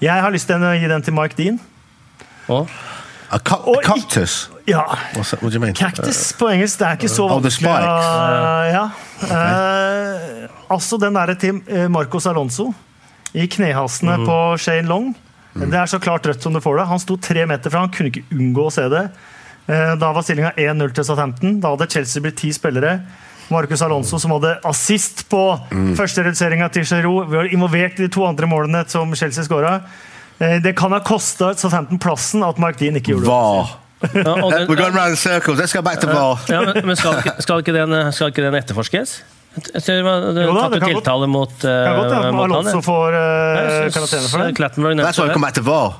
Jeg 0.00 0.22
har 0.22 0.30
lyst 0.30 0.46
til 0.50 0.62
å 0.62 0.70
gi 0.78 0.86
den 0.90 1.02
til 1.02 1.14
Mike 1.16 1.34
Dean. 1.38 1.58
og 2.48 2.68
A, 3.30 3.36
ca 3.44 3.58
a 3.60 3.72
cactus. 3.84 4.48
Ja, 4.66 4.84
What 5.16 5.40
do 5.42 5.48
you 5.50 5.60
mean? 5.60 5.74
Cactus 5.76 6.32
på 6.38 6.46
engelsk, 6.48 6.78
det 6.80 6.86
er 6.88 6.96
ikke 6.96 7.10
så 7.12 7.26
Oh, 7.26 7.34
vanskelig. 7.42 7.68
Uh, 7.68 8.64
ja. 8.72 8.84
okay. 9.20 10.46
uh, 10.48 10.72
altså 10.72 10.96
den 11.02 11.12
derre 11.16 11.34
til 11.36 11.58
eh, 11.68 11.88
Marcos 11.92 12.24
Alonso 12.26 12.70
i 13.36 13.44
knehasene 13.52 14.16
Mm. 14.16 14.24
på 14.24 14.38
Shane 14.64 14.88
Long. 14.88 15.10
Det 15.58 15.74
er 15.74 15.86
så 15.90 15.98
klart 16.00 16.24
rødt 16.24 16.40
som 16.42 16.54
du 16.54 16.60
får 16.60 16.78
det. 16.78 16.86
Han 16.88 16.98
sto 17.02 17.16
tre 17.20 17.44
meter 17.46 17.68
fra, 17.70 17.80
han 17.84 17.90
kunne 17.92 18.08
ikke 18.12 18.24
unngå 18.32 18.64
å 18.68 18.72
se 18.72 18.86
det. 18.88 19.04
Uh, 19.68 19.92
da 20.00 20.12
var 20.16 20.22
stillinga 20.24 20.54
1-0 20.56 20.94
til 20.96 21.04
Southampton. 21.04 21.58
Da 21.60 21.74
hadde 21.74 21.90
Chelsea 21.92 22.22
blitt 22.24 22.38
ti 22.40 22.52
spillere. 22.56 23.02
Marcus 23.50 23.82
Alonso, 23.82 24.18
som 24.18 24.30
hadde 24.36 24.56
assist 24.68 25.24
på 25.30 25.42
Mm. 25.70 25.94
første 25.96 26.22
reduseringa 26.24 26.68
til 26.72 26.84
Giroud, 26.84 27.28
var 27.32 27.44
involvert 27.52 27.98
i 27.98 28.06
de 28.06 28.08
to 28.08 28.24
andre 28.26 28.46
målene 28.46 28.84
som 28.88 29.14
Chelsea 29.14 29.44
skåra. 29.44 29.80
Det 30.38 30.76
kan 30.76 30.92
ha 30.92 31.00
kosta 31.00 31.54
Southampton 31.58 31.98
plassen 31.98 32.42
at 32.46 32.58
Mark 32.58 32.78
Dean 32.78 32.94
ikke 32.94 33.14
gjorde 33.16 33.24
det. 33.26 33.34
Ja, 34.14 34.34
den- 34.34 34.68
We're 34.68 34.76
going 34.76 34.94
round 34.94 35.10
in 35.10 35.16
circles. 35.16 35.58
Let's 35.58 35.72
go 35.74 35.82
back 35.82 35.98
to. 36.00 36.06
Ja, 36.52 36.60
men, 36.62 36.86
men 36.86 36.96
skal, 36.96 37.18
ikke, 37.18 37.32
skal, 37.42 37.58
ikke 37.64 37.74
den, 37.74 38.12
skal 38.12 38.28
ikke 38.30 38.42
den 38.46 38.54
etterforskes? 38.54 39.22
Jeg 39.74 39.82
tror 39.82 39.94
det 39.96 40.04
var 40.04 40.20
det 40.36 40.42
Jo 40.44 40.52
da, 40.54 40.68
det 40.68 40.76
ut 40.76 40.82
kan 40.84 40.92
godt- 40.92 41.02
tiltale 41.02 41.26
mot, 41.26 41.50
uh, 41.50 41.60
Kan 41.66 41.96
godt 41.98 42.12
hende 42.14 42.32
mot. 42.36 42.44
Alonso 42.44 42.80
får 42.84 43.08
uh, 43.10 43.90
karantene 43.90 44.28
for 44.28 44.38
eh, 44.38 44.52
det. 44.52 45.00
er 45.00 45.04
That's 45.08 45.18
why 45.18 45.26
we 45.26 45.32
come 45.34 45.42
det. 45.42 45.48
back 45.48 45.54
to 45.54 45.62
VAR. 45.66 45.94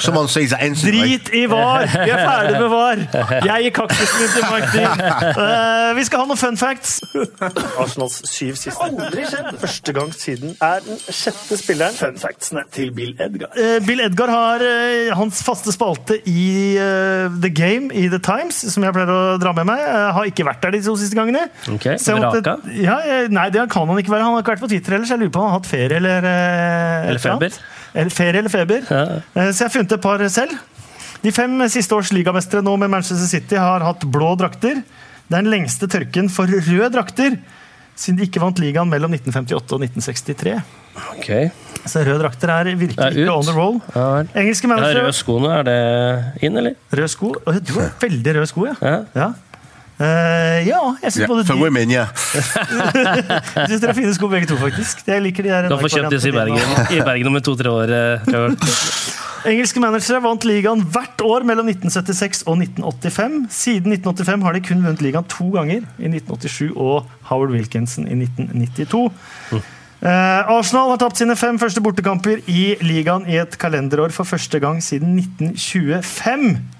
Someone 0.00 0.30
sier 0.32 0.48
seg 0.50 0.62
instantly. 0.64 1.00
Drit 1.00 1.28
i 1.36 1.42
VAR! 1.50 1.84
Vi 1.92 2.10
er 2.14 2.22
ferdig 2.24 2.60
med 2.60 2.70
VAR! 2.72 3.02
Jeg 3.46 3.64
gir 3.66 3.74
kaktusen 3.76 4.20
min 4.22 4.30
til 4.34 4.46
Martin. 4.48 4.68
Dean. 4.70 5.00
Eh, 5.44 5.90
vi 5.98 6.04
skal 6.06 6.22
ha 6.22 6.26
noen 6.30 6.40
fun 6.40 6.56
facts. 6.60 7.00
Arsenals 7.80 8.20
syv 8.30 8.56
siste. 8.60 8.76
Aldri 8.84 9.24
skjedd. 9.28 9.50
Første 9.60 9.94
gang 9.96 10.12
siden 10.16 10.54
er 10.62 10.82
den 10.86 11.00
sjette 11.12 11.58
spilleren. 11.60 11.96
Fun 11.98 12.20
factsene 12.22 12.64
til 12.74 12.92
Bill 12.96 13.12
Edgar. 13.20 13.52
Uh, 13.56 13.76
Bill 13.86 14.02
Edgar 14.04 14.32
har 14.32 14.64
uh, 14.64 15.10
hans 15.18 15.42
faste 15.46 15.74
spalte 15.74 16.20
i 16.30 16.46
The 17.42 17.50
Game 17.54 17.90
i 17.96 18.06
The 18.12 18.20
Times, 18.24 18.62
som 18.72 18.84
jeg 18.86 18.94
pleier 18.96 19.10
å 19.14 19.20
dra 19.42 19.52
med 19.56 19.68
meg. 19.72 19.82
Jeg 19.84 20.14
har 20.16 20.30
ikke 20.32 20.46
vært 20.48 20.64
der 20.64 20.76
de 20.76 20.82
to 20.86 20.96
siste 21.00 21.18
gangene. 21.18 21.46
Ok, 21.70 21.88
Så 22.00 22.14
jeg 22.14 22.22
måtte- 22.22 22.56
Ja, 22.80 22.98
nei, 23.32 23.48
det 23.52 23.66
kan 23.72 23.88
han 23.90 23.98
ikke 24.00 24.14
være. 24.14 24.24
Han 24.28 24.36
har 24.38 24.44
ikke 24.44 24.54
vært 24.56 24.64
på 24.64 24.72
Twitter 24.72 24.96
ellers. 24.98 25.10
Jeg 25.12 25.20
lurer 25.24 25.34
på 25.34 25.42
om 25.42 25.48
han 25.48 25.54
har 25.54 25.60
hatt 25.60 25.70
ferie 25.70 26.00
eller 26.00 26.30
Eller 26.30 27.22
feber. 27.22 27.50
Eller 27.50 27.79
ferie 27.94 28.38
eller 28.40 28.52
feber. 28.52 28.82
Ja. 28.90 29.02
Eh, 29.34 29.50
Så 29.52 29.64
jeg 29.64 29.68
har 29.68 29.74
funnet 29.76 29.92
et 29.92 30.02
par 30.02 30.28
selv. 30.28 30.56
De 31.22 31.32
fem 31.32 31.56
siste 31.68 31.92
års 31.92 32.12
ligamestere 32.16 32.62
nå 32.64 32.76
med 32.80 32.88
Manchester 32.90 33.26
City 33.28 33.56
har 33.60 33.80
hatt 33.84 34.04
blå 34.08 34.36
drakter. 34.40 34.80
Det 35.30 35.36
er 35.36 35.42
den 35.42 35.50
lengste 35.52 35.86
tørken 35.90 36.30
for 36.32 36.46
røde 36.48 36.88
drakter 36.94 37.36
siden 38.00 38.16
de 38.16 38.24
ikke 38.24 38.40
vant 38.40 38.58
ligaen 38.62 38.88
mellom 38.88 39.12
1958 39.12 39.74
og 39.76 39.82
1963. 39.84 40.54
Ok. 41.12 41.28
Så 41.84 42.00
røde 42.06 42.22
drakter 42.22 42.48
er 42.54 42.70
virkelig 42.74 43.10
ikke 43.12 43.34
on 43.34 43.44
the 43.44 43.52
roll. 43.52 43.76
Ja, 43.94 44.24
Engelske 44.40 44.68
manager 44.70 44.96
Ja, 44.96 45.04
røde 45.04 45.16
skoene, 45.18 45.52
er 45.58 45.68
det 45.68 45.76
inn, 46.48 46.56
eller? 46.56 46.74
Røde 46.92 47.08
sko. 47.12 47.34
Du 47.44 47.74
har 47.76 47.92
veldig 48.00 48.34
røde 48.38 48.48
sko, 48.50 48.66
ja. 48.70 48.96
Ja. 49.14 49.28
Ja, 50.00 50.06
Eh, 50.60 50.68
ja 50.68 50.80
jeg 51.02 51.12
syns 51.12 51.20
Yeah, 51.20 51.28
både 51.28 51.44
for 51.44 51.54
de 51.54 51.60
women, 51.60 51.90
yeah. 51.92 52.08
Jeg 53.56 53.66
synes 53.68 53.80
dere 53.82 53.90
har 53.92 53.98
fine 53.98 54.12
sko 54.16 54.28
begge 54.32 54.48
to, 54.48 54.56
faktisk. 54.60 55.02
Jeg 55.06 55.22
liker 55.22 55.44
de 55.44 55.52
der 55.52 55.68
Du 55.68 55.76
har 55.76 55.82
fått 55.84 55.96
kjøpt 55.98 56.14
disse 56.14 56.30
i 56.30 56.34
Bergen, 56.34 56.78
i 56.96 57.02
Bergen 57.04 57.28
om 57.28 57.40
to-tre 57.44 57.72
år. 57.72 57.92
Uh. 57.92 58.54
Engelske 59.50 59.80
managere 59.80 60.20
vant 60.24 60.44
ligaen 60.44 60.82
hvert 60.92 61.22
år 61.24 61.44
mellom 61.48 61.68
1976 61.72 62.42
og 62.46 62.60
1985. 62.60 63.36
Siden 63.52 63.94
1985 63.96 64.46
har 64.46 64.56
de 64.56 64.64
kun 64.64 64.82
vunnet 64.84 65.04
ligaen 65.04 65.28
to 65.32 65.48
ganger, 65.54 65.84
i 65.96 66.10
1987 66.12 66.72
og 66.74 67.08
Howard 67.30 67.54
Wilkinson 67.56 68.08
i 68.08 68.16
1992. 68.20 69.06
Uh, 70.00 70.08
Arsenal 70.08 70.94
har 70.94 71.00
tapt 71.00 71.20
sine 71.20 71.36
fem 71.36 71.60
første 71.60 71.80
bortekamper 71.84 72.40
i 72.48 72.74
ligaen 72.80 73.26
i 73.28 73.36
et 73.40 73.56
kalenderår 73.60 74.12
for 74.16 74.28
første 74.28 74.60
gang 74.60 74.80
siden 74.84 75.18
1925. 75.20 76.79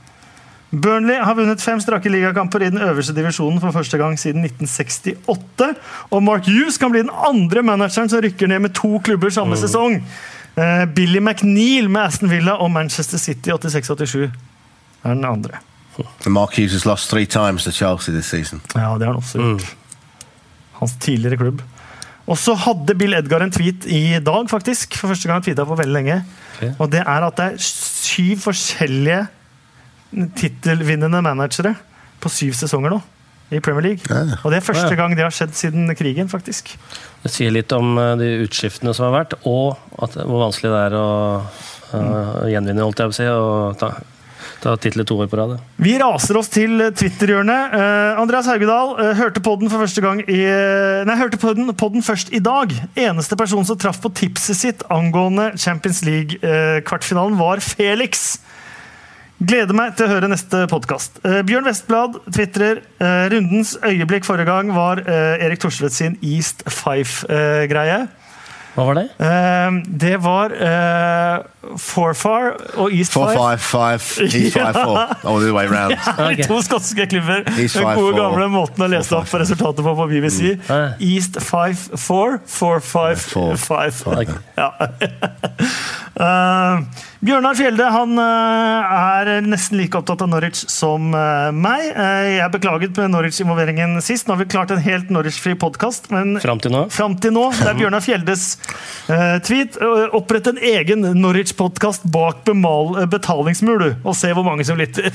Burnley 0.71 1.19
har 1.19 1.35
vunnet 1.35 1.63
fem 1.63 1.81
strake 1.83 2.11
ligakamper 2.13 2.63
i 2.63 2.69
den 2.71 2.83
øverste 2.85 3.15
divisjonen 3.15 3.59
for 3.63 3.75
første 3.75 3.99
gang 3.99 4.15
siden 4.19 4.45
1968. 4.47 5.73
Og 6.15 6.23
Mark 6.23 6.47
Hughes 6.47 6.79
kan 6.79 6.93
bli 6.95 7.03
den 7.03 7.11
andre 7.11 7.65
manageren 7.67 8.11
som 8.11 8.23
rykker 8.23 8.51
ned 8.51 8.63
med 8.67 8.77
to 8.79 9.01
klubber 9.03 9.35
samme 9.35 9.59
sesong. 9.59 9.99
Eh, 10.55 10.85
Billy 10.95 11.19
McNeil 11.19 11.91
med 11.91 12.05
Aston 12.05 12.31
Villa 12.31 12.55
og 12.63 12.71
Manchester 12.71 13.19
City 13.19 13.51
86-87 13.51 14.31
er 15.03 15.15
den 15.15 15.27
andre. 15.27 15.59
Mark 16.27 16.55
Hughes 16.57 16.73
has 16.73 16.87
lost 16.87 17.11
three 17.11 17.27
times 17.27 17.65
to 17.65 17.75
Chelsea 17.75 18.15
this 18.15 18.31
season. 18.31 18.63
Ja, 18.75 18.95
det 18.99 19.07
har 19.07 19.15
han 19.15 19.21
også 19.21 19.39
gjort. 19.39 19.77
Hans 20.79 20.95
tidligere 21.03 21.37
klubb. 21.37 21.63
Og 22.31 22.39
så 22.39 22.55
hadde 22.55 22.95
Bill 22.95 23.17
Edgar 23.19 23.43
en 23.43 23.51
tweet 23.51 23.89
i 23.91 24.21
dag, 24.23 24.47
faktisk. 24.51 24.95
For 24.95 25.11
første 25.11 25.27
gang 25.27 25.41
han 25.41 25.47
tweeta 25.49 25.67
på 25.67 25.77
veldig 25.81 25.97
lenge. 25.97 26.21
Okay. 26.57 26.73
Og 26.79 26.93
det 26.93 27.03
er 27.03 27.27
at 27.27 27.37
det 27.41 27.47
er 27.51 27.63
syv 27.65 28.45
forskjellige 28.47 29.25
tittelvinnende 30.11 31.23
managere 31.24 31.74
på 32.20 32.32
syv 32.32 32.57
sesonger 32.59 32.97
nå 32.97 33.01
i 33.51 33.61
Premier 33.61 33.82
League. 33.82 34.07
Ja. 34.07 34.39
Og 34.45 34.53
det 34.53 34.61
er 34.61 34.66
første 34.66 34.95
gang 34.99 35.16
det 35.19 35.27
har 35.27 35.35
skjedd 35.35 35.57
siden 35.59 35.91
krigen, 35.99 36.31
faktisk. 36.31 36.77
Det 37.24 37.32
sier 37.32 37.53
litt 37.55 37.73
om 37.74 37.99
eh, 37.99 38.15
de 38.20 38.31
utskiftene 38.45 38.95
som 38.97 39.09
har 39.09 39.16
vært, 39.20 39.37
og 39.49 39.74
at, 39.99 40.15
hvor 40.23 40.47
vanskelig 40.47 40.70
det 40.70 40.85
er 40.87 40.97
å 40.99 41.11
eh, 41.41 42.49
gjenvinne, 42.55 42.87
holdt 42.87 43.03
jeg 43.03 43.11
på 43.11 43.16
å 43.16 43.19
si, 43.19 43.27
og 43.27 43.81
ta, 43.81 43.89
ta 44.62 44.74
titler 44.81 45.09
to 45.09 45.19
år 45.19 45.31
på 45.32 45.41
rad. 45.41 45.57
Vi 45.82 45.97
raser 45.99 46.39
oss 46.39 46.53
til 46.53 46.78
Twitter-hjørnet. 46.95 47.74
Uh, 47.74 48.20
Andreas 48.23 48.47
Haugedal 48.51 48.95
uh, 49.01 49.11
hørte 49.19 49.43
podden 49.43 49.73
for 49.73 49.82
første 49.82 50.05
gang 50.05 50.23
i 50.27 50.41
uh, 50.47 51.03
Nei, 51.09 51.19
hørte 51.19 51.41
podden, 51.43 51.73
podden 51.74 52.07
først 52.07 52.31
i 52.37 52.43
dag. 52.45 52.77
Eneste 52.95 53.39
person 53.41 53.66
som 53.66 53.81
traff 53.81 53.99
på 54.05 54.12
tipset 54.15 54.61
sitt 54.61 54.87
angående 54.95 55.51
Champions 55.59 56.05
League-kvartfinalen, 56.07 57.41
var 57.41 57.65
Felix. 57.66 58.39
Gleder 59.41 59.73
meg 59.73 59.95
til 59.97 60.05
å 60.05 60.11
høre 60.12 60.29
neste 60.29 60.67
podkast. 60.69 61.17
Bjørn 61.49 61.65
Vestblad 61.65 62.19
tvitrer 62.29 62.83
eh, 63.01 63.27
rundens 63.33 63.73
øyeblikk 63.81 64.27
forrige 64.29 64.51
gang 64.51 64.73
var 64.77 65.01
eh, 65.01 65.41
Erik 65.47 65.62
Thorstvedt 65.62 65.97
sin 65.97 66.19
East 66.21 66.61
Five-greie. 66.69 68.03
Hva 68.75 68.85
var 68.87 68.99
det? 69.01 69.07
Eh, 69.19 69.79
det 70.03 70.12
var 70.23 70.53
uh, 70.55 71.75
Forfar 71.81 72.53
og 72.79 72.93
East 72.95 73.12
Four, 73.17 73.33
Fife. 73.33 73.65
five, 73.65 73.99
five, 73.99 74.29
East 74.29 74.55
five, 74.61 74.75
four. 74.77 75.01
All 75.25 75.41
the 75.41 75.55
way 75.57 75.67
round. 75.67 75.97
Ok. 76.31 76.45
To 76.47 76.61
skotske 76.62 77.07
klubber. 77.11 77.43
Den 77.49 77.69
gode 77.73 77.97
four. 77.97 78.12
gamle 78.21 78.47
måten 78.53 78.85
å 78.85 78.91
lese 78.93 79.17
opp 79.19 79.33
resultatet 79.41 79.81
på 79.85 79.95
på 79.99 80.07
BBC. 80.12 80.53
Mm. 80.69 81.01
East 81.01 81.41
5-4, 81.41 82.43
4-5-5. 82.45 83.57
Four. 84.05 84.21
Okay. 84.21 84.37
Ja. 84.61 84.71
Eh, 86.21 86.81
Bjørnar 87.21 87.53
Fjelde 87.53 87.85
han 87.93 88.17
eh, 88.17 88.93
er 88.97 89.29
nesten 89.45 89.77
like 89.77 89.99
opptatt 89.99 90.23
av 90.25 90.31
Norwich 90.33 90.63
som 90.73 91.11
eh, 91.13 91.51
meg. 91.53 91.83
Jeg 91.93 92.31
jeg 92.39 92.53
beklaget 92.55 92.97
med 92.97 93.13
Norwich-involveringen 93.13 93.99
sist. 94.01 94.25
Nå 94.25 94.33
har 94.33 94.41
vi 94.41 94.47
klart 94.49 94.71
en 94.73 94.81
helt 94.81 95.11
Norwich-fri 95.13 95.53
podkast, 95.61 96.09
men 96.15 96.39
Fram 96.41 96.63
til 96.65 96.73
nå? 96.73 96.87
Fram 96.95 97.19
til 97.21 97.35
nå, 97.37 97.43
det 97.59 97.67
er 97.69 97.77
Bjørnar 97.83 98.01
Fjeldes 98.05 98.45
eh, 99.13 99.37
tweet. 99.45 99.77
eh, 99.77 100.17
Opprett 100.17 100.49
en 100.49 100.63
egen 100.71 101.05
Norwich-podkast 101.21 102.09
bak 102.09 102.49
eh, 102.49 103.05
betalingsmur, 103.13 103.85
du, 103.85 104.01
og 104.01 104.17
se 104.17 104.33
hvor 104.33 104.47
mange 104.49 104.65
som 104.65 104.81
lytter. 104.81 105.13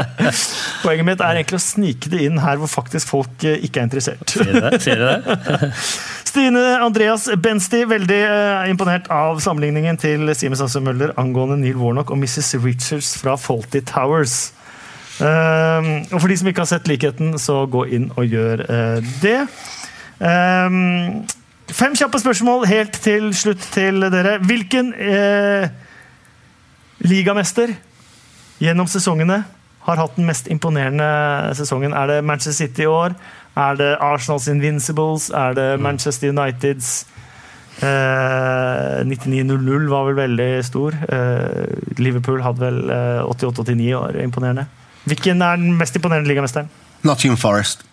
Poenget 0.84 1.08
mitt 1.08 1.24
er 1.24 1.40
egentlig 1.40 1.56
å 1.56 1.64
snike 1.70 2.12
det 2.12 2.20
inn 2.28 2.42
her 2.44 2.60
hvor 2.60 2.68
faktisk 2.68 3.14
folk 3.14 3.48
eh, 3.48 3.64
ikke 3.64 3.80
er 3.80 3.88
interessert. 3.88 4.28
Ser 4.28 4.52
du 4.52 4.60
det? 4.60 4.82
Ser 4.84 5.00
du 5.00 5.08
det? 5.08 5.72
Stine 6.34 6.80
Andreas 6.82 7.28
Bensti, 7.38 7.84
veldig 7.86 8.16
eh, 8.26 8.64
imponert 8.72 9.06
av 9.14 9.38
sammenligningen 9.38 9.94
til 10.02 10.32
Simen 10.34 10.58
Sandstrøm 10.58 10.88
Møller 10.88 11.12
angående 11.20 11.60
Neil 11.60 11.76
Warnock 11.78 12.10
og 12.10 12.18
Mrs. 12.18 12.56
Richards 12.64 13.12
fra 13.20 13.36
Faulty 13.38 13.78
Towers. 13.86 14.48
Um, 15.22 15.92
og 16.10 16.16
for 16.18 16.26
de 16.26 16.38
som 16.40 16.50
ikke 16.50 16.64
har 16.64 16.70
sett 16.72 16.90
likheten, 16.90 17.36
så 17.38 17.60
gå 17.70 17.84
inn 17.94 18.08
og 18.18 18.26
gjør 18.26 18.64
eh, 18.66 19.12
det. 19.22 19.36
Um, 20.18 21.22
fem 21.70 21.94
kjappe 22.02 22.18
spørsmål 22.24 22.66
helt 22.66 22.98
til 23.06 23.30
slutt 23.30 23.62
til 23.76 24.02
dere. 24.10 24.40
Hvilken 24.42 24.90
eh, 24.98 25.68
ligamester 27.06 27.76
gjennom 28.58 28.90
sesongene 28.90 29.44
har 29.86 30.02
hatt 30.02 30.18
den 30.18 30.26
mest 30.26 30.50
imponerende 30.50 31.54
sesongen? 31.54 31.94
Er 31.94 32.10
det 32.10 32.20
Manchester 32.26 32.64
City 32.64 32.88
i 32.88 32.90
år? 32.90 33.14
Er 33.56 33.76
det 33.78 33.96
Arsenals 34.02 34.48
Invincibles? 34.50 35.30
Er 35.30 35.54
det 35.54 35.80
Manchester 35.80 36.28
Uniteds? 36.28 37.06
Eh, 37.78 37.86
99-0-0 39.06 39.88
var 39.90 40.04
vel 40.08 40.16
veldig 40.18 40.50
stor. 40.66 40.94
Eh, 41.08 41.64
Liverpool 41.98 42.42
hadde 42.42 42.62
vel 42.62 42.90
eh, 42.90 43.22
88-89 43.30 43.94
år. 43.98 44.20
Imponerende. 44.22 44.66
Hvilken 45.04 45.42
er 45.42 45.56
den 45.60 45.74
mest 45.78 45.96
imponerende 45.96 46.30
ligamesteren? 46.30 46.70
Nottingham 47.02 47.36
Forest 47.36 47.84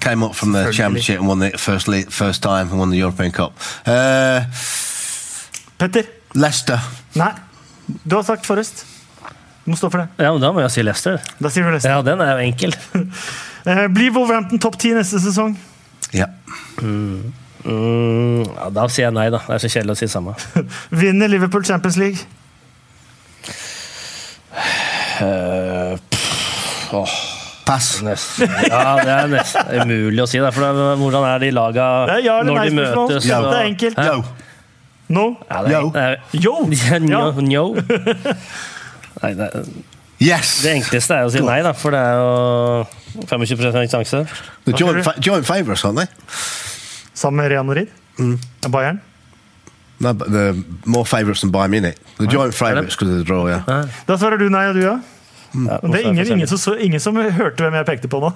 came 0.00 0.26
up 0.26 0.34
from 0.34 0.52
the 0.52 0.72
championship 0.72 1.20
and 1.20 1.28
won 1.28 1.40
the 1.40 1.52
first 1.58 1.88
first 2.10 2.42
time 2.42 2.70
and 2.70 2.78
won 2.80 2.90
the 2.90 2.98
European 2.98 3.32
Cup. 3.32 3.52
Uh, 3.86 4.42
Petter? 5.78 6.02
Leicester. 6.34 6.80
Nei. 7.14 7.30
Du 8.04 8.16
har 8.16 8.22
sagt 8.22 8.46
Forest. 8.46 8.86
Du 9.64 9.70
må 9.70 9.76
stå 9.76 9.90
for 9.90 10.02
det. 10.02 10.08
Ja, 10.18 10.32
men 10.32 10.42
Da 10.42 10.52
må 10.52 10.60
jeg 10.60 10.74
si 10.74 10.82
Leicester. 10.82 11.20
Da 11.38 11.50
sier 11.50 11.64
du 11.64 11.70
Leicester. 11.70 11.94
Ja, 11.94 12.02
den 12.02 12.20
er 12.20 12.34
jo 12.34 12.46
enkel. 12.48 12.74
Eh, 13.66 13.86
blir 13.88 14.10
Wolverhampton 14.12 14.58
topp 14.60 14.76
ti 14.78 14.92
neste 14.92 15.18
sesong? 15.24 15.54
Ja. 16.12 16.26
Mm, 16.82 17.32
ja, 18.44 18.66
da 18.76 18.84
sier 18.92 19.06
jeg 19.08 19.14
nei, 19.16 19.30
da. 19.32 19.40
Det 19.46 19.56
er 19.56 19.62
så 19.64 19.70
kjedelig 19.72 19.94
å 19.96 20.00
si 20.02 20.08
samme. 20.12 20.34
Vinner 21.00 21.30
Liverpool 21.32 21.64
Champions 21.64 21.96
League? 22.00 22.20
Uh, 25.22 25.94
pff, 26.10 26.92
åh, 26.92 27.14
Pass. 27.64 28.02
nesten. 28.04 28.50
Ja, 28.68 28.82
det 29.00 29.12
er 29.14 29.30
nesten 29.32 29.80
umulig 29.80 30.20
å 30.24 30.28
si. 30.28 30.40
Da, 30.42 30.50
for 30.52 30.66
da, 30.66 30.92
hvordan 31.00 31.24
er 31.30 31.40
de 31.46 31.50
laga 31.56 31.86
er 32.18 32.24
ja 32.26 32.36
når 32.44 32.66
de 32.68 32.74
møtes? 32.82 33.28
Ja, 33.30 33.40
og- 33.40 33.48
det 33.54 33.60
er 33.62 33.70
enkelt. 33.70 33.96
Hæ? 33.96 34.10
Yo. 34.10 34.24
No? 35.14 35.24
Ja, 35.48 35.62
det 35.64 35.72
er, 35.72 35.80
Yo. 35.80 36.54
det 36.68 36.80
er, 36.92 37.00
Yo! 37.52 37.64
Nei, 39.22 39.32
det, 39.38 39.48
Yes. 40.24 40.54
det 40.64 40.72
enkleste 40.80 41.14
er 41.20 41.26
å 41.28 41.32
si 41.32 41.40
nei, 41.44 41.60
da, 41.66 41.72
for 41.76 41.92
det 41.94 42.00
er 42.00 42.14
jo 42.16 42.28
25 43.28 43.88
sjanse. 43.92 44.22
The 44.64 44.72
Hva 44.72 44.78
joint, 44.80 44.96
tror 44.96 45.02
fa- 45.10 45.18
joint 45.20 45.46
favourites, 45.48 45.84
aren't 45.84 46.00
they? 46.00 46.08
Sammen 47.14 47.42
med 47.42 47.50
Real 47.52 47.64
Madrid? 47.68 47.88
Bayern? 48.70 49.00
No, 50.00 50.12
but 50.12 50.28
they're 50.32 50.54
more 50.84 51.04
favourites 51.06 51.40
than 51.42 51.50
Bayern 51.54 51.70
Munich. 51.70 51.98
The 52.18 52.26
joint 52.26 52.54
favourites 52.54 52.96
because 52.96 53.12
of 53.12 53.18
the 53.18 53.24
draw, 53.24 53.46
yeah. 53.46 53.86
Da 54.08 54.16
svarer 54.18 54.38
du 54.40 54.48
nei, 54.50 54.64
og 54.72 54.74
du 54.78 54.82
ja. 54.86 54.96
Ja, 55.54 55.76
Det 55.86 56.00
er 56.00 56.08
ingen, 56.10 56.26
ingen, 56.26 56.48
som, 56.50 56.58
så- 56.58 56.78
ingen 56.82 56.98
som 57.00 57.14
hørte 57.14 57.62
hvem 57.62 57.74
jeg 57.78 57.86
pekte 57.86 58.08
på 58.10 58.18
nå. 58.24 58.32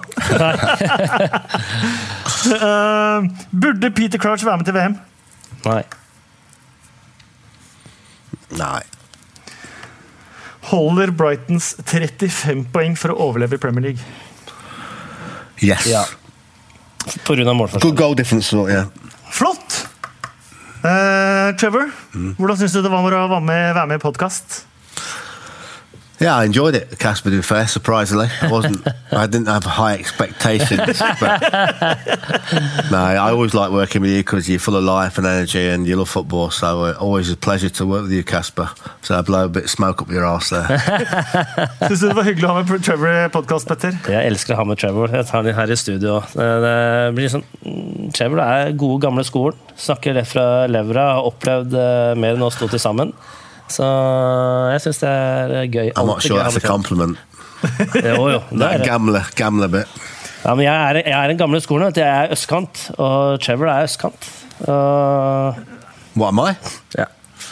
uh, 2.55 3.25
burde 3.61 3.91
Peter 3.91 4.17
Crouch 4.17 4.45
være 4.45 4.57
med 4.61 4.65
til 4.69 4.73
VM? 4.77 4.95
Nei. 5.65 5.83
Nei. 8.55 8.81
Holder 10.69 11.11
Brightons 11.17 11.73
35 11.81 12.67
poeng 12.73 12.97
for 12.99 13.13
å 13.13 13.29
overleve 13.29 13.57
i 13.57 13.61
Premier 13.61 13.89
League? 13.89 14.03
Yes. 15.65 15.87
Ja. 15.89 16.05
På 17.25 17.33
grunn 17.33 17.49
av 17.49 17.57
målforskjell. 17.57 17.89
Good 17.89 17.99
goal 17.99 18.15
difference, 18.17 18.53
yeah. 18.69 18.87
Flott! 19.33 19.85
Uh, 20.79 21.51
Trevor, 21.59 21.89
hvordan 22.39 22.55
syns 22.55 22.77
du 22.77 22.79
det 22.85 22.91
var 22.91 23.03
å 23.03 23.23
være 23.27 23.43
med, 23.43 23.63
være 23.75 23.89
med 23.89 23.99
i 23.99 24.03
podkast? 24.03 24.61
Yeah, 26.19 26.35
I 26.35 26.43
enjoyed 26.43 26.75
it, 26.75 26.99
Casper, 26.99 27.29
to 27.29 27.37
be 27.37 27.41
fair, 27.41 27.65
surprisingly. 27.65 28.27
I 28.41 28.51
wasn't, 28.51 28.85
I 29.09 29.25
didn't 29.25 29.47
have 29.47 29.63
high 29.63 29.93
expectations. 29.93 30.99
But, 30.99 31.41
no, 32.91 32.97
I 32.97 33.31
always 33.31 33.53
like 33.53 33.71
working 33.71 34.01
with 34.01 34.11
you 34.11 34.19
because 34.19 34.49
you're 34.49 34.59
full 34.59 34.75
of 34.75 34.83
life 34.83 35.17
and 35.17 35.25
energy 35.25 35.65
and 35.69 35.87
you 35.87 35.95
love 35.95 36.09
football. 36.09 36.51
So 36.51 36.83
uh, 36.83 36.97
always 36.99 37.31
a 37.31 37.37
pleasure 37.37 37.69
to 37.69 37.85
work 37.85 38.01
with 38.03 38.11
you, 38.11 38.25
Casper. 38.25 38.69
So 39.01 39.17
I 39.17 39.21
blow 39.21 39.45
a 39.45 39.47
bit 39.47 39.63
of 39.63 39.69
smoke 39.69 40.01
up 40.01 40.09
your 40.09 40.25
ass 40.25 40.49
there. 40.49 40.67
Syns 41.87 42.01
du 42.01 42.09
det 42.09 42.15
var 42.17 42.27
hyggelig 42.27 42.49
å 42.49 42.53
ha 42.57 42.67
med 42.67 42.83
Trevor 42.83 43.15
i 43.15 43.31
podkast, 43.31 43.71
Petter? 43.71 43.95
Jeg 44.11 44.33
elsker 44.33 44.57
å 44.57 44.59
ha 44.59 44.67
med 44.67 44.83
Trevor. 44.83 45.15
Jeg 45.15 45.31
tar 45.31 45.47
den 45.47 45.55
her 45.55 45.71
i 45.71 45.79
studio. 45.79 46.19
Det, 46.35 46.75
blir 47.15 47.31
sånn, 47.31 47.47
Trevor 48.11 48.43
er 48.43 48.75
gode, 48.75 48.99
gamle 49.07 49.23
skolen. 49.23 49.55
Snakker 49.79 50.19
rett 50.19 50.27
fra 50.27 50.67
levra. 50.67 51.13
Har 51.15 51.31
opplevd 51.31 51.79
eh, 51.79 52.15
mer 52.19 52.35
enn 52.35 52.43
oss 52.43 52.59
to 52.59 52.67
til 52.67 52.83
sammen. 52.83 53.15
Så 53.69 53.85
jeg 54.73 54.81
syns 54.85 55.01
det 55.03 55.09
er 55.09 55.67
gøy. 55.73 55.89
I'm 55.95 56.09
not 56.09 56.23
sure 56.25 56.41
that's 56.41 56.57
a 56.57 56.63
compliment. 56.63 57.17
Jo, 57.99 58.29
jo. 58.31 58.39
Det 58.59 58.67
er 58.69 58.85
gamle 58.87 59.21
gambler 59.35 59.67
bit. 59.73 59.99
Ja, 60.45 60.53
men 60.55 60.63
jeg 60.63 60.73
er, 60.73 61.01
jeg 61.03 61.15
er 61.19 61.33
en 61.33 61.37
gamle 61.41 61.59
skolen. 61.61 61.91
Jeg 61.95 62.07
er 62.07 62.31
østkant, 62.31 62.85
og 62.97 63.41
Trevor 63.43 63.67
er 63.73 63.83
østkant. 63.89 64.29
Uh, 64.63 65.57
What 66.15 66.31
am 66.31 66.39
I? 66.47 66.53
ja. 66.97 67.05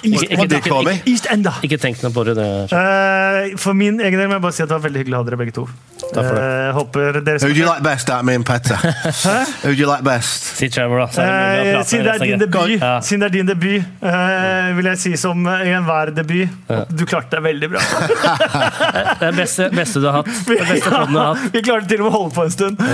East, 0.04 0.24
Ikke- 0.24 0.38
What 0.38 0.50
do 0.50 0.60
call 0.62 0.84
me? 0.86 1.02
East 1.06 1.28
Enda. 1.32 1.54
Ikke 1.66 1.78
tenk 1.82 2.02
noe 2.04 2.12
på 2.14 2.24
det. 2.26 2.36
det. 2.38 2.48
Eh, 2.72 3.58
for 3.58 3.74
min 3.74 4.00
egen 4.00 4.20
del 4.20 4.28
må 4.28 4.38
jeg 4.38 4.42
bare 4.42 4.54
si 4.54 4.64
at 4.64 4.70
det 4.70 4.76
var 4.78 4.84
veldig 4.90 5.04
hyggelig 5.04 5.18
å 5.18 5.22
ha 5.24 5.24
dere 5.30 5.38
begge 5.42 5.54
to. 5.58 5.68
Takk 5.98 6.14
for 6.14 6.36
det. 6.38 6.44
Eh, 6.44 6.72
håper 6.78 7.20
dere 7.26 7.40
Who 7.42 7.54
do 7.54 7.60
you 7.60 7.66
like 7.66 7.84
best 7.84 8.10
out 8.10 8.20
of 8.20 8.26
me 8.26 8.36
and 8.36 8.46
Petter? 8.46 8.78
Who 9.64 9.74
do 9.74 9.80
you 9.82 9.88
like 9.90 10.04
best? 10.04 10.44
Si 10.58 10.70
Trevor, 10.70 11.06
da. 11.06 11.08
Eh, 11.24 11.84
siden, 11.84 12.06
det 12.06 12.14
er 12.14 12.26
din 12.26 12.40
debut, 12.40 12.80
Ja. 12.80 13.00
siden 13.02 13.20
det 13.20 13.28
er 13.28 13.36
din 13.38 13.46
debut, 13.50 13.84
eh, 14.02 14.70
vil 14.78 14.86
jeg 14.92 14.98
si 15.02 15.16
som 15.18 15.46
i 15.48 15.72
enhver 15.74 16.14
debut 16.16 16.50
at 16.70 16.90
du 16.96 17.06
klarte 17.06 17.38
deg 17.40 17.44
veldig 17.50 17.70
bra. 17.74 17.82
Det 19.18 19.28
er 19.28 19.36
beste, 19.36 19.70
beste 19.74 20.00
du 20.00 20.06
har 20.08 20.20
hatt. 20.22 20.28
Det 20.46 20.58
beste 20.60 20.92
ja, 20.92 21.06
du 21.06 21.18
har 21.18 21.34
hatt. 21.36 21.54
Vi 21.54 21.62
klarte 21.66 21.88
til 21.90 22.02
og 22.02 22.08
med 22.08 22.14
å 22.14 22.18
holde 22.18 22.34
på 22.36 22.44
en 22.46 22.52
stund. 22.54 22.78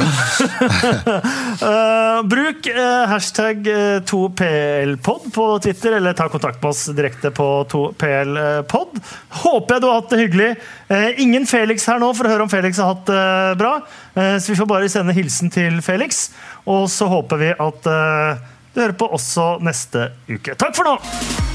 Eh, 1.64 2.24
bruk 2.28 2.68
hashtag 3.08 3.68
eh, 3.68 4.00
2plpod 4.10 5.28
på 5.34 5.46
Twitter, 5.64 5.92
eller 5.98 6.14
ta 6.18 6.28
kontakt 6.30 6.62
med 6.62 6.70
oss 6.70 6.86
direkte 6.98 7.32
på 7.36 7.48
2plpod. 7.72 9.00
Håper 9.44 9.76
jeg 9.76 9.84
du 9.84 9.88
har 9.90 10.00
hatt 10.00 10.14
det 10.14 10.22
hyggelig. 10.22 10.50
Eh, 10.90 11.22
ingen 11.24 11.48
Felix 11.50 11.88
her 11.90 12.02
nå 12.02 12.12
for 12.18 12.28
å 12.28 12.34
høre 12.34 12.48
om 12.48 12.52
Felix 12.52 12.82
har 12.82 12.94
hatt 12.94 13.06
det 13.10 13.24
bra. 13.62 13.76
Eh, 14.16 14.38
så 14.38 14.54
vi 14.54 14.60
får 14.60 14.70
bare 14.70 14.92
sende 14.92 15.16
hilsen 15.18 15.54
til 15.54 15.82
Felix. 15.86 16.28
Og 16.66 16.88
så 16.92 17.10
håper 17.12 17.42
vi 17.42 17.56
at 17.56 17.92
eh, 17.94 18.46
du 18.74 18.82
hører 18.82 18.98
på 18.98 19.12
også 19.20 19.58
neste 19.66 20.12
uke. 20.30 20.58
Takk 20.58 20.78
for 20.78 20.90
nå! 20.90 21.53